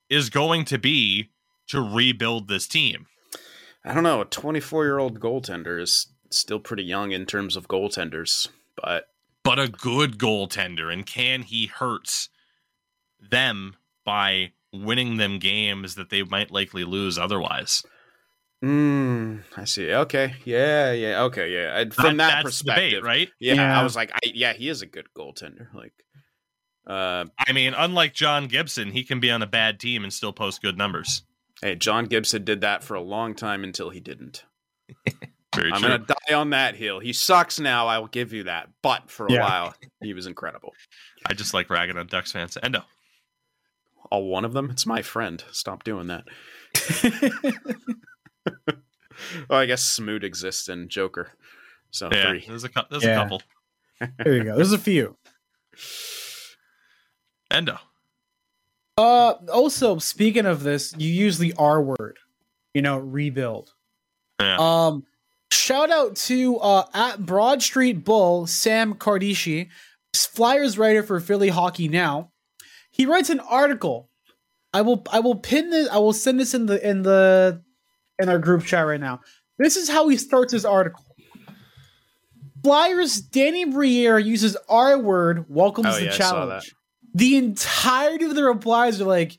is 0.09 0.29
going 0.29 0.65
to 0.65 0.77
be 0.77 1.29
to 1.67 1.81
rebuild 1.81 2.47
this 2.47 2.67
team. 2.67 3.07
i 3.83 3.93
don't 3.93 4.03
know 4.03 4.21
a 4.21 4.25
24 4.25 4.85
year 4.85 4.99
old 4.99 5.19
goaltender 5.19 5.81
is 5.81 6.07
still 6.29 6.59
pretty 6.59 6.83
young 6.83 7.11
in 7.11 7.25
terms 7.25 7.55
of 7.55 7.67
goaltenders 7.67 8.47
but 8.81 9.09
But 9.47 9.59
a 9.59 9.69
good 9.69 10.17
goaltender, 10.17 10.91
and 10.91 11.05
can 11.05 11.41
he 11.43 11.67
hurt 11.67 12.27
them 13.19 13.77
by 14.03 14.51
winning 14.73 15.15
them 15.15 15.39
games 15.39 15.95
that 15.95 16.09
they 16.09 16.21
might 16.23 16.51
likely 16.51 16.83
lose 16.83 17.17
otherwise? 17.17 17.83
mm, 18.63 19.41
i 19.55 19.63
see 19.63 19.93
okay 19.93 20.33
yeah 20.43 20.91
yeah 20.91 21.21
okay 21.23 21.53
yeah 21.53 21.83
from 21.91 22.17
that, 22.17 22.43
that's 22.43 22.59
the 22.59 22.65
bait, 22.73 22.73
perspective 22.75 23.03
right? 23.03 23.29
yeah, 23.39 23.53
Yeah. 23.53 23.79
i 23.79 23.83
was 23.83 23.95
like 23.95 24.11
I, 24.13 24.19
yeah 24.33 24.53
he 24.53 24.67
is 24.67 24.81
a 24.81 24.87
good 24.87 25.07
goaltender 25.15 25.71
like 25.75 25.93
uh 26.87 27.25
I 27.37 27.51
mean, 27.53 27.73
unlike 27.77 28.13
John 28.13 28.47
Gibson, 28.47 28.91
he 28.91 29.03
can 29.03 29.19
be 29.19 29.29
on 29.29 29.41
a 29.43 29.47
bad 29.47 29.79
team 29.79 30.03
and 30.03 30.11
still 30.11 30.33
post 30.33 30.61
good 30.61 30.77
numbers. 30.77 31.21
hey 31.61 31.75
john 31.75 32.05
gibson 32.05 32.43
did 32.43 32.61
that 32.61 32.83
for 32.83 32.95
a 32.95 33.01
long 33.01 33.35
time 33.35 33.63
until 33.63 33.91
he 33.91 33.99
didn't 33.99 34.43
Very 35.57 35.71
I'm 35.73 35.79
true. 35.81 35.89
gonna 35.89 36.05
die 36.29 36.33
on 36.35 36.51
that 36.51 36.75
hill. 36.75 36.99
He 36.99 37.13
sucks 37.13 37.59
now. 37.59 37.87
I 37.87 37.99
will 37.99 38.07
give 38.07 38.31
you 38.33 38.43
that. 38.43 38.69
But 38.81 39.09
for 39.09 39.25
a 39.27 39.31
Yeah. 39.33 39.41
while, 39.41 39.75
he 40.01 40.13
was 40.13 40.25
incredible. 40.27 40.73
I 41.25 41.33
just 41.33 41.53
like 41.53 41.69
ragging 41.69 41.97
on 41.97 42.07
Ducks 42.07 42.31
fans. 42.31 42.57
Endo. 42.61 42.83
All 44.11 44.25
one 44.27 44.45
of 44.45 44.53
them. 44.53 44.69
It's 44.69 44.85
my 44.85 45.01
friend. 45.01 45.43
Stop 45.51 45.83
doing 45.83 46.07
that. 46.07 46.23
Oh, 49.49 49.55
I 49.57 49.65
guess 49.65 49.81
Smoot 49.83 50.23
exists 50.23 50.69
in 50.69 50.89
Joker. 50.89 51.31
So 51.89 52.07
Yeah, 52.11 52.29
three. 52.29 52.45
there's 52.47 52.63
a 52.63 52.69
there's 52.91 53.03
Yeah. 53.03 53.19
a 53.19 53.23
couple. 53.23 53.41
there 54.19 54.35
you 54.35 54.43
go. 54.43 54.55
There's 54.55 54.73
a 54.73 54.77
few. 54.77 55.17
Endo. 57.51 57.79
Uh, 58.95 59.33
also 59.51 59.97
speaking 59.97 60.45
of 60.45 60.61
this, 60.63 60.93
you 60.99 61.09
use 61.09 61.39
the 61.39 61.53
R 61.57 61.81
word. 61.81 62.19
You 62.75 62.83
know, 62.83 62.99
rebuild. 62.99 63.73
Yeah. 64.39 64.57
Um, 64.59 65.03
shout 65.51 65.91
out 65.91 66.15
to 66.15 66.57
uh 66.57 66.85
at 66.93 67.25
Broad 67.25 67.61
Street 67.61 68.03
Bull 68.03 68.47
Sam 68.47 68.93
Carchidi, 68.95 69.69
Flyers 70.15 70.77
writer 70.77 71.03
for 71.03 71.19
Philly 71.19 71.49
Hockey 71.49 71.87
Now. 71.87 72.31
He 72.91 73.05
writes 73.05 73.29
an 73.29 73.39
article. 73.41 74.09
I 74.73 74.81
will 74.81 75.05
I 75.11 75.19
will 75.19 75.35
pin 75.35 75.69
this. 75.69 75.89
I 75.89 75.97
will 75.97 76.13
send 76.13 76.39
this 76.39 76.53
in 76.53 76.65
the 76.65 76.87
in 76.87 77.03
the 77.03 77.63
in 78.19 78.29
our 78.29 78.39
group 78.39 78.63
chat 78.63 78.85
right 78.85 78.99
now. 78.99 79.21
This 79.57 79.75
is 79.75 79.89
how 79.89 80.07
he 80.07 80.17
starts 80.17 80.51
his 80.51 80.65
article. 80.65 81.03
Flyers 82.63 83.21
Danny 83.21 83.65
Briere 83.65 84.19
uses 84.19 84.57
R 84.67 84.97
word 84.99 85.45
welcomes 85.47 85.87
Oh, 85.95 85.99
the 85.99 86.05
yeah, 86.05 86.11
I 86.11 86.17
saw 86.17 86.31
challenge. 86.31 86.75
The 87.13 87.37
entirety 87.37 88.25
of 88.25 88.35
the 88.35 88.43
replies 88.43 88.99
are 88.99 89.05
like, 89.05 89.37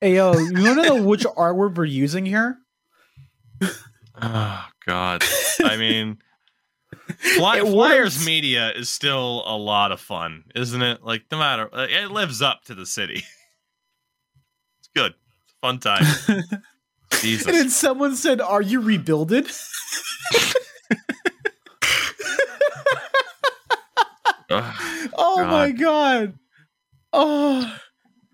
"Hey 0.00 0.16
yo, 0.16 0.32
you 0.32 0.64
want 0.64 0.82
to 0.82 0.88
know 0.88 1.02
which 1.02 1.26
R 1.36 1.54
word 1.54 1.76
we're 1.76 1.84
using 1.84 2.24
here?" 2.26 2.58
Oh 4.20 4.66
God. 4.86 5.22
I 5.62 5.76
mean, 5.76 6.18
Fly- 7.36 7.60
Flyers 7.60 8.24
media 8.24 8.72
is 8.72 8.88
still 8.88 9.42
a 9.46 9.56
lot 9.56 9.92
of 9.92 10.00
fun, 10.00 10.44
isn't 10.54 10.82
it? 10.82 11.02
Like 11.02 11.24
no 11.30 11.38
matter, 11.38 11.68
it 11.72 12.10
lives 12.10 12.42
up 12.42 12.64
to 12.64 12.74
the 12.74 12.86
city. 12.86 13.14
it's 14.80 14.88
good. 14.94 15.14
It's 15.44 15.54
a 15.54 15.66
fun 15.66 15.78
time. 15.78 16.04
Jesus. 17.20 17.46
And 17.46 17.56
then 17.56 17.70
someone 17.70 18.16
said, 18.16 18.40
"Are 18.40 18.62
you 18.62 18.80
rebuilded?" 18.80 19.50
Ugh. 24.50 25.10
Oh 25.14 25.44
my 25.46 25.70
god! 25.70 26.38
Oh, 27.12 27.78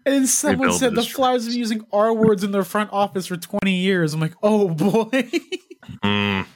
and 0.06 0.28
someone 0.28 0.72
said 0.72 0.94
the 0.94 1.02
Flyers 1.02 1.44
have 1.44 1.52
been 1.52 1.58
using 1.58 1.84
R 1.92 2.12
words 2.12 2.42
in 2.42 2.52
their 2.52 2.64
front 2.64 2.90
office 2.92 3.26
for 3.26 3.36
twenty 3.36 3.76
years. 3.76 4.14
I'm 4.14 4.20
like, 4.20 4.34
oh 4.42 4.68
boy. 4.68 5.30
Mm. 6.04 6.46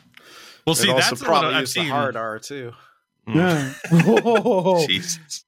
Well, 0.67 0.75
see, 0.75 0.91
It 0.91 0.95
that's 0.95 1.11
also 1.13 1.25
what 1.25 1.29
probably 1.29 1.55
I've 1.55 1.61
used 1.61 1.73
seen. 1.75 1.87
the 1.87 1.91
hard 1.93 2.17
R 2.17 2.39
too. 2.39 2.73
Mm. 3.29 3.75
Whoa. 4.25 4.87
Jesus. 4.87 5.45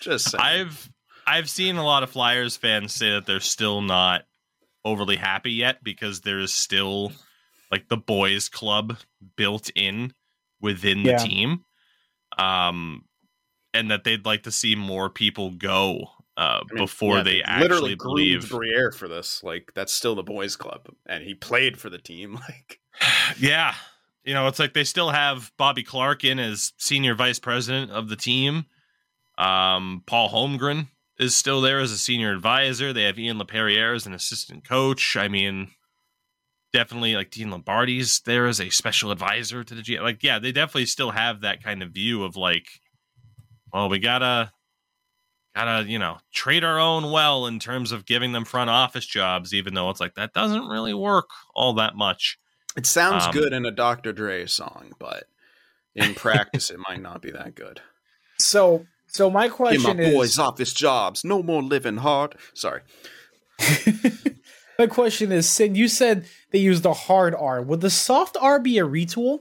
Just 0.00 0.30
saying. 0.30 0.40
I've 0.42 0.90
I've 1.26 1.50
seen 1.50 1.76
a 1.76 1.84
lot 1.84 2.02
of 2.02 2.10
Flyers 2.10 2.56
fans 2.56 2.92
say 2.94 3.10
that 3.10 3.26
they're 3.26 3.40
still 3.40 3.80
not 3.82 4.22
overly 4.84 5.16
happy 5.16 5.52
yet 5.52 5.82
because 5.82 6.20
there's 6.20 6.52
still 6.52 7.12
like 7.72 7.88
the 7.88 7.96
boys 7.96 8.48
club 8.48 8.96
built 9.36 9.70
in 9.74 10.12
within 10.60 11.02
the 11.02 11.10
Yeah. 11.10 11.16
team. 11.18 11.64
Um 12.38 13.04
and 13.74 13.90
that 13.90 14.04
they'd 14.04 14.24
like 14.24 14.44
to 14.44 14.52
see 14.52 14.74
more 14.76 15.10
people 15.10 15.50
go 15.50 16.08
uh, 16.36 16.60
I 16.60 16.74
mean, 16.74 16.84
before 16.84 17.18
yeah, 17.18 17.22
they 17.22 17.42
literally 17.60 17.92
actually 17.92 17.94
believe. 17.96 18.50
Briere 18.50 18.92
for 18.92 19.08
this. 19.08 19.42
Like 19.42 19.72
that's 19.74 19.94
still 19.94 20.14
the 20.14 20.22
boys' 20.22 20.56
club, 20.56 20.88
and 21.06 21.24
he 21.24 21.34
played 21.34 21.78
for 21.78 21.90
the 21.90 21.98
team. 21.98 22.38
Like 22.48 22.80
yeah. 23.38 23.74
You 24.24 24.34
know, 24.34 24.48
it's 24.48 24.58
like 24.58 24.74
they 24.74 24.82
still 24.82 25.10
have 25.10 25.52
Bobby 25.56 25.84
Clarke 25.84 26.24
in 26.24 26.40
as 26.40 26.72
senior 26.78 27.14
vice 27.14 27.38
president 27.38 27.92
of 27.92 28.08
the 28.08 28.16
team. 28.16 28.66
Um, 29.38 30.02
Paul 30.04 30.30
Holmgren 30.30 30.88
is 31.18 31.36
still 31.36 31.60
there 31.60 31.78
as 31.78 31.92
a 31.92 31.98
senior 31.98 32.32
advisor. 32.32 32.92
They 32.92 33.04
have 33.04 33.18
Ian 33.18 33.38
LaPerriere 33.38 33.94
as 33.94 34.04
an 34.04 34.14
assistant 34.14 34.66
coach. 34.68 35.16
I 35.16 35.28
mean, 35.28 35.70
definitely 36.72 37.14
like 37.14 37.30
Dean 37.30 37.50
Lombardi's 37.50 38.20
there 38.20 38.46
as 38.46 38.60
a 38.60 38.70
special 38.70 39.10
advisor 39.10 39.64
to 39.64 39.74
the 39.74 39.82
G. 39.82 39.98
Like, 40.00 40.22
yeah, 40.22 40.38
they 40.38 40.52
definitely 40.52 40.86
still 40.86 41.12
have 41.12 41.40
that 41.40 41.62
kind 41.62 41.82
of 41.82 41.90
view 41.90 42.24
of 42.24 42.36
like, 42.36 42.66
well, 43.72 43.88
we 43.88 43.98
gotta, 43.98 44.52
gotta, 45.56 45.88
you 45.88 45.98
know, 45.98 46.18
trade 46.32 46.62
our 46.64 46.78
own 46.78 47.10
well 47.10 47.46
in 47.46 47.58
terms 47.58 47.90
of 47.90 48.04
giving 48.06 48.32
them 48.32 48.44
front 48.44 48.68
office 48.70 49.06
jobs, 49.06 49.54
even 49.54 49.74
though 49.74 49.88
it's 49.90 50.00
like 50.00 50.14
that 50.14 50.32
doesn't 50.34 50.68
really 50.68 50.94
work 50.94 51.28
all 51.54 51.72
that 51.74 51.96
much. 51.96 52.38
it 52.76 52.84
sounds 52.86 53.24
Um, 53.24 53.32
good 53.32 53.52
in 53.52 53.64
a 53.64 53.70
Dr. 53.70 54.12
Dre 54.12 54.46
song, 54.46 54.92
but 54.98 55.24
in 55.94 56.14
practice, 56.26 56.70
it 56.70 56.78
might 56.88 57.00
not 57.00 57.22
be 57.22 57.30
that 57.30 57.54
good. 57.54 57.80
So, 58.38 58.86
so 59.06 59.30
my 59.30 59.44
Get 59.44 59.50
my 59.50 59.56
question 59.56 60.00
is, 60.00 60.14
boys 60.14 60.38
office 60.38 60.74
jobs. 60.74 61.24
No 61.24 61.42
more 61.42 61.62
living 61.62 61.96
hard. 61.96 62.34
Sorry. 62.52 62.82
my 64.78 64.86
question 64.86 65.32
is, 65.32 65.48
Sin, 65.48 65.74
you 65.74 65.88
said 65.88 66.26
they 66.52 66.58
use 66.58 66.82
the 66.82 66.92
hard 66.92 67.34
R. 67.34 67.62
Would 67.62 67.80
the 67.80 67.88
soft 67.88 68.36
R 68.38 68.60
be 68.60 68.76
a 68.78 68.84
retool? 68.84 69.40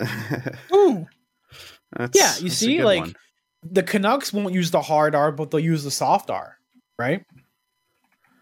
Ooh. 0.72 1.06
That's- 1.96 2.10
Yeah, 2.14 2.34
you 2.36 2.42
that's 2.42 2.42
a 2.42 2.50
see, 2.50 2.76
good 2.78 2.84
like, 2.84 3.00
one. 3.00 3.14
The 3.72 3.82
Canucks 3.82 4.32
won't 4.32 4.54
use 4.54 4.70
the 4.70 4.82
hard 4.82 5.14
R, 5.14 5.32
but 5.32 5.50
they'll 5.50 5.60
use 5.60 5.84
the 5.84 5.90
soft 5.90 6.30
R, 6.30 6.56
right? 6.98 7.24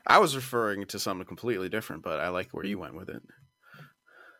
I 0.06 0.18
was 0.18 0.36
referring 0.36 0.86
to 0.86 0.98
something 0.98 1.26
completely 1.26 1.68
different, 1.68 2.02
but 2.02 2.20
I 2.20 2.28
like 2.28 2.50
where 2.50 2.66
you 2.66 2.78
went 2.78 2.94
with 2.94 3.08
it. 3.08 3.22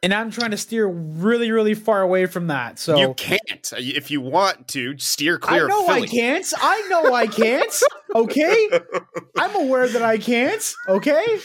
And 0.02 0.12
I'm 0.12 0.30
trying 0.30 0.50
to 0.50 0.58
steer 0.58 0.86
really, 0.86 1.50
really 1.50 1.72
far 1.72 2.02
away 2.02 2.26
from 2.26 2.48
that. 2.48 2.78
So 2.78 2.98
you 2.98 3.14
can't. 3.14 3.72
If 3.78 4.10
you 4.10 4.20
want 4.20 4.68
to 4.68 4.98
steer 4.98 5.38
clear, 5.38 5.66
I 5.66 5.66
clear 5.66 5.68
know 5.68 5.80
of 5.80 5.94
Philly. 5.94 6.08
I 6.08 6.10
can't. 6.10 6.52
I 6.60 6.86
know 6.90 7.14
I 7.14 7.26
can't. 7.26 7.82
Okay, 8.14 8.68
I'm 9.38 9.56
aware 9.56 9.88
that 9.88 10.02
I 10.02 10.18
can't. 10.18 10.74
Okay. 10.88 11.38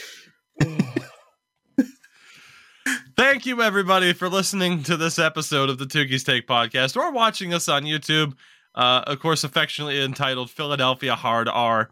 Thank 3.16 3.46
you, 3.46 3.62
everybody, 3.62 4.12
for 4.12 4.28
listening 4.28 4.82
to 4.84 4.96
this 4.96 5.18
episode 5.18 5.70
of 5.70 5.78
the 5.78 5.86
Tougie's 5.86 6.24
Take 6.24 6.46
podcast 6.46 6.96
or 6.96 7.12
watching 7.12 7.54
us 7.54 7.68
on 7.68 7.84
YouTube. 7.84 8.34
Uh, 8.74 9.02
of 9.06 9.20
course, 9.20 9.44
affectionately 9.44 10.02
entitled 10.02 10.50
Philadelphia 10.50 11.14
Hard 11.14 11.48
R. 11.48 11.90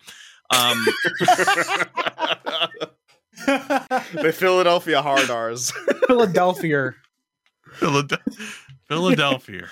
Um, 0.50 0.86
the 3.46 4.32
Philadelphia 4.34 5.02
Hard 5.02 5.30
R's. 5.30 5.70
Philadelphia. 6.06 6.94
Philad- 7.76 8.18
Philadelphia. 8.86 9.68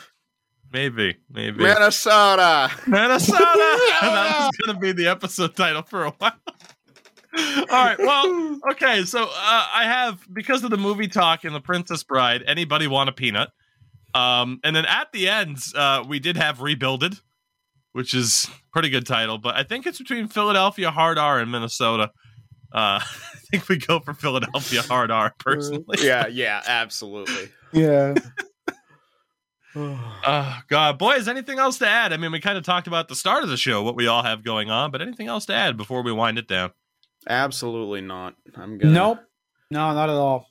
Maybe, 0.73 1.17
maybe. 1.31 1.63
Minnesota. 1.63 2.71
Minnesota. 2.87 3.39
that 4.01 4.51
was 4.51 4.57
going 4.67 4.77
to 4.77 4.81
be 4.81 4.93
the 4.93 5.09
episode 5.09 5.57
title 5.57 5.83
for 5.83 6.05
a 6.05 6.11
while. 6.11 6.33
All 7.39 7.67
right. 7.71 7.99
Well, 7.99 8.61
okay. 8.73 9.05
So 9.05 9.25
uh, 9.25 9.29
I 9.75 9.85
have 9.85 10.27
because 10.33 10.65
of 10.65 10.71
the 10.71 10.77
movie 10.77 11.09
talk 11.09 11.45
and 11.45 11.55
the 11.55 11.61
Princess 11.61 12.03
Bride. 12.03 12.43
Anybody 12.47 12.87
want 12.87 13.09
a 13.09 13.13
peanut? 13.13 13.51
Um, 14.17 14.61
and 14.65 14.75
then 14.75 14.87
at 14.87 15.13
the 15.13 15.29
end, 15.29 15.59
uh, 15.75 16.05
we 16.09 16.19
did 16.19 16.37
have 16.37 16.63
Rebuilded, 16.63 17.21
which 17.93 18.15
is 18.15 18.49
pretty 18.73 18.89
good 18.89 19.07
title. 19.07 19.39
But 19.39 19.57
I 19.57 19.63
think 19.63 19.87
it's 19.87 19.99
between 19.99 20.29
Philadelphia 20.29 20.91
Hard 20.91 21.19
R 21.19 21.39
and 21.39 21.53
Minnesota. 21.53 22.11
Uh, 22.73 23.01
I 23.03 23.39
think 23.51 23.69
we 23.69 23.77
go 23.77 24.01
for 24.01 24.15
Philadelphia 24.15 24.83
Hard 24.83 25.11
R 25.11 25.35
personally. 25.39 25.99
Yeah, 26.01 26.27
yeah, 26.31 26.63
absolutely. 26.67 27.51
Yeah. 27.73 28.15
Oh 30.29 30.59
God, 30.69 30.97
boys! 30.97 31.29
Anything 31.29 31.59
else 31.59 31.77
to 31.79 31.87
add? 31.87 32.15
I 32.15 32.17
mean, 32.17 32.33
we 32.33 32.41
kind 32.41 32.57
of 32.57 32.65
talked 32.65 32.87
about 32.87 33.09
the 33.09 33.15
start 33.15 33.43
of 33.43 33.51
the 33.51 33.59
show 33.59 33.83
what 33.83 33.95
we 33.95 34.07
all 34.07 34.23
have 34.23 34.43
going 34.43 34.71
on, 34.71 34.91
but 34.91 35.03
anything 35.03 35.27
else 35.27 35.45
to 35.47 35.55
add 35.55 35.77
before 35.77 36.03
we 36.03 36.13
wind 36.13 36.39
it 36.39 36.49
down? 36.49 36.71
Absolutely 37.29 38.01
not. 38.01 38.37
I'm 38.57 38.79
gonna 38.79 38.95
nope. 38.95 39.19
No, 39.71 39.93
not 39.93 40.09
at 40.09 40.17
all. 40.17 40.47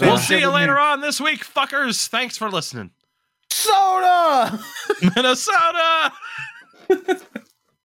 We'll 0.00 0.18
see 0.18 0.34
you 0.34 0.38
everyone. 0.38 0.60
later 0.60 0.78
on 0.80 1.00
this 1.00 1.20
week, 1.20 1.44
fuckers. 1.44 2.08
Thanks 2.08 2.36
for 2.36 2.50
listening. 2.50 2.90
Soda. 3.52 4.58
Minnesota. 5.02 6.12